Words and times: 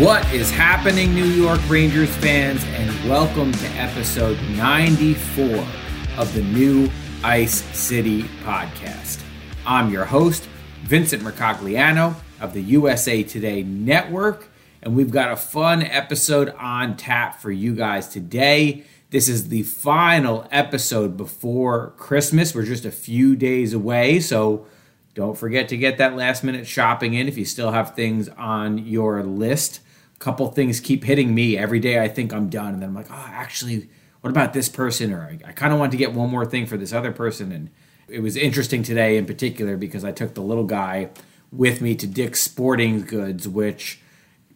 What 0.00 0.32
is 0.32 0.50
happening, 0.50 1.14
New 1.14 1.26
York 1.26 1.60
Rangers 1.68 2.08
fans, 2.16 2.64
and 2.68 2.88
welcome 3.06 3.52
to 3.52 3.66
episode 3.72 4.38
94 4.56 5.44
of 6.16 6.32
the 6.32 6.42
new 6.42 6.88
Ice 7.22 7.62
City 7.78 8.22
podcast. 8.42 9.22
I'm 9.66 9.90
your 9.90 10.06
host, 10.06 10.48
Vincent 10.84 11.22
Mercogliano 11.22 12.14
of 12.40 12.54
the 12.54 12.62
USA 12.62 13.22
Today 13.22 13.62
Network, 13.62 14.48
and 14.82 14.96
we've 14.96 15.10
got 15.10 15.32
a 15.32 15.36
fun 15.36 15.82
episode 15.82 16.48
on 16.58 16.96
tap 16.96 17.38
for 17.38 17.50
you 17.50 17.74
guys 17.74 18.08
today. 18.08 18.84
This 19.10 19.28
is 19.28 19.50
the 19.50 19.64
final 19.64 20.48
episode 20.50 21.18
before 21.18 21.90
Christmas. 21.98 22.54
We're 22.54 22.62
just 22.62 22.86
a 22.86 22.90
few 22.90 23.36
days 23.36 23.74
away, 23.74 24.20
so 24.20 24.64
don't 25.14 25.36
forget 25.36 25.68
to 25.68 25.76
get 25.76 25.98
that 25.98 26.16
last 26.16 26.42
minute 26.42 26.66
shopping 26.66 27.12
in 27.12 27.28
if 27.28 27.36
you 27.36 27.44
still 27.44 27.72
have 27.72 27.94
things 27.94 28.30
on 28.30 28.78
your 28.78 29.22
list 29.22 29.80
couple 30.20 30.46
things 30.48 30.78
keep 30.78 31.02
hitting 31.02 31.34
me 31.34 31.58
every 31.58 31.80
day. 31.80 31.98
I 31.98 32.06
think 32.06 32.32
I'm 32.32 32.48
done, 32.48 32.74
and 32.74 32.82
then 32.82 32.90
I'm 32.90 32.94
like, 32.94 33.10
oh, 33.10 33.26
actually, 33.30 33.90
what 34.20 34.30
about 34.30 34.52
this 34.52 34.68
person? 34.68 35.12
Or 35.12 35.22
I, 35.22 35.38
I 35.48 35.52
kind 35.52 35.72
of 35.72 35.80
want 35.80 35.90
to 35.90 35.98
get 35.98 36.12
one 36.12 36.30
more 36.30 36.46
thing 36.46 36.66
for 36.66 36.76
this 36.76 36.92
other 36.92 37.10
person. 37.10 37.50
And 37.50 37.70
it 38.06 38.20
was 38.20 38.36
interesting 38.36 38.82
today 38.82 39.16
in 39.16 39.26
particular 39.26 39.76
because 39.76 40.04
I 40.04 40.12
took 40.12 40.34
the 40.34 40.42
little 40.42 40.64
guy 40.64 41.10
with 41.50 41.80
me 41.80 41.96
to 41.96 42.06
Dick's 42.06 42.40
Sporting 42.40 43.00
Goods, 43.00 43.48
which 43.48 44.00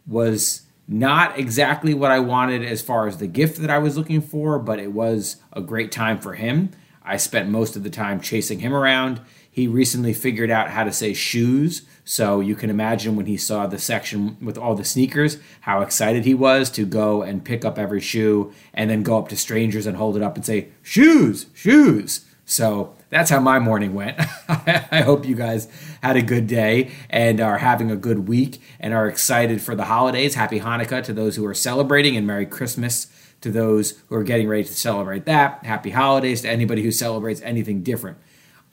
was 0.06 0.62
not 0.86 1.38
exactly 1.38 1.94
what 1.94 2.10
I 2.10 2.18
wanted 2.18 2.62
as 2.62 2.82
far 2.82 3.08
as 3.08 3.16
the 3.16 3.26
gift 3.26 3.58
that 3.62 3.70
I 3.70 3.78
was 3.78 3.96
looking 3.96 4.20
for, 4.20 4.58
but 4.58 4.78
it 4.78 4.92
was 4.92 5.36
a 5.52 5.62
great 5.62 5.90
time 5.90 6.18
for 6.20 6.34
him. 6.34 6.70
I 7.02 7.16
spent 7.16 7.48
most 7.48 7.74
of 7.74 7.82
the 7.82 7.90
time 7.90 8.20
chasing 8.20 8.60
him 8.60 8.74
around. 8.74 9.20
He 9.50 9.66
recently 9.66 10.12
figured 10.12 10.50
out 10.50 10.70
how 10.70 10.84
to 10.84 10.92
say 10.92 11.14
shoes, 11.14 11.82
so 12.04 12.40
you 12.40 12.54
can 12.54 12.68
imagine 12.68 13.16
when 13.16 13.26
he 13.26 13.36
saw 13.36 13.66
the 13.66 13.78
section 13.78 14.36
with 14.42 14.58
all 14.58 14.74
the 14.74 14.84
sneakers, 14.84 15.38
how 15.62 15.80
excited 15.80 16.24
he 16.24 16.34
was 16.34 16.68
to 16.70 16.84
go 16.84 17.22
and 17.22 17.44
pick 17.44 17.64
up 17.64 17.78
every 17.78 18.00
shoe 18.00 18.52
and 18.74 18.90
then 18.90 19.02
go 19.02 19.18
up 19.18 19.28
to 19.30 19.36
strangers 19.36 19.86
and 19.86 19.96
hold 19.96 20.16
it 20.16 20.22
up 20.22 20.36
and 20.36 20.44
say, 20.44 20.68
Shoes, 20.82 21.46
shoes. 21.54 22.26
So 22.44 22.94
that's 23.08 23.30
how 23.30 23.40
my 23.40 23.58
morning 23.58 23.94
went. 23.94 24.18
I 24.48 25.00
hope 25.02 25.24
you 25.24 25.34
guys 25.34 25.66
had 26.02 26.16
a 26.16 26.22
good 26.22 26.46
day 26.46 26.90
and 27.08 27.40
are 27.40 27.58
having 27.58 27.90
a 27.90 27.96
good 27.96 28.28
week 28.28 28.60
and 28.78 28.92
are 28.92 29.08
excited 29.08 29.62
for 29.62 29.74
the 29.74 29.84
holidays. 29.84 30.34
Happy 30.34 30.60
Hanukkah 30.60 31.02
to 31.04 31.14
those 31.14 31.36
who 31.36 31.46
are 31.46 31.54
celebrating 31.54 32.18
and 32.18 32.26
Merry 32.26 32.44
Christmas 32.44 33.06
to 33.40 33.50
those 33.50 33.98
who 34.08 34.16
are 34.16 34.24
getting 34.24 34.46
ready 34.46 34.64
to 34.64 34.74
celebrate 34.74 35.24
that. 35.24 35.64
Happy 35.64 35.90
holidays 35.90 36.42
to 36.42 36.50
anybody 36.50 36.82
who 36.82 36.90
celebrates 36.90 37.40
anything 37.42 37.82
different. 37.82 38.18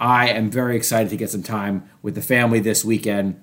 I 0.02 0.30
am 0.30 0.50
very 0.50 0.76
excited 0.76 1.12
to 1.12 1.16
get 1.16 1.30
some 1.30 1.44
time 1.44 1.88
with 2.02 2.16
the 2.16 2.24
family 2.24 2.60
this 2.60 2.84
weekend 2.84 3.42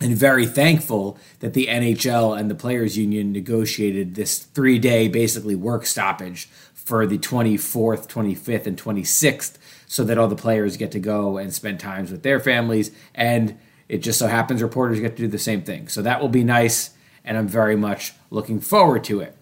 and 0.00 0.16
very 0.16 0.46
thankful 0.46 1.18
that 1.40 1.52
the 1.52 1.66
NHL 1.66 2.40
and 2.40 2.50
the 2.50 2.54
Players 2.54 2.96
Union 2.96 3.32
negotiated 3.32 4.14
this 4.14 4.38
three 4.38 4.78
day 4.78 5.08
basically 5.08 5.54
work 5.54 5.84
stoppage 5.84 6.46
for 6.72 7.06
the 7.06 7.18
24th, 7.18 8.08
25th, 8.08 8.66
and 8.66 8.82
26th 8.82 9.58
so 9.86 10.02
that 10.04 10.16
all 10.16 10.26
the 10.26 10.34
players 10.34 10.78
get 10.78 10.90
to 10.92 10.98
go 10.98 11.36
and 11.36 11.52
spend 11.52 11.78
times 11.78 12.10
with 12.10 12.22
their 12.22 12.40
families. 12.40 12.90
And 13.14 13.58
it 13.86 13.98
just 13.98 14.18
so 14.18 14.26
happens 14.26 14.62
reporters 14.62 15.00
get 15.00 15.16
to 15.16 15.22
do 15.24 15.28
the 15.28 15.38
same 15.38 15.60
thing. 15.60 15.88
So 15.88 16.00
that 16.00 16.22
will 16.22 16.30
be 16.30 16.44
nice, 16.44 16.90
and 17.26 17.36
I'm 17.36 17.48
very 17.48 17.76
much 17.76 18.14
looking 18.30 18.60
forward 18.60 19.04
to 19.04 19.20
it. 19.20 19.36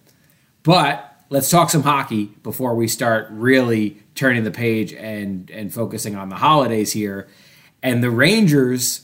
But 0.64 1.08
let's 1.30 1.50
talk 1.50 1.70
some 1.70 1.82
hockey 1.82 2.26
before 2.42 2.74
we 2.74 2.88
start 2.88 3.28
really 3.30 4.02
turning 4.18 4.44
the 4.44 4.50
page 4.50 4.92
and 4.92 5.50
and 5.50 5.72
focusing 5.72 6.16
on 6.16 6.28
the 6.28 6.36
holidays 6.36 6.92
here. 6.92 7.28
And 7.82 8.02
the 8.02 8.10
Rangers 8.10 9.02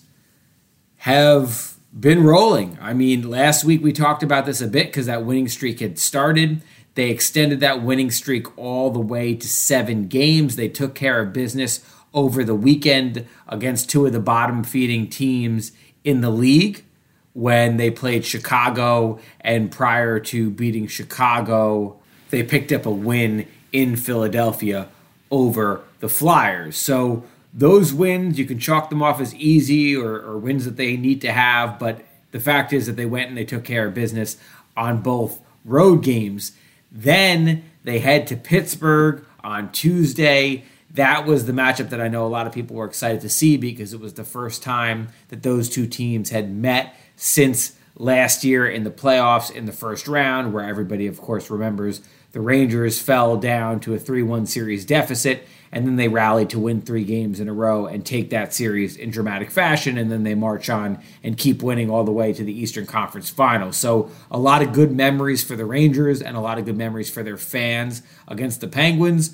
have 0.99 1.77
been 1.99 2.25
rolling. 2.25 2.77
I 2.81 2.93
mean, 2.93 3.31
last 3.31 3.65
week 3.65 3.83
we 3.83 3.93
talked 3.93 4.23
about 4.23 4.47
this 4.47 4.61
a 4.61 4.67
bit 4.67 4.89
because 4.89 5.07
that 5.07 5.25
winning 5.25 5.49
streak 5.49 5.79
had 5.81 5.99
started. 5.99 6.61
They 6.95 7.11
extended 7.11 7.61
that 7.61 7.83
winning 7.83 8.11
streak 8.11 8.57
all 8.59 8.91
the 8.91 9.01
way 9.01 9.35
to 9.35 9.49
seven 9.49 10.09
games. 10.09 10.57
They 10.57 10.69
took 10.69 10.95
care 10.95 11.21
of 11.21 11.33
business 11.33 11.85
over 12.13 12.43
the 12.43 12.55
weekend 12.55 13.27
against 13.49 13.91
two 13.91 14.07
of 14.07 14.13
the 14.13 14.21
bottom 14.21 14.65
feeding 14.65 15.09
teams 15.09 15.73
in 16.03 16.21
the 16.21 16.31
league 16.31 16.85
when 17.33 17.77
they 17.77 17.91
played 17.91 18.25
Chicago. 18.25 19.21
And 19.41 19.71
prior 19.71 20.19
to 20.21 20.51
beating 20.51 20.87
Chicago, 20.89 22.01
they 22.31 22.43
picked 22.43 22.73
up 22.73 22.87
a 22.87 22.91
win 22.91 23.47
in 23.73 23.97
Philadelphia 23.97 24.89
over 25.31 25.83
the 26.01 26.09
Flyers. 26.09 26.77
So 26.77 27.25
those 27.53 27.93
wins, 27.93 28.39
you 28.39 28.47
can 28.47 28.59
chalk 28.59 28.91
them 28.91 29.03
off 29.03 29.21
as 29.21 29.35
easy 29.35 29.97
or, 29.97 30.15
or 30.17 30.39
wins 30.39 30.65
that 30.65 30.77
they 30.77 30.97
need 30.97 31.21
to 31.21 31.33
have. 31.33 31.79
But 31.79 32.05
the 32.33 32.41
fact 32.41 32.73
is 32.73 32.87
that 32.87 32.97
they 32.97 33.07
went 33.07 33.29
and 33.29 33.39
they 33.39 33.45
took 33.45 33.65
care 33.65 33.87
of 33.87 33.95
business 33.95 34.37
on 34.77 35.03
both 35.03 35.41
road 35.65 36.03
games. 36.03 36.53
Then 36.91 37.65
they 37.85 38.01
head 38.01 38.27
to 38.29 38.37
Pittsburgh 38.37 39.25
on 39.43 39.71
Tuesday. 39.73 40.65
That 40.91 41.27
was 41.27 41.47
the 41.47 41.53
matchup 41.53 41.91
that 41.91 42.01
I 42.01 42.09
know 42.09 42.27
a 42.27 42.29
lot 42.29 42.47
of 42.47 42.53
people 42.53 42.77
were 42.77 42.85
excited 42.85 43.21
to 43.23 43.29
see 43.29 43.57
because 43.57 43.93
it 43.93 44.01
was 44.01 44.15
the 44.15 44.25
first 44.25 44.63
time 44.63 45.09
that 45.29 45.43
those 45.43 45.69
two 45.69 45.87
teams 45.87 46.31
had 46.31 46.53
met 46.53 46.97
since 47.17 47.77
last 47.97 48.43
year 48.43 48.69
in 48.69 48.85
the 48.85 48.91
playoffs 48.91 49.55
in 49.55 49.67
the 49.67 49.73
first 49.73 50.09
round, 50.09 50.53
where 50.53 50.65
everybody, 50.65 51.07
of 51.07 51.21
course, 51.21 51.51
remembers 51.51 52.01
the 52.35 52.41
Rangers 52.41 53.01
fell 53.01 53.37
down 53.37 53.79
to 53.79 53.95
a 53.95 53.99
3 53.99 54.25
1 54.25 54.47
series 54.47 54.85
deficit, 54.85 55.47
and 55.71 55.87
then 55.87 55.95
they 55.95 56.09
rallied 56.09 56.51
to 56.51 56.59
win 56.59 56.83
three 56.83 57.05
games 57.05 57.39
in 57.39 57.49
a 57.49 57.53
row 57.53 57.87
and 57.87 58.05
take 58.05 58.31
that 58.31 58.53
series 58.53 58.97
in 58.97 59.11
dramatic 59.11 59.53
fashion, 59.53 59.97
and 59.97 60.11
then 60.11 60.25
they 60.25 60.35
march 60.35 60.69
on 60.69 61.01
and 61.23 61.39
keep 61.39 61.63
winning 61.63 61.89
all 61.89 62.03
the 62.03 62.11
way 62.11 62.33
to 62.33 62.43
the 62.43 62.53
Eastern 62.53 62.87
Conference 62.87 63.31
Finals. 63.31 63.77
So, 63.77 64.11
a 64.33 64.39
lot 64.39 64.63
of 64.63 64.73
good 64.73 64.91
memories 64.91 65.45
for 65.45 65.55
the 65.55 65.65
Rangers 65.65 66.21
and 66.21 66.37
a 66.37 66.41
lot 66.41 66.59
of 66.59 66.65
good 66.65 66.77
memories 66.77 67.09
for 67.09 67.23
their 67.23 67.37
fans 67.37 68.03
against 68.27 68.61
the 68.61 68.67
Penguins. 68.67 69.33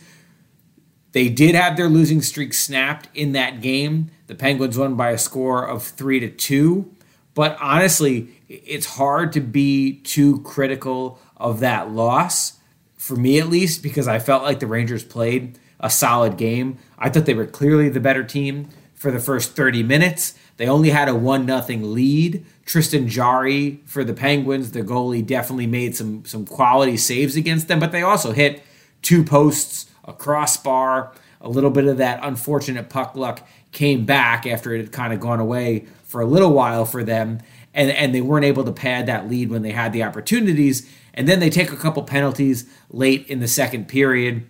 They 1.12 1.30
did 1.30 1.54
have 1.54 1.78
their 1.78 1.88
losing 1.88 2.20
streak 2.20 2.52
snapped 2.52 3.08
in 3.14 3.32
that 3.32 3.62
game. 3.62 4.10
The 4.26 4.34
Penguins 4.34 4.76
won 4.76 4.94
by 4.94 5.12
a 5.12 5.18
score 5.18 5.66
of 5.66 5.84
3 5.84 6.20
to 6.20 6.28
2. 6.28 6.94
But 7.32 7.56
honestly, 7.62 8.28
it's 8.46 8.96
hard 8.96 9.32
to 9.32 9.40
be 9.40 10.00
too 10.00 10.42
critical 10.42 11.18
of 11.38 11.60
that 11.60 11.90
loss 11.90 12.59
for 13.00 13.16
me 13.16 13.40
at 13.40 13.48
least, 13.48 13.82
because 13.82 14.06
I 14.06 14.18
felt 14.18 14.42
like 14.42 14.60
the 14.60 14.66
Rangers 14.66 15.02
played 15.02 15.58
a 15.80 15.88
solid 15.88 16.36
game. 16.36 16.76
I 16.98 17.08
thought 17.08 17.24
they 17.24 17.32
were 17.32 17.46
clearly 17.46 17.88
the 17.88 17.98
better 17.98 18.22
team 18.22 18.68
for 18.94 19.10
the 19.10 19.18
first 19.18 19.56
30 19.56 19.82
minutes. 19.82 20.34
They 20.58 20.68
only 20.68 20.90
had 20.90 21.08
a 21.08 21.14
1 21.14 21.46
nothing 21.46 21.94
lead. 21.94 22.44
Tristan 22.66 23.08
Jarry 23.08 23.80
for 23.86 24.04
the 24.04 24.12
Penguins, 24.12 24.72
the 24.72 24.82
goalie, 24.82 25.26
definitely 25.26 25.66
made 25.66 25.96
some, 25.96 26.26
some 26.26 26.44
quality 26.44 26.98
saves 26.98 27.36
against 27.36 27.68
them, 27.68 27.80
but 27.80 27.90
they 27.90 28.02
also 28.02 28.32
hit 28.32 28.62
two 29.00 29.24
posts, 29.24 29.86
a 30.04 30.12
crossbar, 30.12 31.14
a 31.40 31.48
little 31.48 31.70
bit 31.70 31.86
of 31.86 31.96
that 31.96 32.20
unfortunate 32.22 32.90
puck 32.90 33.16
luck 33.16 33.48
came 33.72 34.04
back 34.04 34.46
after 34.46 34.74
it 34.74 34.78
had 34.78 34.92
kind 34.92 35.14
of 35.14 35.20
gone 35.20 35.40
away 35.40 35.86
for 36.04 36.20
a 36.20 36.26
little 36.26 36.52
while 36.52 36.84
for 36.84 37.02
them. 37.02 37.40
And, 37.72 37.90
and 37.90 38.14
they 38.14 38.20
weren't 38.20 38.44
able 38.44 38.64
to 38.64 38.72
pad 38.72 39.06
that 39.06 39.30
lead 39.30 39.48
when 39.48 39.62
they 39.62 39.70
had 39.70 39.94
the 39.94 40.02
opportunities. 40.02 40.86
And 41.14 41.28
then 41.28 41.40
they 41.40 41.50
take 41.50 41.72
a 41.72 41.76
couple 41.76 42.02
penalties 42.02 42.68
late 42.90 43.26
in 43.26 43.40
the 43.40 43.48
second 43.48 43.88
period, 43.88 44.46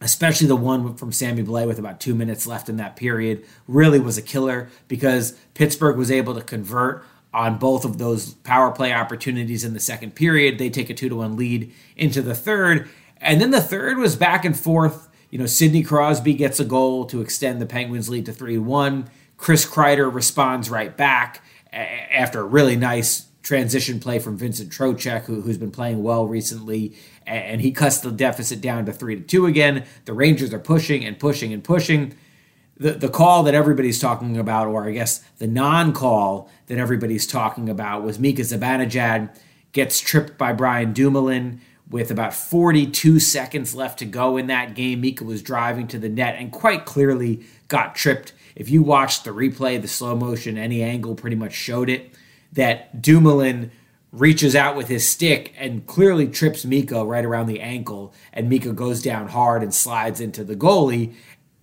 especially 0.00 0.46
the 0.46 0.56
one 0.56 0.94
from 0.94 1.12
Sammy 1.12 1.42
Blais 1.42 1.66
with 1.66 1.78
about 1.78 2.00
two 2.00 2.14
minutes 2.14 2.46
left 2.46 2.68
in 2.68 2.76
that 2.76 2.96
period, 2.96 3.44
really 3.66 3.98
was 3.98 4.18
a 4.18 4.22
killer 4.22 4.68
because 4.88 5.32
Pittsburgh 5.54 5.96
was 5.96 6.10
able 6.10 6.34
to 6.34 6.42
convert 6.42 7.04
on 7.32 7.58
both 7.58 7.84
of 7.84 7.98
those 7.98 8.34
power 8.34 8.70
play 8.70 8.92
opportunities 8.92 9.64
in 9.64 9.74
the 9.74 9.80
second 9.80 10.14
period. 10.14 10.58
They 10.58 10.70
take 10.70 10.90
a 10.90 10.94
two 10.94 11.08
to 11.08 11.16
one 11.16 11.36
lead 11.36 11.72
into 11.96 12.22
the 12.22 12.34
third. 12.34 12.88
And 13.18 13.40
then 13.40 13.50
the 13.50 13.60
third 13.60 13.98
was 13.98 14.16
back 14.16 14.44
and 14.44 14.58
forth. 14.58 15.08
You 15.30 15.38
know, 15.38 15.46
Sidney 15.46 15.82
Crosby 15.82 16.34
gets 16.34 16.60
a 16.60 16.64
goal 16.64 17.04
to 17.06 17.20
extend 17.20 17.60
the 17.60 17.66
Penguins' 17.66 18.08
lead 18.08 18.26
to 18.26 18.32
3 18.32 18.58
1. 18.58 19.10
Chris 19.36 19.66
Kreider 19.66 20.12
responds 20.12 20.70
right 20.70 20.96
back 20.96 21.42
after 21.72 22.40
a 22.40 22.44
really 22.44 22.76
nice 22.76 23.26
transition 23.46 24.00
play 24.00 24.18
from 24.18 24.36
Vincent 24.36 24.70
Trocheck, 24.70 25.26
who, 25.26 25.40
who's 25.40 25.56
been 25.56 25.70
playing 25.70 26.02
well 26.02 26.26
recently. 26.26 26.92
and 27.28 27.60
he 27.60 27.70
cuts 27.70 28.00
the 28.00 28.10
deficit 28.10 28.60
down 28.60 28.84
to 28.86 28.92
three 28.92 29.14
to 29.14 29.22
two 29.22 29.46
again. 29.46 29.84
The 30.04 30.12
Rangers 30.12 30.52
are 30.52 30.58
pushing 30.58 31.04
and 31.04 31.16
pushing 31.16 31.52
and 31.52 31.62
pushing. 31.62 32.16
The, 32.76 32.92
the 32.92 33.08
call 33.08 33.44
that 33.44 33.54
everybody's 33.54 34.00
talking 34.00 34.36
about, 34.36 34.66
or 34.66 34.84
I 34.84 34.90
guess 34.90 35.20
the 35.38 35.46
non 35.46 35.92
call 35.92 36.50
that 36.66 36.76
everybody's 36.76 37.24
talking 37.24 37.68
about, 37.68 38.02
was 38.02 38.18
Mika 38.18 38.42
Zibanejad 38.42 39.30
gets 39.70 40.00
tripped 40.00 40.36
by 40.36 40.52
Brian 40.52 40.92
Dumoulin 40.92 41.60
with 41.88 42.10
about 42.10 42.34
42 42.34 43.20
seconds 43.20 43.76
left 43.76 44.00
to 44.00 44.06
go 44.06 44.36
in 44.36 44.48
that 44.48 44.74
game. 44.74 45.00
Mika 45.00 45.22
was 45.22 45.40
driving 45.40 45.86
to 45.88 46.00
the 46.00 46.08
net 46.08 46.34
and 46.36 46.50
quite 46.50 46.84
clearly 46.84 47.44
got 47.68 47.94
tripped. 47.94 48.32
If 48.56 48.70
you 48.70 48.82
watched 48.82 49.22
the 49.22 49.30
replay, 49.30 49.80
the 49.80 49.86
slow 49.86 50.16
motion, 50.16 50.58
any 50.58 50.82
angle 50.82 51.14
pretty 51.14 51.36
much 51.36 51.52
showed 51.52 51.88
it 51.88 52.12
that 52.52 53.02
Dumoulin 53.02 53.70
reaches 54.12 54.56
out 54.56 54.76
with 54.76 54.88
his 54.88 55.08
stick 55.08 55.52
and 55.58 55.86
clearly 55.86 56.26
trips 56.26 56.64
Mika 56.64 57.04
right 57.04 57.24
around 57.24 57.46
the 57.46 57.60
ankle, 57.60 58.14
and 58.32 58.48
Mika 58.48 58.72
goes 58.72 59.02
down 59.02 59.28
hard 59.28 59.62
and 59.62 59.74
slides 59.74 60.20
into 60.20 60.42
the 60.42 60.56
goalie. 60.56 61.14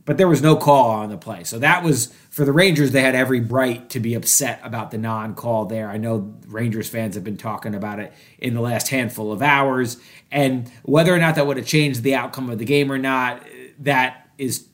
But 0.06 0.18
there 0.18 0.28
was 0.28 0.42
no 0.42 0.58
call 0.58 0.92
on 0.92 1.10
the 1.10 1.18
play. 1.18 1.46
So 1.46 1.60
that 1.60 1.82
was 1.82 2.14
for 2.30 2.44
the 2.44 2.52
Rangers, 2.52 2.92
they 2.92 3.02
had 3.02 3.16
every 3.16 3.40
right 3.40 3.90
to 3.92 4.02
be 4.02 4.16
upset 4.16 4.60
about 4.62 4.92
the 4.92 4.98
non 4.98 5.34
call 5.34 5.66
there. 5.66 5.90
I 5.90 5.98
know 5.98 6.36
Rangers 6.48 6.90
fans 6.90 7.16
have 7.16 7.24
been 7.24 7.38
talking 7.38 7.74
about 7.74 8.00
it 8.00 8.12
in 8.38 8.54
the 8.54 8.60
last 8.60 8.90
handful 8.90 9.32
of 9.32 9.42
hours. 9.42 9.98
And 10.30 10.70
whether 10.82 11.14
or 11.14 11.20
not 11.20 11.36
that 11.36 11.48
would 11.48 11.56
have 11.56 11.66
changed 11.66 12.04
the 12.04 12.16
outcome 12.16 12.50
of 12.50 12.60
the 12.60 12.66
game 12.66 12.92
or 12.92 12.98
not, 12.98 13.44
that 13.80 14.30
is 14.38 14.68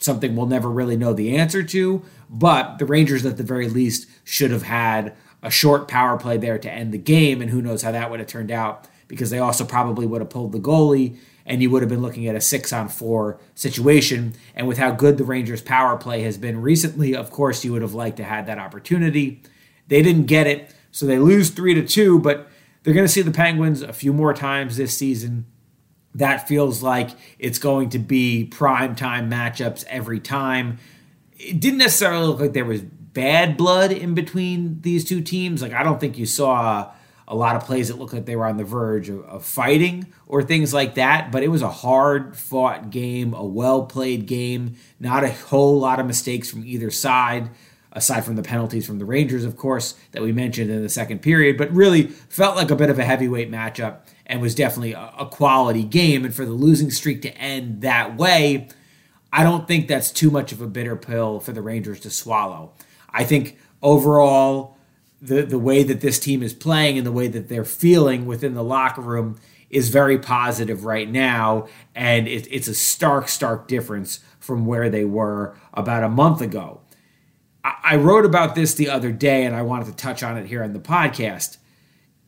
something 0.00 0.36
we'll 0.36 0.46
never 0.46 0.70
really 0.70 0.96
know 0.96 1.12
the 1.12 1.36
answer 1.36 1.62
to. 1.64 2.04
But 2.30 2.78
the 2.78 2.86
Rangers, 2.86 3.26
at 3.26 3.36
the 3.36 3.42
very 3.42 3.68
least, 3.68 4.06
should 4.22 4.50
have 4.50 4.62
had 4.62 5.16
a 5.42 5.50
short 5.50 5.88
power 5.88 6.18
play 6.18 6.36
there 6.36 6.58
to 6.58 6.70
end 6.70 6.92
the 6.92 6.98
game, 6.98 7.40
and 7.40 7.50
who 7.50 7.62
knows 7.62 7.82
how 7.82 7.92
that 7.92 8.10
would 8.10 8.20
have 8.20 8.28
turned 8.28 8.50
out 8.50 8.86
because 9.06 9.30
they 9.30 9.38
also 9.38 9.64
probably 9.64 10.06
would 10.06 10.20
have 10.20 10.30
pulled 10.30 10.52
the 10.52 10.58
goalie, 10.58 11.16
and 11.46 11.62
you 11.62 11.70
would 11.70 11.82
have 11.82 11.88
been 11.88 12.02
looking 12.02 12.28
at 12.28 12.36
a 12.36 12.40
six 12.40 12.72
on 12.72 12.88
four 12.88 13.40
situation. 13.54 14.34
And 14.54 14.68
with 14.68 14.76
how 14.78 14.90
good 14.90 15.16
the 15.16 15.24
Rangers' 15.24 15.62
power 15.62 15.96
play 15.96 16.22
has 16.22 16.36
been 16.36 16.60
recently, 16.60 17.16
of 17.16 17.30
course, 17.30 17.64
you 17.64 17.72
would 17.72 17.82
have 17.82 17.94
liked 17.94 18.18
to 18.18 18.24
have 18.24 18.46
that 18.46 18.58
opportunity. 18.58 19.42
They 19.88 20.02
didn't 20.02 20.26
get 20.26 20.46
it, 20.46 20.74
so 20.92 21.06
they 21.06 21.18
lose 21.18 21.50
three 21.50 21.74
to 21.74 21.86
two, 21.86 22.18
but 22.18 22.48
they're 22.82 22.94
going 22.94 23.06
to 23.06 23.12
see 23.12 23.22
the 23.22 23.30
Penguins 23.30 23.80
a 23.82 23.92
few 23.92 24.12
more 24.12 24.34
times 24.34 24.76
this 24.76 24.96
season. 24.96 25.46
That 26.14 26.48
feels 26.48 26.82
like 26.82 27.10
it's 27.38 27.58
going 27.58 27.90
to 27.90 27.98
be 27.98 28.44
prime 28.44 28.94
time 28.94 29.30
matchups 29.30 29.84
every 29.88 30.20
time. 30.20 30.78
It 31.38 31.60
didn't 31.60 31.78
necessarily 31.78 32.26
look 32.26 32.40
like 32.40 32.52
there 32.52 32.64
was 32.64 32.82
bad 33.12 33.56
blood 33.56 33.92
in 33.92 34.14
between 34.14 34.80
these 34.82 35.04
two 35.04 35.20
teams. 35.20 35.62
Like 35.62 35.72
I 35.72 35.82
don't 35.82 36.00
think 36.00 36.18
you 36.18 36.26
saw 36.26 36.92
a 37.26 37.36
lot 37.36 37.56
of 37.56 37.64
plays 37.64 37.88
that 37.88 37.98
looked 37.98 38.14
like 38.14 38.24
they 38.24 38.36
were 38.36 38.46
on 38.46 38.56
the 38.56 38.64
verge 38.64 39.10
of, 39.10 39.22
of 39.26 39.44
fighting 39.44 40.06
or 40.26 40.42
things 40.42 40.72
like 40.72 40.94
that. 40.94 41.30
But 41.30 41.42
it 41.42 41.48
was 41.48 41.62
a 41.62 41.70
hard 41.70 42.36
fought 42.36 42.90
game, 42.90 43.34
a 43.34 43.44
well 43.44 43.84
played 43.84 44.26
game, 44.26 44.76
not 44.98 45.24
a 45.24 45.30
whole 45.30 45.78
lot 45.78 46.00
of 46.00 46.06
mistakes 46.06 46.50
from 46.50 46.64
either 46.64 46.90
side. 46.90 47.50
Aside 47.90 48.24
from 48.24 48.36
the 48.36 48.42
penalties 48.42 48.86
from 48.86 48.98
the 48.98 49.06
Rangers, 49.06 49.44
of 49.44 49.56
course, 49.56 49.94
that 50.12 50.22
we 50.22 50.30
mentioned 50.30 50.70
in 50.70 50.82
the 50.82 50.90
second 50.90 51.20
period, 51.20 51.56
but 51.56 51.72
really 51.72 52.02
felt 52.02 52.54
like 52.54 52.70
a 52.70 52.76
bit 52.76 52.90
of 52.90 52.98
a 52.98 53.04
heavyweight 53.04 53.50
matchup 53.50 54.00
and 54.26 54.42
was 54.42 54.54
definitely 54.54 54.92
a, 54.92 55.12
a 55.18 55.26
quality 55.26 55.82
game. 55.82 56.24
And 56.24 56.34
for 56.34 56.44
the 56.44 56.52
losing 56.52 56.90
streak 56.90 57.22
to 57.22 57.36
end 57.36 57.80
that 57.80 58.16
way, 58.16 58.68
I 59.32 59.42
don't 59.42 59.66
think 59.66 59.88
that's 59.88 60.10
too 60.10 60.30
much 60.30 60.52
of 60.52 60.60
a 60.60 60.66
bitter 60.66 60.96
pill 60.96 61.40
for 61.40 61.52
the 61.52 61.62
Rangers 61.62 62.00
to 62.00 62.10
swallow. 62.10 62.72
I 63.10 63.24
think 63.24 63.58
overall, 63.82 64.76
the 65.20 65.42
the 65.42 65.58
way 65.58 65.82
that 65.82 66.00
this 66.00 66.18
team 66.18 66.42
is 66.42 66.52
playing 66.52 66.98
and 66.98 67.06
the 67.06 67.12
way 67.12 67.26
that 67.28 67.48
they're 67.48 67.64
feeling 67.64 68.26
within 68.26 68.54
the 68.54 68.62
locker 68.62 69.00
room 69.00 69.38
is 69.70 69.90
very 69.90 70.18
positive 70.18 70.84
right 70.84 71.10
now, 71.10 71.66
and 71.94 72.26
it, 72.26 72.46
it's 72.50 72.68
a 72.68 72.74
stark, 72.74 73.28
stark 73.28 73.68
difference 73.68 74.20
from 74.38 74.64
where 74.64 74.88
they 74.88 75.04
were 75.04 75.56
about 75.74 76.02
a 76.02 76.08
month 76.08 76.40
ago. 76.40 76.80
I, 77.62 77.74
I 77.82 77.96
wrote 77.96 78.24
about 78.24 78.54
this 78.54 78.74
the 78.74 78.88
other 78.88 79.12
day, 79.12 79.44
and 79.44 79.54
I 79.54 79.62
wanted 79.62 79.86
to 79.86 79.96
touch 79.96 80.22
on 80.22 80.38
it 80.38 80.46
here 80.46 80.62
on 80.62 80.72
the 80.72 80.78
podcast. 80.78 81.58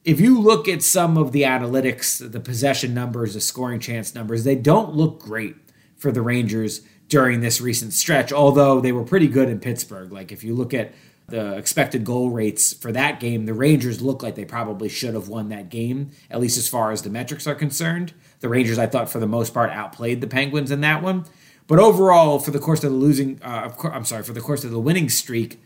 If 0.04 0.20
you 0.20 0.38
look 0.38 0.68
at 0.68 0.82
some 0.82 1.16
of 1.16 1.32
the 1.32 1.42
analytics, 1.42 2.30
the 2.30 2.40
possession 2.40 2.92
numbers, 2.94 3.34
the 3.34 3.40
scoring 3.40 3.80
chance 3.80 4.14
numbers, 4.14 4.44
they 4.44 4.54
don't 4.54 4.94
look 4.94 5.20
great 5.20 5.56
for 5.96 6.10
the 6.10 6.22
Rangers 6.22 6.82
during 7.10 7.40
this 7.40 7.60
recent 7.60 7.92
stretch, 7.92 8.32
although 8.32 8.80
they 8.80 8.92
were 8.92 9.04
pretty 9.04 9.26
good 9.26 9.48
in 9.48 9.58
Pittsburgh. 9.58 10.10
Like 10.10 10.32
if 10.32 10.42
you 10.42 10.54
look 10.54 10.72
at 10.72 10.94
the 11.26 11.56
expected 11.56 12.04
goal 12.04 12.30
rates 12.30 12.72
for 12.72 12.92
that 12.92 13.20
game, 13.20 13.46
the 13.46 13.52
Rangers 13.52 14.00
look 14.00 14.22
like 14.22 14.36
they 14.36 14.44
probably 14.44 14.88
should 14.88 15.14
have 15.14 15.28
won 15.28 15.48
that 15.48 15.68
game, 15.68 16.10
at 16.30 16.40
least 16.40 16.56
as 16.56 16.68
far 16.68 16.92
as 16.92 17.02
the 17.02 17.10
metrics 17.10 17.46
are 17.46 17.54
concerned. 17.54 18.14
The 18.38 18.48
Rangers, 18.48 18.78
I 18.78 18.86
thought, 18.86 19.10
for 19.10 19.18
the 19.18 19.26
most 19.26 19.52
part, 19.52 19.70
outplayed 19.70 20.20
the 20.20 20.28
Penguins 20.28 20.70
in 20.70 20.80
that 20.82 21.02
one. 21.02 21.24
But 21.66 21.80
overall, 21.80 22.38
for 22.38 22.52
the 22.52 22.58
course 22.58 22.82
of 22.84 22.92
the 22.92 22.96
losing, 22.96 23.40
uh, 23.42 23.72
I'm 23.84 24.04
sorry, 24.04 24.22
for 24.22 24.32
the 24.32 24.40
course 24.40 24.64
of 24.64 24.70
the 24.70 24.80
winning 24.80 25.08
streak, 25.08 25.60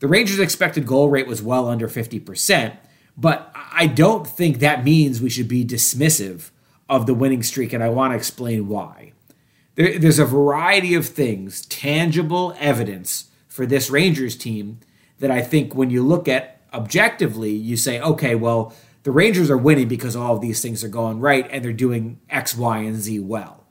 the 0.00 0.08
Rangers' 0.08 0.38
expected 0.38 0.86
goal 0.86 1.08
rate 1.08 1.26
was 1.26 1.42
well 1.42 1.66
under 1.66 1.88
50%. 1.88 2.76
But 3.16 3.50
I 3.54 3.86
don't 3.86 4.26
think 4.26 4.58
that 4.58 4.84
means 4.84 5.20
we 5.22 5.30
should 5.30 5.48
be 5.48 5.64
dismissive 5.64 6.50
of 6.90 7.06
the 7.06 7.14
winning 7.14 7.42
streak, 7.42 7.72
and 7.72 7.82
I 7.82 7.88
want 7.88 8.12
to 8.12 8.16
explain 8.16 8.68
why. 8.68 9.13
There, 9.74 9.98
there's 9.98 10.18
a 10.18 10.24
variety 10.24 10.94
of 10.94 11.06
things, 11.06 11.66
tangible 11.66 12.54
evidence 12.58 13.30
for 13.48 13.66
this 13.66 13.90
Rangers 13.90 14.36
team 14.36 14.80
that 15.18 15.30
I 15.30 15.42
think 15.42 15.74
when 15.74 15.90
you 15.90 16.02
look 16.02 16.28
at 16.28 16.60
objectively, 16.72 17.52
you 17.52 17.76
say, 17.76 18.00
okay, 18.00 18.34
well, 18.34 18.74
the 19.04 19.10
Rangers 19.10 19.50
are 19.50 19.56
winning 19.56 19.88
because 19.88 20.16
all 20.16 20.36
of 20.36 20.40
these 20.40 20.60
things 20.60 20.82
are 20.82 20.88
going 20.88 21.20
right 21.20 21.46
and 21.50 21.64
they're 21.64 21.72
doing 21.72 22.20
X, 22.30 22.56
Y, 22.56 22.78
and 22.78 22.96
Z 22.96 23.20
well. 23.20 23.64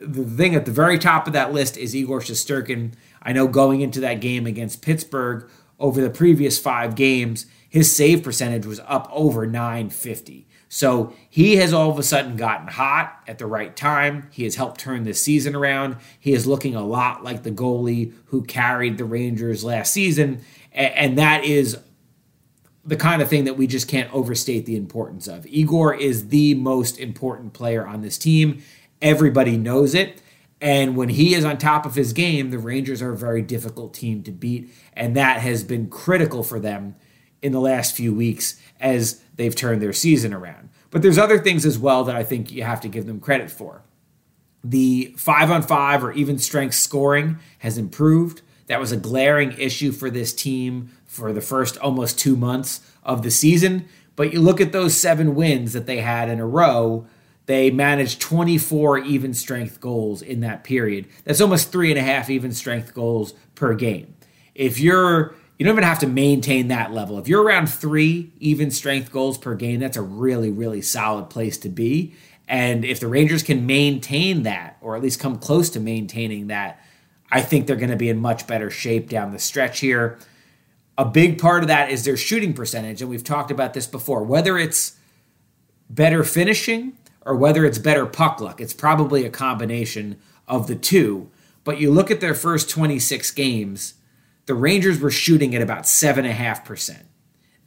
The 0.00 0.24
thing 0.24 0.54
at 0.54 0.64
the 0.64 0.70
very 0.70 0.98
top 0.98 1.26
of 1.26 1.32
that 1.32 1.52
list 1.52 1.76
is 1.76 1.96
Igor 1.96 2.20
Shesterkin. 2.20 2.92
I 3.22 3.32
know 3.32 3.48
going 3.48 3.80
into 3.80 4.00
that 4.00 4.20
game 4.20 4.46
against 4.46 4.82
Pittsburgh 4.82 5.48
over 5.80 6.00
the 6.00 6.10
previous 6.10 6.58
five 6.58 6.94
games, 6.94 7.46
his 7.68 7.94
save 7.94 8.22
percentage 8.22 8.66
was 8.66 8.80
up 8.86 9.08
over 9.12 9.46
950. 9.46 10.47
So 10.68 11.14
he 11.30 11.56
has 11.56 11.72
all 11.72 11.90
of 11.90 11.98
a 11.98 12.02
sudden 12.02 12.36
gotten 12.36 12.68
hot 12.68 13.22
at 13.26 13.38
the 13.38 13.46
right 13.46 13.74
time. 13.74 14.28
He 14.30 14.44
has 14.44 14.56
helped 14.56 14.80
turn 14.80 15.04
this 15.04 15.22
season 15.22 15.54
around. 15.54 15.96
He 16.20 16.32
is 16.32 16.46
looking 16.46 16.74
a 16.74 16.84
lot 16.84 17.24
like 17.24 17.42
the 17.42 17.50
goalie 17.50 18.12
who 18.26 18.42
carried 18.42 18.98
the 18.98 19.04
Rangers 19.04 19.64
last 19.64 19.92
season. 19.92 20.42
And 20.72 21.16
that 21.18 21.44
is 21.44 21.78
the 22.84 22.96
kind 22.96 23.22
of 23.22 23.28
thing 23.28 23.44
that 23.44 23.56
we 23.56 23.66
just 23.66 23.88
can't 23.88 24.12
overstate 24.14 24.66
the 24.66 24.76
importance 24.76 25.26
of. 25.26 25.46
Igor 25.46 25.94
is 25.94 26.28
the 26.28 26.54
most 26.54 26.98
important 26.98 27.52
player 27.54 27.86
on 27.86 28.02
this 28.02 28.18
team. 28.18 28.62
Everybody 29.00 29.56
knows 29.56 29.94
it. 29.94 30.20
And 30.60 30.96
when 30.96 31.10
he 31.10 31.34
is 31.34 31.44
on 31.44 31.56
top 31.56 31.86
of 31.86 31.94
his 31.94 32.12
game, 32.12 32.50
the 32.50 32.58
Rangers 32.58 33.00
are 33.00 33.12
a 33.12 33.16
very 33.16 33.42
difficult 33.42 33.94
team 33.94 34.22
to 34.24 34.32
beat. 34.32 34.70
And 34.92 35.16
that 35.16 35.40
has 35.40 35.62
been 35.64 35.88
critical 35.88 36.42
for 36.42 36.58
them 36.58 36.96
in 37.42 37.52
the 37.52 37.60
last 37.60 37.94
few 37.94 38.14
weeks 38.14 38.60
as 38.80 39.22
they've 39.36 39.54
turned 39.54 39.82
their 39.82 39.92
season 39.92 40.32
around. 40.32 40.68
But 40.90 41.02
there's 41.02 41.18
other 41.18 41.38
things 41.38 41.66
as 41.66 41.78
well 41.78 42.04
that 42.04 42.16
I 42.16 42.24
think 42.24 42.50
you 42.50 42.62
have 42.62 42.80
to 42.82 42.88
give 42.88 43.06
them 43.06 43.20
credit 43.20 43.50
for. 43.50 43.82
The 44.64 45.14
five 45.16 45.50
on 45.50 45.62
five 45.62 46.02
or 46.02 46.12
even 46.12 46.38
strength 46.38 46.74
scoring 46.74 47.38
has 47.58 47.78
improved. 47.78 48.42
That 48.66 48.80
was 48.80 48.92
a 48.92 48.96
glaring 48.96 49.52
issue 49.52 49.92
for 49.92 50.10
this 50.10 50.34
team 50.34 50.90
for 51.06 51.32
the 51.32 51.40
first 51.40 51.78
almost 51.78 52.18
two 52.18 52.36
months 52.36 52.80
of 53.02 53.22
the 53.22 53.30
season. 53.30 53.86
But 54.16 54.32
you 54.32 54.40
look 54.40 54.60
at 54.60 54.72
those 54.72 54.96
seven 54.96 55.34
wins 55.34 55.72
that 55.74 55.86
they 55.86 55.98
had 55.98 56.28
in 56.28 56.40
a 56.40 56.46
row, 56.46 57.06
they 57.46 57.70
managed 57.70 58.20
24 58.20 58.98
even 58.98 59.32
strength 59.32 59.80
goals 59.80 60.20
in 60.20 60.40
that 60.40 60.64
period. 60.64 61.06
That's 61.24 61.40
almost 61.40 61.72
three 61.72 61.90
and 61.90 61.98
a 61.98 62.02
half 62.02 62.28
even 62.28 62.52
strength 62.52 62.92
goals 62.92 63.32
per 63.54 63.74
game. 63.74 64.14
If 64.54 64.80
you're 64.80 65.34
you 65.58 65.66
don't 65.66 65.74
even 65.74 65.84
have 65.84 65.98
to 66.00 66.06
maintain 66.06 66.68
that 66.68 66.92
level. 66.92 67.18
If 67.18 67.26
you're 67.26 67.42
around 67.42 67.66
three 67.66 68.32
even 68.38 68.70
strength 68.70 69.10
goals 69.10 69.36
per 69.36 69.56
game, 69.56 69.80
that's 69.80 69.96
a 69.96 70.02
really, 70.02 70.50
really 70.50 70.80
solid 70.80 71.30
place 71.30 71.58
to 71.58 71.68
be. 71.68 72.14
And 72.46 72.84
if 72.84 73.00
the 73.00 73.08
Rangers 73.08 73.42
can 73.42 73.66
maintain 73.66 74.44
that, 74.44 74.78
or 74.80 74.96
at 74.96 75.02
least 75.02 75.18
come 75.18 75.36
close 75.36 75.68
to 75.70 75.80
maintaining 75.80 76.46
that, 76.46 76.80
I 77.30 77.42
think 77.42 77.66
they're 77.66 77.76
going 77.76 77.90
to 77.90 77.96
be 77.96 78.08
in 78.08 78.18
much 78.18 78.46
better 78.46 78.70
shape 78.70 79.08
down 79.08 79.32
the 79.32 79.38
stretch 79.38 79.80
here. 79.80 80.18
A 80.96 81.04
big 81.04 81.38
part 81.38 81.62
of 81.62 81.68
that 81.68 81.90
is 81.90 82.04
their 82.04 82.16
shooting 82.16 82.54
percentage. 82.54 83.02
And 83.02 83.10
we've 83.10 83.24
talked 83.24 83.50
about 83.50 83.74
this 83.74 83.86
before. 83.86 84.22
Whether 84.22 84.56
it's 84.56 84.96
better 85.90 86.22
finishing 86.22 86.96
or 87.26 87.34
whether 87.36 87.64
it's 87.66 87.78
better 87.78 88.06
puck 88.06 88.40
luck, 88.40 88.60
it's 88.60 88.72
probably 88.72 89.24
a 89.24 89.30
combination 89.30 90.18
of 90.46 90.68
the 90.68 90.76
two. 90.76 91.30
But 91.64 91.80
you 91.80 91.90
look 91.90 92.10
at 92.10 92.20
their 92.20 92.34
first 92.34 92.70
26 92.70 93.30
games, 93.32 93.94
the 94.48 94.54
Rangers 94.54 94.98
were 94.98 95.10
shooting 95.10 95.54
at 95.54 95.60
about 95.60 95.82
7.5%. 95.82 97.02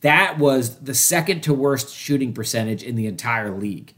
That 0.01 0.39
was 0.39 0.79
the 0.79 0.95
second 0.95 1.41
to 1.41 1.53
worst 1.53 1.93
shooting 1.93 2.33
percentage 2.33 2.81
in 2.81 2.95
the 2.95 3.05
entire 3.05 3.55
league. 3.55 3.93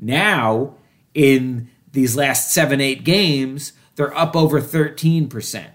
Now, 0.00 0.74
in 1.14 1.70
these 1.92 2.16
last 2.16 2.52
seven, 2.52 2.80
eight 2.80 3.04
games, 3.04 3.72
they're 3.94 4.16
up 4.18 4.34
over 4.34 4.60
13%. 4.60 5.66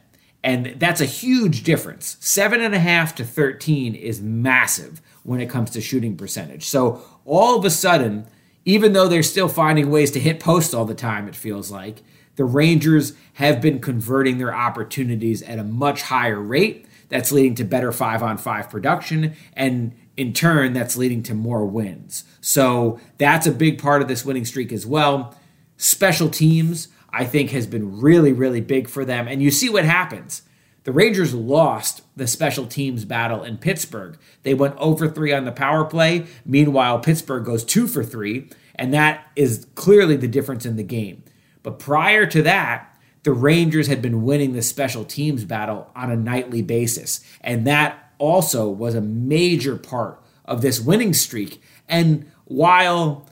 And 0.44 0.76
that's 0.78 1.00
a 1.00 1.06
huge 1.06 1.64
difference. 1.64 2.18
Seven 2.20 2.60
and 2.60 2.76
a 2.76 2.80
half 2.80 3.16
to 3.16 3.24
13 3.24 3.96
is 3.96 4.22
massive 4.22 5.02
when 5.24 5.40
it 5.40 5.50
comes 5.50 5.70
to 5.72 5.82
shooting 5.82 6.18
percentage. 6.18 6.66
So 6.66 7.02
all 7.24 7.58
of 7.58 7.64
a 7.64 7.70
sudden, 7.70 8.28
even 8.66 8.92
though 8.92 9.08
they're 9.08 9.24
still 9.24 9.48
finding 9.48 9.90
ways 9.90 10.12
to 10.12 10.20
hit 10.20 10.42
posts 10.42 10.74
all 10.74 10.84
the 10.84 10.94
time, 10.94 11.30
it 11.30 11.38
feels 11.38 11.72
like, 11.72 12.04
the 12.40 12.46
Rangers 12.46 13.12
have 13.34 13.60
been 13.60 13.82
converting 13.82 14.38
their 14.38 14.56
opportunities 14.56 15.42
at 15.42 15.60
a 15.60 15.64
much 15.66 16.04
higher 16.04 16.40
rate. 16.40 16.86
That's 17.10 17.34
leading 17.34 17.56
to 17.56 17.66
better 17.66 17.92
five 17.92 18.24
on 18.24 18.38
five 18.38 18.70
production. 18.70 19.36
And 19.52 19.94
in 20.16 20.32
turn, 20.32 20.72
that's 20.72 20.96
leading 20.96 21.22
to 21.24 21.34
more 21.34 21.66
wins. 21.66 22.24
So 22.40 22.98
that's 23.18 23.46
a 23.46 23.52
big 23.52 23.78
part 23.78 24.02
of 24.02 24.08
this 24.08 24.24
winning 24.24 24.46
streak 24.46 24.72
as 24.72 24.86
well. 24.86 25.36
Special 25.76 26.30
teams, 26.30 26.88
I 27.10 27.26
think, 27.26 27.50
has 27.50 27.68
been 27.68 28.00
really, 28.00 28.32
really 28.32 28.62
big 28.62 28.88
for 28.88 29.04
them. 29.04 29.28
And 29.28 29.44
you 29.44 29.52
see 29.52 29.68
what 29.68 29.84
happens. 29.84 30.44
The 30.86 30.94
Rangers 30.94 31.34
lost 31.34 32.04
the 32.16 32.26
special 32.26 32.68
teams 32.68 33.04
battle 33.04 33.44
in 33.44 33.58
Pittsburgh. 33.58 34.18
They 34.44 34.54
went 34.54 34.78
over 34.78 35.10
three 35.10 35.34
on 35.34 35.44
the 35.44 35.52
power 35.52 35.84
play. 35.84 36.28
Meanwhile, 36.46 37.00
Pittsburgh 37.00 37.44
goes 37.44 37.66
two 37.66 37.86
for 37.86 38.02
three. 38.02 38.50
And 38.76 38.94
that 38.94 39.28
is 39.36 39.68
clearly 39.76 40.16
the 40.16 40.30
difference 40.30 40.66
in 40.66 40.78
the 40.78 40.84
game. 40.84 41.24
But 41.64 41.80
prior 41.80 42.26
to 42.28 42.42
that, 42.44 42.98
the 43.24 43.32
Rangers 43.34 43.88
had 43.88 44.02
been 44.02 44.24
winning 44.24 44.54
the 44.54 44.62
special 44.62 45.04
teams 45.04 45.44
battle 45.46 45.92
on 45.96 46.12
a 46.12 46.16
nightly 46.16 46.62
basis. 46.62 47.22
And 47.42 47.68
that 47.68 48.12
also 48.18 48.70
was 48.70 48.96
a 48.96 49.02
major 49.02 49.76
part 49.76 50.24
of 50.46 50.62
this 50.62 50.80
winning 50.80 51.14
streak. 51.14 51.62
And 51.88 52.32
while 52.46 53.30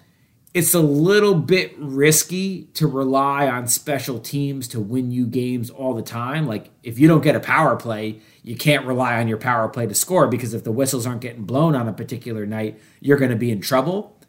it's 0.57 0.73
a 0.73 0.79
little 0.79 1.35
bit 1.35 1.75
risky 1.77 2.63
to 2.73 2.87
rely 2.87 3.47
on 3.47 3.67
special 3.67 4.17
teams 4.17 4.67
to 4.69 4.79
win 4.79 5.11
you 5.11 5.27
games 5.27 5.69
all 5.69 5.93
the 5.93 6.01
time. 6.01 6.47
Like 6.47 6.71
if 6.81 6.97
you 6.97 7.07
don't 7.07 7.21
get 7.21 7.35
a 7.35 7.39
power 7.39 7.75
play, 7.75 8.21
you 8.41 8.55
can't 8.55 8.83
rely 8.83 9.19
on 9.19 9.27
your 9.27 9.37
power 9.37 9.69
play 9.69 9.85
to 9.85 9.93
score 9.93 10.27
because 10.27 10.55
if 10.55 10.63
the 10.63 10.71
whistles 10.71 11.05
aren't 11.05 11.21
getting 11.21 11.43
blown 11.43 11.75
on 11.75 11.87
a 11.87 11.93
particular 11.93 12.47
night, 12.47 12.79
you're 13.01 13.19
going 13.19 13.29
to 13.29 13.37
be 13.37 13.51
in 13.51 13.61
trouble. 13.61 14.19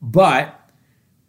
But 0.00 0.58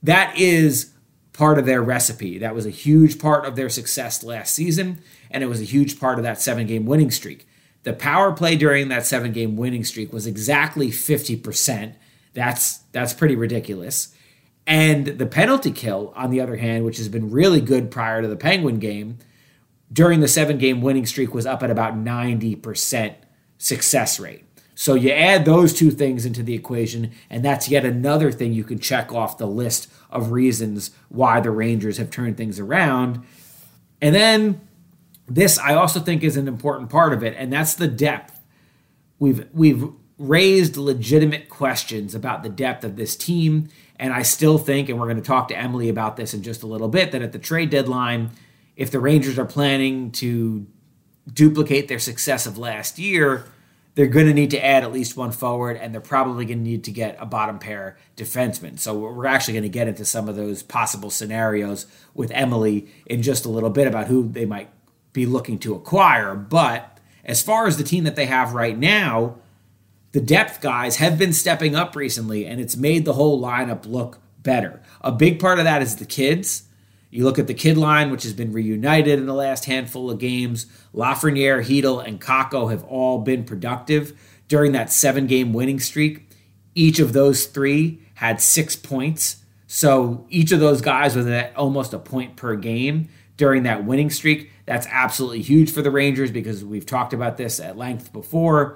that 0.03 0.37
is 0.37 0.93
part 1.35 1.59
of 1.59 1.65
their 1.65 1.81
recipe. 1.81 2.37
That 2.37 2.55
was 2.55 2.65
a 2.65 2.71
huge 2.71 3.19
part 3.19 3.45
of 3.45 3.55
their 3.55 3.69
success 3.69 4.23
last 4.23 4.53
season, 4.55 5.01
and 5.29 5.43
it 5.43 5.47
was 5.47 5.61
a 5.61 5.65
huge 5.65 5.99
part 5.99 6.17
of 6.17 6.23
that 6.23 6.41
seven 6.41 6.67
game 6.67 6.85
winning 6.85 7.11
streak. 7.11 7.47
The 7.83 7.93
power 7.93 8.31
play 8.31 8.55
during 8.55 8.87
that 8.89 9.05
seven 9.05 9.31
game 9.31 9.55
winning 9.55 9.83
streak 9.83 10.11
was 10.11 10.25
exactly 10.25 10.89
50%. 10.89 11.93
That's 12.33 12.79
that's 12.91 13.13
pretty 13.13 13.35
ridiculous. 13.35 14.13
And 14.67 15.05
the 15.05 15.27
penalty 15.27 15.71
kill, 15.71 16.11
on 16.15 16.31
the 16.31 16.41
other 16.41 16.55
hand, 16.55 16.85
which 16.85 16.97
has 16.97 17.07
been 17.07 17.29
really 17.29 17.61
good 17.61 17.91
prior 17.91 18.21
to 18.21 18.27
the 18.27 18.35
Penguin 18.35 18.79
game, 18.79 19.19
during 19.93 20.19
the 20.19 20.27
seven 20.27 20.57
game 20.57 20.81
winning 20.81 21.05
streak 21.05 21.33
was 21.33 21.45
up 21.45 21.61
at 21.61 21.69
about 21.69 21.95
90% 21.95 23.15
success 23.59 24.19
rate. 24.19 24.43
So 24.73 24.95
you 24.95 25.11
add 25.11 25.45
those 25.45 25.73
two 25.73 25.91
things 25.91 26.25
into 26.25 26.43
the 26.43 26.55
equation, 26.55 27.11
and 27.29 27.45
that's 27.45 27.69
yet 27.69 27.85
another 27.85 28.31
thing 28.31 28.51
you 28.51 28.63
can 28.63 28.79
check 28.79 29.13
off 29.13 29.37
the 29.37 29.47
list 29.47 29.87
of 30.15 30.31
reasons 30.31 30.91
why 31.09 31.39
the 31.39 31.51
Rangers 31.51 31.97
have 31.97 32.09
turned 32.09 32.37
things 32.37 32.59
around. 32.59 33.23
And 34.01 34.15
then 34.15 34.61
this 35.27 35.57
I 35.59 35.73
also 35.73 35.99
think 35.99 36.23
is 36.23 36.37
an 36.37 36.47
important 36.47 36.89
part 36.89 37.13
of 37.13 37.23
it, 37.23 37.35
and 37.37 37.51
that's 37.51 37.75
the 37.75 37.87
depth. 37.87 38.39
We've 39.19 39.47
we've 39.53 39.89
raised 40.17 40.77
legitimate 40.77 41.49
questions 41.49 42.15
about 42.15 42.43
the 42.43 42.49
depth 42.49 42.83
of 42.83 42.95
this 42.95 43.15
team, 43.15 43.69
and 43.97 44.13
I 44.13 44.21
still 44.21 44.57
think, 44.57 44.87
and 44.87 44.99
we're 44.99 45.07
going 45.07 45.17
to 45.17 45.23
talk 45.23 45.47
to 45.49 45.57
Emily 45.57 45.89
about 45.89 46.15
this 46.15 46.33
in 46.33 46.41
just 46.43 46.63
a 46.63 46.67
little 46.67 46.87
bit, 46.87 47.11
that 47.11 47.21
at 47.21 47.31
the 47.31 47.39
trade 47.39 47.69
deadline, 47.69 48.31
if 48.75 48.91
the 48.91 48.99
Rangers 48.99 49.37
are 49.37 49.45
planning 49.45 50.11
to 50.13 50.65
duplicate 51.31 51.87
their 51.87 51.99
success 51.99 52.45
of 52.45 52.57
last 52.57 52.99
year, 52.99 53.45
they're 53.95 54.07
going 54.07 54.27
to 54.27 54.33
need 54.33 54.51
to 54.51 54.63
add 54.63 54.83
at 54.83 54.91
least 54.91 55.17
one 55.17 55.31
forward, 55.31 55.77
and 55.77 55.93
they're 55.93 56.01
probably 56.01 56.45
going 56.45 56.59
to 56.59 56.63
need 56.63 56.83
to 56.83 56.91
get 56.91 57.15
a 57.19 57.25
bottom 57.25 57.59
pair 57.59 57.97
defenseman. 58.17 58.77
So 58.77 58.93
we're 58.93 59.25
actually 59.25 59.53
going 59.53 59.63
to 59.63 59.69
get 59.69 59.87
into 59.87 60.05
some 60.05 60.27
of 60.29 60.35
those 60.35 60.63
possible 60.63 61.09
scenarios 61.09 61.87
with 62.13 62.29
Emily 62.31 62.87
in 63.05 63.21
just 63.21 63.45
a 63.45 63.49
little 63.49 63.69
bit 63.69 63.87
about 63.87 64.07
who 64.07 64.27
they 64.27 64.45
might 64.45 64.69
be 65.13 65.25
looking 65.25 65.57
to 65.59 65.73
acquire. 65.75 66.35
But 66.35 66.99
as 67.23 67.41
far 67.41 67.67
as 67.67 67.77
the 67.77 67.83
team 67.83 68.03
that 68.03 68.17
they 68.17 68.25
have 68.25 68.53
right 68.53 68.77
now, 68.77 69.37
the 70.11 70.21
depth 70.21 70.61
guys 70.61 70.97
have 70.97 71.17
been 71.17 71.33
stepping 71.33 71.73
up 71.73 71.95
recently, 71.95 72.45
and 72.45 72.59
it's 72.59 72.75
made 72.75 73.05
the 73.05 73.13
whole 73.13 73.41
lineup 73.41 73.85
look 73.85 74.19
better. 74.43 74.81
A 75.01 75.11
big 75.11 75.39
part 75.39 75.57
of 75.57 75.65
that 75.65 75.81
is 75.81 75.95
the 75.95 76.05
kids. 76.05 76.64
You 77.15 77.23
look 77.23 77.39
at 77.39 77.47
the 77.47 77.53
kid 77.53 77.77
line, 77.77 78.11
which 78.11 78.23
has 78.23 78.33
been 78.33 78.51
reunited 78.51 79.17
in 79.19 79.25
the 79.25 79.33
last 79.33 79.63
handful 79.63 80.11
of 80.11 80.19
games. 80.19 80.65
Lafreniere, 80.93 81.63
Chytil, 81.63 82.05
and 82.05 82.19
Kakko 82.19 82.69
have 82.69 82.83
all 82.83 83.19
been 83.19 83.45
productive 83.45 84.19
during 84.49 84.73
that 84.73 84.91
seven 84.91 85.25
game 85.25 85.53
winning 85.53 85.79
streak. 85.79 86.29
Each 86.73 86.99
of 86.99 87.13
those 87.13 87.45
three 87.45 88.01
had 88.15 88.41
six 88.41 88.75
points. 88.75 89.37
So 89.65 90.27
each 90.29 90.51
of 90.51 90.59
those 90.59 90.81
guys 90.81 91.15
was 91.15 91.25
at 91.27 91.55
almost 91.55 91.93
a 91.93 91.99
point 91.99 92.35
per 92.35 92.57
game 92.57 93.07
during 93.37 93.63
that 93.63 93.85
winning 93.85 94.09
streak. 94.09 94.51
That's 94.65 94.85
absolutely 94.91 95.41
huge 95.41 95.71
for 95.71 95.81
the 95.81 95.91
Rangers 95.91 96.31
because 96.31 96.65
we've 96.65 96.85
talked 96.85 97.13
about 97.13 97.37
this 97.37 97.61
at 97.61 97.77
length 97.77 98.11
before. 98.11 98.75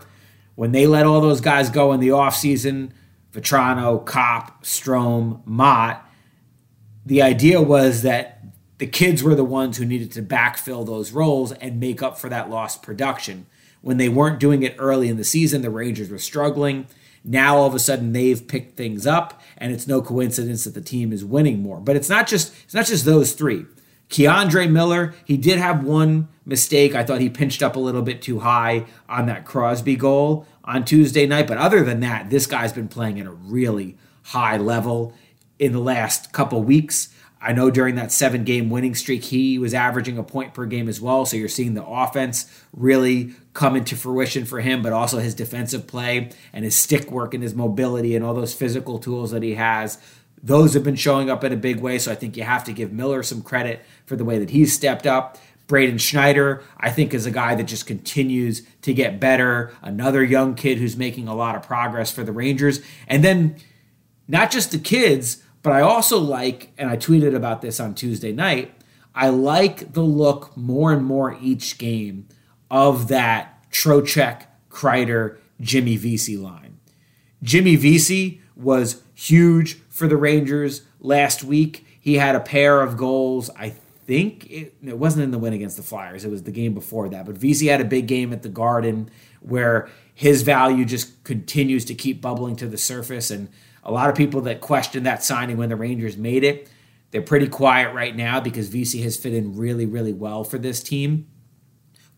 When 0.55 0.71
they 0.71 0.87
let 0.87 1.05
all 1.05 1.19
those 1.19 1.41
guys 1.41 1.69
go 1.69 1.91
in 1.91 1.99
the 1.99 2.07
offseason, 2.07 2.91
Vatrano, 3.33 4.05
Copp, 4.05 4.63
Strome, 4.63 5.45
Motte, 5.45 6.01
the 7.09 7.23
idea 7.23 7.59
was 7.59 8.03
that 8.03 8.43
the 8.77 8.85
kids 8.85 9.23
were 9.23 9.33
the 9.33 9.43
ones 9.43 9.77
who 9.77 9.85
needed 9.85 10.11
to 10.11 10.21
backfill 10.21 10.85
those 10.85 11.11
roles 11.11 11.51
and 11.53 11.79
make 11.79 12.03
up 12.03 12.19
for 12.19 12.29
that 12.29 12.51
lost 12.51 12.83
production. 12.83 13.47
When 13.81 13.97
they 13.97 14.09
weren't 14.09 14.39
doing 14.39 14.61
it 14.61 14.75
early 14.77 15.09
in 15.09 15.17
the 15.17 15.23
season, 15.23 15.63
the 15.63 15.71
Rangers 15.71 16.11
were 16.11 16.19
struggling. 16.19 16.85
Now 17.23 17.57
all 17.57 17.65
of 17.65 17.73
a 17.73 17.79
sudden 17.79 18.13
they've 18.13 18.47
picked 18.47 18.77
things 18.77 19.07
up, 19.07 19.41
and 19.57 19.71
it's 19.71 19.87
no 19.87 20.03
coincidence 20.03 20.65
that 20.65 20.75
the 20.75 20.81
team 20.81 21.11
is 21.11 21.25
winning 21.25 21.63
more. 21.63 21.79
But 21.79 21.95
it's 21.95 22.09
not 22.09 22.27
just 22.27 22.53
it's 22.63 22.75
not 22.75 22.85
just 22.85 23.05
those 23.05 23.33
three. 23.33 23.65
K'Andre 24.09 24.69
Miller, 24.69 25.15
he 25.25 25.35
did 25.35 25.57
have 25.57 25.83
one 25.83 26.27
mistake. 26.45 26.93
I 26.93 27.03
thought 27.03 27.21
he 27.21 27.29
pinched 27.29 27.63
up 27.63 27.75
a 27.75 27.79
little 27.79 28.01
bit 28.03 28.21
too 28.21 28.39
high 28.39 28.85
on 29.07 29.25
that 29.25 29.45
Crosby 29.45 29.95
goal 29.95 30.45
on 30.63 30.85
Tuesday 30.85 31.25
night. 31.25 31.47
But 31.47 31.57
other 31.57 31.83
than 31.83 32.01
that, 32.01 32.29
this 32.29 32.45
guy's 32.45 32.73
been 32.73 32.87
playing 32.87 33.19
at 33.19 33.25
a 33.25 33.31
really 33.31 33.97
high 34.23 34.57
level 34.57 35.15
in 35.59 35.73
the 35.73 35.79
last 35.79 36.31
couple 36.31 36.63
weeks. 36.63 37.09
I 37.41 37.53
know 37.53 37.71
during 37.71 37.95
that 37.95 38.11
seven 38.11 38.43
game 38.43 38.69
winning 38.69 38.95
streak, 38.95 39.23
he 39.23 39.57
was 39.57 39.73
averaging 39.73 40.17
a 40.17 40.23
point 40.23 40.53
per 40.53 40.65
game 40.65 40.89
as 40.89 40.99
well. 40.99 41.25
So 41.25 41.37
you're 41.37 41.47
seeing 41.47 41.73
the 41.73 41.85
offense 41.85 42.51
really 42.73 43.33
come 43.53 43.75
into 43.75 43.95
fruition 43.95 44.45
for 44.45 44.59
him, 44.59 44.81
but 44.81 44.91
also 44.91 45.19
his 45.19 45.35
defensive 45.35 45.87
play 45.87 46.31
and 46.51 46.65
his 46.65 46.75
stick 46.75 47.11
work 47.11 47.33
and 47.33 47.41
his 47.41 47.55
mobility 47.55 48.15
and 48.15 48.25
all 48.25 48.33
those 48.33 48.53
physical 48.53 48.99
tools 48.99 49.31
that 49.31 49.43
he 49.43 49.55
has. 49.55 49.99
Those 50.41 50.73
have 50.73 50.83
been 50.83 50.95
showing 50.95 51.29
up 51.29 51.43
in 51.43 51.53
a 51.53 51.57
big 51.57 51.79
way. 51.79 51.97
So 51.99 52.11
I 52.11 52.15
think 52.15 52.35
you 52.35 52.43
have 52.43 52.63
to 52.65 52.73
give 52.73 52.91
Miller 52.91 53.23
some 53.23 53.41
credit 53.41 53.81
for 54.05 54.15
the 54.15 54.25
way 54.25 54.37
that 54.39 54.49
he's 54.49 54.73
stepped 54.73 55.07
up. 55.07 55.37
Braden 55.67 55.99
Schneider, 55.99 56.63
I 56.77 56.89
think, 56.89 57.13
is 57.13 57.25
a 57.25 57.31
guy 57.31 57.55
that 57.55 57.65
just 57.65 57.85
continues 57.85 58.63
to 58.81 58.93
get 58.93 59.19
better. 59.19 59.71
Another 59.81 60.23
young 60.23 60.55
kid 60.55 60.79
who's 60.79 60.97
making 60.97 61.27
a 61.27 61.35
lot 61.35 61.55
of 61.55 61.61
progress 61.61 62.11
for 62.11 62.23
the 62.23 62.31
Rangers. 62.31 62.81
And 63.07 63.23
then 63.23 63.55
not 64.27 64.49
just 64.49 64.71
the 64.71 64.79
kids, 64.79 65.43
but 65.61 65.73
I 65.73 65.81
also 65.81 66.19
like, 66.19 66.71
and 66.77 66.89
I 66.89 66.97
tweeted 66.97 67.35
about 67.35 67.61
this 67.61 67.79
on 67.79 67.93
Tuesday 67.95 68.31
night, 68.31 68.73
I 69.13 69.29
like 69.29 69.93
the 69.93 70.01
look 70.01 70.55
more 70.55 70.93
and 70.93 71.05
more 71.05 71.37
each 71.41 71.77
game 71.77 72.27
of 72.71 73.07
that 73.09 73.69
Trocheck, 73.71 74.45
Kreider, 74.69 75.37
Jimmy 75.59 75.97
Vesey 75.97 76.37
line. 76.37 76.79
Jimmy 77.41 77.75
Vesey 77.75 78.41
was 78.55 79.01
huge 79.13 79.79
for 79.89 80.07
the 80.07 80.17
Rangers 80.17 80.83
last 80.99 81.43
week. 81.43 81.85
He 81.99 82.15
had 82.15 82.35
a 82.35 82.39
pair 82.39 82.81
of 82.81 82.97
goals. 82.97 83.49
I 83.57 83.69
think 84.05 84.49
it, 84.49 84.75
it, 84.83 84.97
wasn't 84.97 85.23
in 85.23 85.31
the 85.31 85.37
win 85.37 85.53
against 85.53 85.77
the 85.77 85.83
Flyers. 85.83 86.25
It 86.25 86.31
was 86.31 86.43
the 86.43 86.51
game 86.51 86.73
before 86.73 87.09
that. 87.09 87.25
But 87.25 87.37
Vesey 87.37 87.67
had 87.67 87.81
a 87.81 87.85
big 87.85 88.07
game 88.07 88.33
at 88.33 88.41
the 88.41 88.49
Garden 88.49 89.09
where 89.41 89.89
his 90.13 90.41
value 90.41 90.85
just 90.85 91.23
continues 91.23 91.85
to 91.85 91.93
keep 91.93 92.21
bubbling 92.21 92.55
to 92.57 92.67
the 92.67 92.77
surface. 92.77 93.29
And 93.29 93.49
a 93.83 93.91
lot 93.91 94.09
of 94.09 94.15
people 94.15 94.41
that 94.41 94.61
questioned 94.61 95.05
that 95.05 95.23
signing 95.23 95.57
when 95.57 95.69
the 95.69 95.75
Rangers 95.75 96.17
made 96.17 96.43
it, 96.43 96.69
they're 97.11 97.21
pretty 97.21 97.47
quiet 97.47 97.93
right 97.93 98.15
now 98.15 98.39
because 98.39 98.67
Vesey 98.67 99.01
has 99.01 99.17
fit 99.17 99.33
in 99.33 99.55
really, 99.55 99.85
really 99.85 100.13
well 100.13 100.43
for 100.43 100.57
this 100.57 100.83
team. 100.83 101.27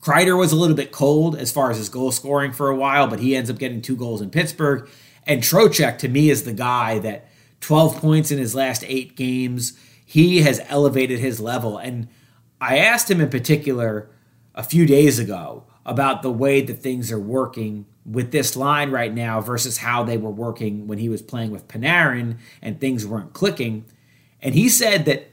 Kreider 0.01 0.38
was 0.38 0.51
a 0.51 0.56
little 0.56 0.75
bit 0.75 0.91
cold 0.91 1.36
as 1.36 1.51
far 1.51 1.70
as 1.70 1.77
his 1.77 1.89
goal 1.89 2.12
scoring 2.12 2.51
for 2.51 2.70
a 2.70 2.75
while, 2.75 3.08
but 3.08 3.20
he 3.20 3.36
ends 3.36 3.50
up 3.50 3.60
getting 3.60 3.82
two 3.82 3.96
goals 3.96 4.22
in 4.22 4.32
Pittsburgh. 4.32 4.89
And 5.27 5.41
Trocheck, 5.41 6.00
to 6.00 6.10
me, 6.10 6.30
is 6.30 6.44
the 6.44 6.53
guy 6.53 6.98
that 7.00 7.27
12 7.62 7.98
points 7.98 8.32
in 8.32 8.39
his 8.39 8.56
last 8.56 8.84
eight 8.88 9.15
games. 9.15 9.77
He 10.03 10.41
has 10.41 10.60
elevated 10.68 11.20
his 11.20 11.39
level. 11.39 11.77
And 11.77 12.08
I 12.60 12.80
asked 12.80 13.10
him 13.10 13.22
in 13.22 13.30
particular 13.30 14.10
a 14.56 14.63
few 14.63 14.86
days 14.86 15.20
ago 15.20 15.65
about 15.86 16.24
the 16.24 16.32
way 16.32 16.62
that 16.62 16.80
things 16.80 17.12
are 17.12 17.20
working 17.20 17.86
with 18.12 18.32
this 18.32 18.56
line 18.56 18.91
right 18.91 19.13
now 19.13 19.39
versus 19.39 19.77
how 19.77 20.03
they 20.03 20.18
were 20.18 20.32
working 20.32 20.88
when 20.88 20.98
he 20.98 21.10
was 21.10 21.22
playing 21.22 21.51
with 21.51 21.68
Panarin 21.68 22.38
and 22.62 22.80
things 22.80 23.06
weren't 23.06 23.34
clicking. 23.34 23.86
And 24.41 24.53
he 24.53 24.70
said 24.70 25.06
that 25.06 25.27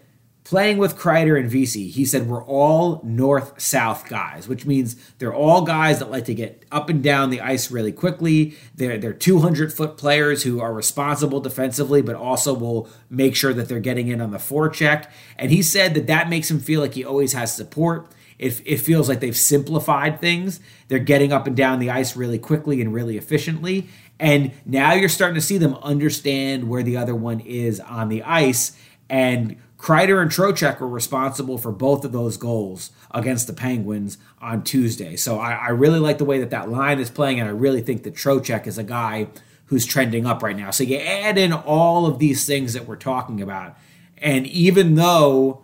playing 0.45 0.79
with 0.79 0.97
Kreider 0.97 1.39
and 1.39 1.51
Vesey, 1.51 1.89
he 1.89 2.05
said 2.05 2.27
we're 2.27 2.45
all 2.45 3.03
north 3.05 3.61
south 3.61 4.09
guys, 4.09 4.49
which 4.49 4.65
means 4.65 4.97
they're 5.19 5.35
all 5.35 5.63
guys 5.63 5.99
that 5.99 6.11
like 6.11 6.25
to 6.27 6.35
get 6.35 6.65
up 6.71 6.89
and 6.89 7.03
down 7.03 7.31
the 7.31 7.41
ice 7.41 7.71
really 7.71 7.93
quickly. 7.93 8.57
They're 8.75 8.97
they're 8.97 9.13
200 9.13 9.73
foot 9.73 9.97
players 9.99 10.45
who 10.45 10.61
are 10.61 10.73
responsible 10.73 11.41
defensively, 11.41 12.01
but 12.01 12.17
also 12.17 12.55
will 12.55 12.89
make 13.11 13.35
sure 13.35 13.53
that 13.53 13.69
they're 13.69 13.81
getting 13.81 14.09
in 14.09 14.21
on 14.21 14.31
the 14.31 14.39
forecheck. 14.39 15.11
And 15.37 15.51
he 15.51 15.63
said 15.63 15.95
that 15.95 16.07
that 16.07 16.31
makes 16.31 16.51
him 16.51 16.61
feel 16.61 16.81
like 16.81 16.95
he 16.95 17.05
always 17.05 17.33
has 17.33 17.55
support. 17.55 18.11
It, 18.39 18.63
it 18.65 18.77
feels 18.79 19.09
like 19.09 19.21
they've 19.21 19.37
simplified 19.37 20.21
things. 20.21 20.61
They're 20.89 20.99
getting 20.99 21.33
up 21.33 21.47
and 21.47 21.57
down 21.57 21.81
the 21.81 21.91
ice 21.91 22.17
really 22.17 22.39
quickly 22.39 22.81
and 22.81 22.95
really 22.95 23.17
efficiently. 23.17 23.89
And 24.21 24.53
now 24.65 24.93
you're 24.95 25.09
starting 25.09 25.35
to 25.35 25.41
see 25.41 25.59
them 25.59 25.75
understand 25.77 26.69
where 26.69 26.83
the 26.83 26.97
other 26.97 27.15
one 27.15 27.41
is 27.41 27.81
on 27.81 28.09
the 28.09 28.23
ice. 28.23 28.77
And 29.09 29.57
Kreider 29.79 30.21
and 30.21 30.31
Trocheck 30.31 30.81
were 30.81 30.89
responsible 30.89 31.57
for 31.57 31.71
both 31.71 32.05
of 32.05 32.13
those 32.13 32.37
goals 32.37 32.91
against 33.13 33.47
the 33.47 33.53
Penguins 33.53 34.19
on 34.41 34.65
Tuesday. 34.65 35.17
So 35.17 35.39
I, 35.39 35.53
I, 35.53 35.69
really 35.69 36.01
like 36.01 36.19
the 36.19 36.25
way 36.25 36.41
that 36.41 36.51
that 36.51 36.69
line 36.69 36.99
is 36.99 37.11
playing, 37.11 37.39
and 37.39 37.49
I 37.49 37.53
really 37.53 37.81
think 37.81 38.03
that 38.03 38.15
Trocheck 38.15 38.67
is 38.67 38.77
a 38.77 38.83
guy 38.83 39.29
who's 39.67 39.87
trending 39.87 40.27
up 40.27 40.43
right 40.43 40.57
now. 40.57 40.71
So 40.73 40.83
you 40.83 40.97
add 40.97 41.39
in 41.39 41.53
all 41.53 42.07
of 42.07 42.19
these 42.19 42.45
things 42.45 42.73
that 42.73 42.87
we're 42.87 42.97
talking 42.97 43.41
about, 43.41 43.77
and 44.19 44.47
even 44.49 44.97
though 44.97 45.63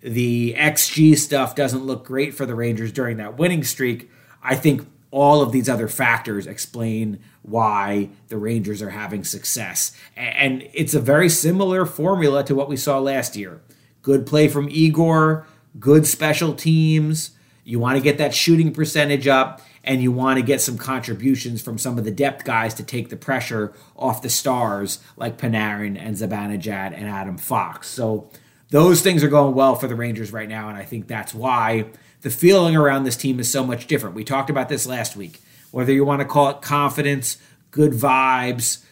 the 0.00 0.54
XG 0.54 1.16
stuff 1.16 1.54
doesn't 1.54 1.84
look 1.84 2.04
great 2.04 2.34
for 2.34 2.46
the 2.46 2.54
Rangers 2.54 2.92
during 2.92 3.16
that 3.18 3.38
winning 3.38 3.64
streak, 3.64 4.10
I 4.42 4.54
think 4.54 4.86
all 5.10 5.42
of 5.42 5.52
these 5.52 5.68
other 5.68 5.88
factors 5.88 6.46
explain 6.46 7.18
why 7.42 8.10
the 8.28 8.36
Rangers 8.36 8.80
are 8.80 8.90
having 8.90 9.24
success. 9.24 9.92
And 10.16 10.68
it's 10.72 10.94
a 10.94 11.00
very 11.00 11.28
similar 11.28 11.84
formula 11.84 12.44
to 12.44 12.54
what 12.54 12.68
we 12.68 12.76
saw 12.76 12.98
last 12.98 13.36
year. 13.36 13.60
Good 14.02 14.26
play 14.26 14.48
from 14.48 14.68
Igor, 14.70 15.46
good 15.78 16.06
special 16.06 16.54
teams. 16.54 17.32
You 17.64 17.78
want 17.78 17.96
to 17.96 18.02
get 18.02 18.18
that 18.18 18.34
shooting 18.34 18.72
percentage 18.72 19.26
up, 19.26 19.60
and 19.84 20.02
you 20.02 20.12
want 20.12 20.38
to 20.38 20.42
get 20.44 20.60
some 20.60 20.78
contributions 20.78 21.60
from 21.60 21.78
some 21.78 21.98
of 21.98 22.04
the 22.04 22.10
depth 22.10 22.44
guys 22.44 22.74
to 22.74 22.82
take 22.82 23.08
the 23.08 23.16
pressure 23.16 23.72
off 23.96 24.22
the 24.22 24.30
stars 24.30 25.00
like 25.16 25.38
Panarin 25.38 25.98
and 25.98 26.16
Zibanejad 26.16 26.94
and 26.94 27.06
Adam 27.06 27.36
Fox. 27.36 27.88
So 27.88 28.30
those 28.70 29.02
things 29.02 29.22
are 29.22 29.28
going 29.28 29.54
well 29.54 29.74
for 29.74 29.88
the 29.88 29.94
Rangers 29.94 30.32
right 30.32 30.48
now, 30.48 30.68
and 30.68 30.78
I 30.78 30.84
think 30.84 31.06
that's 31.06 31.34
why 31.34 31.86
the 32.22 32.30
feeling 32.30 32.76
around 32.76 33.04
this 33.04 33.16
team 33.16 33.40
is 33.40 33.50
so 33.50 33.64
much 33.64 33.86
different. 33.86 34.14
We 34.14 34.24
talked 34.24 34.50
about 34.50 34.68
this 34.68 34.86
last 34.86 35.16
week. 35.16 35.40
Whether 35.70 35.92
you 35.92 36.04
want 36.04 36.20
to 36.20 36.26
call 36.26 36.50
it 36.50 36.62
confidence, 36.62 37.38
good 37.70 37.92
vibes, 37.92 38.84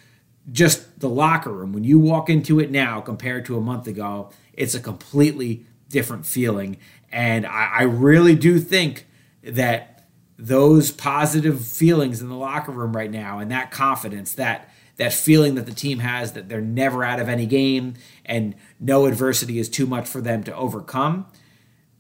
just 0.51 1.01
the 1.01 1.09
locker 1.09 1.53
room. 1.53 1.73
When 1.73 1.85
you 1.85 1.99
walk 1.99 2.31
into 2.31 2.61
it 2.61 2.71
now 2.71 3.01
compared 3.01 3.45
to 3.47 3.57
a 3.57 3.61
month 3.61 3.87
ago, 3.87 4.31
it's 4.53 4.75
a 4.75 4.81
completely 4.81 5.65
different 5.89 6.27
feeling. 6.27 6.77
And 7.11 7.47
I, 7.47 7.71
I 7.79 7.83
really 7.83 8.35
do 8.35 8.59
think 8.59 9.07
that 9.43 10.09
those 10.39 10.91
positive 10.91 11.67
feelings 11.67 12.21
in 12.21 12.29
the 12.29 12.37
locker 12.37 12.73
room 12.73 12.95
right 12.95 13.11
now 13.11 13.41
and 13.41 13.51
that 13.51 13.71
confidence, 13.71 14.33
that 14.35 14.71
that 14.97 15.13
feeling 15.13 15.55
that 15.55 15.67
the 15.67 15.75
team 15.75 16.01
has 16.01 16.33
that 16.33 16.49
they're 16.49 16.61
never 16.61 17.05
out 17.05 17.21
of 17.21 17.29
any 17.29 17.47
game 17.47 17.95
and 18.27 18.55
no 18.81 19.07
adversity 19.07 19.59
is 19.59 19.69
too 19.69 19.87
much 19.87 20.07
for 20.09 20.21
them 20.21 20.45
to 20.45 20.55
overcome. 20.55 21.27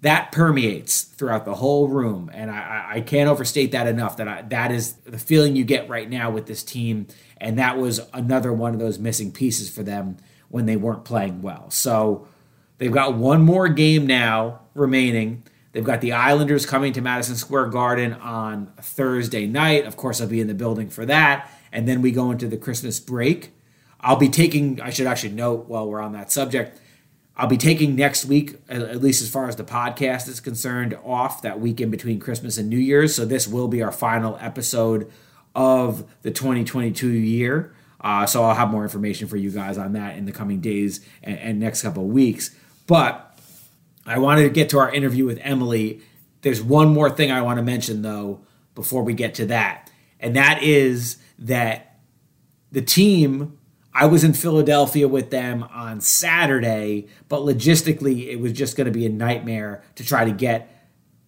That 0.00 0.30
permeates 0.30 1.02
throughout 1.02 1.44
the 1.44 1.56
whole 1.56 1.88
room 1.88 2.30
and 2.32 2.52
i, 2.52 2.87
I 2.94 3.00
can't 3.00 3.28
overstate 3.28 3.73
that 3.73 3.88
enough 3.88 4.18
that 4.18 4.28
I, 4.28 4.42
that 4.42 4.70
is 4.70 4.92
the 4.92 5.18
feeling 5.18 5.56
you 5.56 5.64
get 5.64 5.88
right 5.88 6.08
now 6.08 6.30
with 6.30 6.47
this 6.47 6.62
team 6.62 7.08
and 7.38 7.58
that 7.58 7.78
was 7.78 8.00
another 8.12 8.52
one 8.52 8.75
of 8.75 8.80
those 8.80 9.00
missing 9.00 9.32
pieces 9.32 9.68
for 9.68 9.82
them 9.82 10.16
when 10.50 10.66
they 10.66 10.76
weren't 10.76 11.04
playing 11.04 11.42
well. 11.42 11.68
So 11.70 12.28
they've 12.78 12.92
got 12.92 13.14
one 13.14 13.42
more 13.42 13.68
game 13.68 14.06
now 14.06 14.61
remaining. 14.75 15.42
They've 15.73 15.85
got 15.85 16.00
the 16.00 16.12
islanders 16.12 16.64
coming 16.64 16.92
to 16.92 17.00
madison 17.00 17.35
square 17.35 17.66
garden 17.66 18.12
on 18.12 18.73
thursday 18.80 19.49
night. 19.49 19.85
Of 19.85 19.97
course 19.97 20.20
i'll 20.20 20.28
be 20.28 20.40
in 20.40 20.47
the 20.47 20.54
building 20.54 20.90
for 20.90 21.04
that 21.06 21.50
and 21.73 21.88
then 21.88 22.02
we 22.02 22.12
go 22.12 22.30
into 22.30 22.47
the 22.47 22.56
christmas 22.56 23.00
break 23.00 23.50
i'll 24.00 24.16
be 24.16 24.28
taking 24.28 24.80
i 24.80 24.90
should 24.90 25.06
actually 25.06 25.32
note 25.32 25.66
while 25.68 25.88
we're 25.88 26.00
on 26.00 26.12
that 26.12 26.30
subject 26.30 26.80
I'll 27.40 27.46
be 27.46 27.56
taking 27.56 27.94
next 27.94 28.24
week, 28.24 28.56
at 28.68 29.00
least 29.00 29.22
as 29.22 29.30
far 29.30 29.48
as 29.48 29.54
the 29.54 29.62
podcast 29.62 30.26
is 30.26 30.40
concerned, 30.40 30.98
off 31.04 31.42
that 31.42 31.60
week 31.60 31.80
in 31.80 31.88
between 31.88 32.18
Christmas 32.18 32.58
and 32.58 32.68
New 32.68 32.78
Year's. 32.78 33.14
So 33.14 33.24
this 33.24 33.46
will 33.46 33.68
be 33.68 33.80
our 33.80 33.92
final 33.92 34.37
episode 34.40 35.08
of 35.54 36.04
the 36.22 36.32
2022 36.32 37.08
year. 37.08 37.72
Uh, 38.00 38.26
so 38.26 38.42
I'll 38.42 38.56
have 38.56 38.70
more 38.70 38.82
information 38.82 39.28
for 39.28 39.37
you 39.37 39.50
guys 39.50 39.78
on 39.78 39.92
that 39.92 40.16
in 40.16 40.24
the 40.24 40.32
coming 40.32 40.61
days 40.61 41.00
and, 41.22 41.38
and 41.38 41.61
next 41.61 41.82
couple 41.82 42.04
of 42.04 42.11
weeks. 42.11 42.54
But 42.88 43.38
I 44.04 44.18
wanted 44.18 44.42
to 44.42 44.50
get 44.50 44.70
to 44.70 44.78
our 44.78 44.92
interview 44.92 45.24
with 45.24 45.38
Emily. 45.42 46.00
There's 46.42 46.62
one 46.62 46.88
more 46.88 47.11
thing 47.11 47.30
I 47.30 47.42
want 47.42 47.58
to 47.58 47.62
mention 47.62 48.02
though 48.02 48.40
before 48.74 49.02
we 49.02 49.14
get 49.14 49.34
to 49.34 49.46
that, 49.46 49.90
and 50.20 50.37
that 50.37 50.62
is 50.62 51.18
that 51.40 51.98
the 52.70 52.82
team 52.82 53.58
I 54.00 54.06
was 54.06 54.22
in 54.22 54.32
Philadelphia 54.32 55.08
with 55.08 55.30
them 55.30 55.64
on 55.64 56.00
Saturday, 56.00 57.08
but 57.28 57.40
logistically, 57.40 58.28
it 58.28 58.37
was 58.37 58.52
just 58.52 58.76
going 58.76 58.84
to 58.84 58.92
be 58.92 59.04
a 59.06 59.08
nightmare 59.08 59.82
to 59.96 60.04
try 60.04 60.24
to 60.24 60.30
get 60.30 60.70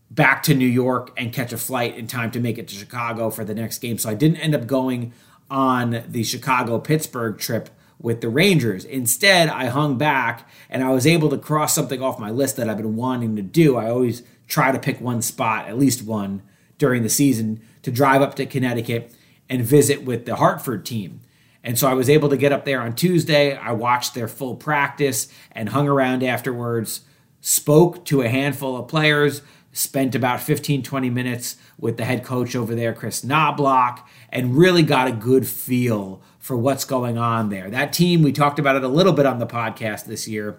back 0.08 0.44
to 0.44 0.54
New 0.54 0.68
York 0.68 1.12
and 1.16 1.32
catch 1.32 1.52
a 1.52 1.58
flight 1.58 1.96
in 1.96 2.06
time 2.06 2.30
to 2.30 2.38
make 2.38 2.58
it 2.58 2.68
to 2.68 2.76
Chicago 2.76 3.28
for 3.28 3.44
the 3.44 3.56
next 3.56 3.78
game. 3.78 3.98
So 3.98 4.08
I 4.08 4.14
didn't 4.14 4.36
end 4.36 4.54
up 4.54 4.68
going 4.68 5.12
on 5.50 6.04
the 6.06 6.22
Chicago 6.22 6.78
Pittsburgh 6.78 7.38
trip 7.38 7.70
with 8.00 8.20
the 8.20 8.28
Rangers. 8.28 8.84
Instead, 8.84 9.48
I 9.48 9.66
hung 9.66 9.98
back 9.98 10.48
and 10.68 10.84
I 10.84 10.90
was 10.90 11.08
able 11.08 11.28
to 11.30 11.38
cross 11.38 11.74
something 11.74 12.00
off 12.00 12.20
my 12.20 12.30
list 12.30 12.56
that 12.56 12.70
I've 12.70 12.76
been 12.76 12.94
wanting 12.94 13.34
to 13.34 13.42
do. 13.42 13.78
I 13.78 13.90
always 13.90 14.22
try 14.46 14.70
to 14.70 14.78
pick 14.78 15.00
one 15.00 15.22
spot, 15.22 15.66
at 15.66 15.76
least 15.76 16.04
one, 16.04 16.42
during 16.78 17.02
the 17.02 17.08
season 17.08 17.62
to 17.82 17.90
drive 17.90 18.22
up 18.22 18.36
to 18.36 18.46
Connecticut 18.46 19.12
and 19.48 19.64
visit 19.64 20.04
with 20.04 20.24
the 20.24 20.36
Hartford 20.36 20.86
team. 20.86 21.22
And 21.62 21.78
so 21.78 21.88
I 21.88 21.94
was 21.94 22.08
able 22.08 22.28
to 22.30 22.36
get 22.36 22.52
up 22.52 22.64
there 22.64 22.80
on 22.80 22.94
Tuesday. 22.94 23.54
I 23.54 23.72
watched 23.72 24.14
their 24.14 24.28
full 24.28 24.54
practice 24.56 25.28
and 25.52 25.68
hung 25.68 25.88
around 25.88 26.22
afterwards, 26.22 27.02
spoke 27.40 28.04
to 28.06 28.22
a 28.22 28.28
handful 28.28 28.76
of 28.76 28.88
players, 28.88 29.42
spent 29.72 30.14
about 30.14 30.40
15, 30.40 30.82
20 30.82 31.10
minutes 31.10 31.56
with 31.78 31.96
the 31.96 32.04
head 32.04 32.24
coach 32.24 32.56
over 32.56 32.74
there, 32.74 32.92
Chris 32.92 33.24
Knoblauch, 33.24 34.00
and 34.30 34.56
really 34.56 34.82
got 34.82 35.08
a 35.08 35.12
good 35.12 35.46
feel 35.46 36.22
for 36.38 36.56
what's 36.56 36.84
going 36.84 37.18
on 37.18 37.50
there. 37.50 37.70
That 37.70 37.92
team, 37.92 38.22
we 38.22 38.32
talked 38.32 38.58
about 38.58 38.76
it 38.76 38.84
a 38.84 38.88
little 38.88 39.12
bit 39.12 39.26
on 39.26 39.38
the 39.38 39.46
podcast 39.46 40.06
this 40.06 40.26
year, 40.26 40.58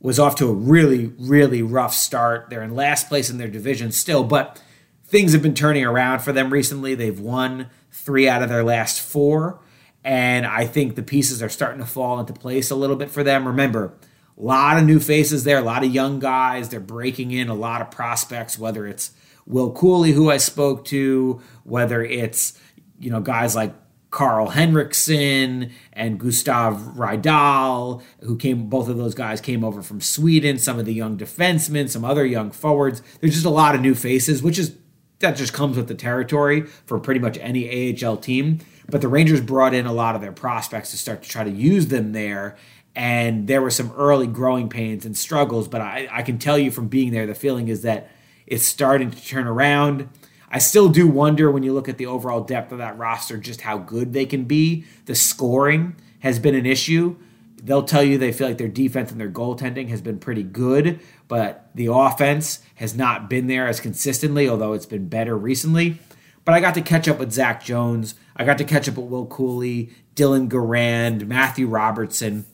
was 0.00 0.18
off 0.18 0.34
to 0.36 0.48
a 0.48 0.52
really, 0.52 1.12
really 1.18 1.62
rough 1.62 1.94
start. 1.94 2.50
They're 2.50 2.62
in 2.62 2.74
last 2.74 3.08
place 3.08 3.30
in 3.30 3.38
their 3.38 3.48
division 3.48 3.92
still, 3.92 4.24
but 4.24 4.62
things 5.04 5.32
have 5.32 5.42
been 5.42 5.54
turning 5.54 5.84
around 5.84 6.20
for 6.20 6.32
them 6.32 6.52
recently. 6.52 6.94
They've 6.94 7.18
won 7.18 7.70
three 7.90 8.28
out 8.28 8.42
of 8.42 8.48
their 8.48 8.64
last 8.64 9.00
four. 9.00 9.60
And 10.06 10.46
I 10.46 10.66
think 10.66 10.94
the 10.94 11.02
pieces 11.02 11.42
are 11.42 11.48
starting 11.48 11.80
to 11.80 11.84
fall 11.84 12.20
into 12.20 12.32
place 12.32 12.70
a 12.70 12.76
little 12.76 12.94
bit 12.94 13.10
for 13.10 13.24
them. 13.24 13.44
Remember, 13.44 13.92
a 14.38 14.40
lot 14.40 14.78
of 14.78 14.84
new 14.84 15.00
faces 15.00 15.42
there, 15.42 15.58
a 15.58 15.62
lot 15.62 15.82
of 15.82 15.92
young 15.92 16.20
guys. 16.20 16.68
They're 16.68 16.78
breaking 16.78 17.32
in 17.32 17.48
a 17.48 17.54
lot 17.54 17.80
of 17.80 17.90
prospects, 17.90 18.56
whether 18.56 18.86
it's 18.86 19.10
Will 19.46 19.74
Cuylle, 19.74 20.12
who 20.12 20.30
I 20.30 20.36
spoke 20.36 20.84
to, 20.86 21.42
whether 21.64 22.04
it's, 22.04 22.56
you 23.00 23.10
know, 23.10 23.20
guys 23.20 23.56
like 23.56 23.74
Karl 24.10 24.50
Henriksson 24.50 25.72
and 25.92 26.20
Gustav 26.20 26.76
Rydahl, 26.96 28.00
who 28.20 28.36
came, 28.36 28.68
both 28.68 28.88
of 28.88 28.98
those 28.98 29.16
guys 29.16 29.40
came 29.40 29.64
over 29.64 29.82
from 29.82 30.00
Sweden, 30.00 30.56
some 30.56 30.78
of 30.78 30.86
the 30.86 30.94
young 30.94 31.18
defensemen, 31.18 31.88
some 31.88 32.04
other 32.04 32.24
young 32.24 32.52
forwards. 32.52 33.02
There's 33.20 33.34
just 33.34 33.44
a 33.44 33.50
lot 33.50 33.74
of 33.74 33.80
new 33.80 33.96
faces, 33.96 34.40
which 34.40 34.56
is, 34.56 34.76
that 35.18 35.34
just 35.34 35.52
comes 35.52 35.76
with 35.76 35.88
the 35.88 35.94
territory 35.96 36.60
for 36.62 37.00
pretty 37.00 37.18
much 37.18 37.38
any 37.38 37.96
AHL 38.04 38.18
team. 38.18 38.60
But 38.88 39.00
the 39.00 39.08
Rangers 39.08 39.40
brought 39.40 39.74
in 39.74 39.86
a 39.86 39.92
lot 39.92 40.14
of 40.14 40.20
their 40.20 40.32
prospects 40.32 40.90
to 40.92 40.96
start 40.96 41.22
to 41.22 41.28
try 41.28 41.44
to 41.44 41.50
use 41.50 41.88
them 41.88 42.12
there. 42.12 42.56
And 42.94 43.46
there 43.46 43.60
were 43.60 43.70
some 43.70 43.92
early 43.92 44.26
growing 44.26 44.68
pains 44.68 45.04
and 45.04 45.16
struggles. 45.16 45.68
But 45.68 45.80
I, 45.80 46.08
I 46.10 46.22
can 46.22 46.38
tell 46.38 46.58
you 46.58 46.70
from 46.70 46.88
being 46.88 47.12
there, 47.12 47.26
the 47.26 47.34
feeling 47.34 47.68
is 47.68 47.82
that 47.82 48.10
it's 48.46 48.64
starting 48.64 49.10
to 49.10 49.26
turn 49.26 49.46
around. 49.46 50.08
I 50.50 50.58
still 50.58 50.88
do 50.88 51.08
wonder 51.08 51.50
when 51.50 51.62
you 51.62 51.72
look 51.72 51.88
at 51.88 51.98
the 51.98 52.06
overall 52.06 52.40
depth 52.40 52.72
of 52.72 52.78
that 52.78 52.96
roster 52.96 53.36
just 53.36 53.62
how 53.62 53.78
good 53.78 54.12
they 54.12 54.24
can 54.24 54.44
be. 54.44 54.84
The 55.06 55.14
scoring 55.14 55.96
has 56.20 56.38
been 56.38 56.54
an 56.54 56.66
issue. 56.66 57.16
They'll 57.62 57.82
tell 57.82 58.02
you 58.02 58.16
they 58.16 58.32
feel 58.32 58.46
like 58.48 58.58
their 58.58 58.68
defense 58.68 59.10
and 59.10 59.20
their 59.20 59.30
goaltending 59.30 59.88
has 59.88 60.00
been 60.00 60.18
pretty 60.20 60.44
good, 60.44 61.00
but 61.26 61.68
the 61.74 61.86
offense 61.86 62.60
has 62.76 62.94
not 62.94 63.28
been 63.28 63.48
there 63.48 63.66
as 63.66 63.80
consistently, 63.80 64.48
although 64.48 64.72
it's 64.72 64.86
been 64.86 65.08
better 65.08 65.36
recently. 65.36 65.98
But 66.46 66.54
I 66.54 66.60
got 66.60 66.74
to 66.74 66.80
catch 66.80 67.08
up 67.08 67.18
with 67.18 67.32
Zach 67.32 67.62
Jones. 67.62 68.14
I 68.36 68.44
got 68.44 68.56
to 68.58 68.64
catch 68.64 68.88
up 68.88 68.96
with 68.96 69.06
Will 69.06 69.26
Cuylle, 69.26 69.90
Dylan 70.14 70.48
Garand, 70.48 71.26
Matthew 71.26 71.66
Robertson. 71.66 72.46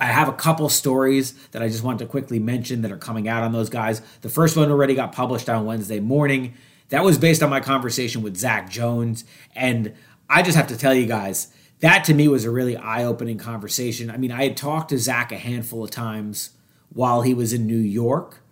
I 0.00 0.06
have 0.06 0.26
a 0.26 0.32
couple 0.32 0.68
stories 0.70 1.34
that 1.48 1.62
I 1.62 1.68
just 1.68 1.84
want 1.84 1.98
to 1.98 2.06
quickly 2.06 2.38
mention 2.38 2.80
that 2.80 2.90
are 2.90 2.96
coming 2.96 3.28
out 3.28 3.42
on 3.42 3.52
those 3.52 3.68
guys. 3.68 4.00
The 4.22 4.30
first 4.30 4.56
one 4.56 4.70
already 4.70 4.94
got 4.94 5.12
published 5.12 5.50
on 5.50 5.66
Wednesday 5.66 6.00
morning. 6.00 6.54
That 6.88 7.04
was 7.04 7.18
based 7.18 7.42
on 7.42 7.50
my 7.50 7.60
conversation 7.60 8.22
with 8.22 8.38
Zach 8.38 8.70
Jones. 8.70 9.24
And 9.54 9.94
I 10.30 10.40
just 10.42 10.56
have 10.56 10.68
to 10.68 10.76
tell 10.78 10.94
you 10.94 11.04
guys, 11.04 11.48
that 11.80 12.04
to 12.04 12.14
me 12.14 12.28
was 12.28 12.46
a 12.46 12.50
really 12.50 12.76
eye 12.76 13.04
opening 13.04 13.36
conversation. 13.36 14.10
I 14.10 14.16
mean, 14.16 14.32
I 14.32 14.44
had 14.44 14.56
talked 14.56 14.88
to 14.90 14.98
Zach 14.98 15.30
a 15.30 15.36
handful 15.36 15.84
of 15.84 15.90
times 15.90 16.50
while 16.88 17.20
he 17.20 17.34
was 17.34 17.52
in 17.52 17.66
New 17.66 17.76
York. 17.76 18.42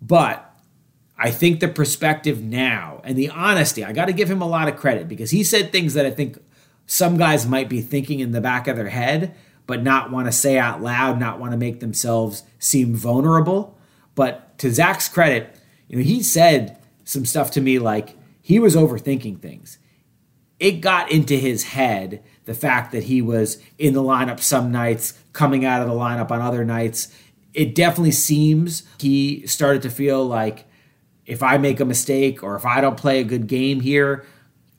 But 0.00 0.51
I 1.24 1.30
think 1.30 1.60
the 1.60 1.68
perspective 1.68 2.42
now 2.42 3.00
and 3.04 3.16
the 3.16 3.28
honesty, 3.28 3.84
I 3.84 3.92
got 3.92 4.06
to 4.06 4.12
give 4.12 4.28
him 4.28 4.42
a 4.42 4.48
lot 4.48 4.66
of 4.66 4.74
credit 4.74 5.06
because 5.06 5.30
he 5.30 5.44
said 5.44 5.70
things 5.70 5.94
that 5.94 6.04
I 6.04 6.10
think 6.10 6.36
some 6.86 7.16
guys 7.16 7.46
might 7.46 7.68
be 7.68 7.80
thinking 7.80 8.18
in 8.18 8.32
the 8.32 8.40
back 8.40 8.66
of 8.66 8.74
their 8.76 8.88
head, 8.88 9.32
but 9.68 9.84
not 9.84 10.10
want 10.10 10.26
to 10.26 10.32
say 10.32 10.58
out 10.58 10.82
loud, 10.82 11.20
not 11.20 11.38
want 11.38 11.52
to 11.52 11.56
make 11.56 11.78
themselves 11.78 12.42
seem 12.58 12.96
vulnerable. 12.96 13.78
But 14.16 14.58
to 14.58 14.72
Zach's 14.72 15.08
credit, 15.08 15.54
you 15.86 15.98
know, 15.98 16.02
he 16.02 16.24
said 16.24 16.76
some 17.04 17.24
stuff 17.24 17.52
to 17.52 17.60
me 17.60 17.78
like 17.78 18.16
he 18.40 18.58
was 18.58 18.74
overthinking 18.74 19.40
things. 19.40 19.78
It 20.58 20.80
got 20.80 21.12
into 21.12 21.36
his 21.36 21.62
head 21.62 22.24
the 22.46 22.54
fact 22.54 22.90
that 22.90 23.04
he 23.04 23.22
was 23.22 23.62
in 23.78 23.94
the 23.94 24.02
lineup 24.02 24.40
some 24.40 24.72
nights, 24.72 25.16
coming 25.32 25.64
out 25.64 25.82
of 25.82 25.86
the 25.86 25.94
lineup 25.94 26.32
on 26.32 26.40
other 26.40 26.64
nights. 26.64 27.16
It 27.54 27.76
definitely 27.76 28.10
seems 28.10 28.82
he 28.98 29.46
started 29.46 29.82
to 29.82 29.90
feel 29.90 30.26
like 30.26 30.66
if 31.26 31.42
I 31.42 31.58
make 31.58 31.80
a 31.80 31.84
mistake 31.84 32.42
or 32.42 32.56
if 32.56 32.66
I 32.66 32.80
don't 32.80 32.96
play 32.96 33.20
a 33.20 33.24
good 33.24 33.46
game 33.46 33.80
here, 33.80 34.24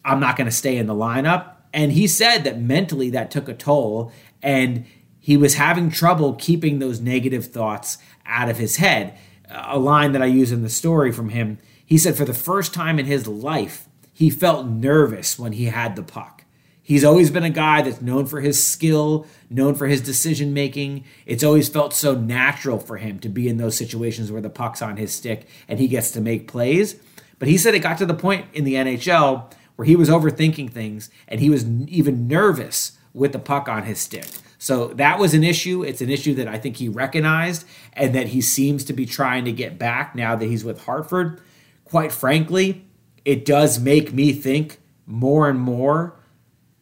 I'm 0.04 0.20
not 0.20 0.36
going 0.36 0.50
to 0.50 0.52
stay 0.52 0.78
in 0.78 0.88
the 0.88 0.94
lineup. 0.94 1.56
And 1.74 1.92
he 1.92 2.08
said 2.08 2.44
that 2.44 2.60
mentally 2.60 3.10
that 3.12 3.32
took 3.32 3.50
a 3.50 3.54
toll 3.54 4.12
and 4.42 4.86
he 5.20 5.38
was 5.38 5.56
having 5.56 5.90
trouble 5.90 6.34
keeping 6.34 6.80
those 6.80 7.00
negative 7.00 7.48
thoughts 7.48 7.98
out 8.26 8.50
of 8.50 8.58
his 8.58 8.76
head. 8.76 9.18
A 9.50 9.80
line 9.80 10.12
that 10.12 10.22
I 10.22 10.26
use 10.26 10.52
in 10.52 10.64
the 10.64 10.70
story 10.70 11.12
from 11.12 11.30
him, 11.30 11.60
he 11.86 11.98
said 11.98 12.16
for 12.16 12.26
the 12.26 12.34
first 12.34 12.74
time 12.74 13.00
in 13.00 13.06
his 13.06 13.28
life, 13.28 13.88
he 14.12 14.30
felt 14.30 14.68
nervous 14.68 15.40
when 15.40 15.54
he 15.54 15.66
had 15.66 15.96
the 15.96 16.04
puck. 16.04 16.43
He's 16.86 17.06
always 17.06 17.32
been 17.32 17.44
a 17.44 17.50
guy 17.50 17.82
that's 17.82 18.02
known 18.02 18.26
for 18.26 18.42
his 18.42 18.62
skill, 18.62 19.26
known 19.50 19.74
for 19.74 19.88
his 19.88 20.02
decision 20.02 20.54
making. 20.54 21.06
It's 21.26 21.44
always 21.44 21.70
felt 21.70 21.94
so 21.94 22.14
natural 22.14 22.78
for 22.78 22.98
him 22.98 23.20
to 23.20 23.30
be 23.30 23.48
in 23.48 23.56
those 23.56 23.78
situations 23.78 24.32
where 24.32 24.42
the 24.42 24.50
puck's 24.50 24.82
on 24.82 24.98
his 24.98 25.14
stick 25.14 25.48
and 25.70 25.80
he 25.80 25.88
gets 25.88 26.12
to 26.12 26.22
make 26.22 26.46
plays. 26.46 26.96
But 27.40 27.48
he 27.48 27.58
said 27.58 27.74
it 27.74 27.80
got 27.80 27.98
to 28.00 28.06
the 28.06 28.14
point 28.14 28.48
in 28.54 28.66
the 28.66 28.74
NHL 28.74 29.54
where 29.78 29.86
he 29.86 29.96
was 29.96 30.10
overthinking 30.10 30.72
things 30.72 31.10
and 31.26 31.40
he 31.40 31.50
was 31.50 31.66
even 31.88 32.28
nervous 32.28 32.98
with 33.14 33.32
the 33.32 33.40
puck 33.40 33.70
on 33.70 33.84
his 33.84 34.00
stick. 34.00 34.28
So 34.58 34.88
that 34.90 35.20
was 35.20 35.34
an 35.34 35.44
issue. 35.44 35.84
It's 35.84 36.02
an 36.02 36.10
issue 36.10 36.34
that 36.36 36.50
I 36.50 36.58
think 36.58 36.78
he 36.78 36.90
recognized 36.90 37.66
and 37.94 38.14
that 38.14 38.28
he 38.28 38.42
seems 38.42 38.84
to 38.86 38.94
be 38.94 39.06
trying 39.06 39.46
to 39.46 39.54
get 39.54 39.80
back 39.80 40.16
now 40.16 40.36
that 40.36 40.46
he's 40.46 40.66
with 40.66 40.84
Hartford. 40.84 41.42
Quite 41.86 42.12
frankly, 42.12 42.86
it 43.24 43.46
does 43.46 43.80
make 43.80 44.12
me 44.12 44.34
think 44.34 44.80
more 45.06 45.50
and 45.50 45.60
more 45.60 46.18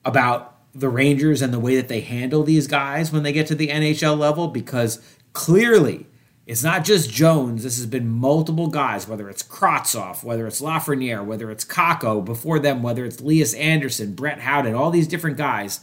about 0.04 0.58
the 0.74 0.90
Rangers 0.90 1.42
and 1.42 1.54
the 1.54 1.60
way 1.60 1.76
that 1.76 1.88
they 1.88 2.02
handle 2.02 2.44
these 2.44 2.68
guys 2.68 3.12
when 3.12 3.24
they 3.24 3.34
get 3.34 3.48
to 3.48 3.56
the 3.56 3.68
NHL 3.68 4.18
level 4.18 4.48
because 4.48 5.02
clearly 5.34 6.08
it's 6.46 6.64
not 6.64 6.84
just 6.84 7.12
Jones. 7.12 7.64
This 7.64 7.78
has 7.78 7.86
been 7.86 8.08
multiple 8.08 8.68
guys, 8.68 9.08
whether 9.08 9.30
it's 9.30 9.44
Kravtsov, 9.44 10.24
whether 10.24 10.48
it's 10.48 10.62
Lafreniere, 10.62 11.24
whether 11.24 11.52
it's 11.52 11.64
Kakko, 11.64 12.24
before 12.24 12.60
them, 12.60 12.82
whether 12.82 13.06
it's 13.06 13.22
Lias 13.22 13.54
Andersson, 13.54 14.14
Brett 14.16 14.40
Howden, 14.40 14.74
all 14.74 14.92
these 14.92 15.08
different 15.08 15.38
guys. 15.38 15.82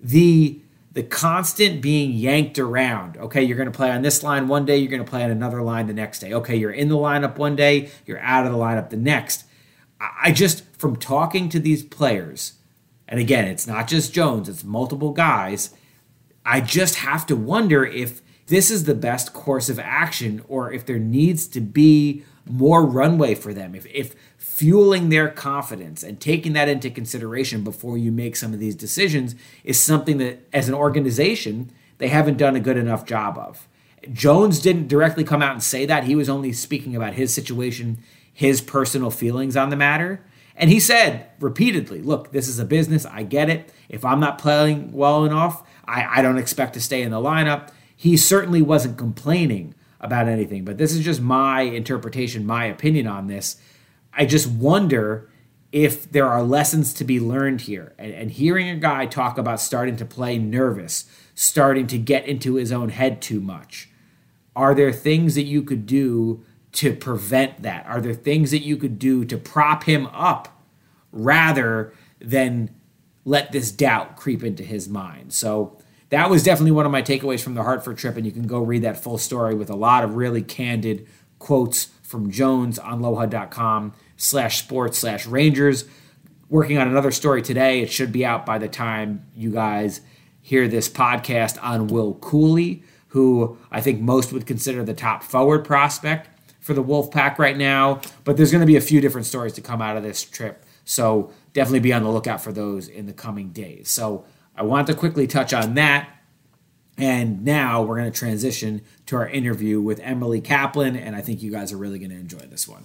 The 0.00 0.60
the 0.92 1.02
constant 1.02 1.80
being 1.80 2.12
yanked 2.12 2.58
around. 2.58 3.16
Okay, 3.16 3.42
you're 3.42 3.56
going 3.56 3.70
to 3.70 3.76
play 3.76 3.90
on 3.90 4.02
this 4.02 4.22
line 4.22 4.46
one 4.46 4.66
day, 4.66 4.76
you're 4.76 4.90
going 4.90 5.04
to 5.04 5.10
play 5.10 5.24
on 5.24 5.30
another 5.30 5.62
line 5.62 5.86
the 5.86 5.94
next 5.94 6.18
day. 6.18 6.34
Okay, 6.34 6.54
you're 6.54 6.70
in 6.70 6.88
the 6.88 6.96
lineup 6.96 7.38
one 7.38 7.56
day, 7.56 7.90
you're 8.04 8.20
out 8.20 8.44
of 8.44 8.52
the 8.52 8.58
lineup 8.58 8.90
the 8.90 8.98
next. 8.98 9.44
I 10.00 10.32
just, 10.32 10.64
from 10.76 10.96
talking 10.96 11.48
to 11.48 11.58
these 11.58 11.82
players, 11.82 12.54
and 13.12 13.20
again, 13.20 13.44
it's 13.44 13.66
not 13.66 13.88
just 13.88 14.14
Jones, 14.14 14.48
it's 14.48 14.64
multiple 14.64 15.12
guys. 15.12 15.74
I 16.46 16.62
just 16.62 16.94
have 16.94 17.26
to 17.26 17.36
wonder 17.36 17.84
if 17.84 18.22
this 18.46 18.70
is 18.70 18.84
the 18.84 18.94
best 18.94 19.34
course 19.34 19.68
of 19.68 19.78
action 19.78 20.42
or 20.48 20.72
if 20.72 20.86
there 20.86 20.98
needs 20.98 21.46
to 21.48 21.60
be 21.60 22.24
more 22.46 22.86
runway 22.86 23.34
for 23.34 23.52
them. 23.52 23.74
If, 23.74 23.84
if 23.92 24.14
fueling 24.38 25.10
their 25.10 25.28
confidence 25.28 26.02
and 26.02 26.18
taking 26.18 26.54
that 26.54 26.70
into 26.70 26.88
consideration 26.88 27.62
before 27.62 27.98
you 27.98 28.10
make 28.10 28.34
some 28.34 28.54
of 28.54 28.60
these 28.60 28.74
decisions 28.74 29.34
is 29.62 29.78
something 29.78 30.16
that, 30.16 30.48
as 30.50 30.70
an 30.70 30.74
organization, 30.74 31.70
they 31.98 32.08
haven't 32.08 32.38
done 32.38 32.56
a 32.56 32.60
good 32.60 32.78
enough 32.78 33.04
job 33.04 33.36
of. 33.36 33.68
Jones 34.10 34.58
didn't 34.58 34.88
directly 34.88 35.22
come 35.22 35.42
out 35.42 35.52
and 35.52 35.62
say 35.62 35.84
that. 35.84 36.04
He 36.04 36.16
was 36.16 36.30
only 36.30 36.54
speaking 36.54 36.96
about 36.96 37.12
his 37.12 37.34
situation, 37.34 37.98
his 38.32 38.62
personal 38.62 39.10
feelings 39.10 39.54
on 39.54 39.68
the 39.68 39.76
matter. 39.76 40.24
And 40.62 40.70
he 40.70 40.78
said 40.78 41.26
repeatedly, 41.40 42.02
look, 42.02 42.30
this 42.30 42.46
is 42.46 42.60
a 42.60 42.64
business. 42.64 43.04
I 43.04 43.24
get 43.24 43.50
it. 43.50 43.74
If 43.88 44.04
I'm 44.04 44.20
not 44.20 44.38
playing 44.38 44.92
well 44.92 45.24
enough, 45.24 45.66
I, 45.84 46.20
I 46.20 46.22
don't 46.22 46.38
expect 46.38 46.74
to 46.74 46.80
stay 46.80 47.02
in 47.02 47.10
the 47.10 47.16
lineup. 47.16 47.70
He 47.96 48.16
certainly 48.16 48.62
wasn't 48.62 48.96
complaining 48.96 49.74
about 50.00 50.28
anything, 50.28 50.64
but 50.64 50.78
this 50.78 50.92
is 50.92 51.04
just 51.04 51.20
my 51.20 51.62
interpretation, 51.62 52.46
my 52.46 52.66
opinion 52.66 53.08
on 53.08 53.26
this. 53.26 53.56
I 54.12 54.24
just 54.24 54.46
wonder 54.46 55.28
if 55.72 56.08
there 56.12 56.28
are 56.28 56.44
lessons 56.44 56.94
to 56.94 57.02
be 57.02 57.18
learned 57.18 57.62
here. 57.62 57.92
And, 57.98 58.14
and 58.14 58.30
hearing 58.30 58.68
a 58.68 58.76
guy 58.76 59.06
talk 59.06 59.38
about 59.38 59.60
starting 59.60 59.96
to 59.96 60.04
play 60.04 60.38
nervous, 60.38 61.06
starting 61.34 61.88
to 61.88 61.98
get 61.98 62.24
into 62.28 62.54
his 62.54 62.70
own 62.70 62.90
head 62.90 63.20
too 63.20 63.40
much, 63.40 63.88
are 64.54 64.76
there 64.76 64.92
things 64.92 65.34
that 65.34 65.42
you 65.42 65.62
could 65.62 65.86
do 65.86 66.44
to 66.72 66.94
prevent 66.94 67.62
that? 67.62 67.86
Are 67.86 68.00
there 68.00 68.14
things 68.14 68.50
that 68.50 68.62
you 68.62 68.76
could 68.76 68.98
do 68.98 69.24
to 69.26 69.36
prop 69.36 69.84
him 69.84 70.06
up 70.06 70.60
rather 71.10 71.92
than 72.20 72.70
let 73.24 73.52
this 73.52 73.70
doubt 73.70 74.16
creep 74.16 74.42
into 74.42 74.62
his 74.62 74.88
mind? 74.88 75.32
So 75.32 75.78
that 76.08 76.30
was 76.30 76.42
definitely 76.42 76.72
one 76.72 76.86
of 76.86 76.92
my 76.92 77.02
takeaways 77.02 77.42
from 77.42 77.54
the 77.54 77.62
Hartford 77.62 77.98
trip, 77.98 78.16
and 78.16 78.26
you 78.26 78.32
can 78.32 78.46
go 78.46 78.60
read 78.60 78.82
that 78.82 79.02
full 79.02 79.18
story 79.18 79.54
with 79.54 79.70
a 79.70 79.76
lot 79.76 80.04
of 80.04 80.14
really 80.14 80.42
candid 80.42 81.06
quotes 81.38 81.88
from 82.02 82.30
Jones 82.30 82.78
on 82.78 83.00
lohud.com 83.00 83.94
slash 84.16 84.58
sports 84.58 84.98
slash 84.98 85.26
Rangers. 85.26 85.84
Working 86.48 86.76
on 86.76 86.86
another 86.86 87.10
story 87.10 87.40
today. 87.40 87.80
It 87.80 87.90
should 87.90 88.12
be 88.12 88.26
out 88.26 88.44
by 88.44 88.58
the 88.58 88.68
time 88.68 89.24
you 89.34 89.50
guys 89.50 90.02
hear 90.42 90.68
this 90.68 90.88
podcast 90.88 91.58
on 91.62 91.86
Will 91.86 92.14
Cuylle, 92.16 92.82
who 93.08 93.56
I 93.70 93.80
think 93.80 94.00
most 94.00 94.32
would 94.32 94.46
consider 94.46 94.84
the 94.84 94.92
top 94.92 95.22
forward 95.22 95.64
prospect 95.64 96.28
for 96.62 96.72
the 96.74 96.82
Wolf 96.82 97.10
Pack 97.10 97.38
right 97.38 97.56
now, 97.56 98.00
but 98.24 98.36
there's 98.36 98.50
going 98.50 98.60
to 98.60 98.66
be 98.66 98.76
a 98.76 98.80
few 98.80 99.00
different 99.00 99.26
stories 99.26 99.52
to 99.54 99.60
come 99.60 99.82
out 99.82 99.96
of 99.96 100.02
this 100.02 100.22
trip. 100.22 100.64
So 100.84 101.32
definitely 101.52 101.80
be 101.80 101.92
on 101.92 102.02
the 102.02 102.10
lookout 102.10 102.40
for 102.40 102.52
those 102.52 102.88
in 102.88 103.06
the 103.06 103.12
coming 103.12 103.50
days. 103.50 103.90
So 103.90 104.24
I 104.56 104.62
want 104.62 104.86
to 104.86 104.94
quickly 104.94 105.26
touch 105.26 105.52
on 105.52 105.74
that. 105.74 106.08
And 106.96 107.44
now 107.44 107.82
we're 107.82 107.96
going 107.96 108.10
to 108.10 108.18
transition 108.18 108.82
to 109.06 109.16
our 109.16 109.28
interview 109.28 109.80
with 109.80 109.98
Emily 110.00 110.40
Kaplan, 110.40 110.94
and 110.94 111.16
I 111.16 111.20
think 111.20 111.42
you 111.42 111.50
guys 111.50 111.72
are 111.72 111.78
really 111.78 111.98
going 111.98 112.10
to 112.10 112.16
enjoy 112.16 112.38
this 112.38 112.68
one. 112.68 112.84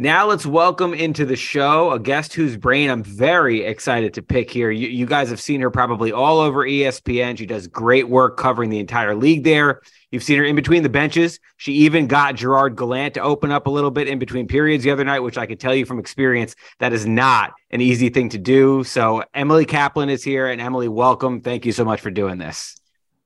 Now 0.00 0.28
let's 0.28 0.46
welcome 0.46 0.94
into 0.94 1.26
the 1.26 1.36
show 1.36 1.90
a 1.90 1.98
guest 1.98 2.32
whose 2.32 2.56
brain 2.56 2.88
I'm 2.88 3.02
very 3.02 3.64
excited 3.66 4.14
to 4.14 4.22
pick 4.22 4.50
here. 4.50 4.70
You, 4.70 4.88
you, 4.88 5.04
guys 5.04 5.28
have 5.28 5.42
seen 5.42 5.60
her 5.60 5.70
probably 5.70 6.10
all 6.10 6.40
over 6.40 6.64
ESPN. 6.64 7.36
She 7.36 7.44
does 7.44 7.66
great 7.66 8.08
work 8.08 8.38
covering 8.38 8.70
the 8.70 8.78
entire 8.78 9.14
league 9.14 9.44
there. 9.44 9.82
You've 10.10 10.22
seen 10.22 10.38
her 10.38 10.44
in 10.46 10.56
between 10.56 10.84
the 10.84 10.88
benches. 10.88 11.38
She 11.58 11.72
even 11.72 12.06
got 12.06 12.36
Gerard 12.36 12.76
Gallant 12.76 13.12
to 13.12 13.20
open 13.20 13.52
up 13.52 13.66
a 13.66 13.70
little 13.70 13.90
bit 13.90 14.08
in 14.08 14.18
between 14.18 14.46
periods 14.46 14.84
the 14.84 14.90
other 14.90 15.04
night, 15.04 15.20
which 15.20 15.36
I 15.36 15.44
can 15.44 15.58
tell 15.58 15.74
you 15.74 15.84
from 15.84 15.98
experience 15.98 16.56
that 16.78 16.94
is 16.94 17.04
not 17.04 17.52
an 17.70 17.82
easy 17.82 18.08
thing 18.08 18.30
to 18.30 18.38
do. 18.38 18.82
So 18.84 19.22
Emily 19.34 19.66
Kaplan 19.66 20.08
is 20.08 20.24
here, 20.24 20.48
and 20.48 20.62
Emily, 20.62 20.88
welcome. 20.88 21.42
Thank 21.42 21.66
you 21.66 21.72
so 21.72 21.84
much 21.84 22.00
for 22.00 22.10
doing 22.10 22.38
this. 22.38 22.74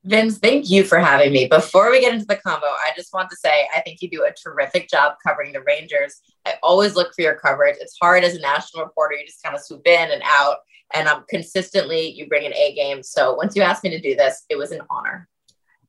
Vince, 0.03 0.39
thank 0.39 0.69
you 0.69 0.83
for 0.83 0.99
having 0.99 1.31
me. 1.31 1.47
Before 1.47 1.89
we 1.89 2.01
get 2.01 2.13
into 2.13 2.25
the 2.25 2.35
combo, 2.35 2.67
I 2.67 2.91
just 2.97 3.13
want 3.13 3.29
to 3.29 3.37
say 3.37 3.65
I 3.73 3.79
think 3.79 4.01
you 4.01 4.09
do 4.09 4.25
a 4.25 4.33
terrific 4.33 4.89
job 4.89 5.13
covering 5.25 5.53
the 5.53 5.61
Rangers. 5.61 6.21
I 6.45 6.55
always 6.61 6.95
look 6.95 7.13
for 7.13 7.21
your 7.21 7.35
coverage. 7.35 7.77
It's 7.79 7.97
hard 8.01 8.23
as 8.23 8.35
a 8.35 8.39
national 8.39 8.83
reporter, 8.83 9.15
you 9.15 9.25
just 9.25 9.41
kind 9.43 9.55
of 9.55 9.61
swoop 9.61 9.85
in 9.87 10.11
and 10.11 10.21
out, 10.25 10.57
and 10.93 11.07
I'm 11.07 11.23
consistently 11.29 12.09
you 12.09 12.27
bring 12.27 12.45
an 12.45 12.53
A 12.53 12.73
game. 12.75 13.03
So 13.03 13.33
once 13.33 13.55
you 13.55 13.61
asked 13.61 13.83
me 13.83 13.89
to 13.91 13.99
do 13.99 14.15
this, 14.15 14.45
it 14.49 14.57
was 14.57 14.71
an 14.71 14.81
honor. 14.89 15.27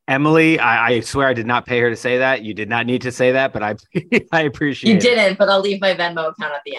Emily, 0.09 0.59
I, 0.61 0.87
I, 0.87 1.01
swear 1.01 1.27
I 1.27 1.33
did 1.33 1.47
not 1.47 1.67
pay 1.67 1.81
her 1.81 1.91
to 1.91 1.97
say 1.97 2.19
that. 2.19 2.43
You 2.43 2.55
did 2.55 2.69
not 2.69 2.87
need 2.87 3.03
to 3.03 3.11
say 3.11 3.33
that, 3.33 3.53
but 3.53 3.63
I 3.65 3.75
I 4.33 4.43
appreciate 4.43 4.93
you 4.93 5.01
didn't, 5.01 5.37
but 5.37 5.49
I'll 5.49 5.61
leave 5.61 5.81
my 5.81 5.95
Venmo 5.95 6.31
account 6.31 6.55
at 6.55 6.63
the 6.65 6.77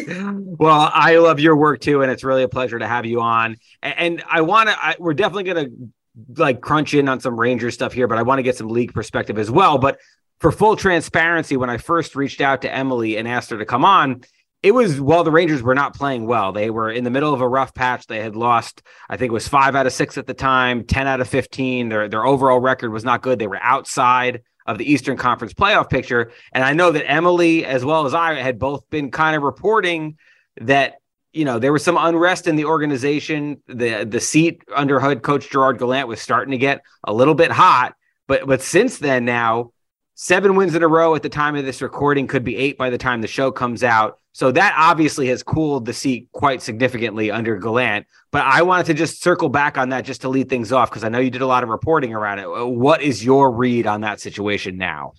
end. 0.00 0.56
well, 0.58 0.90
I 0.92 1.18
love 1.18 1.40
your 1.40 1.54
work 1.54 1.80
too, 1.80 2.00
and 2.00 2.10
it's 2.10 2.24
really 2.24 2.44
a 2.44 2.48
pleasure 2.48 2.78
to 2.78 2.86
have 2.86 3.04
you 3.04 3.20
on. 3.20 3.58
And, 3.82 3.94
and 3.98 4.24
I 4.30 4.40
want 4.40 4.70
to. 4.70 4.96
We're 4.98 5.12
definitely 5.12 5.52
going 5.52 5.66
to 5.66 6.42
like 6.42 6.62
crunch 6.62 6.94
in 6.94 7.10
on 7.10 7.20
some 7.20 7.38
Ranger 7.38 7.70
stuff 7.70 7.92
here, 7.92 8.08
but 8.08 8.16
I 8.16 8.22
want 8.22 8.38
to 8.38 8.42
get 8.42 8.56
some 8.56 8.68
league 8.68 8.94
perspective 8.94 9.38
as 9.38 9.50
well. 9.50 9.76
But 9.76 9.98
for 10.40 10.52
full 10.52 10.76
transparency, 10.76 11.56
when 11.56 11.70
I 11.70 11.78
first 11.78 12.16
reached 12.16 12.40
out 12.40 12.62
to 12.62 12.74
Emily 12.74 13.16
and 13.16 13.26
asked 13.26 13.50
her 13.50 13.58
to 13.58 13.64
come 13.64 13.84
on, 13.84 14.22
it 14.62 14.72
was 14.72 14.98
while 15.00 15.24
the 15.24 15.30
Rangers 15.30 15.62
were 15.62 15.74
not 15.74 15.94
playing 15.94 16.26
well. 16.26 16.52
They 16.52 16.70
were 16.70 16.90
in 16.90 17.04
the 17.04 17.10
middle 17.10 17.34
of 17.34 17.42
a 17.42 17.48
rough 17.48 17.74
patch. 17.74 18.06
They 18.06 18.20
had 18.20 18.34
lost, 18.34 18.82
I 19.10 19.16
think 19.16 19.30
it 19.30 19.34
was 19.34 19.46
five 19.46 19.76
out 19.76 19.86
of 19.86 19.92
six 19.92 20.16
at 20.16 20.26
the 20.26 20.34
time, 20.34 20.84
10 20.84 21.06
out 21.06 21.20
of 21.20 21.28
15. 21.28 21.90
Their, 21.90 22.08
their 22.08 22.24
overall 22.24 22.60
record 22.60 22.90
was 22.90 23.04
not 23.04 23.20
good. 23.20 23.38
They 23.38 23.46
were 23.46 23.62
outside 23.62 24.42
of 24.66 24.78
the 24.78 24.90
Eastern 24.90 25.18
Conference 25.18 25.52
playoff 25.52 25.90
picture. 25.90 26.32
And 26.52 26.64
I 26.64 26.72
know 26.72 26.90
that 26.92 27.06
Emily, 27.06 27.66
as 27.66 27.84
well 27.84 28.06
as 28.06 28.14
I, 28.14 28.34
had 28.34 28.58
both 28.58 28.88
been 28.88 29.10
kind 29.10 29.36
of 29.36 29.42
reporting 29.42 30.16
that 30.62 30.94
you 31.34 31.44
know, 31.44 31.58
there 31.58 31.72
was 31.72 31.82
some 31.82 31.98
unrest 31.98 32.46
in 32.46 32.54
the 32.54 32.64
organization. 32.64 33.60
The 33.66 34.04
the 34.04 34.20
seat 34.20 34.62
under 34.74 35.00
head 35.00 35.22
coach 35.22 35.50
Gerard 35.50 35.78
Gallant 35.78 36.06
was 36.06 36.22
starting 36.22 36.52
to 36.52 36.58
get 36.58 36.80
a 37.02 37.12
little 37.12 37.34
bit 37.34 37.50
hot. 37.50 37.94
But 38.28 38.46
but 38.46 38.62
since 38.62 38.98
then 38.98 39.24
now, 39.24 39.72
seven 40.14 40.56
wins 40.56 40.74
in 40.74 40.82
a 40.82 40.88
row 40.88 41.14
at 41.14 41.22
the 41.22 41.28
time 41.28 41.56
of 41.56 41.64
this 41.64 41.82
recording 41.82 42.26
could 42.26 42.44
be 42.44 42.56
eight 42.56 42.78
by 42.78 42.90
the 42.90 42.98
time 42.98 43.20
the 43.20 43.28
show 43.28 43.50
comes 43.50 43.82
out. 43.82 44.18
So 44.32 44.50
that 44.50 44.74
obviously 44.76 45.28
has 45.28 45.44
cooled 45.44 45.86
the 45.86 45.92
seat 45.92 46.28
quite 46.32 46.60
significantly 46.60 47.30
under 47.30 47.56
Gallant. 47.56 48.06
But 48.32 48.44
I 48.44 48.62
wanted 48.62 48.86
to 48.86 48.94
just 48.94 49.22
circle 49.22 49.48
back 49.48 49.78
on 49.78 49.90
that 49.90 50.04
just 50.04 50.22
to 50.22 50.28
lead 50.28 50.48
things 50.48 50.72
off 50.72 50.90
because 50.90 51.04
I 51.04 51.08
know 51.08 51.20
you 51.20 51.30
did 51.30 51.42
a 51.42 51.46
lot 51.46 51.62
of 51.62 51.68
reporting 51.68 52.12
around 52.12 52.40
it. 52.40 52.46
Uh, 52.46 52.66
what 52.66 53.00
is 53.00 53.24
your 53.24 53.52
read 53.52 53.86
on 53.86 54.00
that 54.00 54.20
situation 54.20 54.76
now? 54.76 55.12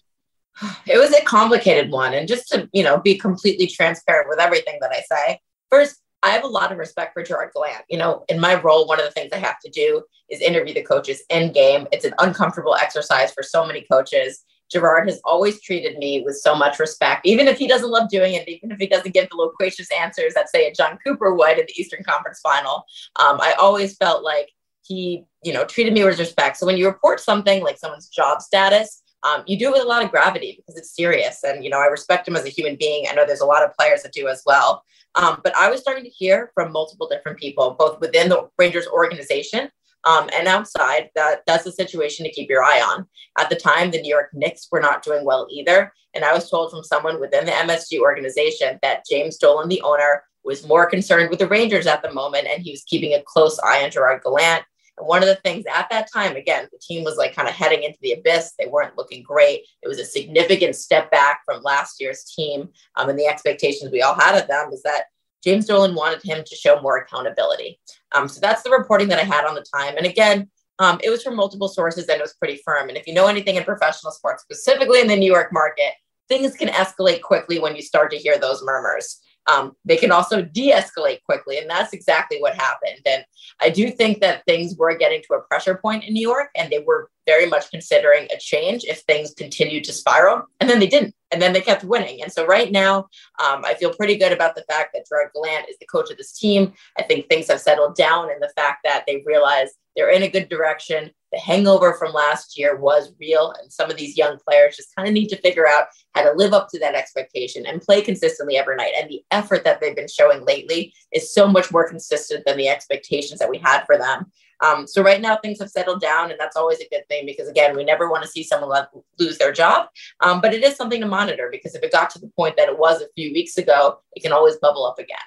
It 0.86 0.98
was 0.98 1.14
a 1.14 1.24
complicated 1.24 1.92
one. 1.92 2.14
And 2.14 2.28
just 2.28 2.50
to, 2.50 2.70
you 2.74 2.84
know, 2.84 2.98
be 3.00 3.18
completely 3.18 3.68
transparent 3.68 4.30
with 4.30 4.40
everything 4.40 4.80
that 4.82 4.92
I 4.92 5.02
say, 5.02 5.40
first, 5.70 6.02
I 6.24 6.30
have 6.30 6.44
a 6.44 6.48
lot 6.48 6.72
of 6.72 6.78
respect 6.78 7.14
for 7.14 7.24
Gerard 7.24 7.52
Gallant. 7.54 7.84
You 7.90 8.00
know, 8.00 8.26
in 8.30 8.40
my 8.40 8.60
role, 8.62 8.88
one 8.88 9.00
of 9.00 9.06
the 9.06 9.12
things 9.12 9.32
I 9.32 9.38
have 9.38 9.60
to 9.60 9.70
do 9.70 10.02
is 10.30 10.42
interview 10.42 10.74
the 10.74 10.82
coaches 10.82 11.24
in 11.30 11.52
game. 11.54 11.88
It's 11.92 12.04
an 12.04 12.16
uncomfortable 12.20 12.76
exercise 12.76 13.32
for 13.32 13.44
so 13.44 13.66
many 13.66 13.86
coaches. 13.90 14.44
Gerard 14.72 15.08
has 15.08 15.22
always 15.24 15.62
treated 15.62 15.98
me 15.98 16.24
with 16.26 16.38
so 16.38 16.56
much 16.56 16.80
respect, 16.80 17.26
even 17.26 17.48
if 17.48 17.58
he 17.58 17.68
doesn't 17.68 17.90
love 17.90 18.10
doing 18.10 18.34
it, 18.34 18.48
even 18.48 18.72
if 18.72 18.80
he 18.80 18.88
doesn't 18.88 19.14
give 19.14 19.30
the 19.30 19.38
loquacious 19.38 19.90
answers 19.92 20.34
that, 20.34 20.50
say, 20.50 20.68
a 20.68 20.74
Jon 20.74 20.98
Cooper 21.06 21.34
would 21.34 21.60
in 21.60 21.66
the 21.68 21.82
Eastern 21.82 22.04
Conference 22.04 22.40
Final. 22.42 22.86
Um, 23.18 23.40
I 23.42 23.54
always 23.60 23.96
felt 23.96 24.24
like 24.24 24.50
he, 24.84 25.26
you 25.44 25.54
know, 25.54 25.66
treated 25.66 25.94
me 25.94 26.04
with 26.04 26.20
respect. 26.20 26.58
So 26.58 26.66
when 26.66 26.78
you 26.78 26.88
report 26.88 27.20
something 27.20 27.64
like 27.64 27.78
someone's 27.78 28.10
job 28.10 28.42
status, 28.42 29.02
um, 29.24 29.44
you 29.48 29.58
do 29.58 29.70
it 29.70 29.74
with 29.74 29.84
a 29.84 29.88
lot 29.88 30.04
of 30.04 30.12
gravity 30.12 30.56
because 30.56 30.80
it's 30.80 30.96
serious. 30.96 31.44
And, 31.44 31.64
you 31.64 31.70
know, 31.70 31.80
I 31.80 31.88
respect 31.88 32.28
him 32.28 32.36
as 32.36 32.46
a 32.46 32.50
human 32.50 32.76
being. 32.76 33.06
I 33.10 33.16
know 33.16 33.26
there's 33.26 33.42
a 33.42 33.46
lot 33.46 33.64
of 33.64 33.74
players 33.74 34.04
that 34.04 34.14
do 34.14 34.28
as 34.28 34.44
well. 34.46 34.84
Um, 35.16 35.40
but 35.44 35.56
I 35.56 35.70
was 35.70 35.80
starting 35.80 36.04
to 36.04 36.10
hear 36.10 36.52
from 36.54 36.72
multiple 36.72 37.08
different 37.08 37.40
people, 37.40 37.76
both 37.80 38.00
within 38.02 38.30
the 38.30 38.50
Rangers 38.58 38.86
organization 38.88 39.70
um, 40.06 40.30
and 40.38 40.48
outside, 40.48 41.10
that 41.16 41.42
that's 41.48 41.66
a 41.66 41.72
situation 41.72 42.26
to 42.26 42.32
keep 42.32 42.50
your 42.50 42.64
eye 42.64 42.80
on. 42.80 43.08
At 43.38 43.50
the 43.50 43.56
time, 43.56 43.92
the 43.92 44.02
New 44.02 44.10
York 44.10 44.30
Knicks 44.34 44.68
were 44.72 44.80
not 44.80 45.04
doing 45.04 45.26
well 45.26 45.48
either. 45.52 45.92
And 46.14 46.24
I 46.24 46.34
was 46.34 46.50
told 46.50 46.72
from 46.72 46.84
someone 46.84 47.20
within 47.20 47.46
the 47.46 47.52
MSG 47.52 48.00
organization 48.00 48.80
that 48.82 49.04
James 49.10 49.38
Dolan, 49.38 49.68
the 49.68 49.82
owner, 49.82 50.24
was 50.44 50.66
more 50.68 50.86
concerned 50.86 51.30
with 51.30 51.40
the 51.40 51.48
Rangers 51.48 51.88
at 51.88 52.04
the 52.04 52.14
moment, 52.14 52.48
and 52.48 52.62
he 52.62 52.72
was 52.72 52.84
keeping 52.84 53.14
a 53.14 53.24
close 53.26 53.60
eye 53.60 53.84
on 53.84 53.92
Gerard 53.92 54.22
Gallant. 54.24 54.64
And 54.98 55.08
one 55.08 55.24
of 55.24 55.28
the 55.28 55.36
things 55.36 55.66
at 55.74 55.90
that 55.90 56.08
time, 56.14 56.36
again, 56.36 56.68
the 56.72 56.80
team 56.80 57.04
was 57.04 57.18
like 57.18 57.36
kind 57.36 57.50
of 57.50 57.56
heading 57.56 57.84
into 57.84 57.98
the 58.02 58.14
abyss. 58.14 58.54
They 58.58 58.68
weren't 58.68 58.96
looking 58.96 59.24
great. 59.24 59.62
It 59.82 59.88
was 59.88 60.00
a 60.00 60.06
significant 60.06 60.76
step 60.76 61.12
back 61.12 61.42
from 61.46 61.64
last 61.64 62.00
year's 62.00 62.24
team. 62.24 62.70
Um, 62.96 63.10
and 63.10 63.20
the 63.20 63.26
expectations 63.26 63.92
we 63.92 64.04
all 64.04 64.14
had 64.14 64.40
of 64.40 64.48
them 64.48 64.70
was 64.70 64.84
that 64.84 65.06
James 65.46 65.68
Dolan 65.68 65.96
wanted 65.96 66.22
him 66.24 66.44
to 66.44 66.56
show 66.56 66.82
more 66.82 66.98
accountability. 66.98 67.80
Um, 68.14 68.28
so 68.28 68.40
that's 68.40 68.64
the 68.64 68.72
reporting 68.72 69.08
that 69.10 69.20
I 69.20 69.24
had 69.24 69.46
on 69.46 69.56
the 69.56 69.66
time. 69.74 69.96
And 69.96 70.06
again, 70.06 70.50
um, 70.80 71.00
it 71.04 71.10
was 71.10 71.24
from 71.24 71.36
multiple 71.36 71.70
sources 71.70 72.08
and 72.08 72.18
it 72.18 72.22
was 72.22 72.34
pretty 72.34 72.60
firm. 72.66 72.90
And 72.90 72.98
if 72.98 73.08
you 73.08 73.14
know 73.14 73.28
anything 73.28 73.56
in 73.56 73.64
professional 73.64 74.12
sports, 74.12 74.44
specifically 74.44 75.00
in 75.00 75.08
the 75.08 75.16
New 75.16 75.32
York 75.32 75.54
market, 75.54 75.94
things 76.28 76.56
can 76.56 76.70
escalate 76.70 77.22
quickly 77.22 77.60
when 77.60 77.76
you 77.76 77.82
start 77.82 78.12
to 78.12 78.18
hear 78.18 78.38
those 78.38 78.64
murmurs. 78.64 79.22
Um, 79.48 79.76
they 79.86 79.98
can 79.98 80.12
also 80.12 80.42
de 80.42 80.72
escalate 80.72 81.24
quickly. 81.24 81.58
And 81.58 81.70
that's 81.70 81.94
exactly 81.94 82.38
what 82.40 82.56
happened. 82.56 83.00
And 83.06 83.26
I 83.60 83.70
do 83.70 83.90
think 83.92 84.22
that 84.22 84.44
things 84.46 84.76
were 84.76 84.96
getting 84.96 85.22
to 85.24 85.36
a 85.36 85.42
pressure 85.42 85.76
point 85.76 86.04
in 86.04 86.14
New 86.14 86.28
York 86.28 86.50
and 86.56 86.72
they 86.72 86.80
were 86.80 87.10
very 87.26 87.48
much 87.48 87.70
considering 87.72 88.28
a 88.34 88.38
change 88.38 88.84
if 88.86 89.00
things 89.02 89.34
continued 89.36 89.84
to 89.86 89.94
spiral. 89.94 90.44
And 90.60 90.70
then 90.70 90.80
they 90.80 90.88
didn't. 90.88 91.16
And 91.32 91.42
then 91.42 91.54
they 91.54 91.62
kept 91.62 91.84
winning. 91.84 92.22
And 92.22 92.32
so 92.32 92.46
right 92.46 92.72
now, 92.72 93.08
um, 93.44 93.66
I 93.66 93.74
feel 93.74 93.94
pretty 93.94 94.16
good 94.16 94.32
about 94.32 94.56
the 94.56 94.64
fact 94.70 94.92
that 94.94 95.08
Gerard 95.08 95.32
Gallant 95.34 95.68
is 95.70 95.78
the 95.80 95.88
coach 95.88 96.12
of 96.12 96.18
this 96.18 96.38
team. 96.38 96.74
I 96.98 97.04
think 97.04 97.28
things 97.28 97.48
have 97.48 97.60
settled 97.60 97.96
down 97.96 98.32
in 98.32 98.40
the 98.40 98.52
fact 98.56 98.82
that 98.84 99.06
they 99.08 99.24
realize 99.26 99.70
they're 99.96 100.12
in 100.12 100.24
a 100.24 100.30
good 100.30 100.50
direction. 100.50 101.12
The 101.36 101.42
hangover 101.42 101.94
from 101.94 102.14
last 102.14 102.58
year 102.58 102.78
was 102.78 103.12
real. 103.20 103.54
And 103.62 103.72
some 103.72 103.92
of 103.92 103.98
these 103.98 104.18
young 104.18 104.38
players 104.48 104.78
just 104.78 104.96
kind 104.96 105.06
of 105.06 105.14
need 105.14 105.28
to 105.28 105.42
figure 105.42 105.68
out 105.68 105.88
how 106.14 106.24
to 106.24 106.32
live 106.32 106.54
up 106.54 106.70
to 106.70 106.80
that 106.80 106.96
expectation 106.96 107.66
and 107.66 107.82
play 107.82 108.02
consistently 108.02 108.56
every 108.56 108.78
night. 108.78 108.94
And 108.98 109.10
the 109.10 109.22
effort 109.32 109.66
that 109.66 109.82
they've 109.82 109.96
been 109.96 110.08
showing 110.08 110.46
lately 110.46 110.94
is 111.12 111.34
so 111.34 111.46
much 111.46 111.74
more 111.74 111.90
consistent 111.90 112.46
than 112.46 112.56
the 112.56 112.70
expectations 112.70 113.40
that 113.40 113.50
we 113.50 113.58
had 113.58 113.84
for 113.86 113.98
them. 113.98 114.32
Um, 114.64 114.88
so 114.88 115.04
right 115.04 115.20
now 115.20 115.36
things 115.36 115.60
have 115.60 115.70
settled 115.70 116.00
down, 116.00 116.32
and 116.32 116.40
that's 116.40 116.56
always 116.56 116.80
a 116.80 116.88
good 116.90 117.06
thing 117.10 117.26
because 117.26 117.50
again, 117.50 117.76
we 117.76 117.84
never 117.84 118.10
want 118.10 118.24
to 118.24 118.30
see 118.30 118.42
someone 118.42 118.86
lose 119.20 119.38
their 119.38 119.52
job. 119.52 119.88
Um, 120.22 120.40
but 120.40 120.54
it 120.54 120.64
is 120.64 120.78
something 120.78 121.02
to 121.02 121.08
monitor 121.08 121.50
because 121.52 121.76
if 121.76 121.84
it 121.84 121.92
got 121.92 122.10
to 122.12 122.20
the 122.20 122.32
point 122.38 122.56
that 122.56 122.70
it 122.70 122.80
was 122.80 123.02
a 123.02 123.08
few 123.16 123.34
weeks 123.34 123.58
ago, 123.58 124.00
it 124.14 124.24
can 124.24 124.32
always 124.32 124.56
bubble 124.56 124.86
up 124.86 125.00
again. 125.00 125.18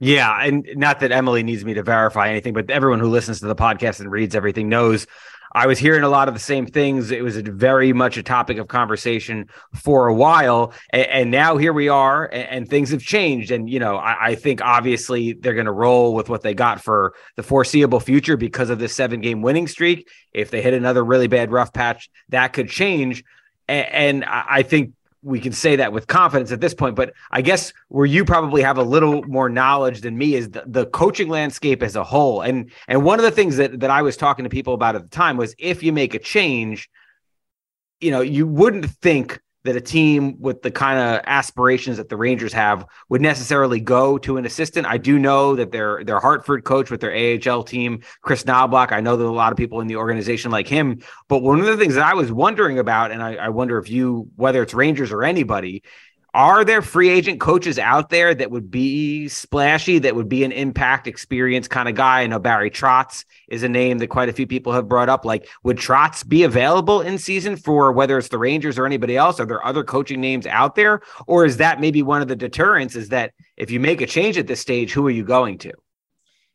Yeah, 0.00 0.36
and 0.42 0.68
not 0.74 1.00
that 1.00 1.12
Emily 1.12 1.42
needs 1.42 1.64
me 1.64 1.74
to 1.74 1.82
verify 1.82 2.28
anything, 2.28 2.52
but 2.52 2.68
everyone 2.70 2.98
who 2.98 3.08
listens 3.08 3.40
to 3.40 3.46
the 3.46 3.54
podcast 3.54 4.00
and 4.00 4.10
reads 4.10 4.34
everything 4.34 4.68
knows 4.68 5.06
I 5.54 5.66
was 5.66 5.78
hearing 5.78 6.02
a 6.02 6.08
lot 6.08 6.26
of 6.26 6.34
the 6.34 6.40
same 6.40 6.66
things. 6.66 7.10
It 7.10 7.22
was 7.22 7.36
very 7.36 7.92
much 7.92 8.16
a 8.16 8.22
topic 8.22 8.58
of 8.58 8.66
conversation 8.68 9.48
for 9.74 10.08
a 10.08 10.14
while, 10.14 10.72
and, 10.90 11.06
and 11.06 11.30
now 11.30 11.56
here 11.56 11.72
we 11.72 11.88
are, 11.88 12.24
and, 12.26 12.48
and, 12.48 12.68
things 12.68 12.90
have 12.90 13.02
changed. 13.02 13.50
And 13.50 13.70
you 13.70 13.78
know, 13.78 13.96
I, 13.96 14.30
I 14.30 14.34
think 14.34 14.60
obviously 14.62 15.34
they're 15.34 15.54
going 15.54 15.66
to 15.66 15.72
roll 15.72 16.14
with 16.14 16.28
what 16.28 16.42
they 16.42 16.54
got 16.54 16.80
for 16.80 17.14
the 17.36 17.42
foreseeable 17.42 18.00
future 18.00 18.36
because 18.36 18.70
of 18.70 18.78
this 18.78 18.94
seven-game 18.94 19.42
winning 19.42 19.68
streak. 19.68 20.08
If 20.32 20.50
they 20.50 20.60
hit 20.60 20.74
another 20.74 21.04
really 21.04 21.28
bad 21.28 21.52
rough 21.52 21.72
patch, 21.72 22.10
that 22.30 22.52
could 22.52 22.68
change. 22.68 23.22
And, 23.68 23.86
and 23.92 24.24
I 24.24 24.62
think 24.62 24.92
we 25.24 25.40
can 25.40 25.52
say 25.52 25.76
that 25.76 25.92
with 25.92 26.06
confidence 26.06 26.52
at 26.52 26.60
this 26.60 26.74
point. 26.74 26.94
But 26.94 27.14
I 27.30 27.40
guess 27.40 27.72
where 27.88 28.06
you 28.06 28.24
probably 28.24 28.62
have 28.62 28.78
a 28.78 28.82
little 28.82 29.22
more 29.24 29.48
knowledge 29.48 30.02
than 30.02 30.16
me 30.16 30.34
is 30.34 30.50
the, 30.50 30.62
the, 30.66 30.86
coaching 30.86 31.28
landscape 31.28 31.82
as 31.82 31.96
a 31.96 32.04
whole. 32.04 32.42
And 32.42 32.70
and 32.86 33.02
one 33.02 33.18
of 33.18 33.24
the 33.24 33.30
things 33.30 33.56
that 33.56 33.80
that 33.80 33.90
I 33.90 34.02
was 34.02 34.16
talking 34.16 34.44
to 34.44 34.48
people 34.48 34.74
about 34.74 34.94
at 34.94 35.02
the 35.02 35.08
time 35.08 35.36
was 35.36 35.54
if 35.58 35.82
you 35.82 35.92
make 35.92 36.14
a 36.14 36.18
change, 36.18 36.90
you 38.00 38.10
know, 38.10 38.20
you 38.20 38.46
wouldn't 38.46 38.86
think 38.86 39.40
that 39.64 39.76
a 39.76 39.80
team 39.80 40.36
with 40.40 40.62
the 40.62 40.70
kind 40.70 40.98
of 40.98 41.22
aspirations 41.26 41.96
that 41.96 42.08
the 42.08 42.16
Rangers 42.16 42.52
have 42.52 42.86
would 43.08 43.20
necessarily 43.20 43.80
go 43.80 44.18
to 44.18 44.36
an 44.36 44.44
assistant. 44.44 44.86
I 44.86 44.98
do 44.98 45.18
know 45.18 45.56
that 45.56 45.72
their 45.72 46.04
their 46.04 46.20
Hartford 46.20 46.64
coach 46.64 46.90
with 46.90 47.00
their 47.00 47.14
AHL 47.14 47.64
team, 47.64 48.02
Chris 48.22 48.44
Knoblauch, 48.44 48.92
I 48.92 49.00
know 49.00 49.16
that 49.16 49.24
a 49.24 49.30
lot 49.30 49.52
of 49.52 49.56
people 49.56 49.80
in 49.80 49.86
the 49.86 49.96
organization 49.96 50.50
like 50.50 50.68
him. 50.68 51.00
But 51.28 51.42
one 51.42 51.60
of 51.60 51.66
the 51.66 51.76
things 51.76 51.94
that 51.94 52.04
I 52.04 52.14
was 52.14 52.30
wondering 52.30 52.78
about, 52.78 53.10
and 53.10 53.22
I, 53.22 53.34
I 53.36 53.48
wonder 53.48 53.78
if 53.78 53.88
you, 53.90 54.28
whether 54.36 54.62
it's 54.62 54.74
Rangers 54.74 55.12
or 55.12 55.24
anybody, 55.24 55.82
are 56.34 56.64
there 56.64 56.82
free 56.82 57.08
agent 57.10 57.40
coaches 57.40 57.78
out 57.78 58.10
there 58.10 58.34
that 58.34 58.50
would 58.50 58.68
be 58.68 59.28
splashy, 59.28 60.00
that 60.00 60.16
would 60.16 60.28
be 60.28 60.42
an 60.42 60.50
impact 60.50 61.06
experience 61.06 61.68
kind 61.68 61.88
of 61.88 61.94
guy? 61.94 62.22
I 62.22 62.26
know 62.26 62.40
Barry 62.40 62.72
Trotz 62.72 63.24
is 63.48 63.62
a 63.62 63.68
name 63.68 63.98
that 63.98 64.08
quite 64.08 64.28
a 64.28 64.32
few 64.32 64.46
people 64.46 64.72
have 64.72 64.88
brought 64.88 65.08
up. 65.08 65.24
Like, 65.24 65.48
would 65.62 65.76
Trotz 65.76 66.28
be 66.28 66.42
available 66.42 67.00
in 67.00 67.18
season 67.18 67.56
for 67.56 67.92
whether 67.92 68.18
it's 68.18 68.28
the 68.28 68.38
Rangers 68.38 68.78
or 68.78 68.84
anybody 68.84 69.16
else? 69.16 69.38
Are 69.38 69.46
there 69.46 69.64
other 69.64 69.84
coaching 69.84 70.20
names 70.20 70.44
out 70.46 70.74
there? 70.74 71.02
Or 71.28 71.44
is 71.44 71.58
that 71.58 71.80
maybe 71.80 72.02
one 72.02 72.20
of 72.20 72.26
the 72.26 72.36
deterrents 72.36 72.96
is 72.96 73.10
that 73.10 73.32
if 73.56 73.70
you 73.70 73.78
make 73.78 74.00
a 74.00 74.06
change 74.06 74.36
at 74.36 74.48
this 74.48 74.60
stage, 74.60 74.92
who 74.92 75.06
are 75.06 75.12
you 75.12 75.24
going 75.24 75.58
to? 75.58 75.72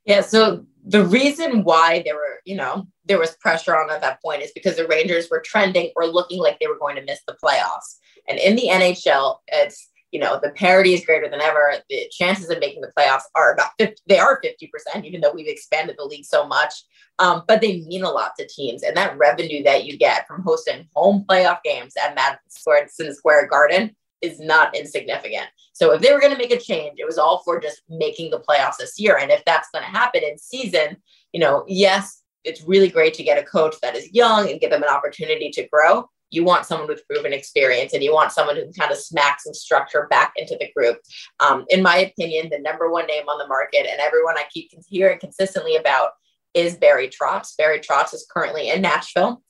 Yeah. 0.04 0.22
So 0.22 0.65
the 0.84 1.06
reason 1.06 1.63
why 1.63 2.02
there 2.04 2.15
were, 2.15 2.42
you 2.44 2.56
know, 2.56 2.88
there 3.06 3.20
was 3.20 3.36
pressure 3.38 3.78
on 3.78 3.89
at 3.89 4.02
that 4.02 4.22
point 4.22 4.42
is 4.42 4.52
because 4.52 4.76
the 4.76 4.88
Rangers 4.88 5.30
were 5.30 5.39
trending 5.39 5.92
or 5.96 6.06
looking 6.06 6.39
like 6.39 6.60
they 6.60 6.68
were 6.68 6.80
going 6.80 6.98
to 6.98 7.04
miss 7.04 7.22
the 7.26 7.38
playoffs. 7.42 7.99
And 8.30 8.39
in 8.39 8.56
the 8.56 8.70
NHL, 8.70 9.38
it's 9.48 9.89
you 10.12 10.20
know 10.20 10.39
the 10.42 10.52
parity 10.52 10.94
is 10.94 11.06
greater 11.06 11.30
than 11.30 11.42
ever. 11.42 11.74
The 11.89 12.10
chances 12.12 12.50
of 12.50 12.60
making 12.60 12.82
the 12.82 12.92
playoffs 12.98 13.24
are 13.36 13.54
about 13.54 13.72
50, 13.80 14.02
they 14.08 14.20
are 14.20 14.42
50%, 14.42 15.04
even 15.04 15.22
though 15.22 15.34
we've 15.34 15.48
expanded 15.48 15.96
the 15.98 16.06
league 16.06 16.26
so 16.26 16.48
much. 16.48 16.74
Um, 17.20 17.44
but 17.48 17.60
they 17.60 17.82
mean 17.82 18.04
a 18.04 18.10
lot 18.10 18.32
to 18.38 18.48
teams. 18.48 18.84
And 18.84 18.96
that 18.96 19.18
revenue 19.18 19.62
that 19.63 19.86
you 19.86 19.98
get 19.98 20.26
from 20.28 20.42
hosting 20.42 20.88
home 20.96 21.26
playoff 21.30 21.60
games 21.63 21.94
at 22.02 22.15
Madison 22.15 23.13
Square 23.13 23.48
Garden 23.48 23.96
is 24.22 24.39
not 24.39 24.76
insignificant. 24.76 25.48
So 25.74 25.92
if 25.94 26.02
they 26.02 26.12
were 26.12 26.20
going 26.20 26.32
to 26.34 26.38
make 26.38 26.52
a 26.52 26.60
change, 26.60 26.96
it 26.98 27.06
was 27.06 27.18
all 27.18 27.42
for 27.44 27.60
just 27.60 27.82
making 27.89 28.32
the 28.32 28.39
playoffs 28.39 28.78
this 28.80 29.00
year. 29.00 29.18
And 29.18 29.32
if 29.32 29.44
that's 29.46 29.70
going 29.74 29.84
to 29.84 29.92
happen 29.92 30.24
in 30.24 30.38
season, 30.38 30.98
you 31.34 31.39
know, 31.39 31.63
yes, 31.68 32.22
it's 32.44 32.63
really 32.63 32.89
great 32.89 33.13
to 33.15 33.24
get 33.24 33.42
a 33.42 33.46
coach 33.46 33.76
that 33.82 33.96
is 33.96 34.13
young 34.13 34.50
and 34.50 34.60
give 34.60 34.72
them 34.72 34.84
an 34.84 34.89
opportunity 34.89 35.52
to 35.52 35.68
grow 35.72 36.10
you 36.32 36.44
want 36.44 36.65
someone 36.65 36.88
with 36.88 37.08
proven 37.08 37.34
experience 37.34 37.94
and 37.94 38.04
you 38.04 38.13
want 38.13 38.32
someone 38.32 38.56
who 38.56 38.63
can 38.63 38.74
kind 38.74 38.92
of 38.92 38.98
smack 38.98 39.39
some 39.42 39.54
structure 39.54 40.08
back 40.10 40.34
into 40.36 40.56
the 40.60 40.72
group. 40.76 40.98
Um, 41.39 41.65
in 41.70 41.82
my 41.82 41.98
opinion, 41.98 42.50
the 42.50 42.60
number 42.60 42.89
one 42.89 43.08
name 43.08 43.28
on 43.28 43.39
the 43.39 43.48
market 43.48 43.88
and 43.89 44.00
everyone 44.00 44.38
I 44.38 44.44
keep 44.52 44.72
hearing 44.88 45.20
consistently 45.20 45.76
about 45.76 46.12
is 46.54 46.78
Barry 46.78 47.10
Trotz. 47.10 47.56
Barry 47.58 47.80
Trotz 47.80 48.13
is 48.13 48.28
currently 48.32 48.70
in 48.70 48.82
Nashville. 48.82 49.42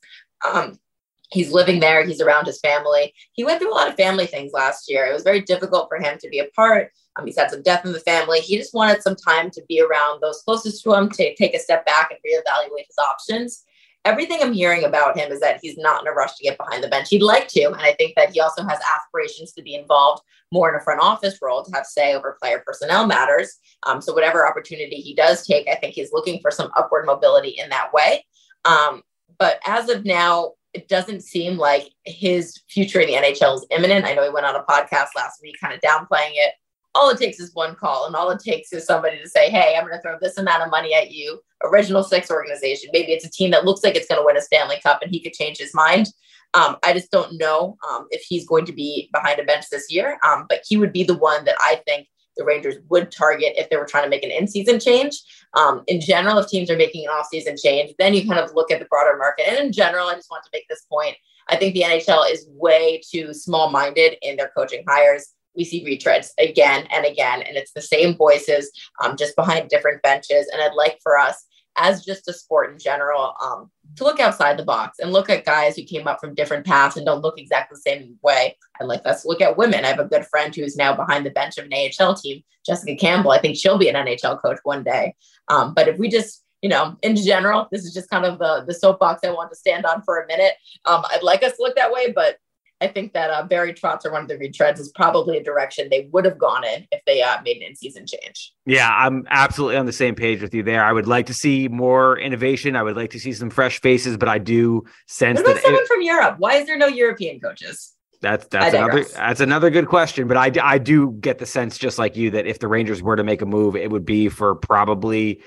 Um, 0.46 0.78
he's 1.30 1.52
living 1.52 1.80
there. 1.80 2.04
He's 2.04 2.20
around 2.20 2.46
his 2.46 2.60
family. 2.60 3.14
He 3.32 3.44
went 3.44 3.60
through 3.60 3.72
a 3.72 3.74
lot 3.74 3.88
of 3.88 3.96
family 3.96 4.26
things 4.26 4.52
last 4.52 4.90
year. 4.90 5.06
It 5.06 5.12
was 5.12 5.22
very 5.22 5.40
difficult 5.40 5.88
for 5.88 5.98
him 5.98 6.18
to 6.18 6.28
be 6.28 6.40
apart. 6.40 6.90
Um, 7.16 7.26
he's 7.26 7.38
had 7.38 7.50
some 7.50 7.62
death 7.62 7.84
in 7.84 7.92
the 7.92 8.00
family. 8.00 8.40
He 8.40 8.56
just 8.56 8.74
wanted 8.74 9.02
some 9.02 9.16
time 9.16 9.50
to 9.50 9.62
be 9.68 9.80
around 9.80 10.20
those 10.20 10.42
closest 10.42 10.82
to 10.84 10.94
him 10.94 11.08
to 11.10 11.34
take 11.34 11.54
a 11.54 11.58
step 11.58 11.86
back 11.86 12.10
and 12.10 12.18
reevaluate 12.20 12.86
his 12.86 12.98
options. 12.98 13.64
Everything 14.04 14.38
I'm 14.40 14.52
hearing 14.52 14.84
about 14.84 15.18
him 15.18 15.30
is 15.30 15.40
that 15.40 15.60
he's 15.62 15.76
not 15.76 16.02
in 16.02 16.08
a 16.08 16.12
rush 16.12 16.34
to 16.36 16.44
get 16.44 16.58
behind 16.58 16.82
the 16.82 16.88
bench. 16.88 17.08
He'd 17.10 17.22
like 17.22 17.48
to. 17.48 17.66
And 17.66 17.76
I 17.76 17.92
think 17.92 18.14
that 18.16 18.32
he 18.32 18.40
also 18.40 18.64
has 18.64 18.78
aspirations 18.96 19.52
to 19.52 19.62
be 19.62 19.74
involved 19.74 20.22
more 20.52 20.68
in 20.68 20.74
a 20.74 20.80
front 20.80 21.00
office 21.00 21.38
role 21.40 21.62
to 21.62 21.70
have 21.74 21.86
say 21.86 22.14
over 22.14 22.36
player 22.40 22.62
personnel 22.66 23.06
matters. 23.06 23.58
Um, 23.84 24.00
so 24.00 24.12
whatever 24.12 24.48
opportunity 24.48 24.96
he 24.96 25.14
does 25.14 25.46
take, 25.46 25.68
I 25.68 25.76
think 25.76 25.94
he's 25.94 26.12
looking 26.12 26.40
for 26.40 26.50
some 26.50 26.70
upward 26.76 27.06
mobility 27.06 27.50
in 27.50 27.68
that 27.70 27.92
way. 27.92 28.24
Um, 28.64 29.02
but 29.38 29.60
as 29.66 29.88
of 29.88 30.04
now, 30.04 30.52
it 30.72 30.88
doesn't 30.88 31.22
seem 31.22 31.56
like 31.56 31.90
his 32.04 32.60
future 32.68 33.00
in 33.00 33.08
the 33.08 33.14
NHL 33.14 33.56
is 33.56 33.66
imminent. 33.70 34.04
I 34.04 34.14
know 34.14 34.22
he 34.22 34.30
went 34.30 34.46
on 34.46 34.54
a 34.54 34.62
podcast 34.62 35.08
last 35.16 35.40
week 35.42 35.56
kind 35.60 35.74
of 35.74 35.80
downplaying 35.80 36.32
it. 36.34 36.54
All 36.94 37.10
it 37.10 37.18
takes 37.18 37.38
is 37.38 37.54
one 37.54 37.76
call, 37.76 38.06
and 38.06 38.16
all 38.16 38.30
it 38.30 38.40
takes 38.40 38.72
is 38.72 38.84
somebody 38.84 39.18
to 39.18 39.28
say, 39.28 39.50
Hey, 39.50 39.76
I'm 39.76 39.86
going 39.86 39.96
to 39.96 40.02
throw 40.02 40.16
this 40.20 40.38
amount 40.38 40.62
of 40.62 40.70
money 40.70 40.94
at 40.94 41.12
you. 41.12 41.40
Original 41.62 42.02
six 42.02 42.30
organization. 42.30 42.90
Maybe 42.92 43.12
it's 43.12 43.24
a 43.24 43.30
team 43.30 43.50
that 43.52 43.64
looks 43.64 43.84
like 43.84 43.94
it's 43.94 44.08
going 44.08 44.20
to 44.20 44.24
win 44.24 44.36
a 44.36 44.40
Stanley 44.40 44.80
Cup 44.82 45.00
and 45.02 45.10
he 45.10 45.20
could 45.20 45.34
change 45.34 45.58
his 45.58 45.74
mind. 45.74 46.08
Um, 46.54 46.76
I 46.82 46.92
just 46.92 47.10
don't 47.10 47.38
know 47.38 47.76
um, 47.88 48.06
if 48.10 48.22
he's 48.22 48.46
going 48.46 48.64
to 48.66 48.72
be 48.72 49.08
behind 49.12 49.38
a 49.38 49.44
bench 49.44 49.66
this 49.70 49.92
year, 49.92 50.18
um, 50.26 50.46
but 50.48 50.62
he 50.66 50.76
would 50.76 50.92
be 50.92 51.04
the 51.04 51.16
one 51.16 51.44
that 51.44 51.54
I 51.60 51.80
think 51.86 52.08
the 52.36 52.44
Rangers 52.44 52.76
would 52.88 53.12
target 53.12 53.52
if 53.56 53.68
they 53.70 53.76
were 53.76 53.84
trying 53.84 54.04
to 54.04 54.10
make 54.10 54.24
an 54.24 54.30
in-season 54.30 54.80
change. 54.80 55.20
Um, 55.54 55.82
in 55.86 56.00
general, 56.00 56.38
if 56.38 56.48
teams 56.48 56.70
are 56.70 56.76
making 56.76 57.04
an 57.04 57.10
off-season 57.10 57.56
change, 57.62 57.92
then 57.98 58.14
you 58.14 58.26
kind 58.26 58.40
of 58.40 58.54
look 58.54 58.70
at 58.70 58.80
the 58.80 58.86
broader 58.86 59.16
market. 59.16 59.48
And 59.48 59.58
in 59.58 59.72
general, 59.72 60.08
I 60.08 60.14
just 60.14 60.30
want 60.30 60.44
to 60.44 60.50
make 60.52 60.66
this 60.68 60.84
point. 60.90 61.16
I 61.48 61.56
think 61.56 61.74
the 61.74 61.82
NHL 61.82 62.30
is 62.30 62.46
way 62.50 63.00
too 63.08 63.34
small-minded 63.34 64.16
in 64.22 64.36
their 64.36 64.50
coaching 64.56 64.84
hires. 64.88 65.34
We 65.56 65.64
see 65.64 65.84
retreads 65.84 66.30
again 66.38 66.86
and 66.90 67.04
again, 67.04 67.42
and 67.42 67.56
it's 67.56 67.72
the 67.72 67.82
same 67.82 68.16
voices, 68.16 68.70
um, 69.02 69.16
just 69.16 69.36
behind 69.36 69.68
different 69.68 70.02
benches. 70.02 70.48
And 70.52 70.62
I'd 70.62 70.74
like 70.74 70.98
for 71.02 71.18
us, 71.18 71.44
as 71.76 72.04
just 72.04 72.28
a 72.28 72.32
sport 72.32 72.72
in 72.72 72.78
general, 72.78 73.34
um, 73.42 73.70
to 73.96 74.04
look 74.04 74.20
outside 74.20 74.58
the 74.58 74.64
box 74.64 74.98
and 74.98 75.12
look 75.12 75.30
at 75.30 75.44
guys 75.44 75.76
who 75.76 75.82
came 75.84 76.06
up 76.06 76.20
from 76.20 76.34
different 76.34 76.66
paths 76.66 76.96
and 76.96 77.06
don't 77.06 77.22
look 77.22 77.38
exactly 77.38 77.76
the 77.76 77.90
same 77.90 78.18
way. 78.22 78.56
I'd 78.80 78.84
like 78.84 79.02
us 79.04 79.22
to 79.22 79.28
look 79.28 79.40
at 79.40 79.56
women. 79.56 79.84
I 79.84 79.88
have 79.88 79.98
a 79.98 80.04
good 80.04 80.26
friend 80.26 80.54
who's 80.54 80.76
now 80.76 80.94
behind 80.94 81.24
the 81.24 81.30
bench 81.30 81.58
of 81.58 81.66
an 81.66 81.72
AHL 81.72 82.14
team, 82.14 82.42
Jessica 82.66 82.96
Campbell. 82.96 83.30
I 83.30 83.40
think 83.40 83.56
she'll 83.56 83.78
be 83.78 83.88
an 83.88 83.94
NHL 83.94 84.40
coach 84.40 84.58
one 84.64 84.84
day. 84.84 85.14
Um, 85.48 85.74
but 85.74 85.88
if 85.88 85.98
we 85.98 86.08
just 86.08 86.44
you 86.62 86.68
know, 86.68 86.96
in 87.02 87.16
general, 87.16 87.68
this 87.72 87.84
is 87.84 87.94
just 87.94 88.10
kind 88.10 88.24
of 88.24 88.38
the 88.38 88.64
the 88.66 88.74
soapbox 88.74 89.20
I 89.24 89.30
want 89.30 89.50
to 89.50 89.56
stand 89.56 89.86
on 89.86 90.02
for 90.02 90.20
a 90.20 90.26
minute. 90.26 90.54
Um, 90.84 91.02
I'd 91.10 91.22
like 91.22 91.42
us 91.42 91.56
to 91.56 91.62
look 91.62 91.76
that 91.76 91.92
way, 91.92 92.12
but 92.12 92.36
I 92.80 92.88
think 92.88 93.12
that 93.12 93.30
uh, 93.30 93.42
Barry 93.42 93.74
Trotz 93.74 94.06
or 94.06 94.12
one 94.12 94.22
of 94.22 94.28
the 94.28 94.36
retreads 94.36 94.78
is 94.78 94.90
probably 94.94 95.36
a 95.36 95.42
direction 95.42 95.88
they 95.90 96.08
would 96.12 96.24
have 96.24 96.38
gone 96.38 96.64
in 96.64 96.86
if 96.90 97.02
they 97.06 97.22
uh, 97.22 97.36
made 97.44 97.58
an 97.58 97.64
in-season 97.64 98.06
change. 98.06 98.52
Yeah, 98.64 98.88
I'm 98.90 99.26
absolutely 99.28 99.76
on 99.76 99.86
the 99.86 99.92
same 99.92 100.14
page 100.14 100.40
with 100.40 100.54
you 100.54 100.62
there. 100.62 100.82
I 100.82 100.92
would 100.92 101.06
like 101.06 101.26
to 101.26 101.34
see 101.34 101.68
more 101.68 102.18
innovation. 102.18 102.76
I 102.76 102.82
would 102.82 102.96
like 102.96 103.10
to 103.10 103.20
see 103.20 103.32
some 103.32 103.50
fresh 103.50 103.80
faces, 103.80 104.16
but 104.16 104.28
I 104.28 104.38
do 104.38 104.84
sense 105.06 105.36
what 105.36 105.44
about 105.44 105.54
that 105.56 105.62
someone 105.62 105.82
it, 105.82 105.88
from 105.88 106.02
Europe. 106.02 106.36
Why 106.38 106.54
is 106.54 106.66
there 106.66 106.78
no 106.78 106.86
European 106.86 107.38
coaches? 107.38 107.94
That's 108.22 108.46
that's 108.48 108.74
another 108.74 109.04
that's 109.04 109.40
another 109.40 109.70
good 109.70 109.88
question, 109.88 110.28
but 110.28 110.36
I 110.36 110.52
I 110.62 110.76
do 110.78 111.12
get 111.12 111.38
the 111.38 111.46
sense 111.46 111.78
just 111.78 111.98
like 111.98 112.16
you 112.16 112.30
that 112.32 112.46
if 112.46 112.58
the 112.58 112.68
Rangers 112.68 113.02
were 113.02 113.16
to 113.16 113.24
make 113.24 113.40
a 113.40 113.46
move, 113.46 113.76
it 113.76 113.90
would 113.90 114.04
be 114.04 114.28
for 114.28 114.54
probably 114.54 115.42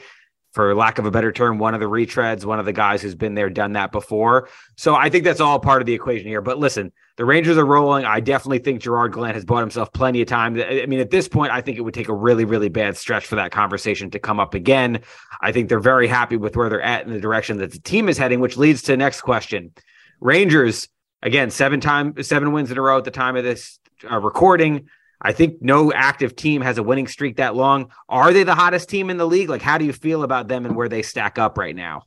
for 0.54 0.74
lack 0.76 1.00
of 1.00 1.06
a 1.06 1.12
better 1.12 1.32
term, 1.32 1.58
one 1.58 1.74
of 1.74 1.80
the 1.80 1.90
retreads, 1.90 2.46
one 2.46 2.60
of 2.60 2.66
the 2.66 2.74
guys 2.74 3.02
who's 3.02 3.16
been 3.16 3.34
there, 3.34 3.50
done 3.50 3.74
that 3.74 3.92
before. 3.92 4.50
So 4.76 4.96
I 4.96 5.10
think 5.10 5.24
that's 5.24 5.40
all 5.40 5.60
part 5.60 5.82
of 5.82 5.88
the 5.88 5.94
equation 5.94 6.28
here. 6.28 6.42
But 6.42 6.60
listen, 6.60 6.92
the 7.16 7.26
Rangers 7.26 7.58
are 7.58 7.66
rolling. 7.66 8.06
I 8.06 8.20
definitely 8.20 8.60
think 8.60 8.82
Gerard 8.82 9.14
Gallant 9.14 9.36
has 9.36 9.46
bought 9.46 9.60
himself 9.60 9.94
plenty 9.94 10.22
of 10.22 10.28
time. 10.28 10.60
I 10.60 10.86
mean, 10.88 11.00
at 11.00 11.12
this 11.12 11.28
point, 11.28 11.52
I 11.52 11.62
think 11.62 11.78
it 11.78 11.82
would 11.82 11.94
take 11.94 12.10
a 12.10 12.14
really, 12.14 12.44
really 12.44 12.70
bad 12.70 12.98
stretch 12.98 13.28
for 13.28 13.36
that 13.36 13.52
conversation 13.52 14.10
to 14.12 14.20
come 14.20 14.40
up 14.40 14.56
again. 14.56 15.02
I 15.42 15.52
think 15.52 15.70
they're 15.70 15.80
very 15.80 16.08
happy 16.08 16.38
with 16.38 16.56
where 16.56 16.70
they're 16.70 16.82
at 16.82 17.06
in 17.06 17.14
the 17.14 17.20
direction 17.20 17.58
that 17.58 17.72
the 17.72 17.80
team 17.80 18.10
is 18.10 18.18
heading, 18.18 18.40
which 18.40 18.58
leads 18.58 18.82
to 18.84 18.98
next 18.98 19.22
question. 19.22 19.74
Rangers, 20.20 20.88
again, 21.22 21.52
seven 21.52 21.80
time, 21.80 22.22
seven 22.24 22.52
wins 22.52 22.72
in 22.72 22.78
a 22.78 22.82
row 22.82 22.98
at 22.98 23.04
the 23.04 23.12
time 23.12 23.36
of 23.36 23.44
this 23.44 23.80
uh, 24.10 24.20
recording. 24.20 24.90
I 25.22 25.34
think 25.34 25.62
no 25.62 25.94
active 25.94 26.36
team 26.36 26.62
has 26.62 26.80
a 26.80 26.84
winning 26.84 27.08
streak 27.08 27.38
that 27.38 27.56
long. 27.56 27.92
Are 28.10 28.34
they 28.34 28.44
the 28.44 28.56
hottest 28.56 28.90
team 28.90 29.10
in 29.10 29.18
the 29.18 29.26
league? 29.28 29.50
Like, 29.50 29.62
how 29.62 29.78
do 29.78 29.86
you 29.86 29.94
feel 29.94 30.24
about 30.24 30.48
them 30.48 30.66
and 30.66 30.76
where 30.76 30.90
they 30.90 31.02
stack 31.02 31.38
up 31.38 31.58
right 31.58 31.76
now? 31.76 32.04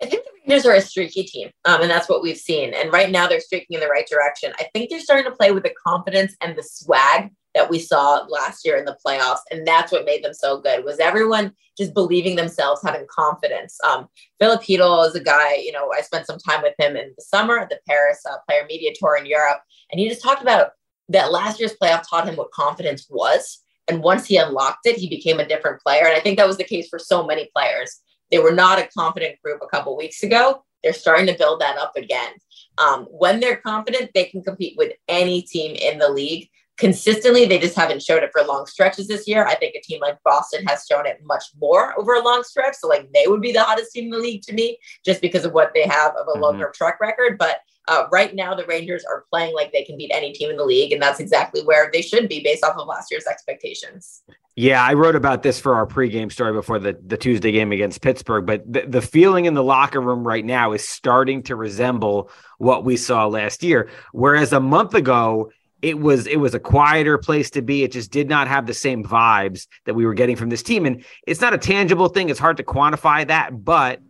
I 0.00 0.06
think 0.06 0.24
Rangers 0.46 0.66
are 0.66 0.74
a 0.74 0.80
streaky 0.80 1.22
team, 1.24 1.50
um, 1.64 1.82
and 1.82 1.90
that's 1.90 2.08
what 2.08 2.22
we've 2.22 2.36
seen. 2.36 2.74
And 2.74 2.92
right 2.92 3.10
now, 3.10 3.26
they're 3.26 3.40
streaking 3.40 3.74
in 3.74 3.80
the 3.80 3.88
right 3.88 4.06
direction. 4.08 4.52
I 4.58 4.68
think 4.72 4.90
they're 4.90 5.00
starting 5.00 5.30
to 5.30 5.36
play 5.36 5.52
with 5.52 5.62
the 5.62 5.74
confidence 5.86 6.34
and 6.40 6.56
the 6.56 6.62
swag 6.62 7.30
that 7.54 7.70
we 7.70 7.78
saw 7.78 8.24
last 8.28 8.64
year 8.64 8.76
in 8.76 8.84
the 8.84 8.96
playoffs, 9.04 9.40
and 9.50 9.66
that's 9.66 9.92
what 9.92 10.04
made 10.04 10.24
them 10.24 10.34
so 10.34 10.60
good. 10.60 10.84
Was 10.84 10.98
everyone 10.98 11.52
just 11.78 11.94
believing 11.94 12.36
themselves, 12.36 12.80
having 12.84 13.06
confidence? 13.10 13.78
Um, 13.84 14.08
Chytil 14.40 15.06
is 15.06 15.14
a 15.14 15.22
guy. 15.22 15.56
You 15.56 15.72
know, 15.72 15.90
I 15.96 16.00
spent 16.00 16.26
some 16.26 16.38
time 16.38 16.62
with 16.62 16.74
him 16.78 16.96
in 16.96 17.12
the 17.16 17.22
summer 17.22 17.58
at 17.58 17.68
the 17.68 17.78
Paris 17.88 18.20
uh, 18.28 18.36
Player 18.48 18.64
Media 18.68 18.92
Tour 18.94 19.16
in 19.16 19.26
Europe, 19.26 19.60
and 19.90 20.00
he 20.00 20.08
just 20.08 20.22
talked 20.22 20.42
about 20.42 20.72
that 21.08 21.30
last 21.32 21.60
year's 21.60 21.76
playoff 21.80 22.02
taught 22.08 22.28
him 22.28 22.36
what 22.36 22.50
confidence 22.52 23.06
was. 23.08 23.60
And 23.88 24.02
once 24.02 24.26
he 24.26 24.36
unlocked 24.36 24.86
it, 24.86 24.96
he 24.96 25.08
became 25.08 25.40
a 25.40 25.46
different 25.46 25.82
player. 25.82 26.06
And 26.06 26.16
I 26.16 26.20
think 26.20 26.38
that 26.38 26.46
was 26.46 26.56
the 26.56 26.64
case 26.64 26.88
for 26.88 26.98
so 26.98 27.26
many 27.26 27.50
players. 27.54 28.00
They 28.32 28.38
were 28.38 28.52
not 28.52 28.80
a 28.80 28.88
confident 28.96 29.40
group 29.42 29.60
a 29.62 29.68
couple 29.68 29.96
weeks 29.96 30.22
ago. 30.24 30.64
They're 30.82 30.92
starting 30.92 31.26
to 31.26 31.38
build 31.38 31.60
that 31.60 31.76
up 31.76 31.92
again. 31.96 32.32
Um, 32.78 33.04
when 33.04 33.38
they're 33.38 33.58
confident, 33.58 34.10
they 34.14 34.24
can 34.24 34.42
compete 34.42 34.76
with 34.76 34.94
any 35.06 35.42
team 35.42 35.76
in 35.76 35.98
the 35.98 36.08
league. 36.08 36.48
Consistently, 36.78 37.44
they 37.44 37.58
just 37.58 37.76
haven't 37.76 38.02
showed 38.02 38.22
it 38.22 38.30
for 38.32 38.42
long 38.42 38.64
stretches 38.66 39.06
this 39.06 39.28
year. 39.28 39.46
I 39.46 39.54
think 39.54 39.76
a 39.76 39.82
team 39.82 40.00
like 40.00 40.18
Boston 40.24 40.64
has 40.66 40.86
shown 40.90 41.06
it 41.06 41.20
much 41.22 41.44
more 41.60 41.96
over 42.00 42.14
a 42.14 42.24
long 42.24 42.42
stretch. 42.42 42.74
So, 42.76 42.88
like, 42.88 43.12
they 43.12 43.26
would 43.26 43.42
be 43.42 43.52
the 43.52 43.62
hottest 43.62 43.92
team 43.92 44.04
in 44.04 44.10
the 44.10 44.18
league 44.18 44.42
to 44.42 44.54
me 44.54 44.78
just 45.04 45.20
because 45.20 45.44
of 45.44 45.52
what 45.52 45.72
they 45.74 45.82
have 45.82 46.12
of 46.12 46.26
a 46.26 46.32
mm-hmm. 46.32 46.42
longer 46.42 46.72
track 46.74 46.98
record. 47.00 47.36
But 47.38 47.58
uh, 47.88 48.04
right 48.12 48.34
now, 48.34 48.54
the 48.54 48.64
Rangers 48.66 49.04
are 49.04 49.24
playing 49.30 49.54
like 49.54 49.72
they 49.72 49.82
can 49.84 49.96
beat 49.96 50.10
any 50.12 50.32
team 50.32 50.50
in 50.50 50.56
the 50.56 50.64
league, 50.64 50.92
and 50.92 51.02
that's 51.02 51.20
exactly 51.20 51.62
where 51.62 51.90
they 51.92 52.02
should 52.02 52.28
be 52.28 52.40
based 52.42 52.64
off 52.64 52.76
of 52.76 52.86
last 52.86 53.10
year's 53.10 53.26
expectations. 53.26 54.22
Yeah, 54.54 54.84
I 54.84 54.92
wrote 54.92 55.16
about 55.16 55.42
this 55.42 55.58
for 55.58 55.74
our 55.74 55.86
pregame 55.86 56.30
story 56.30 56.52
before 56.52 56.78
the, 56.78 56.98
the 57.06 57.16
Tuesday 57.16 57.52
game 57.52 57.72
against 57.72 58.02
Pittsburgh, 58.02 58.44
but 58.44 58.70
the, 58.70 58.82
the 58.82 59.00
feeling 59.00 59.46
in 59.46 59.54
the 59.54 59.64
locker 59.64 60.00
room 60.00 60.26
right 60.26 60.44
now 60.44 60.72
is 60.72 60.86
starting 60.86 61.42
to 61.44 61.56
resemble 61.56 62.30
what 62.58 62.84
we 62.84 62.96
saw 62.96 63.26
last 63.26 63.62
year. 63.62 63.88
Whereas 64.12 64.52
a 64.52 64.60
month 64.60 64.94
ago, 64.94 65.50
it 65.80 65.98
was 65.98 66.28
it 66.28 66.36
was 66.36 66.54
a 66.54 66.60
quieter 66.60 67.18
place 67.18 67.50
to 67.50 67.62
be. 67.62 67.82
It 67.82 67.92
just 67.92 68.12
did 68.12 68.28
not 68.28 68.46
have 68.46 68.66
the 68.66 68.74
same 68.74 69.02
vibes 69.02 69.66
that 69.84 69.94
we 69.94 70.06
were 70.06 70.14
getting 70.14 70.36
from 70.36 70.48
this 70.48 70.62
team. 70.62 70.86
And 70.86 71.04
it's 71.26 71.40
not 71.40 71.54
a 71.54 71.58
tangible 71.58 72.08
thing. 72.08 72.28
It's 72.28 72.38
hard 72.38 72.58
to 72.58 72.62
quantify 72.62 73.26
that, 73.26 73.64
but 73.64 74.00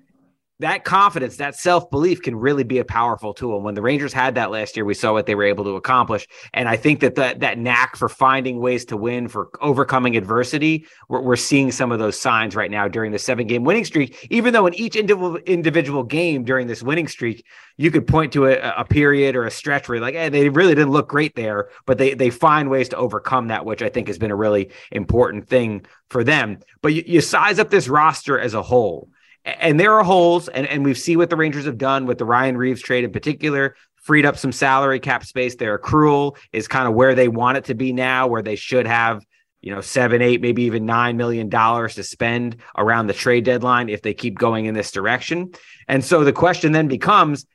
that 0.59 0.85
confidence, 0.85 1.37
that 1.37 1.57
self 1.57 1.91
belief 1.91 2.23
can 2.23 2.37
really 2.37 2.65
be 2.65 2.79
a 2.79 2.85
powerful 2.85 3.35
tool. 3.35 3.57
And 3.57 3.65
when 3.65 3.75
the 3.75 3.83
Rangers 3.83 4.13
had 4.13 4.37
that 4.37 4.51
last 4.51 4.77
year, 4.77 4.85
we 4.85 4.95
saw 4.95 5.13
what 5.13 5.27
they 5.27 5.35
were 5.35 5.45
able 5.45 5.65
to 5.65 5.77
accomplish. 5.77 6.27
And 6.53 6.69
I 6.69 6.77
think 6.77 7.01
that 7.01 7.17
that, 7.17 7.41
that 7.41 7.59
knack 7.59 7.97
for 7.97 8.09
finding 8.09 8.61
ways 8.61 8.85
to 8.87 8.97
win, 8.97 9.29
for 9.29 9.51
overcoming 9.61 10.17
adversity, 10.17 10.87
we're, 11.09 11.21
we're 11.21 11.37
seeing 11.37 11.73
some 11.73 11.91
of 11.91 11.99
those 11.99 12.19
signs 12.19 12.55
right 12.55 12.71
now 12.71 12.87
during 12.89 13.13
the 13.13 13.19
seven 13.19 13.47
game 13.47 13.65
winning 13.65 13.85
streak. 13.85 14.27
Even 14.31 14.53
though 14.53 14.67
in 14.67 14.75
each 14.75 14.97
individual, 14.97 15.37
individual 15.39 16.05
game 16.05 16.45
during 16.45 16.67
this 16.67 16.83
winning 16.83 17.09
streak, 17.09 17.45
you 17.77 17.91
could 17.91 18.07
point 18.07 18.33
to 18.33 18.47
a, 18.47 18.75
a 18.79 18.85
period 18.85 19.35
or 19.35 19.45
a 19.45 19.51
stretch 19.51 19.89
where 19.89 20.01
like, 20.01 20.15
hey, 20.15 20.29
they 20.29 20.49
really 20.49 20.75
didn't 20.75 20.93
look 20.93 21.09
great 21.09 21.35
there, 21.35 21.71
but 21.87 21.99
they, 21.99 22.15
they 22.15 22.31
find 22.31 22.71
ways 22.71 22.89
to 22.91 22.97
overcome 22.97 23.49
that, 23.49 23.65
which 23.65 23.83
I 23.83 23.89
think 23.89 24.07
has 24.07 24.19
been 24.19 24.31
a 24.31 24.37
really 24.37 24.71
important 24.93 25.49
thing 25.49 25.87
for 26.09 26.23
them. 26.23 26.59
But 26.83 26.95
you, 26.95 27.03
you 27.07 27.21
size 27.21 27.59
up 27.59 27.71
this 27.71 27.89
roster 27.89 28.39
as 28.39 28.55
a 28.55 28.63
whole 28.63 29.09
and 29.45 29.79
there 29.79 29.95
are 29.95 30.05
holes, 30.05 30.49
and, 30.49 30.67
and 30.67 30.85
we've 30.85 30.99
seen 30.99 31.19
what 31.19 31.31
the 31.31 31.37
Rangers 31.37 31.65
have 31.65 31.79
done 31.79 32.07
with 32.07 32.19
the 32.19 32.25
Ryan 32.25 32.57
Reaves 32.57 32.83
trade 32.83 33.05
in 33.05 33.13
particular, 33.13 33.77
freed 33.97 34.27
up 34.27 34.37
some 34.37 34.53
salary 34.53 35.01
cap 35.01 35.25
space. 35.25 35.57
Their 35.57 35.79
accrual 35.79 36.37
is 36.53 36.69
kind 36.69 36.89
of 36.89 36.95
where 36.95 37.15
they 37.15 37.29
want 37.29 37.59
it 37.59 37.65
to 37.67 37.75
be 37.75 37.93
now, 37.93 38.27
where 38.27 38.43
they 38.43 38.57
should 38.57 38.87
have, 38.87 39.25
you 39.61 39.73
know, 39.73 39.81
seven, 39.81 40.23
eight, 40.23 40.41
maybe 40.41 40.65
even 40.65 40.87
nine 40.87 41.17
million 41.17 41.49
dollars 41.49 41.95
to 41.95 42.03
spend 42.03 42.57
around 42.77 43.07
the 43.07 43.13
trade 43.13 43.45
deadline 43.45 43.89
if 43.89 44.03
they 44.03 44.15
keep 44.15 44.37
going 44.37 44.67
in 44.67 44.75
this 44.75 44.91
direction. 44.91 45.53
And 45.87 46.05
so 46.05 46.25
the 46.25 46.33
question 46.33 46.73
then 46.73 46.89
becomes, 46.89 47.47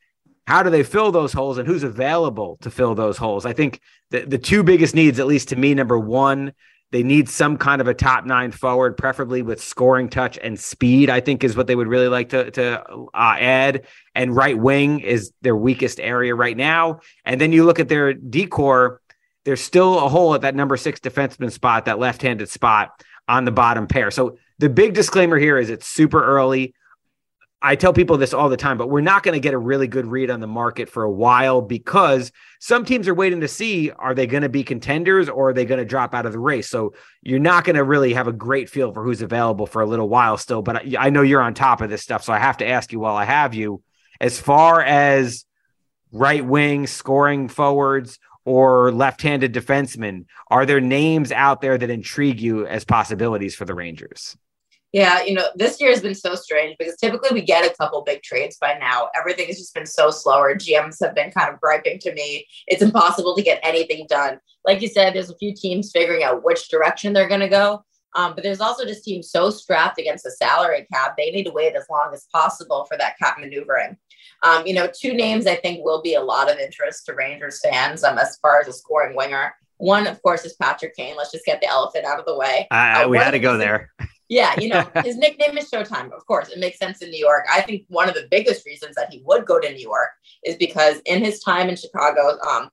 how 0.46 0.64
do 0.64 0.70
they 0.70 0.84
fill 0.84 1.12
those 1.12 1.34
holes 1.34 1.58
and 1.58 1.68
who's 1.68 1.84
available 1.84 2.58
to 2.62 2.72
fill 2.72 2.96
those 2.96 3.18
holes? 3.18 3.46
I 3.46 3.52
think 3.52 3.82
the, 4.12 4.22
the 4.22 4.38
two 4.38 4.64
biggest 4.64 4.96
needs, 4.96 5.20
at 5.20 5.28
least 5.28 5.50
to 5.50 5.58
me, 5.58 5.74
number 5.74 6.00
one, 6.00 6.54
they 6.92 7.04
need 7.04 7.28
some 7.28 7.58
kind 7.58 7.82
of 7.82 7.88
a 7.88 7.94
top 7.94 8.26
nine 8.26 8.52
forward, 8.52 8.96
preferably 8.96 9.42
with 9.42 9.62
scoring 9.62 10.10
touch 10.10 10.38
and 10.42 10.60
speed. 10.60 11.10
I 11.10 11.20
think 11.20 11.44
is 11.44 11.58
what 11.58 11.68
they 11.68 11.76
would 11.76 11.88
really 11.88 12.08
like 12.08 12.30
to 12.30 12.50
to 12.52 12.82
uh, 13.14 13.36
add. 13.40 13.86
And 14.16 14.36
right 14.36 14.58
wing 14.58 15.02
is 15.02 15.32
their 15.42 15.56
weakest 15.56 16.00
area 16.00 16.34
right 16.34 16.56
now. 16.56 17.02
And 17.26 17.42
then 17.42 17.52
you 17.52 17.66
look 17.66 17.80
at 17.80 17.90
their 17.90 18.14
D 18.14 18.46
corps. 18.46 19.02
There's 19.44 19.62
still 19.62 20.00
a 20.06 20.10
hole 20.10 20.36
at 20.36 20.42
that 20.42 20.56
number 20.56 20.76
six 20.76 21.00
defenseman 21.00 21.52
spot, 21.52 21.86
that 21.86 22.00
left-handed 22.00 22.50
spot 22.50 23.02
on 23.30 23.46
the 23.46 23.52
bottom 23.52 23.88
pair. 23.88 24.12
So 24.12 24.38
the 24.60 24.70
big 24.70 24.94
disclaimer 24.94 25.38
here 25.38 25.58
is 25.58 25.70
it's 25.70 25.88
super 25.88 26.24
early. 26.24 26.74
I 27.60 27.76
tell 27.76 27.92
people 27.92 28.18
this 28.18 28.36
all 28.36 28.50
the 28.50 28.58
time, 28.58 28.78
but 28.78 28.90
we're 28.90 29.02
not 29.02 29.24
going 29.24 29.34
to 29.34 29.40
get 29.40 29.56
a 29.56 29.58
really 29.58 29.88
good 29.88 30.06
read 30.06 30.30
on 30.30 30.40
the 30.40 30.48
market 30.48 30.90
for 30.90 31.04
a 31.04 31.12
while 31.12 31.60
because 31.60 32.32
some 32.60 32.86
teams 32.86 33.08
are 33.08 33.16
waiting 33.16 33.42
to 33.42 33.48
see 33.48 33.90
are 33.90 34.14
they 34.14 34.28
going 34.28 34.44
to 34.44 34.50
be 34.50 34.64
contenders 34.64 35.28
or 35.28 35.50
are 35.50 35.54
they 35.54 35.66
going 35.66 35.80
to 35.80 35.86
drop 35.86 36.14
out 36.14 36.28
of 36.28 36.34
the 36.34 36.40
race. 36.40 36.70
So 36.70 36.94
you're 37.24 37.40
not 37.40 37.64
going 37.64 37.76
to 37.76 37.84
really 37.84 38.14
have 38.14 38.28
a 38.28 38.34
great 38.34 38.70
feel 38.70 38.94
for 38.94 39.04
who's 39.04 39.24
available 39.24 39.66
for 39.66 39.82
a 39.82 39.88
little 39.88 40.08
while 40.08 40.38
still. 40.38 40.62
But 40.62 40.76
I, 40.76 41.08
I 41.08 41.10
know 41.10 41.24
you're 41.24 41.42
on 41.42 41.56
top 41.56 41.82
of 41.82 41.90
this 41.90 42.04
stuff, 42.04 42.24
so 42.24 42.32
I 42.32 42.38
have 42.38 42.58
to 42.58 42.68
ask 42.68 42.92
you 42.92 43.00
while 43.00 43.16
I 43.16 43.26
have 43.26 43.56
you. 43.56 43.82
as 44.22 44.40
far 44.40 44.82
as 44.82 45.46
right 46.12 46.46
wing 46.46 46.86
scoring 46.86 47.48
forwards 47.50 48.20
or 48.46 48.92
left-handed 48.92 49.52
defensemen, 49.52 50.26
are 50.50 50.66
there 50.66 50.80
names 50.80 51.32
out 51.32 51.62
there 51.62 51.78
that 51.78 51.90
intrigue 51.90 52.40
you 52.40 52.68
as 52.68 52.86
possibilities 52.86 53.56
for 53.56 53.66
the 53.66 53.74
Rangers? 53.74 54.38
Yeah, 54.94 55.24
you 55.24 55.34
know, 55.34 55.48
this 55.56 55.82
year 55.82 55.90
has 55.90 56.02
been 56.02 56.16
so 56.16 56.36
strange 56.36 56.78
because 56.80 56.96
typically 56.96 57.30
we 57.34 57.42
get 57.42 57.70
a 57.70 57.76
couple 57.76 58.02
big 58.04 58.24
trades 58.24 58.58
by 58.60 58.78
now. 58.80 59.10
Everything 59.16 59.48
has 59.48 59.58
just 59.58 59.74
been 59.74 59.86
so 59.86 60.10
slower. 60.12 60.56
GMs 60.56 60.98
have 61.02 61.14
been 61.14 61.32
kind 61.32 61.54
of 61.54 61.60
griping 61.60 62.00
to 62.00 62.14
me. 62.14 62.46
It's 62.68 62.82
impossible 62.82 63.36
to 63.36 63.42
get 63.42 63.60
anything 63.64 64.06
done. 64.10 64.40
Like 64.66 64.82
you 64.82 64.88
said, 64.88 65.14
there's 65.14 65.30
a 65.30 65.38
few 65.38 65.54
teams 65.54 65.92
figuring 65.92 66.24
out 66.24 66.44
which 66.44 66.70
direction 66.70 67.12
they're 67.12 67.28
going 67.28 67.42
to 67.42 67.50
go. 67.50 67.84
Um, 68.16 68.34
but 68.34 68.44
there's 68.44 68.62
also 68.62 68.86
just 68.86 69.04
teams 69.04 69.30
so 69.30 69.50
strapped 69.50 70.00
against 70.00 70.24
the 70.24 70.32
salary 70.32 70.88
cap, 70.92 71.16
they 71.18 71.30
need 71.30 71.44
to 71.44 71.52
wait 71.52 71.76
as 71.76 71.86
long 71.90 72.10
as 72.14 72.28
possible 72.34 72.86
for 72.86 72.98
that 72.98 73.18
cap 73.20 73.38
maneuvering. 73.40 73.98
Um, 74.44 74.66
you 74.66 74.74
know, 74.74 74.88
two 74.88 75.14
names 75.14 75.46
I 75.46 75.56
think 75.56 75.84
will 75.84 76.02
be 76.02 76.16
a 76.16 76.22
lot 76.22 76.52
of 76.52 76.58
interest 76.58 77.06
to 77.06 77.14
Rangers 77.14 77.60
fans 77.64 78.04
um, 78.04 78.18
as 78.18 78.38
far 78.42 78.60
as 78.60 78.68
a 78.68 78.74
scoring 78.74 79.16
winger. 79.16 79.54
One, 79.78 80.08
of 80.08 80.22
course, 80.24 80.46
is 80.46 80.54
Patrick 80.54 80.96
Kane. 80.96 81.16
Let's 81.16 81.32
just 81.32 81.46
get 81.46 81.62
the 81.62 81.68
elephant 81.68 82.06
out 82.06 82.20
of 82.20 82.26
the 82.26 82.36
way. 82.36 82.68
Uh, 82.72 83.04
uh, 83.06 83.08
we 83.08 83.18
had 83.18 83.32
to 83.32 83.40
go 83.40 83.58
there. 83.58 83.92
Yeah, 84.30 84.60
you 84.60 84.70
know, 84.70 84.90
his 85.04 85.18
nickname 85.18 85.58
is 85.58 85.70
Showtime. 85.72 86.12
Of 86.12 86.26
course, 86.26 86.50
it 86.50 86.60
makes 86.60 86.80
sense 86.80 87.02
in 87.02 87.10
New 87.10 87.20
York. 87.20 87.46
I 87.52 87.62
think 87.62 87.86
one 87.88 88.10
of 88.10 88.16
the 88.16 88.28
biggest 88.30 88.66
reasons 88.66 88.96
that 88.96 89.12
he 89.12 89.22
would 89.26 89.46
go 89.46 89.60
to 89.60 89.72
New 89.72 89.80
York 89.80 90.10
is 90.44 90.56
because 90.56 91.00
in 91.06 91.24
his 91.24 91.40
time 91.42 91.70
in 91.70 91.76
Chicago, 91.76 92.38
um, 92.48 92.70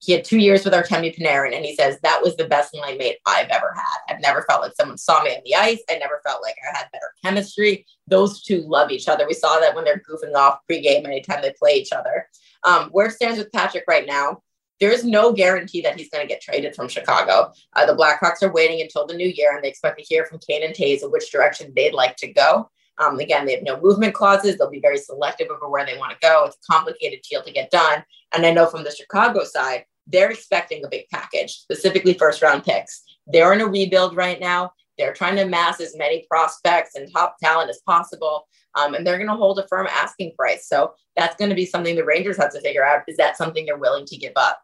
he 0.00 0.12
had 0.12 0.24
two 0.24 0.38
years 0.38 0.64
with 0.64 0.72
Artemi 0.72 1.14
Panarin, 1.14 1.54
and 1.54 1.64
he 1.64 1.74
says 1.74 1.98
that 2.00 2.22
was 2.22 2.34
the 2.36 2.48
best 2.48 2.74
line 2.74 2.96
mate 2.96 3.18
I've 3.26 3.48
ever 3.48 3.74
had. 3.76 4.14
I've 4.14 4.20
never 4.22 4.42
felt 4.48 4.62
like 4.62 4.72
someone 4.74 4.96
saw 4.96 5.22
me 5.22 5.30
on 5.30 5.42
the 5.44 5.54
ice. 5.54 5.82
I 5.90 5.98
never 5.98 6.22
felt 6.26 6.42
like 6.42 6.54
I 6.66 6.78
had 6.78 6.86
better 6.90 7.12
chemistry. 7.22 7.86
Those 8.06 8.42
two 8.42 8.62
love 8.66 8.90
each 8.90 9.08
other. 9.08 9.26
We 9.26 9.34
saw 9.34 9.60
that 9.60 9.74
when 9.74 9.84
they're 9.84 10.02
goofing 10.08 10.34
off 10.34 10.60
pregame 10.70 11.04
anytime 11.04 11.42
they 11.42 11.52
play 11.58 11.74
each 11.74 11.92
other. 11.92 12.28
Um, 12.64 12.88
where 12.92 13.06
it 13.06 13.12
stands 13.12 13.38
with 13.38 13.52
Patrick 13.52 13.84
right 13.88 14.06
now, 14.06 14.42
there 14.80 14.90
is 14.90 15.04
no 15.04 15.32
guarantee 15.32 15.82
that 15.82 15.96
he's 15.98 16.08
going 16.08 16.26
to 16.26 16.28
get 16.28 16.40
traded 16.40 16.74
from 16.74 16.88
Chicago. 16.88 17.52
Uh, 17.76 17.86
the 17.86 17.94
Blackhawks 17.94 18.42
are 18.42 18.52
waiting 18.52 18.80
until 18.80 19.06
the 19.06 19.14
new 19.14 19.28
year, 19.28 19.54
and 19.54 19.62
they 19.62 19.68
expect 19.68 19.98
to 19.98 20.04
hear 20.04 20.24
from 20.24 20.38
Kane 20.38 20.62
and 20.62 21.02
of 21.02 21.10
which 21.10 21.30
direction 21.30 21.72
they'd 21.76 21.94
like 21.94 22.16
to 22.16 22.32
go. 22.32 22.70
Um, 22.98 23.18
again, 23.18 23.46
they 23.46 23.54
have 23.54 23.62
no 23.62 23.80
movement 23.80 24.14
clauses. 24.14 24.56
They'll 24.56 24.70
be 24.70 24.80
very 24.80 24.98
selective 24.98 25.48
over 25.48 25.68
where 25.68 25.86
they 25.86 25.96
want 25.96 26.12
to 26.12 26.18
go. 26.20 26.44
It's 26.44 26.56
a 26.56 26.72
complicated 26.72 27.20
deal 27.28 27.42
to 27.42 27.52
get 27.52 27.70
done. 27.70 28.04
And 28.32 28.44
I 28.44 28.52
know 28.52 28.66
from 28.66 28.84
the 28.84 28.90
Chicago 28.90 29.44
side, 29.44 29.84
they're 30.06 30.30
expecting 30.30 30.84
a 30.84 30.88
big 30.88 31.06
package, 31.12 31.52
specifically 31.52 32.14
first 32.14 32.42
round 32.42 32.64
picks. 32.64 33.02
They're 33.26 33.52
in 33.52 33.60
a 33.60 33.66
rebuild 33.66 34.16
right 34.16 34.40
now. 34.40 34.72
They're 34.98 35.14
trying 35.14 35.36
to 35.36 35.44
amass 35.44 35.80
as 35.80 35.96
many 35.96 36.26
prospects 36.28 36.94
and 36.94 37.10
top 37.10 37.36
talent 37.42 37.70
as 37.70 37.80
possible. 37.86 38.46
Um, 38.74 38.94
and 38.94 39.06
they're 39.06 39.16
going 39.16 39.30
to 39.30 39.34
hold 39.34 39.58
a 39.58 39.66
firm 39.68 39.86
asking 39.90 40.32
price. 40.38 40.68
So 40.68 40.92
that's 41.16 41.36
going 41.36 41.48
to 41.48 41.56
be 41.56 41.66
something 41.66 41.96
the 41.96 42.04
Rangers 42.04 42.36
have 42.36 42.52
to 42.52 42.60
figure 42.60 42.84
out. 42.84 43.02
Is 43.08 43.16
that 43.16 43.36
something 43.36 43.64
they're 43.64 43.78
willing 43.78 44.04
to 44.06 44.16
give 44.16 44.32
up? 44.36 44.60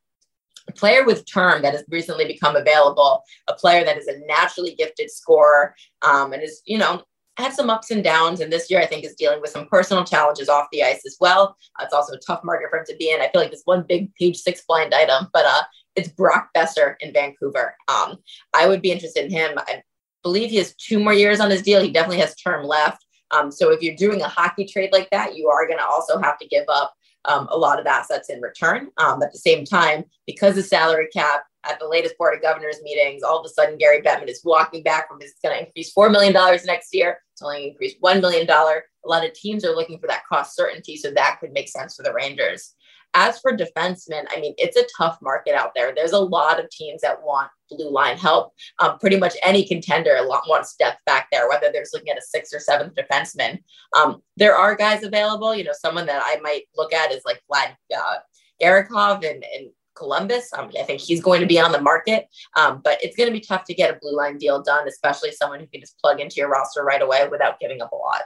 A 0.69 0.73
player 0.73 1.05
with 1.05 1.27
term 1.27 1.63
that 1.63 1.75
has 1.75 1.85
recently 1.89 2.27
become 2.27 2.57
available, 2.57 3.23
a 3.49 3.55
player 3.55 3.85
that 3.85 3.97
is 3.97 4.09
a 4.09 4.19
naturally 4.27 4.75
gifted 4.75 5.11
scorer 5.11 5.75
um, 6.03 6.33
and 6.33 6.43
is, 6.43 6.63
you 6.65 6.79
know, 6.79 7.03
had 7.37 7.53
some 7.53 7.71
ups 7.71 7.91
and 7.91 8.03
downs. 8.03 8.41
And 8.41 8.53
this 8.53 8.71
year, 8.71 8.81
I 8.81 8.87
think, 8.87 9.05
is 9.05 9.15
dealing 9.15 9.41
with 9.41 9.51
some 9.51 9.69
personal 9.69 10.05
challenges 10.05 10.49
off 10.49 10.69
the 10.73 10.83
ice 10.83 11.05
as 11.07 11.17
well. 11.21 11.57
Uh, 11.79 11.85
it's 11.85 11.93
also 11.95 12.15
a 12.15 12.19
tough 12.19 12.41
market 12.45 12.69
for 12.71 12.79
him 12.79 12.85
to 12.89 12.97
be 12.97 13.11
in. 13.11 13.21
I 13.21 13.29
feel 13.29 13.43
like 13.43 13.51
this 13.51 13.63
one 13.65 13.85
big 13.87 14.15
page 14.15 14.39
six 14.39 14.63
blind 14.67 14.95
item, 14.95 15.29
but 15.33 15.45
uh, 15.45 15.63
it's 15.95 16.09
Brock 16.09 16.49
Boeser 16.57 16.95
in 17.01 17.13
Vancouver. 17.13 17.75
Um, 17.89 18.17
I 18.55 18.67
would 18.67 18.83
be 18.83 18.91
interested 18.91 19.25
in 19.25 19.31
him. 19.31 19.59
I 19.59 19.83
believe 20.23 20.51
he 20.51 20.57
has 20.57 20.75
two 20.75 20.99
more 20.99 21.13
years 21.13 21.41
on 21.41 21.51
his 21.51 21.63
deal. 21.63 21.83
He 21.83 21.91
definitely 21.91 22.21
has 22.21 22.35
term 22.35 22.65
left. 22.65 23.05
Um, 23.33 23.51
so 23.51 23.71
if 23.71 23.83
you're 23.83 23.97
doing 23.97 24.23
a 24.23 24.29
hockey 24.29 24.65
trade 24.65 24.91
like 24.93 25.11
that, 25.11 25.37
you 25.37 25.49
are 25.49 25.67
going 25.67 25.79
to 25.79 25.85
also 25.85 26.19
have 26.19 26.39
to 26.39 26.47
give 26.49 26.65
up 26.69 26.95
um, 27.27 27.49
a 27.51 27.57
lot 27.57 27.81
of 27.81 27.87
assets 27.87 28.31
in 28.31 28.41
return. 28.41 28.89
Um, 28.99 29.23
at 29.23 29.33
the 29.33 29.39
same 29.39 29.65
time, 29.65 30.05
because 30.27 30.55
the 30.55 30.63
salary 30.63 31.09
cap 31.13 31.45
at 31.69 31.79
the 31.79 31.89
latest 31.89 32.17
board 32.19 32.35
of 32.35 32.43
governors 32.43 32.81
meetings, 32.83 33.23
all 33.23 33.39
of 33.39 33.47
a 33.47 33.49
sudden 33.49 33.77
Gary 33.79 34.01
Bettman 34.01 34.29
is 34.29 34.43
walking 34.45 34.83
back 34.83 35.09
from 35.09 35.19
it's 35.21 35.35
going 35.43 35.59
to 35.59 35.67
increase 35.67 35.93
$4 35.93 36.11
million 36.11 36.33
next 36.65 36.95
year. 36.95 37.19
It's 37.33 37.43
only 37.43 37.69
increased 37.69 38.01
$1 38.01 38.21
million. 38.21 38.49
A 38.49 38.83
lot 39.09 39.25
of 39.25 39.33
teams 39.35 39.65
are 39.65 39.75
looking 39.75 39.99
for 39.99 40.07
that 40.07 40.23
cost 40.29 40.57
certainty. 40.57 40.97
So 40.97 41.11
that 41.11 41.39
could 41.41 41.53
make 41.53 41.69
sense 41.69 41.97
for 41.97 42.03
the 42.03 42.13
Rangers. 42.13 42.75
As 43.19 43.39
for 43.39 43.57
defensemen, 43.57 44.27
I 44.31 44.41
mean, 44.41 44.55
it's 44.59 44.77
a 44.77 44.85
tough 44.95 45.17
market 45.23 45.55
out 45.55 45.73
there. 45.75 45.95
There's 45.95 46.13
a 46.13 46.19
lot 46.19 46.63
of 46.63 46.69
teams 46.69 47.01
that 47.01 47.23
want 47.23 47.49
blue 47.71 47.91
line 47.91 48.19
help. 48.19 48.53
Um, 48.79 48.99
pretty 48.99 49.17
much 49.17 49.35
any 49.43 49.67
contender 49.67 50.15
wants 50.21 50.77
depth 50.77 51.01
back 51.07 51.29
there, 51.33 51.49
whether 51.49 51.71
they're 51.73 51.87
looking 51.95 52.11
at 52.11 52.19
a 52.19 52.23
sixth 52.23 52.55
or 52.55 52.61
seventh 52.61 52.95
defenseman. 52.95 53.63
Um, 53.97 54.23
there 54.37 54.55
are 54.55 54.77
guys 54.77 55.03
available. 55.03 55.55
You 55.55 55.65
know, 55.65 55.73
someone 55.73 56.05
that 56.07 56.23
I 56.23 56.39
might 56.43 56.65
look 56.77 56.93
at 56.93 57.11
is 57.11 57.23
like 57.25 57.41
Vlad 57.51 57.75
uh, 57.97 58.17
Gavrikov 58.63 59.25
and, 59.29 59.43
and 59.57 59.71
Columbus. 59.95 60.53
Um, 60.53 60.71
I 60.79 60.83
think 60.83 61.01
he's 61.01 61.23
going 61.23 61.41
to 61.41 61.47
be 61.47 61.59
on 61.59 61.73
the 61.73 61.81
market, 61.81 62.27
um, 62.55 62.83
but 62.85 63.03
it's 63.03 63.17
going 63.17 63.29
to 63.29 63.33
be 63.33 63.41
tough 63.41 63.65
to 63.65 63.75
get 63.75 63.95
a 63.95 63.99
blue 63.99 64.15
line 64.15 64.37
deal 64.37 64.63
done, 64.63 64.87
especially 64.87 65.33
someone 65.33 65.59
who 65.61 65.67
can 65.67 65.81
just 65.81 65.99
plug 66.01 66.21
into 66.21 66.37
your 66.37 66.51
roster 66.51 66.85
right 66.85 67.01
away 67.01 67.27
without 67.31 67.59
giving 67.61 67.81
up 67.81 67.93
a 67.93 67.97
lot. 67.97 68.21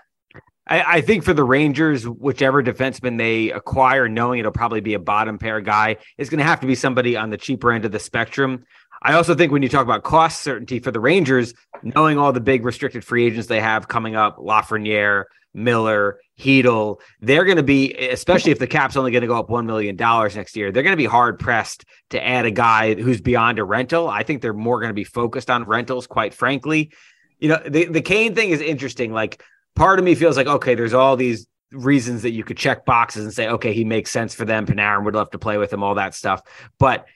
I, 0.66 0.96
I, 0.96 1.00
think 1.00 1.24
for 1.24 1.34
the 1.34 1.44
Rangers, 1.44 2.08
whichever 2.08 2.62
defenseman 2.62 3.18
they 3.18 3.50
acquire, 3.50 4.08
knowing 4.08 4.38
it'll 4.38 4.52
probably 4.52 4.80
be 4.80 4.94
a 4.94 4.98
bottom 4.98 5.38
pair 5.38 5.60
guy, 5.60 5.96
is 6.18 6.28
going 6.28 6.38
to 6.38 6.44
have 6.44 6.60
to 6.60 6.66
be 6.66 6.74
somebody 6.74 7.16
on 7.16 7.30
the 7.30 7.36
cheaper 7.36 7.72
end 7.72 7.84
of 7.84 7.92
the 7.92 7.98
spectrum. 7.98 8.64
I 9.02 9.14
also 9.14 9.34
think 9.34 9.50
when 9.50 9.62
you 9.62 9.68
talk 9.68 9.84
about 9.84 10.02
cost 10.02 10.42
certainty 10.42 10.78
for 10.78 10.90
the 10.90 11.00
Rangers, 11.00 11.54
knowing 11.82 12.18
all 12.18 12.32
the 12.32 12.40
big 12.40 12.64
restricted 12.64 13.04
free 13.04 13.26
agents 13.26 13.48
they 13.48 13.60
have 13.60 13.88
coming 13.88 14.14
up, 14.14 14.36
Lafreniere, 14.36 15.24
Miller, 15.54 16.20
Chytil, 16.38 17.00
they're 17.20 17.44
going 17.44 17.56
to 17.56 17.62
be, 17.62 17.94
especially 17.94 18.52
if 18.52 18.58
the 18.58 18.66
cap's 18.66 18.96
only 18.96 19.10
going 19.10 19.22
to 19.22 19.26
go 19.26 19.38
up 19.38 19.48
$1 19.48 19.64
million 19.64 19.96
next 19.96 20.54
year, 20.54 20.70
they're 20.70 20.82
going 20.82 20.92
to 20.92 20.98
be 20.98 21.06
hard 21.06 21.38
pressed 21.38 21.84
to 22.10 22.24
add 22.24 22.44
a 22.44 22.50
guy 22.50 22.94
who's 22.94 23.22
beyond 23.22 23.58
a 23.58 23.64
rental. 23.64 24.08
I 24.08 24.22
think 24.22 24.42
they're 24.42 24.52
more 24.52 24.78
going 24.80 24.90
to 24.90 24.94
be 24.94 25.04
focused 25.04 25.50
on 25.50 25.64
rentals, 25.64 26.06
quite 26.06 26.34
frankly. 26.34 26.92
You 27.38 27.48
know, 27.48 27.62
the, 27.66 27.86
the 27.86 28.02
Kane 28.02 28.34
thing 28.34 28.50
is 28.50 28.60
interesting. 28.60 29.12
Like, 29.12 29.42
part 29.74 29.98
of 29.98 30.04
me 30.04 30.14
feels 30.14 30.36
like 30.36 30.46
okay, 30.46 30.74
there's 30.74 30.94
all 30.94 31.16
these 31.16 31.46
reasons 31.72 32.22
that 32.22 32.32
you 32.32 32.44
could 32.44 32.56
check 32.56 32.84
boxes 32.84 33.24
and 33.24 33.32
say, 33.32 33.48
okay, 33.48 33.72
he 33.72 33.84
makes 33.84 34.10
sense 34.10 34.34
for 34.34 34.44
them. 34.44 34.66
Panarin 34.66 35.04
would 35.04 35.14
love 35.14 35.30
to 35.30 35.38
play 35.38 35.56
with 35.56 35.72
him, 35.72 35.82
all 35.82 35.94
that 35.94 36.14
stuff. 36.14 36.42
But 36.78 37.06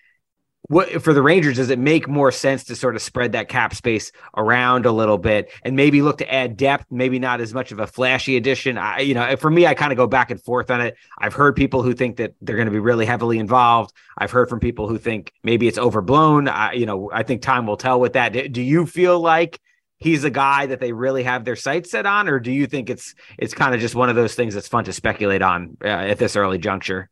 what 0.68 1.02
for 1.02 1.12
the 1.12 1.20
Rangers, 1.20 1.56
does 1.56 1.68
it 1.68 1.78
make 1.78 2.08
more 2.08 2.32
sense 2.32 2.64
to 2.64 2.76
sort 2.76 2.96
of 2.96 3.02
spread 3.02 3.32
that 3.32 3.48
cap 3.48 3.74
space 3.74 4.12
around 4.34 4.86
a 4.86 4.92
little 4.92 5.18
bit 5.18 5.50
and 5.62 5.76
maybe 5.76 6.00
look 6.00 6.18
to 6.18 6.32
add 6.32 6.56
depth, 6.56 6.86
maybe 6.90 7.18
not 7.18 7.42
as 7.42 7.52
much 7.52 7.70
of 7.70 7.80
a 7.80 7.86
flashy 7.86 8.36
addition? 8.38 8.78
I, 8.78 9.00
you 9.00 9.12
know, 9.12 9.36
for 9.36 9.50
me, 9.50 9.66
I 9.66 9.74
kind 9.74 9.92
of 9.92 9.98
go 9.98 10.06
back 10.06 10.30
and 10.30 10.42
forth 10.42 10.70
on 10.70 10.80
it. 10.80 10.96
I've 11.18 11.34
heard 11.34 11.54
people 11.54 11.82
who 11.82 11.92
think 11.92 12.16
that 12.16 12.34
they're 12.40 12.56
going 12.56 12.66
to 12.66 12.72
be 12.72 12.78
really 12.78 13.04
heavily 13.04 13.38
involved. 13.38 13.92
I've 14.16 14.30
heard 14.30 14.48
from 14.48 14.58
people 14.58 14.88
who 14.88 14.96
think 14.96 15.32
maybe 15.42 15.68
it's 15.68 15.78
overblown. 15.78 16.48
I, 16.48 16.72
you 16.72 16.86
know, 16.86 17.10
I 17.12 17.24
think 17.24 17.42
time 17.42 17.66
will 17.66 17.76
tell 17.76 18.00
with 18.00 18.14
that. 18.14 18.30
Do 18.52 18.62
you 18.62 18.86
feel 18.86 19.20
like 19.20 19.60
he's 20.04 20.22
a 20.22 20.30
guy 20.30 20.66
that 20.66 20.80
they 20.80 20.92
really 20.92 21.22
have 21.22 21.46
their 21.46 21.56
sights 21.56 21.90
set 21.90 22.04
on, 22.04 22.28
or 22.28 22.38
do 22.38 22.52
you 22.52 22.66
think 22.66 22.90
it's 22.90 23.14
it's 23.38 23.54
kind 23.54 23.74
of 23.74 23.80
just 23.80 23.94
one 23.94 24.10
of 24.10 24.16
those 24.16 24.34
things 24.34 24.54
that's 24.54 24.68
fun 24.68 24.84
to 24.84 24.92
speculate 24.92 25.40
on 25.40 25.76
uh, 25.82 25.88
at 25.88 26.18
this 26.18 26.36
early 26.36 26.58
juncture? 26.58 27.08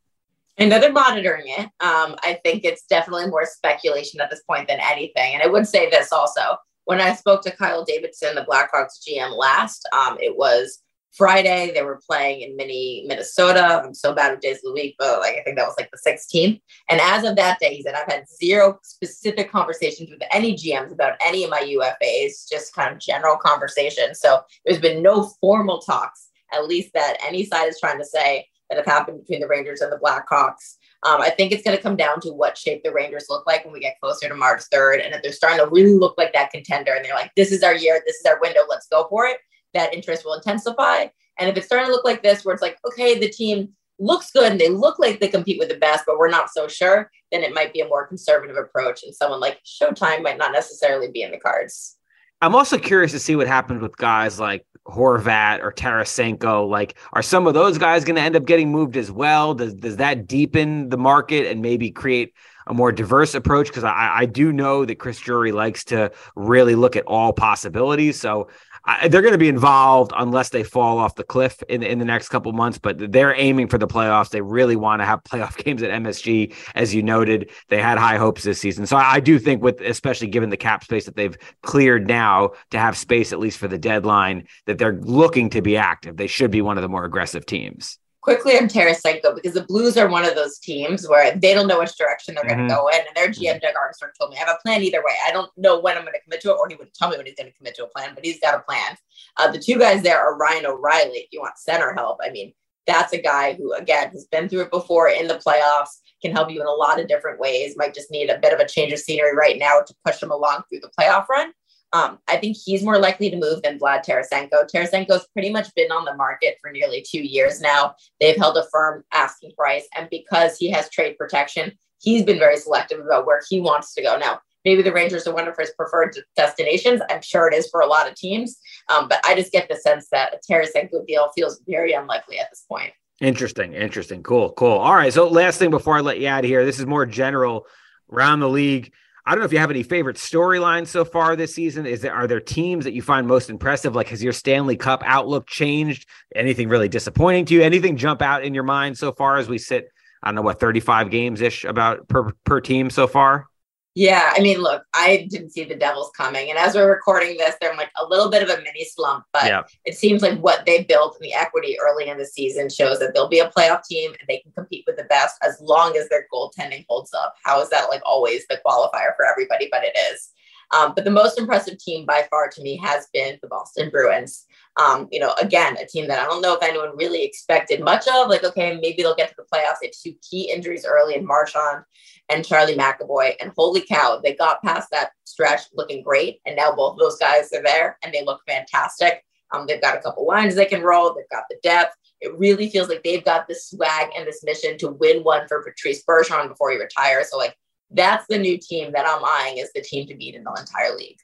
I 0.58 0.66
know 0.66 0.78
they're 0.78 0.92
monitoring 0.92 1.46
it. 1.46 1.64
Um, 1.80 2.14
I 2.22 2.38
think 2.44 2.64
it's 2.64 2.84
definitely 2.84 3.26
more 3.28 3.46
speculation 3.46 4.20
at 4.20 4.28
this 4.28 4.42
point 4.42 4.68
than 4.68 4.78
anything. 4.80 5.32
And 5.34 5.42
I 5.42 5.46
would 5.46 5.66
say 5.66 5.88
this 5.88 6.12
also: 6.12 6.42
when 6.84 7.00
I 7.00 7.14
spoke 7.14 7.42
to 7.42 7.56
Kyle 7.56 7.82
Davidson, 7.84 8.34
the 8.34 8.44
Blackhawks 8.44 9.00
GM, 9.08 9.36
last, 9.36 9.88
um, 9.94 10.18
it 10.20 10.36
was 10.36 10.82
Friday, 11.12 11.72
they 11.74 11.82
were 11.82 12.00
playing 12.08 12.40
in 12.40 12.56
mini 12.56 13.04
Minnesota. 13.06 13.82
I'm 13.84 13.92
so 13.92 14.14
bad 14.14 14.32
with 14.32 14.40
days 14.40 14.56
of 14.56 14.62
the 14.64 14.72
week, 14.72 14.96
but 14.98 15.20
like 15.20 15.36
I 15.36 15.42
think 15.42 15.58
that 15.58 15.66
was 15.66 15.74
like 15.78 15.90
the 15.90 16.10
16th. 16.10 16.60
And 16.88 17.00
as 17.00 17.24
of 17.24 17.36
that 17.36 17.58
day, 17.60 17.74
he 17.74 17.82
said, 17.82 17.94
I've 17.94 18.10
had 18.10 18.24
zero 18.28 18.78
specific 18.82 19.50
conversations 19.50 20.10
with 20.10 20.22
any 20.32 20.54
GMs 20.54 20.92
about 20.92 21.14
any 21.20 21.44
of 21.44 21.50
my 21.50 21.60
UFAs, 21.60 22.48
just 22.50 22.74
kind 22.74 22.92
of 22.92 22.98
general 22.98 23.36
conversations. 23.36 24.20
So 24.20 24.40
there's 24.64 24.80
been 24.80 25.02
no 25.02 25.30
formal 25.40 25.80
talks, 25.80 26.28
at 26.52 26.66
least 26.66 26.92
that 26.94 27.18
any 27.26 27.44
side 27.44 27.68
is 27.68 27.78
trying 27.78 27.98
to 27.98 28.06
say 28.06 28.46
that 28.70 28.78
have 28.78 28.86
happened 28.86 29.20
between 29.20 29.40
the 29.40 29.48
Rangers 29.48 29.82
and 29.82 29.92
the 29.92 29.98
Blackhawks. 29.98 30.76
Um, 31.02 31.20
I 31.20 31.28
think 31.28 31.52
it's 31.52 31.62
going 31.62 31.76
to 31.76 31.82
come 31.82 31.96
down 31.96 32.20
to 32.20 32.30
what 32.30 32.56
shape 32.56 32.82
the 32.84 32.92
Rangers 32.92 33.26
look 33.28 33.46
like 33.46 33.64
when 33.64 33.74
we 33.74 33.80
get 33.80 34.00
closer 34.00 34.28
to 34.28 34.34
March 34.34 34.62
3rd. 34.72 35.04
And 35.04 35.14
if 35.14 35.22
they're 35.22 35.32
starting 35.32 35.62
to 35.62 35.70
really 35.70 35.94
look 35.94 36.16
like 36.16 36.32
that 36.32 36.52
contender 36.52 36.94
and 36.94 37.04
they're 37.04 37.14
like, 37.14 37.32
this 37.36 37.52
is 37.52 37.62
our 37.62 37.74
year, 37.74 38.00
this 38.06 38.16
is 38.16 38.24
our 38.24 38.40
window, 38.40 38.60
let's 38.70 38.86
go 38.86 39.06
for 39.10 39.26
it 39.26 39.38
that 39.74 39.94
interest 39.94 40.24
will 40.24 40.34
intensify. 40.34 41.06
And 41.38 41.48
if 41.48 41.56
it's 41.56 41.66
starting 41.66 41.86
to 41.86 41.92
look 41.92 42.04
like 42.04 42.22
this, 42.22 42.44
where 42.44 42.54
it's 42.54 42.62
like, 42.62 42.78
okay, 42.86 43.18
the 43.18 43.28
team 43.28 43.70
looks 43.98 44.30
good 44.30 44.50
and 44.50 44.60
they 44.60 44.68
look 44.68 44.98
like 44.98 45.20
they 45.20 45.28
compete 45.28 45.58
with 45.58 45.68
the 45.68 45.76
best, 45.76 46.04
but 46.06 46.18
we're 46.18 46.28
not 46.28 46.50
so 46.50 46.68
sure, 46.68 47.10
then 47.30 47.42
it 47.42 47.54
might 47.54 47.72
be 47.72 47.80
a 47.80 47.88
more 47.88 48.06
conservative 48.06 48.56
approach. 48.56 49.02
And 49.04 49.14
someone 49.14 49.40
like 49.40 49.60
Showtime 49.64 50.22
might 50.22 50.38
not 50.38 50.52
necessarily 50.52 51.10
be 51.10 51.22
in 51.22 51.30
the 51.30 51.38
cards. 51.38 51.96
I'm 52.40 52.56
also 52.56 52.76
curious 52.76 53.12
to 53.12 53.20
see 53.20 53.36
what 53.36 53.46
happens 53.46 53.80
with 53.80 53.96
guys 53.96 54.40
like 54.40 54.66
Horvat 54.86 55.60
or 55.60 55.72
Tarasenko. 55.72 56.68
Like, 56.68 56.98
are 57.12 57.22
some 57.22 57.46
of 57.46 57.54
those 57.54 57.78
guys 57.78 58.04
going 58.04 58.16
to 58.16 58.22
end 58.22 58.34
up 58.34 58.44
getting 58.44 58.72
moved 58.72 58.96
as 58.96 59.12
well? 59.12 59.54
Does 59.54 59.74
does 59.74 59.98
that 59.98 60.26
deepen 60.26 60.88
the 60.88 60.98
market 60.98 61.46
and 61.46 61.62
maybe 61.62 61.92
create 61.92 62.34
a 62.66 62.74
more 62.74 62.90
diverse 62.90 63.36
approach? 63.36 63.68
Because 63.68 63.84
I, 63.84 64.12
I 64.12 64.26
do 64.26 64.52
know 64.52 64.84
that 64.84 64.96
Chris 64.96 65.20
Drury 65.20 65.52
likes 65.52 65.84
to 65.84 66.10
really 66.34 66.74
look 66.74 66.96
at 66.96 67.06
all 67.06 67.32
possibilities. 67.32 68.18
So 68.18 68.48
I, 68.84 69.08
they're 69.08 69.22
going 69.22 69.32
to 69.32 69.38
be 69.38 69.48
involved 69.48 70.12
unless 70.16 70.50
they 70.50 70.64
fall 70.64 70.98
off 70.98 71.14
the 71.14 71.24
cliff 71.24 71.62
in 71.68 71.82
in 71.82 71.98
the 71.98 72.04
next 72.04 72.28
couple 72.28 72.52
months. 72.52 72.78
But 72.78 73.12
they're 73.12 73.34
aiming 73.34 73.68
for 73.68 73.78
the 73.78 73.86
playoffs. 73.86 74.30
They 74.30 74.40
really 74.40 74.76
want 74.76 75.00
to 75.00 75.06
have 75.06 75.22
playoff 75.24 75.56
games 75.56 75.82
at 75.82 75.90
MSG, 75.90 76.54
as 76.74 76.94
you 76.94 77.02
noted. 77.02 77.50
They 77.68 77.80
had 77.80 77.98
high 77.98 78.16
hopes 78.16 78.42
this 78.42 78.58
season, 78.58 78.86
so 78.86 78.96
I, 78.96 79.14
I 79.14 79.20
do 79.20 79.38
think, 79.38 79.62
with 79.62 79.80
especially 79.80 80.28
given 80.28 80.50
the 80.50 80.56
cap 80.56 80.84
space 80.84 81.04
that 81.04 81.16
they've 81.16 81.36
cleared 81.62 82.06
now 82.06 82.50
to 82.70 82.78
have 82.78 82.96
space 82.96 83.32
at 83.32 83.38
least 83.38 83.58
for 83.58 83.68
the 83.68 83.78
deadline, 83.78 84.46
that 84.66 84.78
they're 84.78 85.00
looking 85.00 85.50
to 85.50 85.62
be 85.62 85.76
active. 85.76 86.16
They 86.16 86.26
should 86.26 86.50
be 86.50 86.62
one 86.62 86.78
of 86.78 86.82
the 86.82 86.88
more 86.88 87.04
aggressive 87.04 87.46
teams 87.46 87.98
quickly 88.22 88.56
on 88.56 88.68
Tarasenko 88.68 89.34
because 89.34 89.52
the 89.52 89.64
Blues 89.64 89.96
are 89.96 90.08
one 90.08 90.24
of 90.24 90.34
those 90.34 90.58
teams 90.58 91.08
where 91.08 91.36
they 91.36 91.52
don't 91.52 91.66
know 91.66 91.80
which 91.80 91.96
direction 91.98 92.34
they're 92.34 92.44
mm-hmm. 92.44 92.68
going 92.68 92.68
to 92.68 92.74
go 92.74 92.88
in. 92.88 93.00
And 93.00 93.16
their 93.16 93.28
GM, 93.28 93.60
Doug 93.60 93.74
Armstrong, 93.78 94.12
told 94.18 94.30
me, 94.30 94.36
I 94.36 94.40
have 94.40 94.56
a 94.56 94.62
plan 94.62 94.82
either 94.82 95.02
way. 95.04 95.14
I 95.26 95.32
don't 95.32 95.50
know 95.56 95.80
when 95.80 95.96
I'm 95.96 96.04
going 96.04 96.14
to 96.14 96.22
commit 96.22 96.40
to 96.42 96.50
it, 96.50 96.56
or 96.58 96.68
he 96.68 96.76
wouldn't 96.76 96.94
tell 96.94 97.10
me 97.10 97.16
when 97.16 97.26
he's 97.26 97.34
going 97.34 97.50
to 97.50 97.56
commit 97.56 97.74
to 97.76 97.84
a 97.84 97.88
plan, 97.88 98.14
but 98.14 98.24
he's 98.24 98.40
got 98.40 98.54
a 98.54 98.60
plan. 98.60 98.96
Uh, 99.36 99.50
the 99.50 99.58
two 99.58 99.78
guys 99.78 100.02
there 100.02 100.18
are 100.18 100.38
Ryan 100.38 100.66
O'Reilly. 100.66 101.18
If 101.18 101.28
you 101.32 101.40
want 101.40 101.58
center 101.58 101.92
help, 101.92 102.20
I 102.22 102.30
mean, 102.30 102.54
that's 102.86 103.12
a 103.12 103.20
guy 103.20 103.54
who, 103.54 103.72
again, 103.74 104.10
has 104.10 104.26
been 104.26 104.48
through 104.48 104.62
it 104.62 104.70
before 104.70 105.08
in 105.08 105.28
the 105.28 105.34
playoffs, 105.46 106.00
can 106.20 106.32
help 106.32 106.50
you 106.50 106.60
in 106.60 106.66
a 106.66 106.70
lot 106.70 107.00
of 107.00 107.08
different 107.08 107.40
ways, 107.40 107.74
might 107.76 107.94
just 107.94 108.10
need 108.10 108.30
a 108.30 108.38
bit 108.38 108.52
of 108.52 108.60
a 108.60 108.68
change 108.68 108.92
of 108.92 108.98
scenery 108.98 109.36
right 109.36 109.58
now 109.58 109.80
to 109.80 109.94
push 110.06 110.22
him 110.22 110.30
along 110.30 110.62
through 110.68 110.80
the 110.80 110.90
playoff 110.98 111.28
run. 111.28 111.52
Um, 111.92 112.18
I 112.28 112.36
think 112.38 112.56
he's 112.56 112.82
more 112.82 112.98
likely 112.98 113.30
to 113.30 113.36
move 113.36 113.62
than 113.62 113.78
Vlad 113.78 114.04
Tarasenko. 114.04 114.70
Tarasenko's 114.72 115.26
pretty 115.32 115.50
much 115.50 115.74
been 115.74 115.92
on 115.92 116.04
the 116.04 116.14
market 116.14 116.56
for 116.60 116.70
nearly 116.70 117.04
two 117.06 117.22
years 117.22 117.60
now. 117.60 117.94
They've 118.20 118.36
held 118.36 118.56
a 118.56 118.64
firm 118.72 119.04
asking 119.12 119.52
price. 119.56 119.86
And 119.96 120.08
because 120.10 120.56
he 120.56 120.70
has 120.70 120.88
trade 120.88 121.18
protection, 121.18 121.72
he's 122.00 122.24
been 122.24 122.38
very 122.38 122.56
selective 122.56 123.00
about 123.00 123.26
where 123.26 123.42
he 123.48 123.60
wants 123.60 123.94
to 123.94 124.02
go. 124.02 124.16
Now, 124.16 124.40
maybe 124.64 124.82
the 124.82 124.92
Rangers 124.92 125.26
are 125.26 125.34
one 125.34 125.48
of 125.48 125.56
his 125.56 125.72
preferred 125.76 126.16
destinations. 126.34 127.02
I'm 127.10 127.22
sure 127.22 127.48
it 127.48 127.54
is 127.54 127.68
for 127.70 127.80
a 127.80 127.86
lot 127.86 128.08
of 128.08 128.14
teams. 128.14 128.58
Um, 128.88 129.08
but 129.08 129.20
I 129.24 129.34
just 129.34 129.52
get 129.52 129.68
the 129.68 129.76
sense 129.76 130.08
that 130.12 130.34
a 130.34 130.52
Tarasenko 130.52 131.06
deal 131.06 131.30
feels 131.34 131.60
very 131.68 131.92
unlikely 131.92 132.38
at 132.38 132.48
this 132.50 132.64
point. 132.68 132.92
Interesting. 133.20 133.74
Interesting. 133.74 134.22
Cool. 134.22 134.52
Cool. 134.52 134.78
All 134.78 134.94
right. 134.94 135.12
So, 135.12 135.28
last 135.28 135.58
thing 135.58 135.70
before 135.70 135.96
I 135.96 136.00
let 136.00 136.18
you 136.18 136.28
out 136.28 136.44
of 136.44 136.48
here, 136.48 136.64
this 136.64 136.80
is 136.80 136.86
more 136.86 137.06
general 137.06 137.66
around 138.10 138.40
the 138.40 138.48
league. 138.48 138.92
I 139.24 139.32
don't 139.32 139.40
know 139.40 139.44
if 139.44 139.52
you 139.52 139.58
have 139.58 139.70
any 139.70 139.84
favorite 139.84 140.16
storylines 140.16 140.88
so 140.88 141.04
far 141.04 141.36
this 141.36 141.54
season. 141.54 141.86
Is 141.86 142.00
there 142.00 142.12
are 142.12 142.26
there 142.26 142.40
teams 142.40 142.84
that 142.84 142.92
you 142.92 143.02
find 143.02 143.26
most 143.26 143.50
impressive? 143.50 143.94
Like 143.94 144.08
has 144.08 144.22
your 144.22 144.32
Stanley 144.32 144.76
Cup 144.76 145.02
outlook 145.04 145.46
changed? 145.46 146.08
Anything 146.34 146.68
really 146.68 146.88
disappointing 146.88 147.44
to 147.46 147.54
you? 147.54 147.62
Anything 147.62 147.96
jump 147.96 148.20
out 148.20 148.42
in 148.42 148.52
your 148.52 148.64
mind 148.64 148.98
so 148.98 149.12
far 149.12 149.36
as 149.36 149.48
we 149.48 149.58
sit? 149.58 149.88
I 150.22 150.28
don't 150.28 150.34
know 150.34 150.42
what 150.42 150.58
35 150.58 151.10
games 151.10 151.40
ish 151.40 151.64
about 151.64 152.08
per 152.08 152.32
per 152.44 152.60
team 152.60 152.90
so 152.90 153.06
far. 153.06 153.46
Yeah, 153.94 154.32
I 154.34 154.40
mean, 154.40 154.62
look, 154.62 154.84
I 154.94 155.26
didn't 155.28 155.50
see 155.50 155.64
the 155.64 155.74
Devils 155.74 156.10
coming, 156.16 156.48
and 156.48 156.58
as 156.58 156.74
we're 156.74 156.88
recording 156.88 157.36
this, 157.36 157.56
they're 157.60 157.76
like 157.76 157.90
a 158.00 158.06
little 158.06 158.30
bit 158.30 158.42
of 158.42 158.48
a 158.48 158.56
mini 158.62 158.84
slump. 158.84 159.26
But 159.34 159.46
yeah. 159.46 159.62
it 159.84 159.98
seems 159.98 160.22
like 160.22 160.38
what 160.38 160.64
they 160.64 160.84
built 160.84 161.16
in 161.16 161.22
the 161.22 161.34
equity 161.34 161.76
early 161.78 162.08
in 162.08 162.16
the 162.16 162.24
season 162.24 162.70
shows 162.70 162.98
that 163.00 163.12
they'll 163.12 163.28
be 163.28 163.40
a 163.40 163.50
playoff 163.50 163.84
team 163.84 164.12
and 164.12 164.26
they 164.28 164.38
can 164.38 164.52
compete 164.52 164.84
with 164.86 164.96
the 164.96 165.04
best 165.04 165.36
as 165.42 165.60
long 165.60 165.94
as 165.98 166.08
their 166.08 166.26
goaltending 166.32 166.86
holds 166.88 167.12
up. 167.12 167.34
How 167.44 167.60
is 167.60 167.68
that 167.68 167.90
like 167.90 168.00
always 168.06 168.46
the 168.48 168.60
qualifier 168.64 169.14
for 169.14 169.26
everybody? 169.30 169.68
But 169.70 169.84
it 169.84 169.96
is. 170.12 170.30
Um, 170.72 170.94
but 170.94 171.04
the 171.04 171.10
most 171.10 171.38
impressive 171.38 171.78
team 171.78 172.06
by 172.06 172.26
far 172.30 172.48
to 172.48 172.62
me 172.62 172.78
has 172.78 173.08
been 173.12 173.38
the 173.42 173.48
Boston 173.48 173.90
Bruins. 173.90 174.46
Um, 174.80 175.08
you 175.12 175.20
know, 175.20 175.34
again, 175.40 175.76
a 175.76 175.86
team 175.86 176.08
that 176.08 176.18
I 176.18 176.24
don't 176.24 176.40
know 176.40 176.54
if 176.54 176.62
anyone 176.62 176.96
really 176.96 177.24
expected 177.24 177.80
much 177.80 178.08
of. 178.08 178.28
Like, 178.28 178.42
okay, 178.42 178.78
maybe 178.80 179.02
they'll 179.02 179.14
get 179.14 179.28
to 179.28 179.34
the 179.36 179.44
playoffs. 179.52 179.76
They 179.82 179.90
two 179.90 180.14
key 180.28 180.50
injuries 180.50 180.86
early 180.86 181.14
in 181.14 181.26
Marchand 181.26 181.84
and 182.30 182.44
Charlie 182.44 182.76
McAvoy. 182.76 183.34
And 183.40 183.52
holy 183.56 183.82
cow, 183.82 184.20
they 184.22 184.34
got 184.34 184.62
past 184.62 184.88
that 184.90 185.10
stretch 185.24 185.62
looking 185.74 186.02
great. 186.02 186.40
And 186.46 186.56
now 186.56 186.74
both 186.74 186.98
those 186.98 187.18
guys 187.18 187.52
are 187.52 187.62
there 187.62 187.98
and 188.02 188.14
they 188.14 188.24
look 188.24 188.40
fantastic. 188.48 189.22
Um, 189.52 189.66
they've 189.66 189.82
got 189.82 189.96
a 189.96 190.00
couple 190.00 190.26
lines 190.26 190.54
they 190.54 190.64
can 190.64 190.82
roll. 190.82 191.14
They've 191.14 191.28
got 191.30 191.44
the 191.50 191.58
depth. 191.62 191.94
It 192.20 192.38
really 192.38 192.70
feels 192.70 192.88
like 192.88 193.02
they've 193.02 193.24
got 193.24 193.48
this 193.48 193.68
swag 193.68 194.08
and 194.16 194.26
this 194.26 194.42
mission 194.42 194.78
to 194.78 194.88
win 194.88 195.22
one 195.22 195.46
for 195.48 195.62
Patrice 195.62 196.02
Bergeron 196.04 196.48
before 196.48 196.70
he 196.70 196.78
retires. 196.78 197.30
So 197.30 197.36
like 197.36 197.56
that's 197.90 198.26
the 198.28 198.38
new 198.38 198.58
team 198.58 198.92
that 198.92 199.06
I'm 199.06 199.22
eyeing 199.24 199.58
is 199.58 199.70
the 199.74 199.82
team 199.82 200.06
to 200.06 200.14
beat 200.14 200.34
in 200.34 200.44
the 200.44 200.56
entire 200.58 200.96
league. 200.96 201.18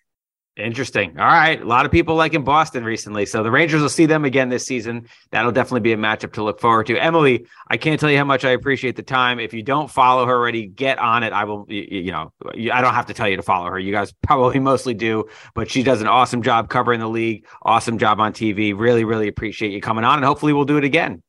Interesting. 0.58 1.16
All 1.20 1.26
right. 1.26 1.62
A 1.62 1.64
lot 1.64 1.86
of 1.86 1.92
people 1.92 2.16
like 2.16 2.34
in 2.34 2.42
Boston 2.42 2.82
recently. 2.82 3.24
So 3.26 3.44
the 3.44 3.50
Rangers 3.50 3.80
will 3.80 3.88
see 3.88 4.06
them 4.06 4.24
again 4.24 4.48
this 4.48 4.66
season. 4.66 5.06
That'll 5.30 5.52
definitely 5.52 5.80
be 5.80 5.92
a 5.92 5.96
matchup 5.96 6.32
to 6.32 6.42
look 6.42 6.60
forward 6.60 6.88
to. 6.88 6.98
Emily, 6.98 7.46
I 7.68 7.76
can't 7.76 8.00
tell 8.00 8.10
you 8.10 8.18
how 8.18 8.24
much 8.24 8.44
I 8.44 8.50
appreciate 8.50 8.96
the 8.96 9.04
time. 9.04 9.38
If 9.38 9.54
you 9.54 9.62
don't 9.62 9.88
follow 9.88 10.26
her 10.26 10.32
already, 10.32 10.66
get 10.66 10.98
on 10.98 11.22
it. 11.22 11.32
I 11.32 11.44
will, 11.44 11.64
you, 11.68 12.10
know, 12.10 12.32
I 12.72 12.80
don't 12.80 12.94
have 12.94 13.06
to 13.06 13.14
tell 13.14 13.28
you 13.28 13.36
to 13.36 13.42
follow 13.42 13.70
her. 13.70 13.78
You 13.78 13.92
guys 13.92 14.12
probably 14.24 14.58
mostly 14.58 14.94
do, 14.94 15.28
but 15.54 15.70
she 15.70 15.84
does 15.84 16.00
an 16.00 16.08
awesome 16.08 16.42
job 16.42 16.70
covering 16.70 16.98
the 16.98 17.08
league, 17.08 17.46
awesome 17.62 17.96
job 17.96 18.18
on 18.18 18.32
TV. 18.32 18.76
Really, 18.76 19.04
really 19.04 19.28
appreciate 19.28 19.70
you 19.70 19.80
coming 19.80 20.04
on 20.04 20.16
and 20.16 20.24
hopefully 20.24 20.52
we'll 20.52 20.64
do 20.64 20.76
it 20.76 20.84
again. 20.84 21.22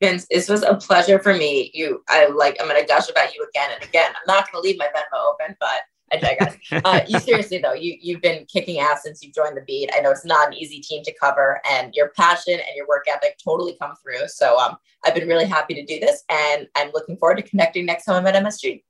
Vince, 0.00 0.26
this 0.28 0.48
was 0.48 0.64
a 0.64 0.74
pleasure 0.74 1.20
for 1.20 1.32
me. 1.32 1.70
You, 1.72 2.02
I 2.08 2.26
like, 2.26 2.56
I'm 2.60 2.68
going 2.68 2.80
to 2.80 2.86
gush 2.86 3.08
about 3.08 3.34
you 3.36 3.46
again 3.48 3.70
and 3.72 3.84
again. 3.84 4.10
I'm 4.10 4.26
not 4.26 4.50
going 4.50 4.60
to 4.60 4.68
leave 4.68 4.78
my 4.78 4.86
Venmo 4.86 5.32
open, 5.32 5.56
but 5.60 5.82
I 6.12 6.16
digress. 6.18 6.56
uh, 6.72 7.00
you 7.08 7.18
seriously 7.20 7.58
though, 7.58 7.72
you 7.72 7.96
you've 8.00 8.20
been 8.20 8.44
kicking 8.46 8.80
ass 8.80 9.02
since 9.02 9.22
you 9.22 9.32
joined 9.32 9.56
the 9.56 9.62
beat. 9.62 9.90
I 9.94 10.00
know 10.00 10.10
it's 10.10 10.24
not 10.24 10.48
an 10.48 10.54
easy 10.54 10.80
team 10.80 11.02
to 11.04 11.14
cover, 11.14 11.60
and 11.70 11.94
your 11.94 12.10
passion 12.10 12.54
and 12.54 12.76
your 12.76 12.86
work 12.86 13.04
ethic 13.08 13.38
totally 13.42 13.76
come 13.80 13.94
through. 14.02 14.28
So 14.28 14.58
um, 14.58 14.76
I've 15.04 15.14
been 15.14 15.28
really 15.28 15.46
happy 15.46 15.74
to 15.74 15.84
do 15.84 16.00
this, 16.00 16.24
and 16.28 16.68
I'm 16.76 16.90
looking 16.92 17.16
forward 17.16 17.36
to 17.36 17.42
connecting 17.42 17.86
next 17.86 18.04
time 18.04 18.16
I'm 18.16 18.34
at 18.34 18.42
MSG. 18.42 18.82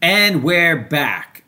And 0.00 0.42
we're 0.42 0.76
back. 0.76 1.44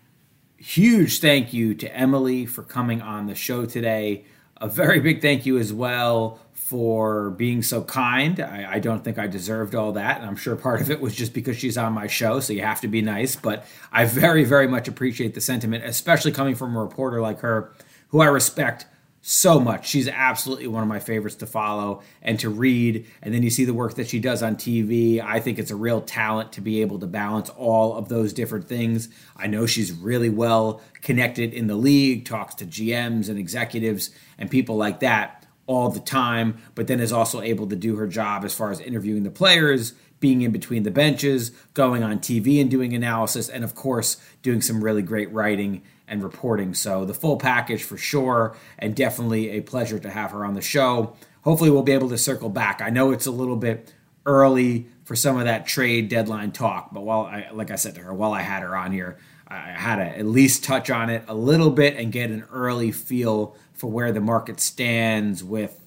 Huge 0.57 1.21
thank 1.21 1.53
you 1.53 1.75
to 1.75 1.95
Emily 1.95 2.47
for 2.47 2.63
coming 2.63 3.03
on 3.03 3.27
the 3.27 3.35
show 3.35 3.67
today. 3.67 4.27
A 4.59 4.69
very 4.69 5.01
big 5.01 5.21
thank 5.21 5.45
you 5.45 5.59
as 5.59 5.73
well 5.73 6.39
for 6.65 7.29
being 7.33 7.63
so 7.63 7.83
kind. 7.83 8.41
I, 8.41 8.73
I, 8.73 8.79
don't 8.79 9.05
think 9.05 9.19
I 9.19 9.27
deserved 9.27 9.75
all 9.75 9.93
that. 9.93 10.17
And 10.17 10.27
I'm 10.27 10.35
sure 10.35 10.57
part 10.57 10.81
of 10.81 10.91
it 10.91 10.99
was 10.99 11.15
just 11.15 11.35
because 11.35 11.59
she's 11.59 11.77
on 11.77 11.93
my 11.93 12.07
show, 12.07 12.41
so 12.41 12.55
you 12.55 12.63
have 12.63 12.81
to 12.81 12.89
be 12.89 13.03
nice. 13.03 13.37
But 13.37 13.67
I 13.93 14.07
very, 14.07 14.45
very 14.45 14.67
much 14.67 14.89
appreciate 14.89 15.35
the 15.35 15.43
sentiment, 15.43 15.85
especially 15.85 16.33
coming 16.33 16.55
from 16.55 16.75
a 16.75 16.81
reporter 16.83 17.21
like 17.21 17.41
her, 17.41 17.75
who 18.09 18.23
I 18.23 18.27
respect 18.27 18.87
so 19.21 19.61
much. 19.61 19.87
She's 19.87 20.09
absolutely 20.09 20.67
one 20.69 20.83
of 20.83 20.89
my 20.89 21.01
favorites 21.01 21.37
to 21.37 21.47
follow 21.47 22.01
and 22.23 22.41
to 22.41 22.49
read. 22.49 23.07
And 23.21 23.35
then 23.35 23.43
you 23.43 23.51
see 23.51 23.67
the 23.67 23.75
work 23.75 23.97
that 23.97 24.09
she 24.09 24.19
does 24.19 24.43
on 24.43 24.57
TV. 24.57 25.21
I 25.21 25.41
think 25.41 25.59
it's 25.59 25.71
a 25.71 25.77
real 25.77 26.01
talent 26.01 26.53
to 26.53 26.63
be 26.63 26.81
able 26.81 26.99
to 27.01 27.07
balance 27.07 27.51
all 27.51 27.95
of 27.95 28.09
those 28.09 28.33
different 28.33 28.69
things. 28.69 29.11
I 29.37 29.49
know 29.49 29.67
she's 29.67 29.93
really 29.93 30.31
well 30.31 30.81
connected 31.03 31.53
in 31.53 31.67
the 31.67 31.77
league, 31.77 32.25
talks 32.25 32.55
to 32.57 32.65
GMs 32.65 33.29
and 33.29 33.39
executives 33.39 34.09
and 34.39 34.51
people 34.51 34.77
like 34.77 35.01
that 35.01 35.44
all 35.67 35.89
the 35.89 36.01
time, 36.01 36.59
but 36.75 36.87
then 36.87 37.01
is 37.01 37.13
also 37.13 37.41
able 37.41 37.67
to 37.69 37.77
do 37.77 37.97
her 37.97 38.07
job 38.07 38.45
as 38.45 38.55
far 38.55 38.71
as 38.71 38.81
interviewing 38.81 39.23
the 39.23 39.31
players, 39.31 39.95
being 40.21 40.43
in 40.43 40.53
between 40.53 40.83
the 40.83 40.91
benches, 40.91 41.51
going 41.75 42.03
on 42.03 42.19
TV 42.19 42.61
and 42.61 42.71
doing 42.71 42.95
analysis, 42.95 43.49
and 43.49 43.65
of 43.65 43.75
course, 43.75 44.17
doing 44.43 44.61
some 44.61 44.83
really 44.83 45.03
great 45.03 45.31
writing 45.33 45.83
and 46.07 46.23
reporting. 46.23 46.75
So, 46.75 47.05
the 47.05 47.15
full 47.15 47.37
package 47.37 47.83
for 47.83 47.97
sure, 47.97 48.57
and 48.79 48.95
definitely 48.95 49.51
a 49.51 49.61
pleasure 49.61 49.99
to 49.99 50.11
have 50.11 50.31
her 50.33 50.45
on 50.45 50.55
the 50.55 50.63
show. 50.63 51.17
Hopefully, 51.43 51.71
we'll 51.71 51.83
be 51.83 51.93
able 51.93 52.09
to 52.11 52.19
circle 52.19 52.49
back. 52.49 52.81
I 52.81 52.91
know 52.91 53.11
it's 53.11 53.27
a 53.27 53.31
little 53.31 53.57
bit 53.57 53.93
early 54.27 54.87
for 55.05 55.15
some 55.17 55.39
of 55.39 55.45
that 55.45 55.67
trade 55.67 56.09
deadline 56.09 56.53
talk, 56.53 56.93
but 56.93 57.03
while 57.03 57.27
I, 57.27 57.49
like 57.53 57.71
I 57.71 57.77
said 57.77 57.95
to 57.97 58.01
her, 58.03 58.15
while 58.15 58.33
I 58.33 58.41
had 58.41 58.63
her 58.63 58.75
on 58.77 58.93
here, 58.93 59.19
I 59.47 59.59
had 59.73 59.97
to 59.97 60.19
at 60.19 60.25
least 60.25 60.65
touch 60.65 60.91
on 60.91 61.11
it 61.11 61.25
a 61.29 61.35
little 61.35 61.71
bit 61.71 61.97
and 61.97 62.11
get 62.11 62.31
an 62.31 62.45
early 62.51 62.93
feel 62.93 63.57
for 63.85 63.91
where 63.91 64.13
the 64.13 64.21
market 64.21 64.61
stands 64.61 65.45
with 65.45 65.79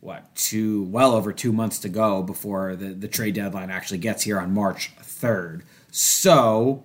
what 0.00 0.34
two 0.34 0.82
well 0.82 1.12
over 1.12 1.32
two 1.32 1.52
months 1.52 1.78
to 1.78 1.88
go 1.88 2.24
before 2.24 2.74
the, 2.74 2.86
the 2.86 3.06
trade 3.06 3.36
deadline 3.36 3.70
actually 3.70 3.98
gets 3.98 4.24
here 4.24 4.40
on 4.40 4.52
March 4.52 4.90
3rd. 5.00 5.62
So 5.92 6.82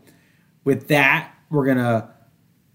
with 0.63 0.87
that, 0.89 1.33
we're 1.49 1.65
gonna 1.65 2.13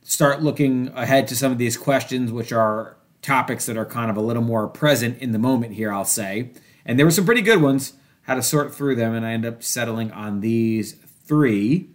start 0.02 0.42
looking 0.42 0.88
ahead 0.96 1.28
to 1.28 1.36
some 1.36 1.52
of 1.52 1.58
these 1.58 1.76
questions, 1.76 2.32
which 2.32 2.50
are 2.50 2.96
topics 3.22 3.66
that 3.66 3.76
are 3.76 3.86
kind 3.86 4.10
of 4.10 4.16
a 4.16 4.20
little 4.20 4.42
more 4.42 4.66
present 4.66 5.16
in 5.22 5.30
the 5.30 5.38
moment 5.38 5.74
here, 5.74 5.92
I'll 5.92 6.04
say. 6.04 6.50
And 6.84 6.98
there 6.98 7.06
were 7.06 7.12
some 7.12 7.24
pretty 7.24 7.42
good 7.42 7.62
ones. 7.62 7.92
How 8.22 8.34
to 8.34 8.42
sort 8.42 8.74
through 8.74 8.96
them, 8.96 9.14
and 9.14 9.24
I 9.24 9.30
end 9.30 9.46
up 9.46 9.62
settling 9.62 10.10
on 10.10 10.40
these 10.40 10.94
three. 11.24 11.88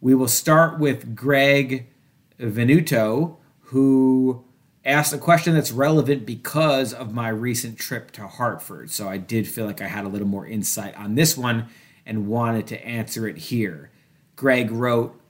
We 0.00 0.14
will 0.14 0.28
start 0.28 0.78
with 0.78 1.16
Greg 1.16 1.88
Venuto, 2.38 3.38
who 3.72 4.44
asked 4.84 5.12
a 5.12 5.18
question 5.18 5.54
that's 5.54 5.70
relevant 5.70 6.26
because 6.26 6.92
of 6.92 7.14
my 7.14 7.28
recent 7.28 7.78
trip 7.78 8.10
to 8.12 8.26
Hartford. 8.26 8.90
So 8.90 9.08
I 9.08 9.16
did 9.16 9.46
feel 9.46 9.66
like 9.66 9.80
I 9.80 9.88
had 9.88 10.04
a 10.04 10.08
little 10.08 10.26
more 10.26 10.46
insight 10.46 10.96
on 10.96 11.14
this 11.14 11.36
one 11.36 11.66
and 12.04 12.26
wanted 12.26 12.66
to 12.68 12.84
answer 12.84 13.28
it 13.28 13.38
here. 13.38 13.90
Greg 14.34 14.70
wrote, 14.70 15.20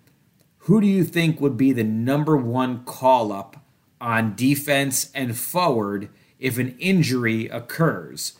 Who 0.59 0.81
do 0.81 0.87
you 0.87 1.05
think 1.05 1.41
would 1.41 1.57
be 1.57 1.73
the 1.73 1.85
number 1.85 2.37
one 2.37 2.85
call 2.85 3.33
up 3.33 3.57
on 4.01 4.35
defense 4.35 5.11
and 5.15 5.37
forward 5.37 6.09
if 6.39 6.59
an 6.59 6.77
injury 6.79 7.49
occurs? 7.49 8.35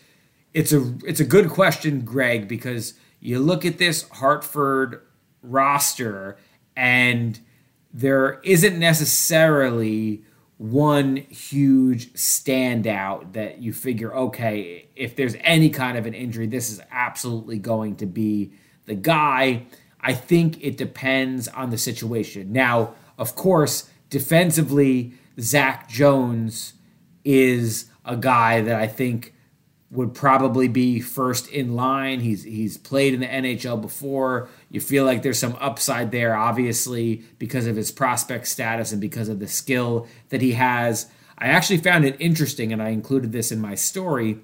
It's 0.55 0.73
a 0.73 0.95
it's 1.05 1.21
a 1.21 1.25
good 1.25 1.49
question, 1.49 2.03
Greg, 2.03 2.47
because 2.47 2.95
you 3.21 3.39
look 3.39 3.65
at 3.65 3.79
this 3.79 4.09
Hartford 4.09 5.03
roster 5.43 6.37
and 6.77 7.39
there 7.93 8.41
isn't 8.43 8.79
necessarily 8.79 10.25
one 10.63 11.17
huge 11.17 12.13
standout 12.13 13.33
that 13.33 13.59
you 13.59 13.73
figure, 13.73 14.15
okay, 14.15 14.87
if 14.95 15.17
there's 15.17 15.35
any 15.41 15.69
kind 15.69 15.99
of 15.99 16.07
an 16.07 16.15
injury, 16.15 16.47
this 16.47 16.71
is 16.71 16.81
absolutely 16.93 17.59
going 17.59 17.97
to 17.97 18.07
be 18.07 18.53
the 18.87 18.95
guy. 18.95 19.67
I 20.01 20.15
think 20.15 20.63
it 20.63 20.77
depends 20.77 21.49
on 21.49 21.71
the 21.71 21.79
situation. 21.79 22.53
Now, 22.53 22.95
of 23.19 23.35
course, 23.35 23.91
defensively, 24.09 25.15
Zach 25.41 25.89
Jones 25.89 26.75
is 27.25 27.87
a 28.05 28.17
guy 28.17 28.61
that 28.61 28.77
I 28.77 28.87
think 28.87 29.35
would 29.91 30.15
probably 30.15 30.69
be 30.69 31.01
first 31.01 31.49
in 31.49 31.75
line. 31.75 32.21
He's 32.21 32.45
he's 32.45 32.79
played 32.79 33.15
in 33.15 33.21
the 33.21 33.27
NHL 33.27 33.81
before. 33.81 34.49
You 34.73 34.81
feel 34.81 35.05
like 35.05 35.23
there's 35.23 35.39
some 35.39 35.59
upside 35.61 36.13
there, 36.13 36.35
obviously, 36.35 37.25
because 37.39 37.67
of 37.67 37.77
his 37.77 37.93
prospect 37.93 38.49
status 38.49 38.91
and 38.91 39.03
because 39.03 39.29
of 39.29 39.39
the 39.39 39.47
skill 39.47 40.09
that 40.31 40.41
he 40.41 40.53
has. 40.53 41.11
I 41.37 41.49
actually 41.49 41.77
found 41.77 42.07
it 42.07 42.17
interesting, 42.19 42.73
and 42.73 42.83
I 42.83 42.89
included 42.89 43.33
this 43.33 43.53
in 43.53 43.61
my 43.61 43.75
story. 43.75 44.39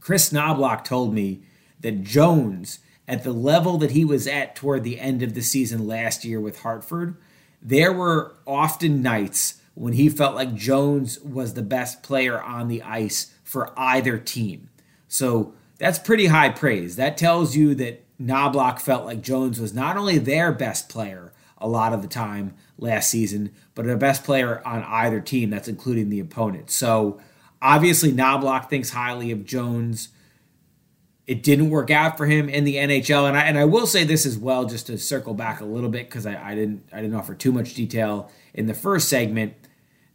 Chris 0.00 0.32
Knoblauch 0.32 0.84
told 0.84 1.12
me 1.12 1.42
that 1.80 2.02
Jones, 2.02 2.78
at 3.06 3.24
the 3.24 3.32
level 3.34 3.76
that 3.76 3.90
he 3.90 4.06
was 4.06 4.26
at 4.26 4.56
toward 4.56 4.84
the 4.84 4.98
end 4.98 5.22
of 5.22 5.34
the 5.34 5.42
season 5.42 5.86
last 5.86 6.24
year 6.24 6.40
with 6.40 6.60
Hartford, 6.60 7.18
there 7.60 7.92
were 7.92 8.34
often 8.46 9.02
nights 9.02 9.60
when 9.74 9.92
he 9.92 10.08
felt 10.08 10.34
like 10.34 10.54
Jones 10.54 11.20
was 11.20 11.52
the 11.52 11.62
best 11.62 12.02
player 12.02 12.40
on 12.40 12.68
the 12.68 12.82
ice 12.82 13.34
for 13.44 13.78
either 13.78 14.16
team. 14.16 14.70
So 15.08 15.52
that's 15.76 15.98
pretty 15.98 16.28
high 16.28 16.48
praise. 16.48 16.96
That 16.96 17.18
tells 17.18 17.54
you 17.54 17.74
that 17.74 18.01
Knoblauch 18.26 18.80
felt 18.80 19.04
like 19.04 19.22
Jones 19.22 19.60
was 19.60 19.74
not 19.74 19.96
only 19.96 20.18
their 20.18 20.52
best 20.52 20.88
player 20.88 21.32
a 21.58 21.68
lot 21.68 21.92
of 21.92 22.02
the 22.02 22.08
time 22.08 22.54
last 22.78 23.08
season, 23.10 23.52
but 23.74 23.88
a 23.88 23.96
best 23.96 24.24
player 24.24 24.60
on 24.66 24.82
either 24.84 25.20
team. 25.20 25.50
That's 25.50 25.68
including 25.68 26.08
the 26.10 26.20
opponent. 26.20 26.70
So 26.70 27.20
obviously, 27.60 28.12
Knoblauch 28.12 28.68
thinks 28.68 28.90
highly 28.90 29.30
of 29.30 29.44
Jones. 29.44 30.08
It 31.26 31.42
didn't 31.42 31.70
work 31.70 31.90
out 31.90 32.16
for 32.16 32.26
him 32.26 32.48
in 32.48 32.64
the 32.64 32.76
NHL, 32.76 33.28
and 33.28 33.36
I 33.36 33.42
and 33.42 33.56
I 33.56 33.64
will 33.64 33.86
say 33.86 34.04
this 34.04 34.26
as 34.26 34.36
well, 34.36 34.64
just 34.64 34.88
to 34.88 34.98
circle 34.98 35.34
back 35.34 35.60
a 35.60 35.64
little 35.64 35.88
bit 35.88 36.08
because 36.08 36.26
I, 36.26 36.50
I 36.50 36.54
didn't 36.54 36.88
I 36.92 37.00
didn't 37.00 37.14
offer 37.14 37.34
too 37.34 37.52
much 37.52 37.74
detail 37.74 38.30
in 38.52 38.66
the 38.66 38.74
first 38.74 39.08
segment 39.08 39.54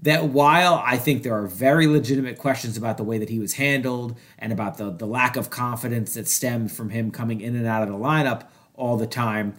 that 0.01 0.25
while 0.25 0.81
I 0.85 0.97
think 0.97 1.23
there 1.23 1.35
are 1.35 1.47
very 1.47 1.87
legitimate 1.87 2.37
questions 2.37 2.77
about 2.77 2.97
the 2.97 3.03
way 3.03 3.17
that 3.17 3.29
he 3.29 3.39
was 3.39 3.53
handled 3.53 4.17
and 4.37 4.53
about 4.53 4.77
the, 4.77 4.91
the 4.91 5.07
lack 5.07 5.35
of 5.35 5.49
confidence 5.49 6.13
that 6.13 6.27
stemmed 6.27 6.71
from 6.71 6.91
him 6.91 7.09
coming 7.09 7.41
in 7.41 7.55
and 7.55 7.65
out 7.65 7.83
of 7.83 7.89
the 7.89 7.95
lineup 7.95 8.47
all 8.75 8.97
the 8.97 9.07
time, 9.07 9.55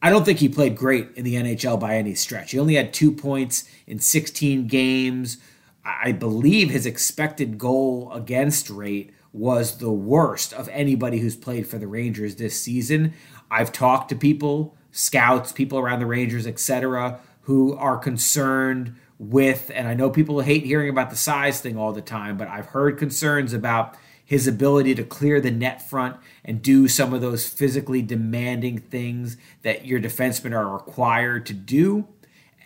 I 0.00 0.10
don't 0.10 0.24
think 0.24 0.38
he 0.38 0.48
played 0.48 0.76
great 0.76 1.08
in 1.16 1.24
the 1.24 1.34
NHL 1.34 1.78
by 1.78 1.96
any 1.96 2.14
stretch. 2.14 2.52
He 2.52 2.58
only 2.58 2.74
had 2.74 2.92
two 2.92 3.12
points 3.12 3.68
in 3.86 3.98
16 3.98 4.66
games. 4.66 5.38
I 5.84 6.12
believe 6.12 6.70
his 6.70 6.86
expected 6.86 7.58
goal 7.58 8.10
against 8.12 8.70
rate 8.70 9.12
was 9.32 9.78
the 9.78 9.90
worst 9.90 10.52
of 10.52 10.68
anybody 10.68 11.18
who's 11.18 11.36
played 11.36 11.66
for 11.66 11.76
the 11.76 11.86
Rangers 11.86 12.36
this 12.36 12.58
season. 12.58 13.12
I've 13.50 13.72
talked 13.72 14.08
to 14.10 14.16
people, 14.16 14.76
scouts, 14.92 15.52
people 15.52 15.78
around 15.78 16.00
the 16.00 16.06
Rangers, 16.06 16.46
etc., 16.46 17.20
who 17.42 17.76
are 17.76 17.98
concerned 17.98 18.96
with, 19.18 19.70
and 19.74 19.86
I 19.86 19.94
know 19.94 20.10
people 20.10 20.40
hate 20.40 20.64
hearing 20.64 20.88
about 20.88 21.10
the 21.10 21.16
size 21.16 21.60
thing 21.60 21.76
all 21.76 21.92
the 21.92 22.02
time, 22.02 22.36
but 22.36 22.48
I've 22.48 22.66
heard 22.66 22.98
concerns 22.98 23.52
about 23.52 23.96
his 24.24 24.46
ability 24.46 24.94
to 24.94 25.04
clear 25.04 25.40
the 25.40 25.50
net 25.50 25.88
front 25.88 26.16
and 26.44 26.62
do 26.62 26.88
some 26.88 27.12
of 27.12 27.20
those 27.20 27.46
physically 27.46 28.02
demanding 28.02 28.78
things 28.78 29.36
that 29.62 29.84
your 29.84 30.00
defensemen 30.00 30.56
are 30.56 30.72
required 30.72 31.44
to 31.46 31.52
do, 31.52 32.08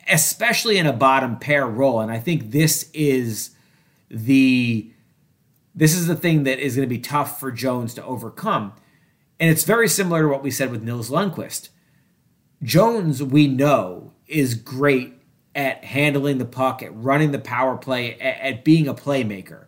especially 0.09 0.79
in 0.79 0.87
a 0.87 0.93
bottom 0.93 1.39
pair 1.39 1.67
role. 1.67 2.01
And 2.01 2.13
I 2.13 2.19
think 2.19 2.53
this 2.53 2.91
is 2.95 3.51
the 4.11 4.91
this 5.75 5.95
is 5.95 6.09
the 6.09 6.17
thing 6.17 6.43
that 6.43 6.59
is 6.59 6.75
going 6.75 6.89
to 6.89 6.93
be 6.93 6.99
tough 7.01 7.39
for 7.39 7.53
Jones 7.53 7.95
to 7.95 8.05
overcome. 8.05 8.73
And 9.39 9.49
it's 9.49 9.63
very 9.63 9.89
similar 9.89 10.23
to 10.23 10.29
what 10.29 10.43
we 10.43 10.51
said 10.51 10.73
with 10.73 10.83
Nils 10.83 11.09
Lundkvist. 11.09 11.69
Jones, 12.65 13.23
we 13.23 13.47
know, 13.47 14.13
is 14.27 14.55
great 14.55 15.18
at 15.59 15.85
handling 15.85 16.39
the 16.39 16.45
puck, 16.45 16.85
at 16.85 16.95
running 16.95 17.33
the 17.33 17.39
power 17.39 17.77
play, 17.77 18.15
at, 18.21 18.39
at 18.39 18.65
being 18.65 18.87
a 18.87 18.95
playmaker. 18.95 19.65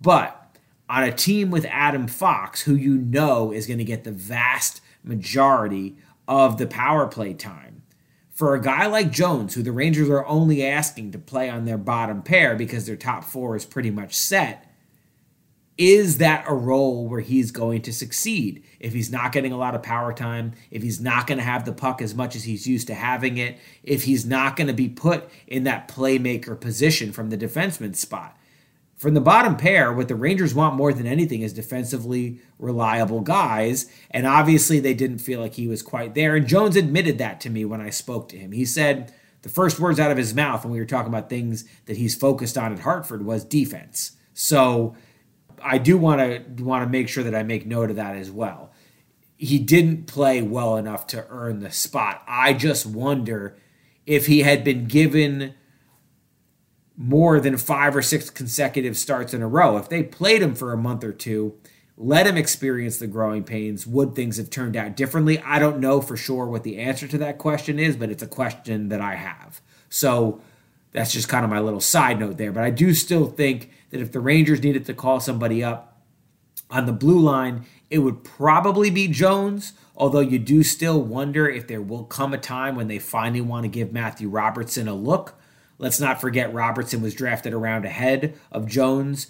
But 0.00 0.56
on 0.88 1.02
a 1.02 1.10
team 1.10 1.50
with 1.50 1.66
Adam 1.68 2.06
Fox, 2.06 2.62
who 2.62 2.76
you 2.76 2.96
know 2.96 3.50
is 3.50 3.66
going 3.66 3.78
to 3.78 3.84
get 3.84 4.04
the 4.04 4.12
vast 4.12 4.80
majority 5.02 5.96
of 6.28 6.58
the 6.58 6.66
power 6.68 7.08
play 7.08 7.34
time, 7.34 7.82
for 8.30 8.54
a 8.54 8.62
guy 8.62 8.86
like 8.86 9.10
Jones, 9.10 9.54
who 9.54 9.64
the 9.64 9.72
Rangers 9.72 10.08
are 10.08 10.24
only 10.26 10.64
asking 10.64 11.10
to 11.10 11.18
play 11.18 11.50
on 11.50 11.64
their 11.64 11.76
bottom 11.76 12.22
pair 12.22 12.54
because 12.54 12.86
their 12.86 12.94
top 12.94 13.24
four 13.24 13.56
is 13.56 13.64
pretty 13.64 13.90
much 13.90 14.14
set, 14.14 14.71
is 15.78 16.18
that 16.18 16.44
a 16.46 16.54
role 16.54 17.08
where 17.08 17.20
he's 17.20 17.50
going 17.50 17.82
to 17.82 17.92
succeed? 17.92 18.62
If 18.78 18.92
he's 18.92 19.10
not 19.10 19.32
getting 19.32 19.52
a 19.52 19.56
lot 19.56 19.74
of 19.74 19.82
power 19.82 20.12
time, 20.12 20.52
if 20.70 20.82
he's 20.82 21.00
not 21.00 21.26
going 21.26 21.38
to 21.38 21.44
have 21.44 21.64
the 21.64 21.72
puck 21.72 22.02
as 22.02 22.14
much 22.14 22.36
as 22.36 22.44
he's 22.44 22.66
used 22.66 22.86
to 22.88 22.94
having 22.94 23.38
it, 23.38 23.58
if 23.82 24.04
he's 24.04 24.26
not 24.26 24.56
going 24.56 24.66
to 24.66 24.74
be 24.74 24.88
put 24.88 25.30
in 25.46 25.64
that 25.64 25.88
playmaker 25.88 26.60
position 26.60 27.10
from 27.12 27.30
the 27.30 27.38
defenseman 27.38 27.96
spot. 27.96 28.36
From 28.96 29.14
the 29.14 29.20
bottom 29.20 29.56
pair, 29.56 29.92
what 29.92 30.06
the 30.06 30.14
Rangers 30.14 30.54
want 30.54 30.76
more 30.76 30.92
than 30.92 31.08
anything 31.08 31.42
is 31.42 31.52
defensively 31.52 32.38
reliable 32.60 33.20
guys. 33.20 33.90
And 34.12 34.28
obviously, 34.28 34.78
they 34.78 34.94
didn't 34.94 35.18
feel 35.18 35.40
like 35.40 35.54
he 35.54 35.66
was 35.66 35.82
quite 35.82 36.14
there. 36.14 36.36
And 36.36 36.46
Jones 36.46 36.76
admitted 36.76 37.18
that 37.18 37.40
to 37.40 37.50
me 37.50 37.64
when 37.64 37.80
I 37.80 37.90
spoke 37.90 38.28
to 38.28 38.38
him. 38.38 38.52
He 38.52 38.64
said 38.64 39.12
the 39.42 39.48
first 39.48 39.80
words 39.80 39.98
out 39.98 40.12
of 40.12 40.18
his 40.18 40.34
mouth 40.34 40.64
when 40.64 40.72
we 40.72 40.78
were 40.78 40.84
talking 40.84 41.12
about 41.12 41.28
things 41.28 41.64
that 41.86 41.96
he's 41.96 42.14
focused 42.14 42.56
on 42.56 42.72
at 42.72 42.78
Hartford 42.78 43.26
was 43.26 43.44
defense. 43.44 44.12
So, 44.34 44.94
I 45.62 45.78
do 45.78 45.96
want 45.98 46.20
to 46.20 46.64
want 46.64 46.84
to 46.84 46.90
make 46.90 47.08
sure 47.08 47.24
that 47.24 47.34
I 47.34 47.42
make 47.42 47.66
note 47.66 47.90
of 47.90 47.96
that 47.96 48.16
as 48.16 48.30
well. 48.30 48.72
He 49.36 49.58
didn't 49.58 50.06
play 50.06 50.40
well 50.42 50.76
enough 50.76 51.06
to 51.08 51.26
earn 51.28 51.60
the 51.60 51.72
spot. 51.72 52.22
I 52.28 52.52
just 52.52 52.86
wonder 52.86 53.56
if 54.06 54.26
he 54.26 54.40
had 54.40 54.62
been 54.64 54.86
given 54.86 55.54
more 56.96 57.40
than 57.40 57.56
five 57.56 57.96
or 57.96 58.02
six 58.02 58.30
consecutive 58.30 58.96
starts 58.96 59.34
in 59.34 59.42
a 59.42 59.48
row. 59.48 59.76
If 59.76 59.88
they 59.88 60.02
played 60.02 60.42
him 60.42 60.54
for 60.54 60.72
a 60.72 60.76
month 60.76 61.02
or 61.02 61.12
two, 61.12 61.54
let 61.96 62.26
him 62.26 62.36
experience 62.36 62.98
the 62.98 63.06
growing 63.06 63.44
pains, 63.44 63.86
would 63.86 64.14
things 64.14 64.36
have 64.36 64.50
turned 64.50 64.76
out 64.76 64.96
differently? 64.96 65.38
I 65.40 65.58
don't 65.58 65.80
know 65.80 66.00
for 66.00 66.16
sure 66.16 66.46
what 66.46 66.62
the 66.62 66.78
answer 66.78 67.06
to 67.08 67.18
that 67.18 67.38
question 67.38 67.78
is, 67.78 67.96
but 67.96 68.10
it's 68.10 68.22
a 68.22 68.28
question 68.28 68.88
that 68.88 69.00
I 69.00 69.14
have. 69.16 69.60
So 69.88 70.40
that's 70.92 71.12
just 71.12 71.28
kind 71.28 71.44
of 71.44 71.50
my 71.50 71.60
little 71.60 71.80
side 71.80 72.20
note 72.20 72.38
there. 72.38 72.52
But 72.52 72.64
I 72.64 72.70
do 72.70 72.94
still 72.94 73.26
think 73.26 73.70
that 73.92 74.00
if 74.00 74.10
the 74.10 74.20
Rangers 74.20 74.62
needed 74.62 74.84
to 74.86 74.94
call 74.94 75.20
somebody 75.20 75.62
up 75.62 76.02
on 76.70 76.86
the 76.86 76.92
blue 76.92 77.20
line, 77.20 77.66
it 77.90 77.98
would 77.98 78.24
probably 78.24 78.90
be 78.90 79.06
Jones, 79.06 79.74
although 79.94 80.20
you 80.20 80.38
do 80.38 80.62
still 80.62 81.00
wonder 81.00 81.48
if 81.48 81.68
there 81.68 81.82
will 81.82 82.04
come 82.04 82.32
a 82.32 82.38
time 82.38 82.74
when 82.74 82.88
they 82.88 82.98
finally 82.98 83.42
want 83.42 83.64
to 83.64 83.68
give 83.68 83.92
Matthew 83.92 84.30
Robertson 84.30 84.88
a 84.88 84.94
look. 84.94 85.38
Let's 85.78 86.00
not 86.00 86.20
forget 86.20 86.54
Robertson 86.54 87.02
was 87.02 87.14
drafted 87.14 87.52
around 87.52 87.84
ahead 87.84 88.34
of 88.50 88.66
Jones 88.66 89.26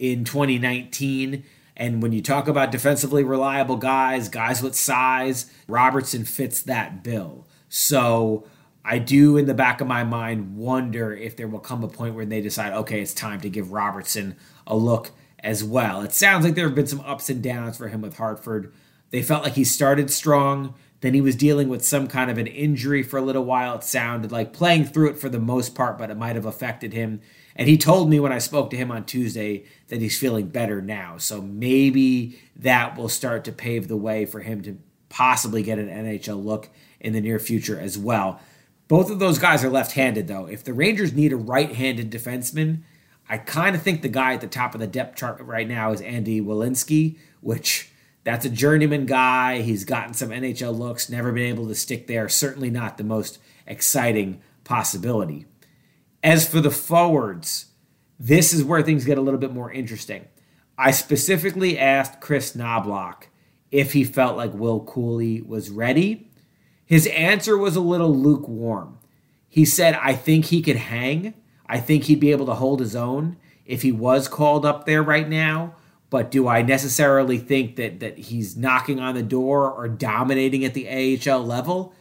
in 0.00 0.24
2019. 0.24 1.44
And 1.76 2.02
when 2.02 2.10
you 2.10 2.20
talk 2.20 2.48
about 2.48 2.72
defensively 2.72 3.22
reliable 3.22 3.76
guys, 3.76 4.28
guys 4.28 4.60
with 4.60 4.74
size, 4.74 5.50
Robertson 5.68 6.24
fits 6.24 6.62
that 6.62 7.04
bill. 7.04 7.46
So 7.68 8.44
I 8.84 8.98
do, 8.98 9.36
in 9.36 9.46
the 9.46 9.54
back 9.54 9.80
of 9.80 9.86
my 9.86 10.04
mind, 10.04 10.56
wonder 10.56 11.14
if 11.14 11.36
there 11.36 11.48
will 11.48 11.58
come 11.58 11.84
a 11.84 11.88
point 11.88 12.14
where 12.14 12.24
they 12.24 12.40
decide, 12.40 12.72
okay, 12.72 13.00
it's 13.00 13.12
time 13.12 13.40
to 13.42 13.50
give 13.50 13.72
Robertson 13.72 14.36
a 14.66 14.74
look 14.76 15.10
as 15.40 15.62
well. 15.62 16.00
It 16.02 16.12
sounds 16.12 16.44
like 16.44 16.54
there 16.54 16.66
have 16.66 16.74
been 16.74 16.86
some 16.86 17.00
ups 17.00 17.28
and 17.28 17.42
downs 17.42 17.76
for 17.76 17.88
him 17.88 18.00
with 18.00 18.16
Hartford. 18.16 18.72
They 19.10 19.22
felt 19.22 19.44
like 19.44 19.54
he 19.54 19.64
started 19.64 20.10
strong, 20.10 20.74
then 21.00 21.14
he 21.14 21.20
was 21.20 21.34
dealing 21.34 21.68
with 21.68 21.84
some 21.84 22.06
kind 22.06 22.30
of 22.30 22.38
an 22.38 22.46
injury 22.46 23.02
for 23.02 23.18
a 23.18 23.22
little 23.22 23.44
while. 23.44 23.76
It 23.76 23.84
sounded 23.84 24.30
like 24.30 24.52
playing 24.52 24.84
through 24.84 25.10
it 25.10 25.18
for 25.18 25.28
the 25.28 25.38
most 25.38 25.74
part, 25.74 25.98
but 25.98 26.10
it 26.10 26.16
might 26.16 26.36
have 26.36 26.46
affected 26.46 26.92
him. 26.92 27.20
And 27.56 27.68
he 27.68 27.76
told 27.78 28.08
me 28.08 28.20
when 28.20 28.32
I 28.32 28.38
spoke 28.38 28.70
to 28.70 28.76
him 28.76 28.90
on 28.90 29.04
Tuesday 29.04 29.64
that 29.88 30.00
he's 30.00 30.18
feeling 30.18 30.48
better 30.48 30.80
now. 30.80 31.16
So 31.18 31.40
maybe 31.40 32.38
that 32.56 32.96
will 32.96 33.08
start 33.08 33.44
to 33.44 33.52
pave 33.52 33.88
the 33.88 33.96
way 33.96 34.24
for 34.26 34.40
him 34.40 34.62
to 34.62 34.78
possibly 35.08 35.62
get 35.62 35.78
an 35.78 35.88
NHL 35.88 36.42
look 36.42 36.68
in 37.00 37.12
the 37.12 37.20
near 37.20 37.38
future 37.38 37.78
as 37.78 37.98
well. 37.98 38.40
Both 38.90 39.08
of 39.08 39.20
those 39.20 39.38
guys 39.38 39.62
are 39.62 39.70
left 39.70 39.92
handed, 39.92 40.26
though. 40.26 40.46
If 40.46 40.64
the 40.64 40.72
Rangers 40.74 41.12
need 41.12 41.32
a 41.32 41.36
right 41.36 41.72
handed 41.72 42.10
defenseman, 42.10 42.82
I 43.28 43.38
kind 43.38 43.76
of 43.76 43.82
think 43.82 44.02
the 44.02 44.08
guy 44.08 44.34
at 44.34 44.40
the 44.40 44.48
top 44.48 44.74
of 44.74 44.80
the 44.80 44.88
depth 44.88 45.16
chart 45.16 45.40
right 45.42 45.68
now 45.68 45.92
is 45.92 46.00
Andy 46.00 46.40
Welinski, 46.40 47.16
which 47.40 47.92
that's 48.24 48.44
a 48.44 48.50
journeyman 48.50 49.06
guy. 49.06 49.60
He's 49.60 49.84
gotten 49.84 50.12
some 50.12 50.30
NHL 50.30 50.76
looks, 50.76 51.08
never 51.08 51.30
been 51.30 51.46
able 51.46 51.68
to 51.68 51.74
stick 51.76 52.08
there. 52.08 52.28
Certainly 52.28 52.70
not 52.70 52.98
the 52.98 53.04
most 53.04 53.38
exciting 53.64 54.42
possibility. 54.64 55.46
As 56.24 56.48
for 56.48 56.60
the 56.60 56.72
forwards, 56.72 57.66
this 58.18 58.52
is 58.52 58.64
where 58.64 58.82
things 58.82 59.04
get 59.04 59.18
a 59.18 59.22
little 59.22 59.38
bit 59.38 59.54
more 59.54 59.70
interesting. 59.70 60.26
I 60.76 60.90
specifically 60.90 61.78
asked 61.78 62.20
Chris 62.20 62.56
Knoblauch 62.56 63.28
if 63.70 63.92
he 63.92 64.02
felt 64.02 64.36
like 64.36 64.52
Will 64.52 64.84
Cuylle 64.84 65.46
was 65.46 65.70
ready. 65.70 66.29
His 66.90 67.06
answer 67.06 67.56
was 67.56 67.76
a 67.76 67.80
little 67.80 68.12
lukewarm. 68.12 68.98
He 69.48 69.64
said, 69.64 69.94
I 70.02 70.12
think 70.12 70.46
he 70.46 70.60
could 70.60 70.74
hang. 70.74 71.34
I 71.64 71.78
think 71.78 72.02
he'd 72.02 72.18
be 72.18 72.32
able 72.32 72.46
to 72.46 72.54
hold 72.54 72.80
his 72.80 72.96
own 72.96 73.36
if 73.64 73.82
he 73.82 73.92
was 73.92 74.26
called 74.26 74.66
up 74.66 74.86
there 74.86 75.00
right 75.00 75.28
now. 75.28 75.76
But 76.10 76.32
do 76.32 76.48
I 76.48 76.62
necessarily 76.62 77.38
think 77.38 77.76
that 77.76 78.00
that 78.00 78.18
he's 78.18 78.56
knocking 78.56 78.98
on 78.98 79.14
the 79.14 79.22
door 79.22 79.70
or 79.70 79.86
dominating 79.86 80.64
at 80.64 80.74
the 80.74 80.88
AHL 80.88 81.44
level? 81.44 81.94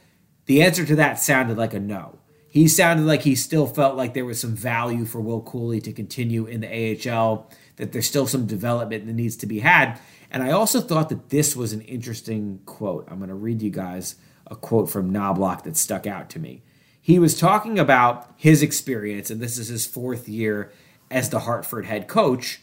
The 0.48 0.64
answer 0.64 0.84
to 0.88 0.96
that 0.96 1.20
sounded 1.20 1.56
like 1.56 1.76
a 1.76 1.80
no. 1.80 2.18
He 2.48 2.68
sounded 2.68 3.06
like 3.06 3.22
he 3.22 3.36
still 3.36 3.68
felt 3.68 3.96
like 3.96 4.16
there 4.16 4.26
was 4.26 4.42
some 4.42 4.56
value 4.56 5.06
for 5.06 5.22
Will 5.22 5.44
Cuylle 5.44 5.84
to 5.84 5.94
continue 5.94 6.48
in 6.48 6.62
the 6.62 7.12
AHL, 7.12 7.48
that 7.76 7.92
there's 7.92 8.08
still 8.08 8.26
some 8.26 8.48
development 8.48 9.06
that 9.06 9.14
needs 9.14 9.36
to 9.36 9.46
be 9.46 9.60
had. 9.60 10.00
And 10.32 10.42
I 10.42 10.50
also 10.50 10.82
thought 10.82 11.10
that 11.10 11.30
this 11.30 11.56
was 11.56 11.74
an 11.74 11.82
interesting 11.82 12.62
quote. 12.66 13.08
I'm 13.08 13.20
going 13.20 13.30
to 13.30 13.36
read 13.36 13.62
you 13.62 13.70
guys 13.70 14.16
a 14.50 14.56
quote 14.56 14.90
from 14.90 15.12
Knoblauch 15.12 15.64
that 15.64 15.78
stuck 15.78 16.08
out 16.08 16.30
to 16.32 16.40
me. 16.40 16.64
He 17.02 17.20
was 17.20 17.40
talking 17.40 17.80
about 17.80 18.34
his 18.36 18.62
experience, 18.62 19.30
and 19.30 19.42
this 19.42 19.58
is 19.58 19.68
his 19.68 19.86
fourth 19.86 20.28
year 20.28 20.72
as 21.10 21.30
the 21.30 21.40
Hartford 21.40 21.86
head 21.86 22.08
coach. 22.08 22.62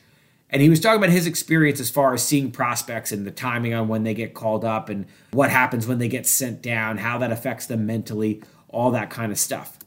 And 0.50 0.62
he 0.62 0.68
was 0.68 0.78
talking 0.78 0.98
about 0.98 1.10
his 1.10 1.26
experience 1.26 1.80
as 1.80 1.90
far 1.90 2.14
as 2.14 2.22
seeing 2.22 2.52
prospects 2.52 3.10
and 3.10 3.26
the 3.26 3.32
timing 3.32 3.74
on 3.74 3.88
when 3.88 4.04
they 4.04 4.14
get 4.14 4.34
called 4.34 4.64
up 4.64 4.88
and 4.88 5.06
what 5.32 5.50
happens 5.50 5.86
when 5.86 5.98
they 5.98 6.08
get 6.08 6.26
sent 6.26 6.62
down, 6.62 6.98
how 6.98 7.18
that 7.18 7.32
affects 7.32 7.66
them 7.66 7.86
mentally, 7.86 8.42
all 8.68 8.92
that 8.92 9.10
kind 9.10 9.32
of 9.32 9.38
stuff. 9.38 9.78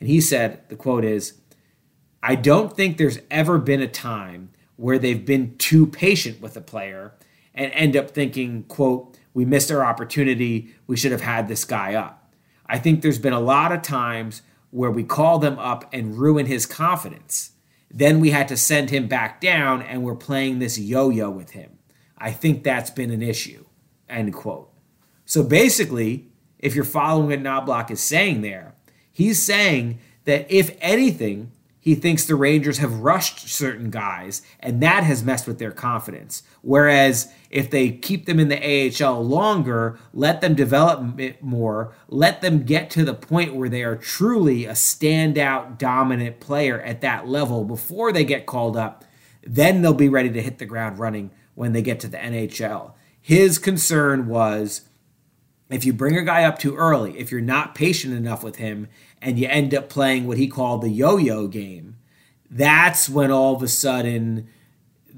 And 0.00 0.08
he 0.08 0.20
said, 0.20 0.66
the 0.68 0.76
quote 0.76 1.04
is, 1.04 1.34
I 2.22 2.34
don't 2.34 2.74
think 2.74 2.96
there's 2.96 3.18
ever 3.30 3.58
been 3.58 3.82
a 3.82 3.88
time 3.88 4.50
where 4.76 4.98
they've 4.98 5.24
been 5.24 5.56
too 5.58 5.86
patient 5.86 6.40
with 6.40 6.56
a 6.56 6.60
player 6.60 7.12
and 7.54 7.72
end 7.72 7.96
up 7.96 8.10
thinking, 8.10 8.62
quote, 8.64 9.18
we 9.36 9.44
missed 9.44 9.70
our 9.70 9.84
opportunity. 9.84 10.74
We 10.86 10.96
should 10.96 11.12
have 11.12 11.20
had 11.20 11.46
this 11.46 11.66
guy 11.66 11.92
up. 11.94 12.32
I 12.64 12.78
think 12.78 13.02
there's 13.02 13.18
been 13.18 13.34
a 13.34 13.38
lot 13.38 13.70
of 13.70 13.82
times 13.82 14.40
where 14.70 14.90
we 14.90 15.04
call 15.04 15.38
them 15.38 15.58
up 15.58 15.92
and 15.92 16.16
ruin 16.16 16.46
his 16.46 16.64
confidence. 16.64 17.50
Then 17.90 18.18
we 18.18 18.30
had 18.30 18.48
to 18.48 18.56
send 18.56 18.88
him 18.88 19.08
back 19.08 19.42
down 19.42 19.82
and 19.82 20.02
we're 20.02 20.14
playing 20.14 20.58
this 20.58 20.78
yo 20.78 21.10
yo 21.10 21.28
with 21.28 21.50
him. 21.50 21.78
I 22.16 22.30
think 22.30 22.64
that's 22.64 22.88
been 22.88 23.10
an 23.10 23.22
issue. 23.22 23.66
End 24.08 24.32
quote. 24.32 24.72
So 25.26 25.42
basically, 25.42 26.28
if 26.58 26.74
you're 26.74 26.84
following 26.84 27.26
what 27.26 27.42
Knoblauch 27.42 27.90
is 27.90 28.00
saying 28.00 28.40
there, 28.40 28.74
he's 29.12 29.42
saying 29.42 29.98
that 30.24 30.50
if 30.50 30.74
anything, 30.80 31.52
he 31.86 31.94
thinks 31.94 32.24
the 32.24 32.34
Rangers 32.34 32.78
have 32.78 32.98
rushed 32.98 33.48
certain 33.48 33.90
guys 33.90 34.42
and 34.58 34.82
that 34.82 35.04
has 35.04 35.22
messed 35.22 35.46
with 35.46 35.60
their 35.60 35.70
confidence. 35.70 36.42
Whereas 36.60 37.32
if 37.48 37.70
they 37.70 37.92
keep 37.92 38.26
them 38.26 38.40
in 38.40 38.48
the 38.48 39.04
AHL 39.04 39.24
longer, 39.24 39.96
let 40.12 40.40
them 40.40 40.56
develop 40.56 41.20
it 41.20 41.44
more, 41.44 41.94
let 42.08 42.40
them 42.40 42.64
get 42.64 42.90
to 42.90 43.04
the 43.04 43.14
point 43.14 43.54
where 43.54 43.68
they 43.68 43.84
are 43.84 43.94
truly 43.94 44.64
a 44.64 44.72
standout 44.72 45.78
dominant 45.78 46.40
player 46.40 46.80
at 46.80 47.02
that 47.02 47.28
level 47.28 47.62
before 47.62 48.10
they 48.10 48.24
get 48.24 48.46
called 48.46 48.76
up, 48.76 49.04
then 49.44 49.80
they'll 49.80 49.94
be 49.94 50.08
ready 50.08 50.30
to 50.30 50.42
hit 50.42 50.58
the 50.58 50.66
ground 50.66 50.98
running 50.98 51.30
when 51.54 51.72
they 51.72 51.82
get 51.82 52.00
to 52.00 52.08
the 52.08 52.18
NHL. 52.18 52.94
His 53.22 53.60
concern 53.60 54.26
was 54.26 54.88
if 55.70 55.84
you 55.84 55.92
bring 55.92 56.16
a 56.16 56.24
guy 56.24 56.42
up 56.42 56.58
too 56.58 56.74
early, 56.74 57.18
if 57.18 57.30
you're 57.30 57.40
not 57.40 57.76
patient 57.76 58.12
enough 58.12 58.42
with 58.42 58.56
him, 58.56 58.88
and 59.20 59.38
you 59.38 59.48
end 59.48 59.74
up 59.74 59.88
playing 59.88 60.26
what 60.26 60.38
he 60.38 60.48
called 60.48 60.82
the 60.82 60.90
yo-yo 60.90 61.46
game, 61.46 61.96
that's 62.50 63.08
when 63.08 63.30
all 63.30 63.54
of 63.54 63.62
a 63.62 63.68
sudden 63.68 64.48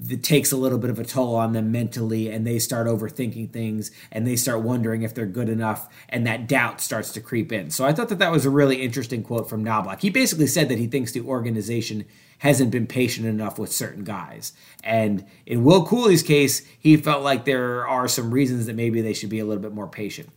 it 0.08 0.22
takes 0.22 0.52
a 0.52 0.56
little 0.56 0.78
bit 0.78 0.90
of 0.90 0.98
a 0.98 1.04
toll 1.04 1.34
on 1.34 1.52
them 1.52 1.72
mentally 1.72 2.30
and 2.30 2.46
they 2.46 2.58
start 2.58 2.86
overthinking 2.86 3.50
things 3.50 3.90
and 4.12 4.26
they 4.26 4.36
start 4.36 4.62
wondering 4.62 5.02
if 5.02 5.12
they're 5.12 5.26
good 5.26 5.48
enough 5.48 5.88
and 6.08 6.26
that 6.26 6.46
doubt 6.46 6.80
starts 6.80 7.12
to 7.12 7.20
creep 7.20 7.50
in. 7.50 7.70
So 7.70 7.84
I 7.84 7.92
thought 7.92 8.08
that 8.10 8.20
that 8.20 8.30
was 8.30 8.46
a 8.46 8.50
really 8.50 8.82
interesting 8.82 9.24
quote 9.24 9.48
from 9.48 9.64
Knoblauch. 9.64 10.00
He 10.00 10.10
basically 10.10 10.46
said 10.46 10.68
that 10.68 10.78
he 10.78 10.86
thinks 10.86 11.12
the 11.12 11.20
organization 11.20 12.04
hasn't 12.38 12.70
been 12.70 12.86
patient 12.86 13.26
enough 13.26 13.58
with 13.58 13.72
certain 13.72 14.04
guys. 14.04 14.52
And 14.84 15.26
in 15.46 15.64
Will 15.64 15.84
Cuylle's 15.84 16.22
case, 16.22 16.62
he 16.78 16.96
felt 16.96 17.24
like 17.24 17.44
there 17.44 17.86
are 17.86 18.06
some 18.06 18.30
reasons 18.30 18.66
that 18.66 18.76
maybe 18.76 19.00
they 19.00 19.14
should 19.14 19.30
be 19.30 19.40
a 19.40 19.44
little 19.44 19.62
bit 19.62 19.72
more 19.72 19.88
patient. 19.88 20.28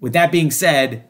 With 0.00 0.14
that 0.14 0.32
being 0.32 0.50
said, 0.50 1.07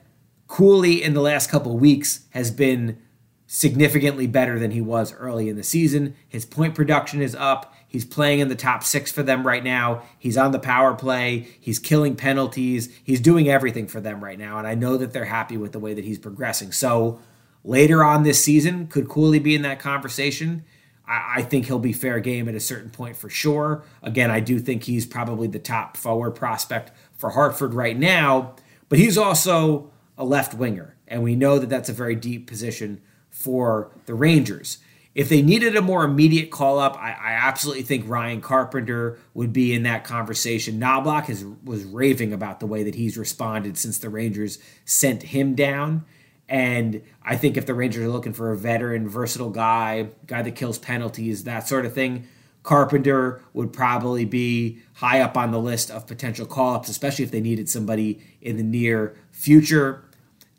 Cuylle 0.48 1.00
in 1.00 1.14
the 1.14 1.20
last 1.20 1.50
couple 1.50 1.78
weeks 1.78 2.26
has 2.30 2.50
been 2.50 2.98
significantly 3.46 4.26
better 4.26 4.58
than 4.58 4.72
he 4.72 4.80
was 4.80 5.14
early 5.14 5.48
in 5.48 5.56
the 5.56 5.62
season. 5.62 6.14
His 6.28 6.44
point 6.44 6.74
production 6.74 7.22
is 7.22 7.34
up. 7.34 7.74
He's 7.86 8.04
playing 8.04 8.40
in 8.40 8.48
the 8.48 8.54
top 8.54 8.84
six 8.84 9.10
for 9.10 9.22
them 9.22 9.46
right 9.46 9.64
now. 9.64 10.02
He's 10.18 10.36
on 10.36 10.52
the 10.52 10.58
power 10.58 10.94
play. 10.94 11.48
He's 11.58 11.78
killing 11.78 12.14
penalties. 12.14 12.94
He's 13.02 13.20
doing 13.20 13.48
everything 13.48 13.86
for 13.86 14.00
them 14.00 14.22
right 14.22 14.38
now. 14.38 14.58
And 14.58 14.66
I 14.66 14.74
know 14.74 14.98
that 14.98 15.14
they're 15.14 15.24
happy 15.24 15.56
with 15.56 15.72
the 15.72 15.78
way 15.78 15.94
that 15.94 16.04
he's 16.04 16.18
progressing. 16.18 16.72
So 16.72 17.20
later 17.64 18.04
on 18.04 18.22
this 18.22 18.44
season, 18.44 18.86
could 18.88 19.08
Cuylle 19.08 19.42
be 19.42 19.54
in 19.54 19.62
that 19.62 19.80
conversation? 19.80 20.64
I 21.10 21.40
think 21.40 21.64
he'll 21.64 21.78
be 21.78 21.94
fair 21.94 22.20
game 22.20 22.50
at 22.50 22.54
a 22.54 22.60
certain 22.60 22.90
point 22.90 23.16
for 23.16 23.30
sure. 23.30 23.82
Again, 24.02 24.30
I 24.30 24.40
do 24.40 24.58
think 24.58 24.84
he's 24.84 25.06
probably 25.06 25.48
the 25.48 25.58
top 25.58 25.96
forward 25.96 26.32
prospect 26.32 26.92
for 27.16 27.30
Hartford 27.30 27.72
right 27.72 27.98
now, 27.98 28.56
but 28.90 28.98
he's 28.98 29.16
also 29.16 29.90
a 30.18 30.24
left 30.24 30.52
winger, 30.52 30.96
and 31.06 31.22
we 31.22 31.34
know 31.34 31.58
that 31.58 31.70
that's 31.70 31.88
a 31.88 31.94
very 31.94 32.16
deep 32.16 32.46
position 32.46 33.00
for 33.30 33.90
the 34.04 34.14
Rangers. 34.14 34.78
If 35.14 35.28
they 35.28 35.42
needed 35.42 35.74
a 35.74 35.82
more 35.82 36.04
immediate 36.04 36.50
call 36.50 36.78
up, 36.78 36.96
I, 36.96 37.12
I 37.12 37.32
absolutely 37.32 37.84
think 37.84 38.08
Ryan 38.08 38.40
Carpenter 38.40 39.18
would 39.32 39.52
be 39.52 39.72
in 39.72 39.84
that 39.84 40.04
conversation. 40.04 40.78
Knoblauch 40.78 41.24
has, 41.24 41.44
was 41.64 41.84
raving 41.84 42.32
about 42.32 42.60
the 42.60 42.66
way 42.66 42.82
that 42.82 42.94
he's 42.94 43.16
responded 43.16 43.78
since 43.78 43.98
the 43.98 44.10
Rangers 44.10 44.58
sent 44.84 45.24
him 45.24 45.54
down. 45.54 46.04
And 46.48 47.02
I 47.22 47.36
think 47.36 47.56
if 47.56 47.66
the 47.66 47.74
Rangers 47.74 48.04
are 48.04 48.10
looking 48.10 48.32
for 48.32 48.52
a 48.52 48.56
veteran, 48.56 49.08
versatile 49.08 49.50
guy, 49.50 50.08
guy 50.26 50.42
that 50.42 50.54
kills 50.54 50.78
penalties, 50.78 51.44
that 51.44 51.68
sort 51.68 51.84
of 51.84 51.94
thing, 51.94 52.26
Carpenter 52.62 53.42
would 53.54 53.72
probably 53.72 54.24
be 54.24 54.78
high 54.94 55.20
up 55.20 55.36
on 55.36 55.50
the 55.50 55.58
list 55.58 55.90
of 55.90 56.06
potential 56.06 56.46
call 56.46 56.74
ups, 56.74 56.88
especially 56.88 57.24
if 57.24 57.30
they 57.30 57.40
needed 57.40 57.68
somebody 57.68 58.20
in 58.40 58.56
the 58.56 58.62
near 58.62 59.16
future. 59.30 60.04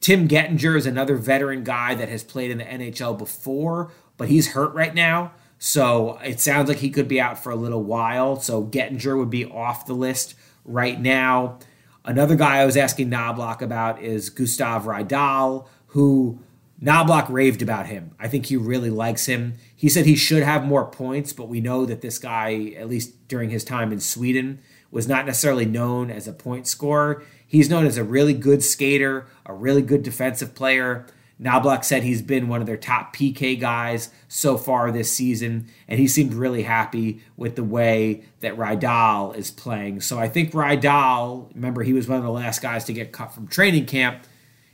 Tim 0.02 0.28
Gettinger 0.28 0.78
is 0.78 0.86
another 0.86 1.16
veteran 1.16 1.64
guy 1.64 1.96
that 1.96 2.10
has 2.10 2.24
played 2.24 2.52
in 2.52 2.60
the 2.60 2.64
NHL 2.64 3.18
before, 3.18 3.92
but 4.18 4.30
he's 4.30 4.54
hurt 4.54 4.74
right 4.74 4.96
now. 4.96 5.34
So 5.58 6.18
it 6.24 6.40
sounds 6.40 6.70
like 6.70 6.78
he 6.78 6.90
could 6.90 7.08
be 7.08 7.20
out 7.20 7.38
for 7.38 7.52
a 7.52 7.56
little 7.56 7.84
while. 7.84 8.40
So 8.40 8.64
Gettinger 8.64 9.18
would 9.18 9.30
be 9.30 9.46
off 9.46 9.86
the 9.86 9.94
list 9.94 10.36
right 10.64 11.00
now. 11.00 11.60
Another 12.06 12.36
guy 12.36 12.58
I 12.58 12.66
was 12.66 12.78
asking 12.78 13.10
Knoblauch 13.10 13.62
about 13.62 14.02
is 14.02 14.30
Gustav 14.30 14.86
Rydahl, 14.86 15.68
who 15.88 16.40
Knoblauch 16.82 17.30
raved 17.30 17.62
about 17.62 17.88
him. 17.88 18.16
I 18.18 18.30
think 18.30 18.46
he 18.46 18.56
really 18.56 18.90
likes 18.90 19.26
him. 19.26 19.56
He 19.76 19.90
said 19.90 20.06
he 20.06 20.16
should 20.16 20.44
have 20.44 20.64
more 20.64 20.86
points, 20.86 21.34
but 21.34 21.50
we 21.50 21.60
know 21.60 21.86
that 21.86 22.02
this 22.02 22.18
guy, 22.18 22.74
at 22.78 22.88
least 22.88 23.28
during 23.28 23.50
his 23.50 23.66
time 23.66 23.92
in 23.92 24.00
Sweden, 24.00 24.60
was 24.92 25.08
not 25.08 25.26
necessarily 25.26 25.66
known 25.66 26.10
as 26.10 26.28
a 26.28 26.34
point 26.34 26.68
scorer. 26.68 27.22
He's 27.50 27.68
known 27.68 27.88
as 27.88 27.98
a 27.98 28.04
really 28.04 28.36
good 28.36 28.64
skater, 28.64 29.26
a 29.44 29.56
really 29.56 29.82
good 29.82 30.04
defensive 30.04 30.54
player. 30.54 31.08
Knoblauch 31.42 31.84
said 31.84 32.04
he's 32.04 32.22
been 32.22 32.48
one 32.48 32.62
of 32.62 32.68
their 32.68 32.78
top 32.78 33.16
PK 33.16 33.60
guys 33.60 34.12
so 34.28 34.56
far 34.56 34.92
this 34.92 35.12
season, 35.12 35.68
and 35.88 36.00
he 36.00 36.08
seemed 36.08 36.36
really 36.36 36.62
happy 36.62 37.24
with 37.36 37.56
the 37.56 37.64
way 37.64 38.24
that 38.42 38.56
Rydahl 38.56 39.36
is 39.36 39.50
playing. 39.50 40.02
So 40.02 40.20
I 40.20 40.30
think 40.30 40.52
Rydahl, 40.52 41.52
remember, 41.56 41.82
he 41.82 41.94
was 41.94 42.08
one 42.08 42.20
of 42.20 42.24
the 42.24 42.30
last 42.30 42.62
guys 42.62 42.86
to 42.86 42.94
get 42.94 43.12
cut 43.12 43.34
from 43.34 43.48
training 43.48 43.88
camp. 43.88 44.26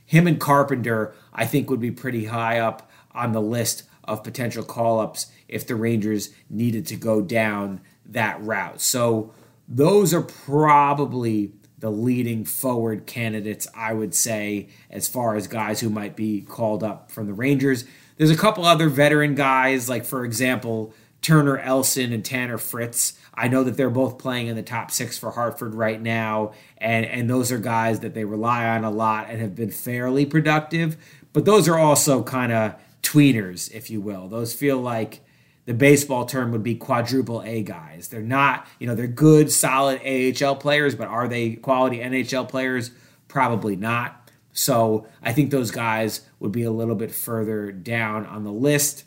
Him 0.04 0.26
and 0.26 0.38
Carpenter, 0.38 1.14
I 1.32 1.46
think, 1.46 1.70
would 1.70 1.80
be 1.80 1.90
pretty 1.90 2.26
high 2.26 2.58
up 2.58 2.90
on 3.12 3.32
the 3.32 3.40
list 3.40 3.84
of 4.04 4.22
potential 4.22 4.62
call 4.62 5.00
ups 5.00 5.28
if 5.48 5.66
the 5.66 5.76
Rangers 5.76 6.28
needed 6.50 6.84
to 6.88 6.96
go 6.96 7.22
down 7.22 7.80
that 8.04 8.42
route. 8.42 8.82
So 8.82 9.32
those 9.68 10.14
are 10.14 10.22
probably 10.22 11.52
the 11.78 11.90
leading 11.90 12.44
forward 12.44 13.06
candidates, 13.06 13.66
I 13.74 13.92
would 13.92 14.14
say, 14.14 14.68
as 14.90 15.08
far 15.08 15.36
as 15.36 15.46
guys 15.46 15.80
who 15.80 15.90
might 15.90 16.16
be 16.16 16.40
called 16.40 16.82
up 16.82 17.10
from 17.10 17.26
the 17.26 17.34
Rangers. 17.34 17.84
There's 18.16 18.30
a 18.30 18.36
couple 18.36 18.64
other 18.64 18.88
veteran 18.88 19.34
guys, 19.34 19.88
like, 19.88 20.04
for 20.04 20.24
example, 20.24 20.94
Turner 21.20 21.58
Elson 21.58 22.12
and 22.12 22.24
Tanner 22.24 22.56
Fritz. 22.56 23.18
I 23.34 23.48
know 23.48 23.62
that 23.64 23.76
they're 23.76 23.90
both 23.90 24.16
playing 24.16 24.46
in 24.46 24.56
the 24.56 24.62
top 24.62 24.90
six 24.90 25.18
for 25.18 25.32
Hartford 25.32 25.74
right 25.74 26.00
now, 26.00 26.52
and, 26.78 27.04
and 27.04 27.28
those 27.28 27.52
are 27.52 27.58
guys 27.58 28.00
that 28.00 28.14
they 28.14 28.24
rely 28.24 28.66
on 28.66 28.84
a 28.84 28.90
lot 28.90 29.28
and 29.28 29.40
have 29.40 29.54
been 29.54 29.70
fairly 29.70 30.24
productive. 30.24 30.96
But 31.34 31.44
those 31.44 31.68
are 31.68 31.76
also 31.76 32.22
kind 32.22 32.52
of 32.52 32.76
tweeners, 33.02 33.70
if 33.72 33.90
you 33.90 34.00
will. 34.00 34.28
Those 34.28 34.54
feel 34.54 34.78
like 34.78 35.20
the 35.66 35.74
baseball 35.74 36.24
term 36.24 36.52
would 36.52 36.62
be 36.62 36.76
quadruple 36.76 37.42
A 37.42 37.62
guys. 37.62 38.08
They're 38.08 38.22
not, 38.22 38.66
you 38.78 38.86
know, 38.86 38.94
they're 38.94 39.06
good, 39.06 39.52
solid 39.52 40.00
AHL 40.00 40.56
players, 40.56 40.94
but 40.94 41.08
are 41.08 41.28
they 41.28 41.56
quality 41.56 41.98
NHL 41.98 42.48
players? 42.48 42.92
Probably 43.28 43.76
not. 43.76 44.30
So 44.52 45.06
I 45.22 45.32
think 45.32 45.50
those 45.50 45.70
guys 45.70 46.22
would 46.38 46.52
be 46.52 46.62
a 46.62 46.70
little 46.70 46.94
bit 46.94 47.12
further 47.12 47.72
down 47.72 48.24
on 48.26 48.44
the 48.44 48.52
list. 48.52 49.04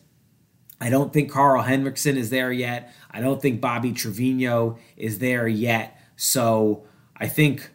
I 0.82 0.89
don't 0.89 1.12
think 1.12 1.32
Karl 1.32 1.64
Henriksson 1.64 2.18
is 2.18 2.30
there 2.30 2.51
yet. 2.51 2.93
I 3.10 3.22
don't 3.22 3.41
think 3.41 3.60
Bobby 3.60 3.91
Trivigno 3.91 4.78
is 4.95 5.20
there 5.20 5.47
yet. 5.47 5.99
So 6.18 6.84
I 7.16 7.28
think 7.28 7.72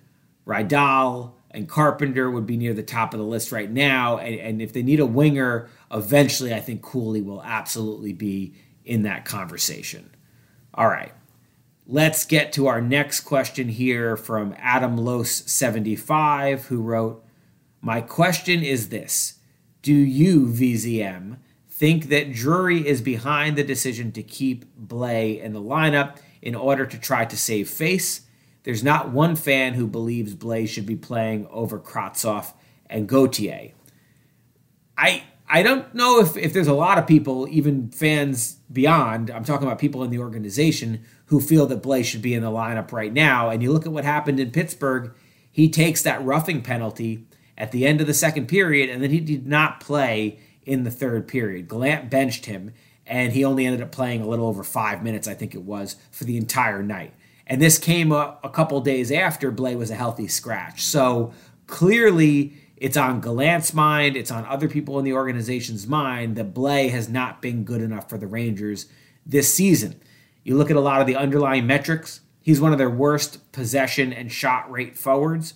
Rydahl 0.47 1.33
and 1.51 1.69
Carpenter 1.69 2.31
would 2.31 2.47
be 2.47 2.57
near 2.57 2.75
the 2.75 2.83
top 2.83 3.15
of 3.15 3.19
the 3.19 3.27
list 3.27 3.51
right 3.51 3.71
now. 3.71 4.19
And, 4.19 4.39
and 4.41 4.63
if 4.63 4.73
they 4.73 4.83
need 4.83 5.01
a 5.01 5.07
winger, 5.07 5.69
eventually 5.91 6.53
I 6.53 6.61
think 6.61 6.83
Cuylle 6.83 7.25
will 7.25 7.43
absolutely 7.43 8.13
be 8.13 8.55
in 8.85 9.03
that 9.03 9.25
conversation. 9.25 10.11
All 10.73 10.89
right. 10.89 11.13
Let's 11.87 12.25
get 12.25 12.53
to 12.55 12.67
our 12.67 12.81
next 12.81 13.21
question 13.21 13.69
here 13.69 14.17
from 14.17 14.55
Adam 14.59 14.97
Los75, 14.97 16.63
who 16.67 16.81
wrote 16.81 17.23
My 17.83 18.01
question 18.01 18.63
is 18.63 18.89
this 18.89 19.39
Do 19.83 19.95
you, 19.95 20.47
VZM, 20.47 21.37
think 21.69 22.09
that 22.09 22.33
Drury 22.33 22.87
is 22.87 23.03
behind 23.03 23.57
the 23.57 23.65
decision 23.65 24.13
to 24.13 24.23
keep 24.23 24.65
Blais 24.79 25.43
in 25.43 25.53
the 25.53 25.61
lineup 25.61 26.17
in 26.41 26.55
order 26.55 26.87
to 26.87 26.99
try 26.99 27.27
to 27.27 27.37
save 27.37 27.69
face? 27.69 28.23
There's 28.63 28.83
not 28.83 29.11
one 29.11 29.37
fan 29.37 29.75
who 29.75 29.87
believes 29.87 30.35
Blais 30.35 30.69
should 30.69 30.87
be 30.87 30.97
playing 30.97 31.47
over 31.49 31.79
Kravtsov 31.79 32.55
and 32.89 33.07
Gauthier. 33.07 33.73
I 34.97 35.25
I 35.55 35.63
don't 35.63 35.95
know 35.95 36.19
if, 36.19 36.37
if 36.37 36.53
there's 36.53 36.67
a 36.67 36.75
lot 36.75 36.99
of 36.99 37.07
people, 37.07 37.47
even 37.49 37.89
fans 37.89 38.55
beyond, 38.73 39.31
I'm 39.31 39.45
talking 39.45 39.69
about 39.69 39.79
people 39.79 40.03
in 40.03 40.11
the 40.11 40.19
organization, 40.19 41.05
who 41.27 41.41
feel 41.41 41.65
that 41.67 41.81
Blais 41.81 42.07
should 42.07 42.23
be 42.23 42.35
in 42.35 42.43
the 42.43 42.51
lineup 42.51 42.91
right 42.91 43.13
now. 43.13 43.51
And 43.51 43.63
you 43.63 43.73
look 43.73 43.87
at 43.87 43.93
what 43.93 44.03
happened 44.03 44.41
in 44.41 44.51
Pittsburgh, 44.51 45.15
he 45.53 45.69
takes 45.69 46.03
that 46.03 46.25
roughing 46.25 46.61
penalty 46.61 47.29
at 47.57 47.71
the 47.71 47.87
end 47.87 48.01
of 48.01 48.09
the 48.09 48.15
second 48.15 48.49
period, 48.49 48.91
and 48.91 49.01
then 49.01 49.11
he 49.11 49.21
did 49.21 49.47
not 49.47 49.79
play 49.79 50.41
in 50.67 50.83
the 50.83 50.91
third 50.91 51.29
period. 51.29 51.69
Gallant 51.69 52.11
benched 52.11 52.47
him, 52.47 52.73
and 53.07 53.33
he 53.33 53.45
only 53.45 53.65
ended 53.65 53.81
up 53.81 53.93
playing 53.93 54.23
a 54.23 54.27
little 54.27 54.49
over 54.49 54.65
five 54.65 55.05
minutes, 55.05 55.29
I 55.29 55.35
think 55.35 55.55
it 55.55 55.63
was, 55.63 55.95
for 56.11 56.25
the 56.25 56.37
entire 56.37 56.83
night. 56.83 57.15
And 57.47 57.63
this 57.63 57.79
came 57.79 58.11
a, 58.11 58.39
a 58.43 58.51
couple 58.51 58.81
days 58.81 59.13
after 59.13 59.53
Blais 59.53 59.79
was 59.79 59.93
a 59.93 59.95
healthy 59.95 60.27
scratch. 60.27 60.83
So 60.83 61.33
clearly, 61.69 62.55
it's 62.77 62.97
on 62.97 63.21
Gallant's 63.21 63.73
mind, 63.73 64.17
it's 64.17 64.31
on 64.31 64.45
other 64.47 64.69
people 64.69 64.99
in 64.99 65.05
the 65.05 65.13
organization's 65.13 65.87
mind 65.87 66.37
that 66.37 66.55
Blais 66.55 66.91
has 66.91 67.09
not 67.09 67.41
been 67.41 67.65
good 67.65 67.81
enough 67.81 68.09
for 68.09 68.19
the 68.19 68.27
Rangers 68.27 68.87
this 69.25 69.53
season. 69.53 70.01
You 70.43 70.57
look 70.57 70.71
at 70.71 70.77
a 70.77 70.81
lot 70.81 71.01
of 71.01 71.07
the 71.07 71.17
underlying 71.17 71.67
metrics, 71.67 72.21
he's 72.43 72.61
one 72.61 72.73
of 72.73 72.79
their 72.79 72.91
worst 72.91 73.53
possession 73.53 74.13
and 74.13 74.31
shot 74.31 74.71
rate 74.71 74.99
forwards. 74.99 75.55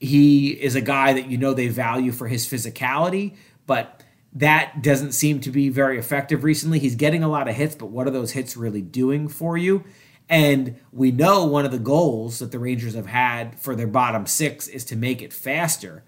He 0.00 0.50
is 0.50 0.74
a 0.74 0.80
guy 0.80 1.12
that 1.12 1.28
you 1.28 1.38
know 1.38 1.54
they 1.54 1.68
value 1.68 2.12
for 2.12 2.28
his 2.28 2.46
physicality, 2.46 3.36
but 3.66 4.04
that 4.32 4.82
doesn't 4.82 5.12
seem 5.12 5.40
to 5.40 5.50
be 5.50 5.68
very 5.68 5.98
effective 5.98 6.44
recently. 6.44 6.78
He's 6.78 6.94
getting 6.94 7.22
a 7.22 7.28
lot 7.28 7.48
of 7.48 7.56
hits, 7.56 7.74
but 7.74 7.86
what 7.86 8.06
are 8.06 8.10
those 8.10 8.32
hits 8.32 8.56
really 8.56 8.82
doing 8.82 9.26
for 9.26 9.56
you? 9.56 9.84
And 10.28 10.78
we 10.92 11.10
know 11.10 11.44
one 11.46 11.64
of 11.64 11.72
the 11.72 11.78
goals 11.78 12.38
that 12.38 12.52
the 12.52 12.58
Rangers 12.58 12.94
have 12.94 13.06
had 13.06 13.58
for 13.58 13.74
their 13.74 13.86
bottom 13.86 14.26
six 14.26 14.68
is 14.68 14.84
to 14.86 14.96
make 14.96 15.22
it 15.22 15.32
faster. 15.32 16.04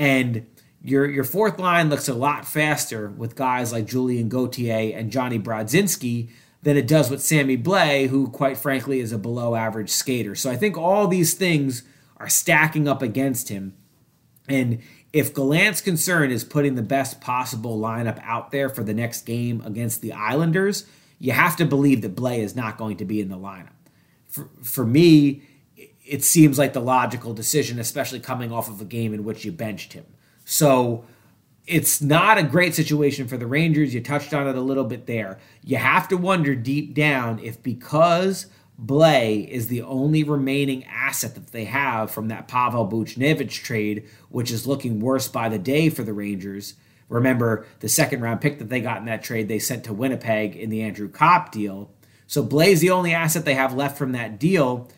And 0.00 0.46
your 0.82 1.08
your 1.10 1.24
fourth 1.24 1.58
line 1.58 1.90
looks 1.90 2.08
a 2.08 2.14
lot 2.14 2.46
faster 2.46 3.10
with 3.10 3.36
guys 3.36 3.70
like 3.70 3.86
Julien 3.86 4.30
Gauthier 4.30 4.96
and 4.96 5.12
Johnny 5.12 5.38
Brodzinski 5.38 6.30
than 6.62 6.78
it 6.78 6.88
does 6.88 7.10
with 7.10 7.22
Sammy 7.22 7.58
Blais, 7.58 8.08
who 8.08 8.28
quite 8.28 8.56
frankly 8.56 9.00
is 9.00 9.12
a 9.12 9.18
below 9.18 9.54
average 9.54 9.90
skater. 9.90 10.34
So 10.34 10.50
I 10.50 10.56
think 10.56 10.78
all 10.78 11.06
these 11.06 11.34
things 11.34 11.82
are 12.16 12.30
stacking 12.30 12.88
up 12.88 13.02
against 13.02 13.50
him. 13.50 13.76
And 14.48 14.80
if 15.12 15.34
Gallant's 15.34 15.82
concern 15.82 16.30
is 16.30 16.44
putting 16.44 16.76
the 16.76 16.82
best 16.82 17.20
possible 17.20 17.78
lineup 17.78 18.18
out 18.22 18.52
there 18.52 18.70
for 18.70 18.82
the 18.82 18.94
next 18.94 19.26
game 19.26 19.62
against 19.66 20.00
the 20.00 20.14
Islanders, 20.14 20.86
you 21.18 21.32
have 21.32 21.56
to 21.56 21.66
believe 21.66 22.00
that 22.00 22.16
Blais 22.16 22.40
is 22.40 22.56
not 22.56 22.78
going 22.78 22.96
to 22.96 23.04
be 23.04 23.20
in 23.20 23.28
the 23.28 23.38
lineup. 23.38 23.68
For, 24.28 24.48
for 24.62 24.86
me, 24.86 25.42
it 26.10 26.24
seems 26.24 26.58
like 26.58 26.72
the 26.72 26.80
logical 26.80 27.32
decision, 27.32 27.78
especially 27.78 28.20
coming 28.20 28.52
off 28.52 28.68
of 28.68 28.80
a 28.80 28.84
game 28.84 29.14
in 29.14 29.24
which 29.24 29.44
you 29.44 29.52
benched 29.52 29.92
him. 29.92 30.06
So 30.44 31.04
it's 31.66 32.00
not 32.02 32.38
a 32.38 32.42
great 32.42 32.74
situation 32.74 33.28
for 33.28 33.36
the 33.36 33.46
Rangers. 33.46 33.94
You 33.94 34.00
touched 34.00 34.34
on 34.34 34.48
it 34.48 34.56
a 34.56 34.60
little 34.60 34.84
bit 34.84 35.06
there. 35.06 35.38
You 35.62 35.76
have 35.76 36.08
to 36.08 36.16
wonder 36.16 36.54
deep 36.54 36.94
down 36.94 37.38
if 37.38 37.62
because 37.62 38.46
Blais 38.82 39.46
is 39.48 39.68
the 39.68 39.82
only 39.82 40.24
remaining 40.24 40.84
asset 40.84 41.34
that 41.34 41.52
they 41.52 41.66
have 41.66 42.10
from 42.10 42.28
that 42.28 42.48
Pavel 42.48 42.88
Buchnevich 42.88 43.62
trade, 43.62 44.08
which 44.30 44.50
is 44.50 44.66
looking 44.66 45.00
worse 45.00 45.28
by 45.28 45.48
the 45.48 45.58
day 45.58 45.88
for 45.88 46.02
the 46.02 46.12
Rangers– 46.12 46.74
Remember, 47.10 47.66
the 47.80 47.88
second 47.88 48.22
round 48.22 48.40
pick 48.40 48.60
that 48.60 48.68
they 48.70 48.80
got 48.80 48.98
in 48.98 49.06
that 49.06 49.22
trade, 49.22 49.48
they 49.48 49.58
sent 49.58 49.84
to 49.84 49.92
Winnipeg 49.92 50.56
in 50.56 50.70
the 50.70 50.80
Andrew 50.80 51.08
Copp 51.08 51.50
deal. 51.50 51.90
So 52.26 52.46
Blais 52.46 52.78
the 52.78 52.90
only 52.90 53.12
asset 53.12 53.44
they 53.44 53.54
have 53.54 53.74
left 53.74 53.98
from 53.98 54.12
that 54.12 54.38
deal. 54.38 54.88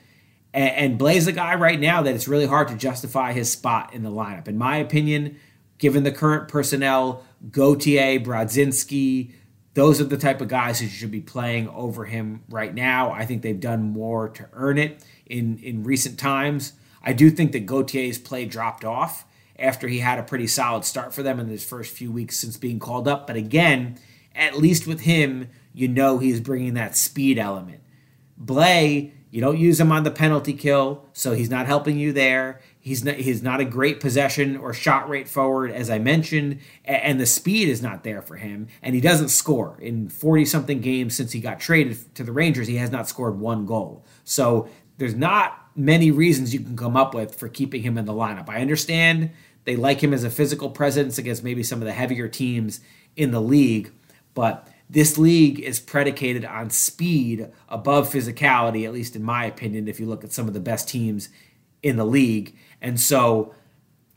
And, 0.55 0.71
and 0.71 1.01
Blais 1.01 1.27
a 1.27 1.33
guy 1.33 1.55
right 1.55 1.81
now 1.81 2.03
that 2.03 2.15
it's 2.15 2.29
really 2.29 2.47
hard 2.47 2.69
to 2.69 2.77
justify 2.77 3.33
his 3.33 3.51
spot 3.51 3.95
in 3.95 4.03
the 4.03 4.11
lineup. 4.11 4.49
In 4.49 4.59
my 4.59 4.77
opinion, 4.77 5.37
given 5.79 6.03
the 6.03 6.13
current 6.13 6.49
personnel, 6.49 7.25
Gauthier, 7.51 8.21
Brodzinski, 8.21 9.33
those 9.75 10.01
are 10.01 10.05
the 10.05 10.19
type 10.19 10.41
of 10.41 10.49
guys 10.49 10.81
who 10.81 10.87
should 10.87 11.11
be 11.11 11.21
playing 11.21 11.69
over 11.69 12.05
him 12.05 12.43
right 12.51 12.75
now. 12.75 13.11
I 13.11 13.25
think 13.25 13.43
they've 13.43 13.59
done 13.59 13.83
more 13.83 14.29
to 14.31 14.49
earn 14.53 14.79
it 14.79 15.03
in, 15.27 15.59
in 15.59 15.83
recent 15.83 16.19
times. 16.19 16.75
I 17.03 17.13
do 17.13 17.31
think 17.31 17.53
that 17.53 17.67
Gauthier's 17.67 18.19
play 18.19 18.45
dropped 18.45 18.85
off 18.85 19.25
after 19.59 19.89
he 19.89 19.99
had 19.99 20.19
a 20.19 20.23
pretty 20.23 20.47
solid 20.47 20.85
start 20.85 21.15
for 21.15 21.23
them 21.23 21.41
in 21.41 21.49
his 21.49 21.65
first 21.65 21.95
few 21.95 22.13
weeks 22.13 22.37
since 22.37 22.57
being 22.57 22.79
called 22.79 23.09
up. 23.09 23.27
But 23.27 23.37
again, 23.37 23.99
at 24.35 24.59
least 24.59 24.87
with 24.87 25.01
him, 25.01 25.49
you 25.73 25.89
know 25.89 26.19
he's 26.19 26.41
bringing 26.41 26.75
that 26.75 26.97
speed 26.97 27.39
element. 27.39 27.81
Blais, 28.43 29.13
you 29.33 29.41
don't 29.41 29.57
use 29.57 29.81
him 29.81 29.91
on 29.91 30.03
the 30.03 30.11
penalty 30.11 30.53
kill, 30.53 31.07
so 31.15 31.33
he's 31.33 31.49
not 31.49 31.65
helping 31.65 31.99
you 31.99 32.13
there. 32.13 32.61
He's 32.79 33.03
not, 33.03 33.15
he's 33.15 33.43
not 33.43 33.61
a 33.61 33.65
great 33.65 33.99
possession 33.99 34.59
or 34.59 34.75
shot 34.75 35.09
rate 35.09 35.27
forward, 35.27 35.71
as 35.71 35.89
I 35.89 35.99
mentioned, 35.99 36.59
and 36.85 37.19
the 37.19 37.25
speed 37.25 37.71
is 37.71 37.81
not 37.81 38.05
there 38.05 38.21
for 38.21 38.37
him, 38.37 38.69
and 38.83 38.95
he 38.95 39.01
doesn't 39.01 39.31
score. 39.31 39.79
In 39.81 40.11
40 40.11 40.45
something 40.45 40.83
games 40.83 41.17
since 41.17 41.33
he 41.33 41.41
got 41.41 41.61
traded 41.61 42.15
to 42.15 42.25
the 42.25 42.31
Rangers, 42.31 42.69
he 42.69 42.77
has 42.77 42.91
not 42.91 43.09
scored 43.09 43.41
one 43.41 43.65
goal. 43.65 44.05
So 44.23 44.69
there's 44.99 45.15
not 45.15 45.67
many 45.75 46.11
reasons 46.11 46.53
you 46.53 46.61
can 46.61 46.77
come 46.77 46.95
up 46.95 47.15
with 47.15 47.35
for 47.35 47.49
keeping 47.49 47.81
him 47.81 47.97
in 47.97 48.05
the 48.05 48.13
lineup. 48.13 48.51
I 48.51 48.61
understand 48.61 49.31
they 49.65 49.77
like 49.77 50.03
him 50.03 50.13
as 50.13 50.25
a 50.25 50.31
physical 50.31 50.69
presence 50.69 51.17
against 51.17 51.43
maybe 51.43 51.63
some 51.63 51.81
of 51.81 51.87
the 51.87 51.93
heavier 51.93 52.29
teams 52.29 52.81
in 53.17 53.31
the 53.31 53.41
league, 53.41 53.93
but 54.35 54.69
this 54.93 55.17
league 55.17 55.59
is 55.59 55.81
predicated 55.81 56.45
on 56.45 56.69
speed 56.69 57.49
above 57.71 58.13
physicality, 58.13 58.85
at 58.85 58.93
least 58.93 59.17
in 59.17 59.23
my 59.23 59.47
opinion, 59.47 59.89
if 59.89 59.99
you 59.99 60.05
look 60.05 60.23
at 60.23 60.33
some 60.33 60.47
of 60.47 60.53
the 60.53 60.61
best 60.61 60.87
teams 60.87 61.31
in 61.83 61.97
the 61.97 62.05
league. 62.05 62.55
And 62.83 63.01
so 63.01 63.55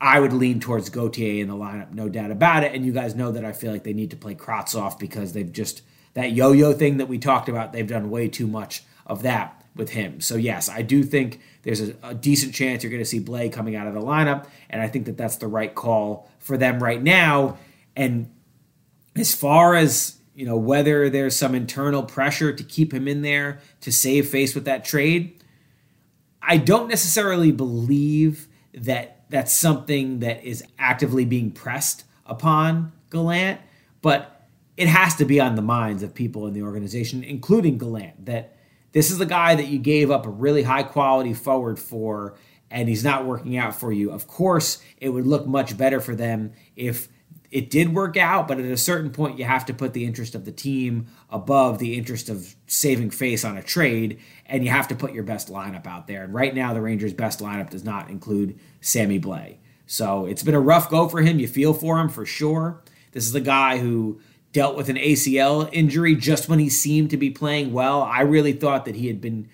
I 0.02 0.20
would 0.20 0.34
lean 0.34 0.60
towards 0.60 0.90
Gauthier 0.90 1.42
in 1.42 1.48
the 1.48 1.54
lineup, 1.54 1.92
no 1.92 2.10
doubt 2.10 2.30
about 2.30 2.62
it. 2.62 2.74
And 2.74 2.84
you 2.84 2.92
guys 2.92 3.14
know 3.14 3.32
that 3.32 3.42
I 3.42 3.52
feel 3.52 3.72
like 3.72 3.84
they 3.84 3.94
need 3.94 4.10
to 4.10 4.16
play 4.16 4.34
Kravtsov 4.34 4.98
because 4.98 5.32
they've 5.32 5.50
just, 5.50 5.80
that 6.12 6.32
yo 6.32 6.52
yo 6.52 6.74
thing 6.74 6.98
that 6.98 7.08
we 7.08 7.16
talked 7.16 7.48
about, 7.48 7.72
they've 7.72 7.88
done 7.88 8.10
way 8.10 8.28
too 8.28 8.46
much 8.46 8.84
of 9.06 9.22
that 9.22 9.64
with 9.74 9.90
him. 9.90 10.20
So 10.20 10.36
yes, 10.36 10.68
I 10.68 10.82
do 10.82 11.02
think 11.04 11.40
there's 11.62 11.80
a, 11.80 11.94
a 12.02 12.14
decent 12.14 12.54
chance 12.54 12.82
you're 12.82 12.90
going 12.90 13.02
to 13.02 13.08
see 13.08 13.20
Blais 13.20 13.50
coming 13.50 13.76
out 13.76 13.86
of 13.86 13.94
the 13.94 14.02
lineup, 14.02 14.46
and 14.68 14.82
I 14.82 14.88
think 14.88 15.06
that 15.06 15.16
that's 15.16 15.36
the 15.36 15.48
right 15.48 15.74
call 15.74 16.30
for 16.38 16.58
them 16.58 16.82
right 16.82 17.02
now. 17.02 17.56
And 17.94 18.30
as 19.14 19.34
far 19.34 19.74
as 19.74 20.15
you 20.36 20.44
know, 20.44 20.56
whether 20.56 21.08
there's 21.08 21.34
some 21.34 21.54
internal 21.54 22.02
pressure 22.02 22.52
to 22.52 22.62
keep 22.62 22.92
him 22.92 23.08
in 23.08 23.22
there 23.22 23.58
to 23.80 23.90
save 23.90 24.28
face 24.28 24.54
with 24.54 24.66
that 24.66 24.84
trade, 24.84 25.42
I 26.42 26.58
don't 26.58 26.88
necessarily 26.88 27.50
believe 27.50 28.46
that 28.74 29.24
that's 29.30 29.52
something 29.52 30.20
that 30.20 30.44
is 30.44 30.62
actively 30.78 31.24
being 31.24 31.50
pressed 31.50 32.04
upon 32.26 32.92
Gallant, 33.10 33.60
but 34.02 34.46
it 34.76 34.88
has 34.88 35.16
to 35.16 35.24
be 35.24 35.40
on 35.40 35.54
the 35.54 35.62
minds 35.62 36.02
of 36.02 36.12
people 36.14 36.46
in 36.46 36.52
the 36.52 36.62
organization, 36.62 37.24
including 37.24 37.78
Gallant, 37.78 38.26
that 38.26 38.56
this 38.92 39.10
is 39.10 39.16
the 39.16 39.26
guy 39.26 39.54
that 39.54 39.68
you 39.68 39.78
gave 39.78 40.10
up 40.10 40.26
a 40.26 40.30
really 40.30 40.64
high 40.64 40.82
quality 40.82 41.32
forward 41.32 41.78
for, 41.78 42.34
and 42.70 42.90
he's 42.90 43.02
not 43.02 43.24
working 43.24 43.56
out 43.56 43.74
for 43.74 43.90
you. 43.90 44.10
Of 44.10 44.26
course, 44.26 44.82
it 44.98 45.08
would 45.08 45.26
look 45.26 45.46
much 45.46 45.78
better 45.78 46.00
for 46.00 46.14
them 46.14 46.52
if 46.76 47.08
it 47.50 47.70
did 47.70 47.94
work 47.94 48.16
out, 48.16 48.48
but 48.48 48.58
at 48.58 48.64
a 48.64 48.76
certain 48.76 49.10
point, 49.10 49.38
you 49.38 49.44
have 49.44 49.66
to 49.66 49.74
put 49.74 49.92
the 49.92 50.04
interest 50.04 50.34
of 50.34 50.44
the 50.44 50.52
team 50.52 51.06
above 51.30 51.78
the 51.78 51.96
interest 51.96 52.28
of 52.28 52.54
saving 52.66 53.10
face 53.10 53.44
on 53.44 53.56
a 53.56 53.62
trade, 53.62 54.18
and 54.46 54.64
you 54.64 54.70
have 54.70 54.88
to 54.88 54.94
put 54.94 55.12
your 55.12 55.22
best 55.22 55.48
lineup 55.48 55.86
out 55.86 56.06
there. 56.06 56.24
And 56.24 56.34
right 56.34 56.54
now, 56.54 56.74
the 56.74 56.80
Rangers' 56.80 57.12
best 57.12 57.40
lineup 57.40 57.70
does 57.70 57.84
not 57.84 58.10
include 58.10 58.58
Sammy 58.80 59.20
Blais. 59.20 59.56
So 59.86 60.26
it's 60.26 60.42
been 60.42 60.54
a 60.54 60.60
rough 60.60 60.90
go 60.90 61.08
for 61.08 61.22
him. 61.22 61.38
You 61.38 61.48
feel 61.48 61.72
for 61.72 62.00
him 62.00 62.08
for 62.08 62.26
sure. 62.26 62.82
This 63.12 63.24
is 63.24 63.32
the 63.32 63.40
guy 63.40 63.78
who 63.78 64.20
dealt 64.52 64.76
with 64.76 64.88
an 64.88 64.96
ACL 64.96 65.68
injury 65.72 66.16
just 66.16 66.48
when 66.48 66.58
he 66.58 66.68
seemed 66.68 67.10
to 67.10 67.16
be 67.16 67.30
playing 67.30 67.72
well. 67.72 68.02
I 68.02 68.22
really 68.22 68.52
thought 68.52 68.86
that 68.86 68.96
he 68.96 69.06
had 69.06 69.20
been 69.20 69.48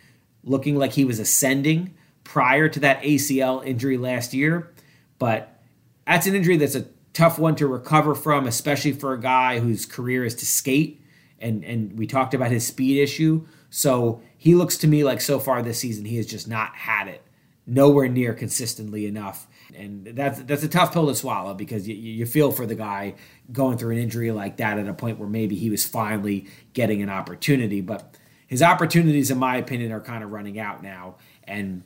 looking 0.45 0.77
like 0.77 0.93
he 0.93 1.05
was 1.05 1.19
ascending 1.19 1.95
prior 2.25 2.69
to 2.69 2.81
that 2.81 3.03
ACL 3.03 3.65
injury 3.65 3.99
last 3.99 4.33
year, 4.33 4.73
but 5.19 5.61
that's 6.07 6.27
an 6.27 6.35
injury 6.35 6.57
that's 6.57 6.75
a 6.75 6.87
tough 7.13 7.39
one 7.39 7.55
to 7.57 7.67
recover 7.67 8.15
from, 8.15 8.47
especially 8.47 8.93
for 8.93 9.13
a 9.13 9.21
guy 9.21 9.59
whose 9.59 9.87
career 9.87 10.25
is 10.25 10.35
to 10.37 10.47
skate. 10.47 11.05
And 11.41 11.65
and 11.65 11.99
we 11.99 12.07
talked 12.07 12.35
about 12.35 12.51
his 12.51 12.67
speed 12.67 13.03
issue. 13.03 13.47
So 13.71 14.23
he 14.37 14.55
looks 14.55 14.77
to 14.79 14.87
me 14.87 15.05
like 15.05 15.21
so 15.21 15.39
far 15.39 15.63
this 15.63 15.79
season 15.79 16.05
he 16.05 16.17
has 16.17 16.27
just 16.27 16.49
not 16.49 16.75
had 16.75 17.09
it 17.09 17.23
nowhere 17.67 18.09
near 18.09 18.35
consistently 18.35 19.07
enough. 19.07 19.47
And 19.75 20.07
that's 20.07 20.43
that's 20.43 20.63
a 20.63 20.69
tough 20.69 20.93
pill 20.93 21.07
to 21.07 21.15
swallow 21.15 21.55
because 21.55 21.89
you, 21.89 21.95
you 21.95 22.27
feel 22.27 22.53
for 22.53 22.67
the 22.67 22.75
guy 22.75 23.15
going 23.51 23.79
through 23.79 23.93
an 23.93 23.99
injury 23.99 24.31
like 24.31 24.59
that 24.59 24.79
at 24.79 24.89
a 24.89 24.95
point 24.95 25.19
where 25.19 25.29
maybe 25.29 25.57
he 25.57 25.71
was 25.71 25.87
finally 25.87 26.47
getting 26.75 27.03
an 27.03 27.09
opportunity. 27.09 27.81
But 27.81 28.17
his 28.47 28.63
opportunities, 28.63 29.31
in 29.31 29.39
my 29.39 29.57
opinion, 29.57 29.93
are 29.93 30.01
kind 30.01 30.23
of 30.23 30.31
running 30.31 30.59
out 30.59 30.83
now. 30.83 31.17
And 31.45 31.85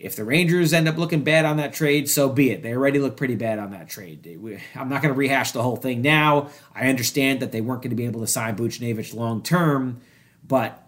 if 0.00 0.16
the 0.16 0.24
Rangers 0.24 0.72
end 0.72 0.88
up 0.88 0.96
looking 0.96 1.22
bad 1.22 1.44
on 1.44 1.58
that 1.58 1.74
trade, 1.74 2.08
so 2.08 2.30
be 2.30 2.50
it. 2.50 2.62
They 2.62 2.72
already 2.72 2.98
look 2.98 3.18
pretty 3.18 3.34
bad 3.34 3.58
on 3.58 3.72
that 3.72 3.90
trade. 3.90 4.26
I'm 4.74 4.88
not 4.88 5.02
going 5.02 5.12
to 5.12 5.18
rehash 5.18 5.52
the 5.52 5.62
whole 5.62 5.76
thing 5.76 6.00
now. 6.00 6.48
I 6.74 6.88
understand 6.88 7.40
that 7.40 7.52
they 7.52 7.60
weren't 7.60 7.82
going 7.82 7.90
to 7.90 7.96
be 7.96 8.06
able 8.06 8.22
to 8.22 8.26
sign 8.26 8.56
Buchnevich 8.56 9.14
long 9.14 9.42
term, 9.42 10.00
but 10.42 10.82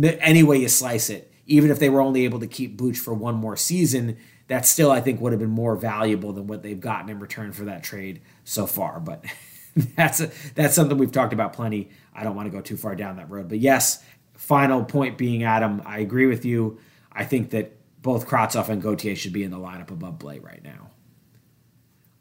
any 0.00 0.44
way 0.44 0.58
you 0.58 0.68
slice 0.68 1.10
it, 1.10 1.32
even 1.46 1.72
if 1.72 1.80
they 1.80 1.90
were 1.90 2.00
only 2.00 2.24
able 2.24 2.38
to 2.38 2.46
keep 2.46 2.76
Booch 2.76 2.98
for 2.98 3.12
one 3.12 3.34
more 3.34 3.56
season, 3.56 4.16
that 4.46 4.64
still 4.64 4.92
I 4.92 5.00
think 5.00 5.20
would 5.20 5.32
have 5.32 5.40
been 5.40 5.50
more 5.50 5.74
valuable 5.74 6.32
than 6.32 6.46
what 6.46 6.62
they've 6.62 6.78
gotten 6.80 7.10
in 7.10 7.18
return 7.18 7.52
for 7.52 7.64
that 7.64 7.82
trade 7.82 8.22
so 8.44 8.68
far. 8.68 9.00
But 9.00 9.24
that's 9.96 10.20
a, 10.20 10.30
that's 10.54 10.76
something 10.76 10.98
we've 10.98 11.10
talked 11.10 11.32
about 11.32 11.52
plenty. 11.52 11.90
I 12.14 12.22
don't 12.22 12.36
want 12.36 12.46
to 12.46 12.56
go 12.56 12.60
too 12.60 12.76
far 12.76 12.94
down 12.94 13.16
that 13.16 13.28
road. 13.28 13.48
But 13.48 13.58
yes, 13.58 14.04
final 14.34 14.84
point 14.84 15.18
being 15.18 15.42
Adam, 15.42 15.82
I 15.84 15.98
agree 15.98 16.26
with 16.26 16.44
you. 16.44 16.78
I 17.10 17.24
think 17.24 17.50
that 17.50 17.76
both 18.02 18.26
Kravtsov 18.26 18.68
and 18.68 18.82
Gauthier 18.82 19.16
should 19.16 19.32
be 19.32 19.44
in 19.44 19.50
the 19.50 19.58
lineup 19.58 19.90
above 19.90 20.18
Blais 20.18 20.44
right 20.44 20.62
now. 20.62 20.90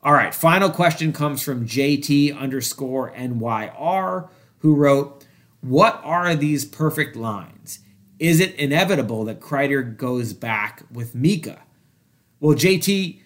All 0.04 0.14
right, 0.14 0.34
final 0.34 0.70
question 0.70 1.14
comes 1.14 1.44
from 1.44 1.68
JT 1.68 2.36
underscore 2.38 3.12
NYR, 3.14 4.30
who 4.60 4.76
wrote, 4.76 5.26
What 5.62 6.00
are 6.04 6.36
these 6.36 6.66
perfect 6.66 7.16
lines? 7.16 7.80
Is 8.18 8.40
it 8.40 8.56
inevitable 8.56 9.26
that 9.26 9.42
Kreider 9.42 9.96
goes 9.96 10.34
back 10.34 10.84
with 10.92 11.14
Mika? 11.14 11.64
Well, 12.40 12.56
JT, 12.56 13.20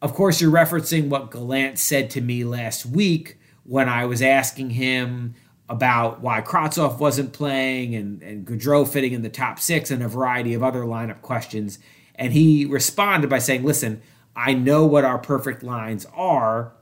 of 0.00 0.14
course, 0.14 0.40
you're 0.40 0.50
referencing 0.50 1.08
what 1.08 1.30
Gallant 1.30 1.78
said 1.78 2.10
to 2.10 2.20
me 2.20 2.44
last 2.44 2.86
week 2.86 3.38
when 3.64 3.88
I 3.88 4.06
was 4.06 4.22
asking 4.22 4.70
him 4.70 5.34
about 5.72 6.20
why 6.20 6.42
Kravtsov 6.42 6.98
wasn't 6.98 7.32
playing 7.32 7.94
and, 7.94 8.22
and 8.22 8.46
Goodrow 8.46 8.86
fitting 8.86 9.14
in 9.14 9.22
the 9.22 9.30
top 9.30 9.58
six 9.58 9.90
and 9.90 10.02
a 10.02 10.08
variety 10.08 10.52
of 10.52 10.62
other 10.62 10.82
lineup 10.82 11.22
questions. 11.22 11.78
And 12.14 12.34
he 12.34 12.66
responded 12.66 13.30
by 13.30 13.38
saying, 13.38 13.64
Listen, 13.64 14.02
I 14.36 14.52
know 14.52 14.84
what 14.84 15.06
our 15.06 15.16
perfect 15.16 15.62
lines 15.62 16.06
are. 16.14 16.74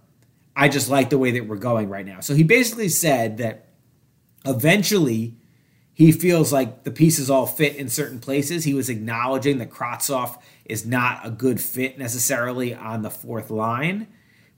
I 0.57 0.69
just 0.69 0.91
like 0.91 1.09
the 1.09 1.19
way 1.19 1.31
that 1.31 1.47
we're 1.47 1.55
going 1.55 1.89
right 1.89 2.05
now. 2.05 2.19
So 2.19 2.35
he 2.35 2.43
basically 2.43 2.89
said 2.89 3.39
that 3.39 3.69
eventually 4.45 5.37
he 5.95 6.11
feels 6.11 6.53
like 6.53 6.83
the 6.83 6.91
pieces 6.91 7.31
all 7.31 7.47
fit 7.47 7.77
in 7.77 7.89
certain 7.89 8.19
places. 8.19 8.65
He 8.65 8.75
was 8.75 8.89
acknowledging 8.89 9.59
that 9.59 9.71
Kravtsov 9.71 10.37
is 10.65 10.85
not 10.85 11.25
a 11.25 11.31
good 11.31 11.61
fit 11.61 11.97
necessarily 11.97 12.75
on 12.75 13.03
the 13.03 13.11
fourth 13.11 13.51
line. 13.51 14.09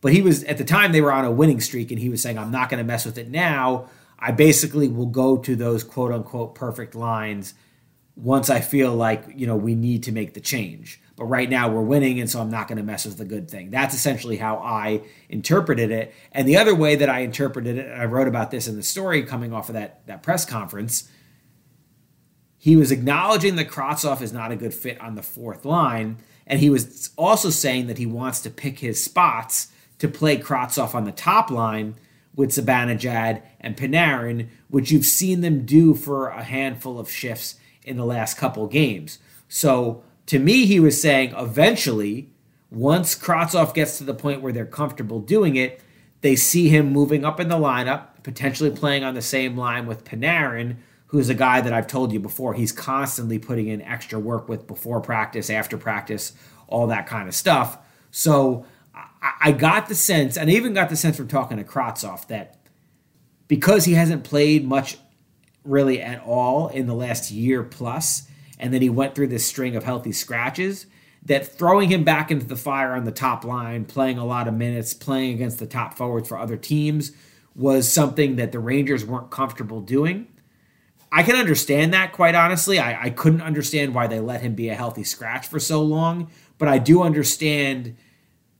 But 0.01 0.15
he 0.15 0.23
was, 0.23 0.43
at 0.45 0.57
the 0.57 0.65
time, 0.65 0.93
they 0.93 1.03
were 1.03 1.13
on 1.13 1.27
a 1.27 1.31
winning 1.31 1.61
streak, 1.61 1.91
and 1.91 2.01
he 2.01 2.09
was 2.09 2.23
saying, 2.23 2.39
I'm 2.39 2.51
not 2.51 2.71
going 2.71 2.79
to 2.79 2.85
mess 2.85 3.05
with 3.05 3.19
it 3.19 3.29
now. 3.29 3.89
I 4.25 4.31
basically 4.31 4.87
will 4.87 5.07
go 5.07 5.37
to 5.39 5.57
those 5.57 5.83
quote 5.83 6.13
unquote 6.13 6.55
perfect 6.55 6.95
lines 6.95 7.55
once 8.15 8.51
I 8.51 8.61
feel 8.61 8.95
like, 8.95 9.25
you 9.35 9.49
know, 9.49 9.57
we 9.57 9.75
need 9.75 10.05
to 10.05 10.13
make 10.13 10.35
the 10.35 10.41
change. 10.41 11.01
But 11.17 11.25
right 11.25 11.51
now 11.51 11.69
we're 11.69 11.83
winning, 11.83 12.21
and 12.21 12.31
so 12.31 12.41
I'm 12.41 12.51
not 12.51 12.69
going 12.69 12.79
to 12.79 12.85
mess 12.85 13.05
with 13.05 13.19
the 13.19 13.25
good 13.25 13.51
thing. 13.51 13.71
That's 13.71 13.95
essentially 13.95 14.37
how 14.37 14.59
I 14.59 15.03
interpreted 15.29 15.91
it. 15.91 16.15
And 16.31 16.47
the 16.47 16.57
other 16.57 16.75
way 16.75 16.95
that 16.95 17.09
I 17.09 17.21
interpreted 17.21 17.79
it, 17.79 17.91
I 17.91 18.05
wrote 18.05 18.29
about 18.29 18.51
this 18.51 18.69
in 18.69 18.77
the 18.77 18.83
story 18.83 19.25
coming 19.25 19.53
off 19.53 19.69
of 19.69 19.75
that, 19.75 20.07
that 20.07 20.23
press 20.23 20.45
conference, 20.45 21.09
he 22.59 22.77
was 22.77 22.93
acknowledging 22.93 23.57
that 23.57 23.69
Kravtsov 23.69 24.23
is 24.23 24.33
not 24.33 24.53
a 24.53 24.57
good 24.57 24.73
fit 24.73 25.01
on 25.01 25.17
the 25.17 25.23
fourth 25.23 25.65
line, 25.65 26.19
and 26.47 26.61
he 26.61 26.71
was 26.71 27.11
also 27.19 27.51
saying 27.51 27.89
that 27.89 27.99
he 27.99 28.07
wants 28.07 28.41
to 28.43 28.51
pick 28.51 28.79
his 28.79 29.03
spots 29.03 29.69
to 29.99 30.07
play 30.07 30.39
Kravtsov 30.39 30.95
on 30.95 31.05
the 31.05 31.13
top 31.13 31.51
line 31.51 31.97
with 32.35 32.51
Zibanejad 32.51 33.43
and 33.61 33.77
Panarin, 33.77 34.49
which 34.69 34.91
you've 34.91 35.05
seen 35.05 35.41
them 35.41 35.65
do 35.67 35.95
for 35.95 36.29
a 36.29 36.43
handful 36.43 36.99
of 36.99 37.11
shifts 37.11 37.57
in 37.85 37.97
the 37.97 38.07
last 38.07 38.37
couple 38.37 38.67
games. 38.67 39.19
So 39.49 40.03
to 40.27 40.39
me, 40.39 40.67
he 40.67 40.81
was 40.81 41.01
saying 41.01 41.35
eventually, 41.37 42.31
once 42.71 43.15
Kravtsov 43.15 43.75
gets 43.75 43.99
to 43.99 44.05
the 44.05 44.15
point 44.15 44.41
where 44.41 44.53
they're 44.53 44.65
comfortable 44.65 45.21
doing 45.21 45.57
it, 45.57 45.81
they 46.23 46.37
see 46.37 46.69
him 46.69 46.93
moving 46.93 47.25
up 47.25 47.39
in 47.39 47.49
the 47.49 47.57
lineup, 47.57 48.23
potentially 48.23 48.71
playing 48.71 49.05
on 49.05 49.15
the 49.15 49.23
same 49.23 49.57
line 49.57 49.87
with 49.87 50.05
Panarin, 50.05 50.77
who's 51.09 51.29
a 51.29 51.35
guy 51.35 51.61
that 51.61 51.75
I've 51.75 51.89
told 51.89 52.13
you 52.13 52.21
before, 52.21 52.55
he's 52.55 52.73
constantly 52.73 53.39
putting 53.39 53.69
in 53.69 53.83
extra 53.83 54.19
work 54.19 54.49
with 54.49 54.67
before 54.67 55.01
practice, 55.03 55.51
after 55.51 55.77
practice, 55.77 56.33
all 56.69 56.87
that 56.87 57.07
kind 57.07 57.29
of 57.29 57.35
stuff. 57.35 57.77
So 58.11 58.65
I, 59.41 59.53
got 59.53 59.89
the 59.89 59.95
sense, 59.95 60.37
and 60.37 60.51
I 60.51 60.53
even 60.55 60.75
got 60.75 60.91
the 60.91 60.97
sense 60.97 61.17
from 61.17 61.29
talking 61.29 61.57
to 61.57 61.65
Kravtsov 61.65 62.27
that 62.29 62.59
because 63.49 63.85
he 63.85 63.95
hasn't 63.95 64.25
played 64.25 64.67
much 64.67 64.99
really 65.65 66.01
at 66.01 66.23
all 66.25 66.69
in 66.69 66.87
the 66.87 66.95
last 66.95 67.31
year 67.31 67.63
plus, 67.63 68.29
and 68.59 68.73
then 68.73 68.83
he 68.83 68.91
went 68.91 69.15
through 69.15 69.29
this 69.29 69.47
string 69.47 69.77
of 69.77 69.85
healthy 69.85 70.13
scratches, 70.13 70.87
that 71.25 71.47
throwing 71.47 71.89
him 71.89 72.03
back 72.03 72.31
into 72.31 72.47
the 72.47 72.57
fire 72.57 72.95
on 72.95 73.05
the 73.05 73.13
top 73.13 73.45
line, 73.45 73.85
playing 73.85 74.19
a 74.19 74.27
lot 74.27 74.49
of 74.49 74.55
minutes, 74.55 74.93
playing 74.93 75.35
against 75.35 75.59
the 75.59 75.67
top 75.67 75.95
forwards 75.95 76.29
for 76.29 76.37
other 76.37 76.57
teams 76.57 77.13
was 77.55 77.93
something 77.93 78.37
that 78.37 78.53
the 78.53 78.59
Rangers 78.59 79.05
weren't 79.05 79.31
comfortable 79.31 79.81
doing. 79.81 80.27
I 81.11 81.23
can 81.23 81.37
understand 81.37 81.93
that, 81.93 82.13
quite 82.13 82.35
honestly. 82.35 82.79
I, 82.79 83.05
I 83.05 83.11
couldn't 83.11 83.43
understand 83.43 83.95
why 83.95 84.07
they 84.07 84.21
let 84.21 84.41
him 84.41 84.55
be 84.55 84.71
a 84.71 84.75
healthy 84.75 85.05
scratch 85.05 85.47
for 85.47 85.61
so 85.61 85.83
long, 85.83 86.31
but 86.57 86.69
I 86.69 86.79
do 86.79 87.03
understand 87.03 87.97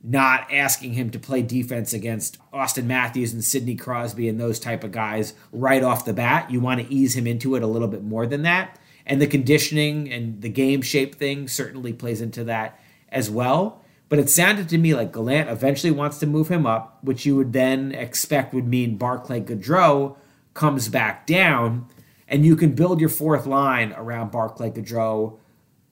not 0.03 0.51
asking 0.51 0.93
him 0.93 1.09
to 1.09 1.19
play 1.19 1.41
defense 1.41 1.93
against 1.93 2.37
Auston 2.51 2.85
Matthews 2.85 3.31
and 3.31 3.43
Sidney 3.43 3.75
Crosby 3.75 4.27
and 4.27 4.37
those 4.37 4.59
type 4.59 4.83
of 4.83 4.91
guys 4.91 5.33
right 5.53 5.81
off 5.81 6.03
the 6.03 6.11
bat. 6.11 6.51
You 6.51 6.59
want 6.59 6.81
to 6.81 6.93
ease 6.93 7.15
him 7.15 7.25
into 7.25 7.55
it 7.55 7.63
a 7.63 7.67
little 7.67 7.87
bit 7.87 8.03
more 8.03 8.27
than 8.27 8.41
that. 8.41 8.77
And 9.05 9.21
the 9.21 9.27
conditioning 9.27 10.11
and 10.11 10.41
the 10.41 10.49
game 10.49 10.81
shape 10.81 11.15
thing 11.15 11.47
certainly 11.47 11.93
plays 11.93 12.21
into 12.21 12.43
that 12.43 12.79
as 13.09 13.29
well. 13.29 13.81
But 14.09 14.19
it 14.19 14.29
sounded 14.29 14.67
to 14.69 14.77
me 14.77 14.93
like 14.93 15.13
Gallant 15.13 15.49
eventually 15.49 15.91
wants 15.91 16.19
to 16.19 16.27
move 16.27 16.49
him 16.49 16.65
up, 16.65 16.99
which 17.01 17.25
you 17.25 17.37
would 17.37 17.53
then 17.53 17.93
expect 17.93 18.53
would 18.53 18.67
mean 18.67 18.97
Barclay 18.97 19.41
Goodrow 19.41 20.17
comes 20.53 20.89
back 20.89 21.25
down 21.25 21.87
and 22.27 22.45
you 22.45 22.55
can 22.55 22.73
build 22.73 22.99
your 22.99 23.09
fourth 23.09 23.45
line 23.45 23.93
around 23.93 24.31
Barclay 24.31 24.69
Goodrow, 24.69 25.37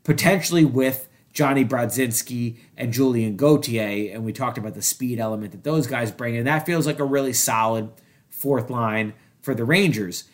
potentially 0.03 0.65
with 0.65 1.07
Jonny 1.33 1.63
Brodzinski 1.63 2.57
and 2.77 2.91
Julien 2.91 3.37
Gauthier. 3.37 4.13
And 4.13 4.25
we 4.25 4.33
talked 4.33 4.57
about 4.57 4.73
the 4.73 4.81
speed 4.81 5.19
element 5.19 5.51
that 5.51 5.63
those 5.63 5.87
guys 5.87 6.11
bring. 6.11 6.35
And 6.35 6.47
that 6.47 6.65
feels 6.65 6.85
like 6.85 6.99
a 6.99 7.05
really 7.05 7.33
solid 7.33 7.89
fourth 8.29 8.69
line 8.69 9.13
for 9.41 9.53
the 9.53 9.63
Rangers. 9.63 10.25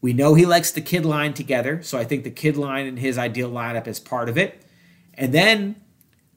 We 0.00 0.12
know 0.12 0.34
he 0.34 0.44
likes 0.44 0.70
the 0.70 0.80
kid 0.80 1.04
line 1.04 1.32
together. 1.32 1.82
So 1.82 1.98
I 1.98 2.04
think 2.04 2.24
the 2.24 2.30
kid 2.30 2.56
line 2.56 2.86
and 2.86 2.98
his 2.98 3.16
ideal 3.16 3.50
lineup 3.50 3.86
is 3.86 3.98
part 3.98 4.28
of 4.28 4.36
it. 4.36 4.62
And 5.14 5.32
then 5.32 5.76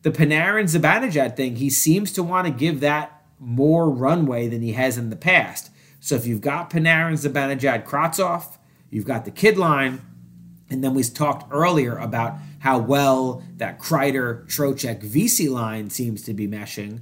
the 0.04 0.12
Panarin 0.12 0.66
Zibanejad 0.66 1.36
thing, 1.36 1.58
he 1.58 1.70
seems 1.70 2.12
to 2.14 2.24
want 2.24 2.48
to 2.48 2.54
give 2.54 2.80
that 2.80 3.26
more 3.40 3.90
runway 3.90 4.48
than 4.48 4.62
he 4.62 4.74
has 4.74 4.98
in 4.98 5.10
the 5.10 5.16
past. 5.16 5.70
So 6.00 6.16
if 6.16 6.26
you've 6.26 6.42
got 6.42 6.70
Panarin 6.70 7.14
Zibanejad 7.14 7.86
Kravtsov, 7.86 8.58
You've 8.90 9.06
got 9.06 9.26
the 9.26 9.32
kid 9.32 9.58
line, 9.58 10.02
and 10.70 10.84
then 10.84 10.94
we 10.94 11.04
talked 11.04 11.52
earlier 11.52 11.98
about 11.98 12.36
how 12.60 12.80
well 12.80 13.44
that 13.58 13.80
Kreider, 13.80 14.46
Trocheck, 14.48 15.02
Vesey 15.02 15.50
line 15.50 15.90
seems 15.90 16.22
to 16.24 16.34
be 16.34 16.48
meshing. 16.48 17.02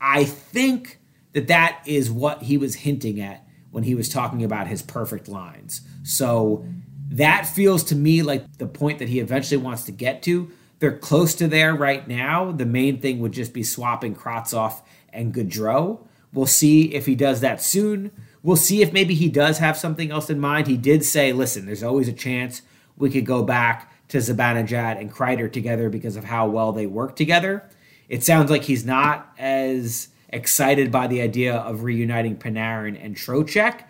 I 0.00 0.24
think 0.24 0.98
that 1.32 1.46
that 1.48 1.82
is 1.86 2.10
what 2.10 2.42
he 2.42 2.58
was 2.58 2.76
hinting 2.76 3.20
at 3.20 3.46
when 3.70 3.84
he 3.84 3.94
was 3.94 4.08
talking 4.08 4.44
about 4.44 4.66
his 4.66 4.82
perfect 4.82 5.28
lines. 5.28 5.80
So 6.02 6.64
that 7.10 7.46
feels 7.46 7.84
to 7.84 7.94
me 7.94 8.22
like 8.22 8.58
the 8.58 8.66
point 8.66 8.98
that 8.98 9.08
he 9.08 9.20
eventually 9.20 9.62
wants 9.62 9.84
to 9.84 9.92
get 9.92 10.22
to. 10.24 10.50
They're 10.78 10.98
close 10.98 11.34
to 11.36 11.46
there 11.46 11.74
right 11.74 12.06
now. 12.06 12.52
The 12.52 12.66
main 12.66 13.00
thing 13.00 13.20
would 13.20 13.32
just 13.32 13.52
be 13.52 13.62
swapping 13.62 14.14
Kravtsov 14.14 14.82
and 15.12 15.32
Goodrow. 15.32 16.06
We'll 16.32 16.46
see 16.46 16.94
if 16.94 17.06
he 17.06 17.14
does 17.14 17.40
that 17.40 17.62
soon. 17.62 18.10
We'll 18.42 18.56
see 18.56 18.82
if 18.82 18.92
maybe 18.92 19.14
he 19.14 19.28
does 19.28 19.58
have 19.58 19.76
something 19.78 20.10
else 20.10 20.28
in 20.28 20.40
mind. 20.40 20.66
He 20.66 20.76
did 20.76 21.04
say, 21.04 21.32
listen, 21.32 21.66
there's 21.66 21.82
always 21.82 22.08
a 22.08 22.12
chance 22.12 22.62
we 22.96 23.10
could 23.10 23.26
go 23.26 23.42
back 23.42 23.91
to 24.12 24.18
Zibanejad 24.18 25.00
and 25.00 25.10
Kreider 25.10 25.50
together 25.50 25.88
because 25.88 26.16
of 26.16 26.24
how 26.24 26.46
well 26.46 26.70
they 26.70 26.86
work 26.86 27.16
together. 27.16 27.66
It 28.10 28.22
sounds 28.22 28.50
like 28.50 28.64
he's 28.64 28.84
not 28.84 29.32
as 29.38 30.08
excited 30.28 30.92
by 30.92 31.06
the 31.06 31.22
idea 31.22 31.54
of 31.56 31.82
reuniting 31.82 32.36
Panarin 32.36 33.02
and 33.02 33.16
Trocheck. 33.16 33.84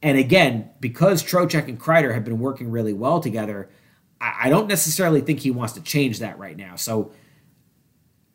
And 0.00 0.16
again, 0.16 0.70
because 0.80 1.22
Trocheck 1.22 1.68
and 1.68 1.78
Kreider 1.78 2.14
have 2.14 2.24
been 2.24 2.38
working 2.38 2.70
really 2.70 2.94
well 2.94 3.20
together, 3.20 3.68
I 4.18 4.48
don't 4.48 4.66
necessarily 4.66 5.20
think 5.20 5.40
he 5.40 5.50
wants 5.50 5.74
to 5.74 5.82
change 5.82 6.20
that 6.20 6.38
right 6.38 6.56
now. 6.56 6.76
So 6.76 7.12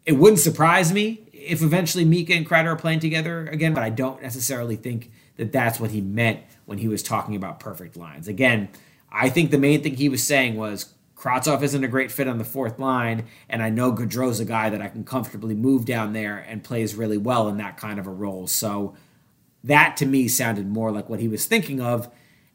it 0.05 0.13
wouldn't 0.13 0.41
surprise 0.41 0.93
me 0.93 1.27
if 1.33 1.63
eventually 1.63 2.05
Mika 2.05 2.33
and 2.33 2.47
Kreider 2.47 2.67
are 2.67 2.75
playing 2.75 2.99
together 2.99 3.47
again, 3.47 3.73
but 3.73 3.81
I 3.81 3.89
don't 3.89 4.21
necessarily 4.21 4.75
think 4.75 5.11
that 5.37 5.51
that's 5.51 5.79
what 5.79 5.89
he 5.89 6.01
meant 6.01 6.41
when 6.65 6.77
he 6.77 6.87
was 6.87 7.01
talking 7.01 7.35
about 7.35 7.59
perfect 7.59 7.97
lines. 7.97 8.27
Again, 8.27 8.69
I 9.11 9.29
think 9.29 9.49
the 9.49 9.57
main 9.57 9.81
thing 9.81 9.95
he 9.95 10.07
was 10.07 10.23
saying 10.23 10.55
was 10.55 10.93
Kravtsov 11.22 11.61
isn't 11.61 11.84
a 11.84 11.88
great 11.88 12.11
fit 12.11 12.28
on 12.28 12.39
the 12.39 12.43
fourth 12.43 12.80
line, 12.80 13.28
and 13.47 13.61
I 13.61 13.69
know 13.69 13.91
Goodrow's 13.91 14.39
a 14.39 14.45
guy 14.45 14.72
that 14.72 14.82
I 14.82 14.88
can 14.88 15.03
comfortably 15.03 15.53
move 15.53 15.86
down 15.86 16.13
there 16.13 16.39
and 16.39 16.63
plays 16.63 16.95
really 16.95 17.19
well 17.19 17.47
in 17.47 17.57
that 17.57 17.78
kind 17.78 17.99
of 17.99 18.07
a 18.07 18.11
role. 18.11 18.47
So 18.47 18.95
that 19.63 19.97
to 19.97 20.07
me 20.07 20.28
sounded 20.28 20.67
more 20.67 20.91
like 20.91 21.09
what 21.09 21.19
he 21.19 21.28
was 21.28 21.45
thinking 21.45 21.80
of. 21.80 22.09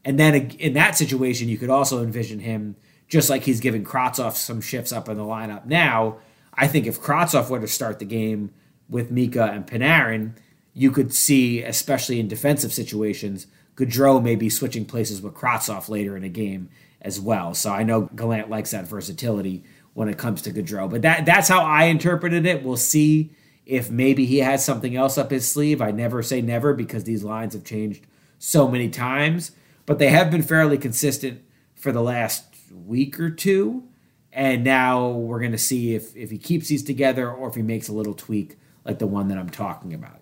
And 0.05 0.19
then 0.19 0.51
in 0.51 0.73
that 0.73 0.97
situation, 0.97 1.49
you 1.49 1.59
could 1.59 1.71
also 1.71 2.03
envision 2.03 2.41
him 2.41 2.75
just 3.07 3.31
like 3.31 3.45
he's 3.45 3.61
giving 3.61 3.85
Kravtsov 3.85 4.33
some 4.33 4.61
shifts 4.61 4.91
up 4.91 5.09
in 5.09 5.17
the 5.17 5.23
lineup 5.23 5.67
now. 5.67 6.17
I 6.53 6.67
think 6.67 6.89
if 6.89 7.01
Kravtsov 7.01 7.49
were 7.49 7.61
to 7.61 7.69
start 7.69 8.01
the 8.01 8.05
game 8.05 8.51
with 8.89 9.13
Mika 9.13 9.45
and 9.45 9.65
Panarin, 9.65 10.33
you 10.75 10.91
could 10.91 11.15
see, 11.15 11.63
especially 11.63 12.19
in 12.19 12.27
defensive 12.27 12.73
situations, 12.73 13.47
Goodrow 13.77 14.21
may 14.21 14.35
be 14.35 14.51
switching 14.51 14.87
places 14.87 15.23
with 15.23 15.35
Kravtsov 15.35 15.89
later 15.89 16.17
in 16.17 16.25
a 16.25 16.29
game 16.29 16.69
as 17.07 17.21
well. 17.21 17.55
So 17.55 17.73
I 17.73 17.85
know 17.85 18.03
Gallant 18.15 18.51
likes 18.51 18.73
that 18.73 18.89
versatility 18.89 19.63
when 19.95 20.09
it 20.09 20.19
comes 20.19 20.43
to 20.43 20.53
Goodrow. 20.53 20.91
But 20.91 21.03
that 21.03 21.25
that's 21.25 21.49
how 21.49 21.63
I 21.63 21.85
interpreted 21.85 22.45
it. 22.45 22.65
We'll 22.65 22.77
see 22.77 23.31
if 23.65 23.91
maybe 23.91 24.27
he 24.27 24.39
has 24.39 24.65
something 24.65 24.97
else 24.97 25.17
up 25.17 25.31
his 25.31 25.51
sleeve. 25.51 25.81
I 25.81 25.93
never 25.93 26.23
say 26.23 26.43
never 26.43 26.75
because 26.75 27.05
these 27.05 27.25
lines 27.25 27.55
have 27.55 27.65
changed 27.65 28.05
so 28.39 28.69
many 28.69 28.91
times, 28.91 29.53
but 29.87 29.99
they 29.99 30.09
have 30.09 30.31
been 30.31 30.43
fairly 30.43 30.77
consistent 30.77 31.43
for 31.75 31.93
the 31.93 32.03
last 32.03 32.45
week 32.73 33.19
or 33.21 33.31
two. 33.31 33.89
And 34.33 34.65
now 34.65 35.09
we're 35.09 35.41
going 35.41 35.53
to 35.53 35.59
see 35.59 35.95
if, 35.95 36.15
if 36.15 36.31
he 36.31 36.39
keeps 36.39 36.69
these 36.69 36.83
together 36.83 37.31
or 37.31 37.49
if 37.49 37.55
he 37.55 37.63
makes 37.63 37.89
a 37.89 37.93
little 37.93 38.13
tweak 38.13 38.59
like 38.85 38.99
the 38.99 39.07
one 39.07 39.29
that 39.29 39.39
I'm 39.39 39.49
talking 39.49 39.95
about. 39.95 40.21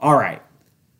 All 0.00 0.16
right. 0.16 0.42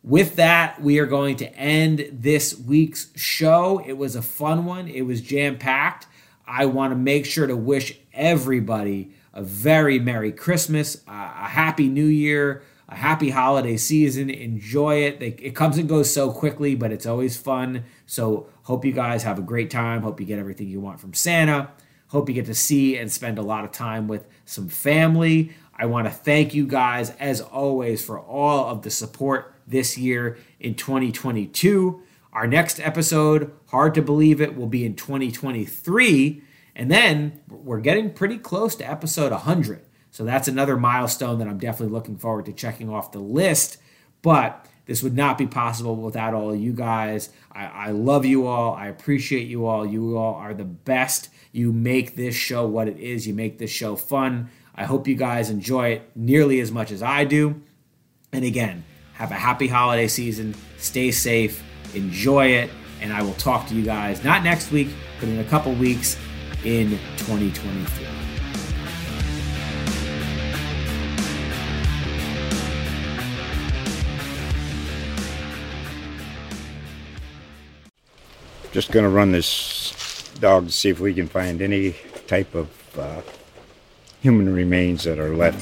With 0.03 0.37
that, 0.37 0.81
we 0.81 0.99
are 0.99 1.05
going 1.05 1.35
to 1.37 1.53
end 1.55 2.09
this 2.11 2.57
week's 2.57 3.09
show. 3.17 3.83
It 3.85 3.93
was 3.93 4.15
a 4.15 4.21
fun 4.21 4.65
one, 4.65 4.87
it 4.87 5.01
was 5.01 5.21
jam 5.21 5.57
packed. 5.57 6.07
I 6.47 6.65
want 6.65 6.91
to 6.91 6.95
make 6.95 7.25
sure 7.25 7.45
to 7.45 7.55
wish 7.55 7.99
everybody 8.13 9.11
a 9.33 9.43
very 9.43 9.99
Merry 9.99 10.31
Christmas, 10.31 11.03
a 11.07 11.47
Happy 11.47 11.87
New 11.87 12.05
Year, 12.05 12.63
a 12.87 12.95
happy 12.95 13.29
holiday 13.29 13.77
season. 13.77 14.29
Enjoy 14.29 15.03
it. 15.03 15.21
It 15.21 15.55
comes 15.55 15.77
and 15.77 15.87
goes 15.87 16.11
so 16.11 16.31
quickly, 16.31 16.73
but 16.73 16.91
it's 16.91 17.05
always 17.05 17.37
fun. 17.37 17.83
So, 18.07 18.49
hope 18.63 18.83
you 18.83 18.91
guys 18.91 19.21
have 19.23 19.37
a 19.37 19.43
great 19.43 19.69
time. 19.69 20.01
Hope 20.01 20.19
you 20.19 20.25
get 20.25 20.39
everything 20.39 20.69
you 20.69 20.79
want 20.79 20.99
from 20.99 21.13
Santa. 21.13 21.69
Hope 22.07 22.27
you 22.27 22.33
get 22.33 22.47
to 22.47 22.55
see 22.55 22.97
and 22.97 23.11
spend 23.11 23.37
a 23.37 23.43
lot 23.43 23.63
of 23.63 23.71
time 23.71 24.07
with 24.07 24.25
some 24.45 24.69
family. 24.69 25.51
I 25.75 25.85
want 25.85 26.07
to 26.07 26.11
thank 26.11 26.55
you 26.55 26.65
guys, 26.65 27.11
as 27.19 27.39
always, 27.39 28.03
for 28.03 28.19
all 28.19 28.65
of 28.65 28.81
the 28.81 28.89
support 28.89 29.53
this 29.69 29.97
year 29.97 30.37
in 30.59 30.75
2022. 30.75 32.01
Our 32.33 32.47
next 32.47 32.79
episode, 32.79 33.51
hard 33.67 33.95
to 33.95 34.01
believe 34.01 34.41
it, 34.41 34.55
will 34.55 34.67
be 34.67 34.85
in 34.85 34.95
2023. 34.95 36.43
And 36.75 36.91
then 36.91 37.41
we're 37.49 37.81
getting 37.81 38.13
pretty 38.13 38.37
close 38.37 38.75
to 38.75 38.89
episode 38.89 39.31
100. 39.31 39.85
So 40.11 40.23
that's 40.23 40.47
another 40.47 40.77
milestone 40.77 41.39
that 41.39 41.47
I'm 41.47 41.57
definitely 41.57 41.93
looking 41.93 42.17
forward 42.17 42.45
to 42.45 42.53
checking 42.53 42.89
off 42.89 43.11
the 43.11 43.19
list. 43.19 43.77
But 44.21 44.65
this 44.85 45.03
would 45.03 45.15
not 45.15 45.37
be 45.37 45.45
possible 45.45 45.95
without 45.95 46.33
all 46.33 46.51
of 46.51 46.59
you 46.59 46.73
guys. 46.73 47.29
I, 47.51 47.65
I, 47.65 47.91
love 47.91 48.25
you 48.25 48.47
all. 48.47 48.73
I 48.73 48.87
appreciate 48.87 49.47
you 49.47 49.67
all. 49.67 49.85
You 49.85 50.17
all 50.17 50.35
are 50.35 50.53
the 50.53 50.63
best. 50.63 51.29
You 51.51 51.71
make 51.71 52.15
this 52.15 52.35
show 52.35 52.65
what 52.65 52.87
it 52.87 52.97
is. 52.97 53.27
You 53.27 53.33
make 53.33 53.59
this 53.59 53.69
show 53.69 53.95
fun. 53.95 54.49
I 54.73 54.85
hope 54.85 55.07
you 55.07 55.15
guys 55.15 55.49
enjoy 55.49 55.89
it 55.89 56.09
nearly 56.15 56.59
as 56.59 56.71
much 56.71 56.91
as 56.91 57.03
I 57.03 57.23
do. 57.23 57.61
And 58.31 58.43
again, 58.43 58.83
have 59.19 59.31
a 59.31 59.35
happy 59.35 59.67
holiday 59.67 60.07
season. 60.07 60.55
Stay 60.77 61.11
safe. 61.11 61.61
Enjoy 61.93 62.47
it. 62.47 62.69
And 63.01 63.11
I 63.11 63.21
will 63.21 63.33
talk 63.33 63.67
to 63.67 63.75
you 63.75 63.83
guys 63.83 64.23
not 64.23 64.43
next 64.43 64.71
week, 64.71 64.87
but 65.19 65.27
in 65.27 65.39
a 65.39 65.43
couple 65.43 65.73
weeks 65.73 66.17
in 66.63 66.91
2023. 67.17 68.07
Just 78.71 78.91
going 78.91 79.03
to 79.03 79.09
run 79.09 79.33
this 79.33 80.31
dog 80.39 80.67
to 80.67 80.71
see 80.71 80.89
if 80.89 81.01
we 81.01 81.13
can 81.13 81.27
find 81.27 81.61
any 81.61 81.95
type 82.27 82.55
of 82.55 82.69
uh, 82.97 83.21
human 84.21 84.53
remains 84.53 85.03
that 85.03 85.19
are 85.19 85.35
left 85.35 85.61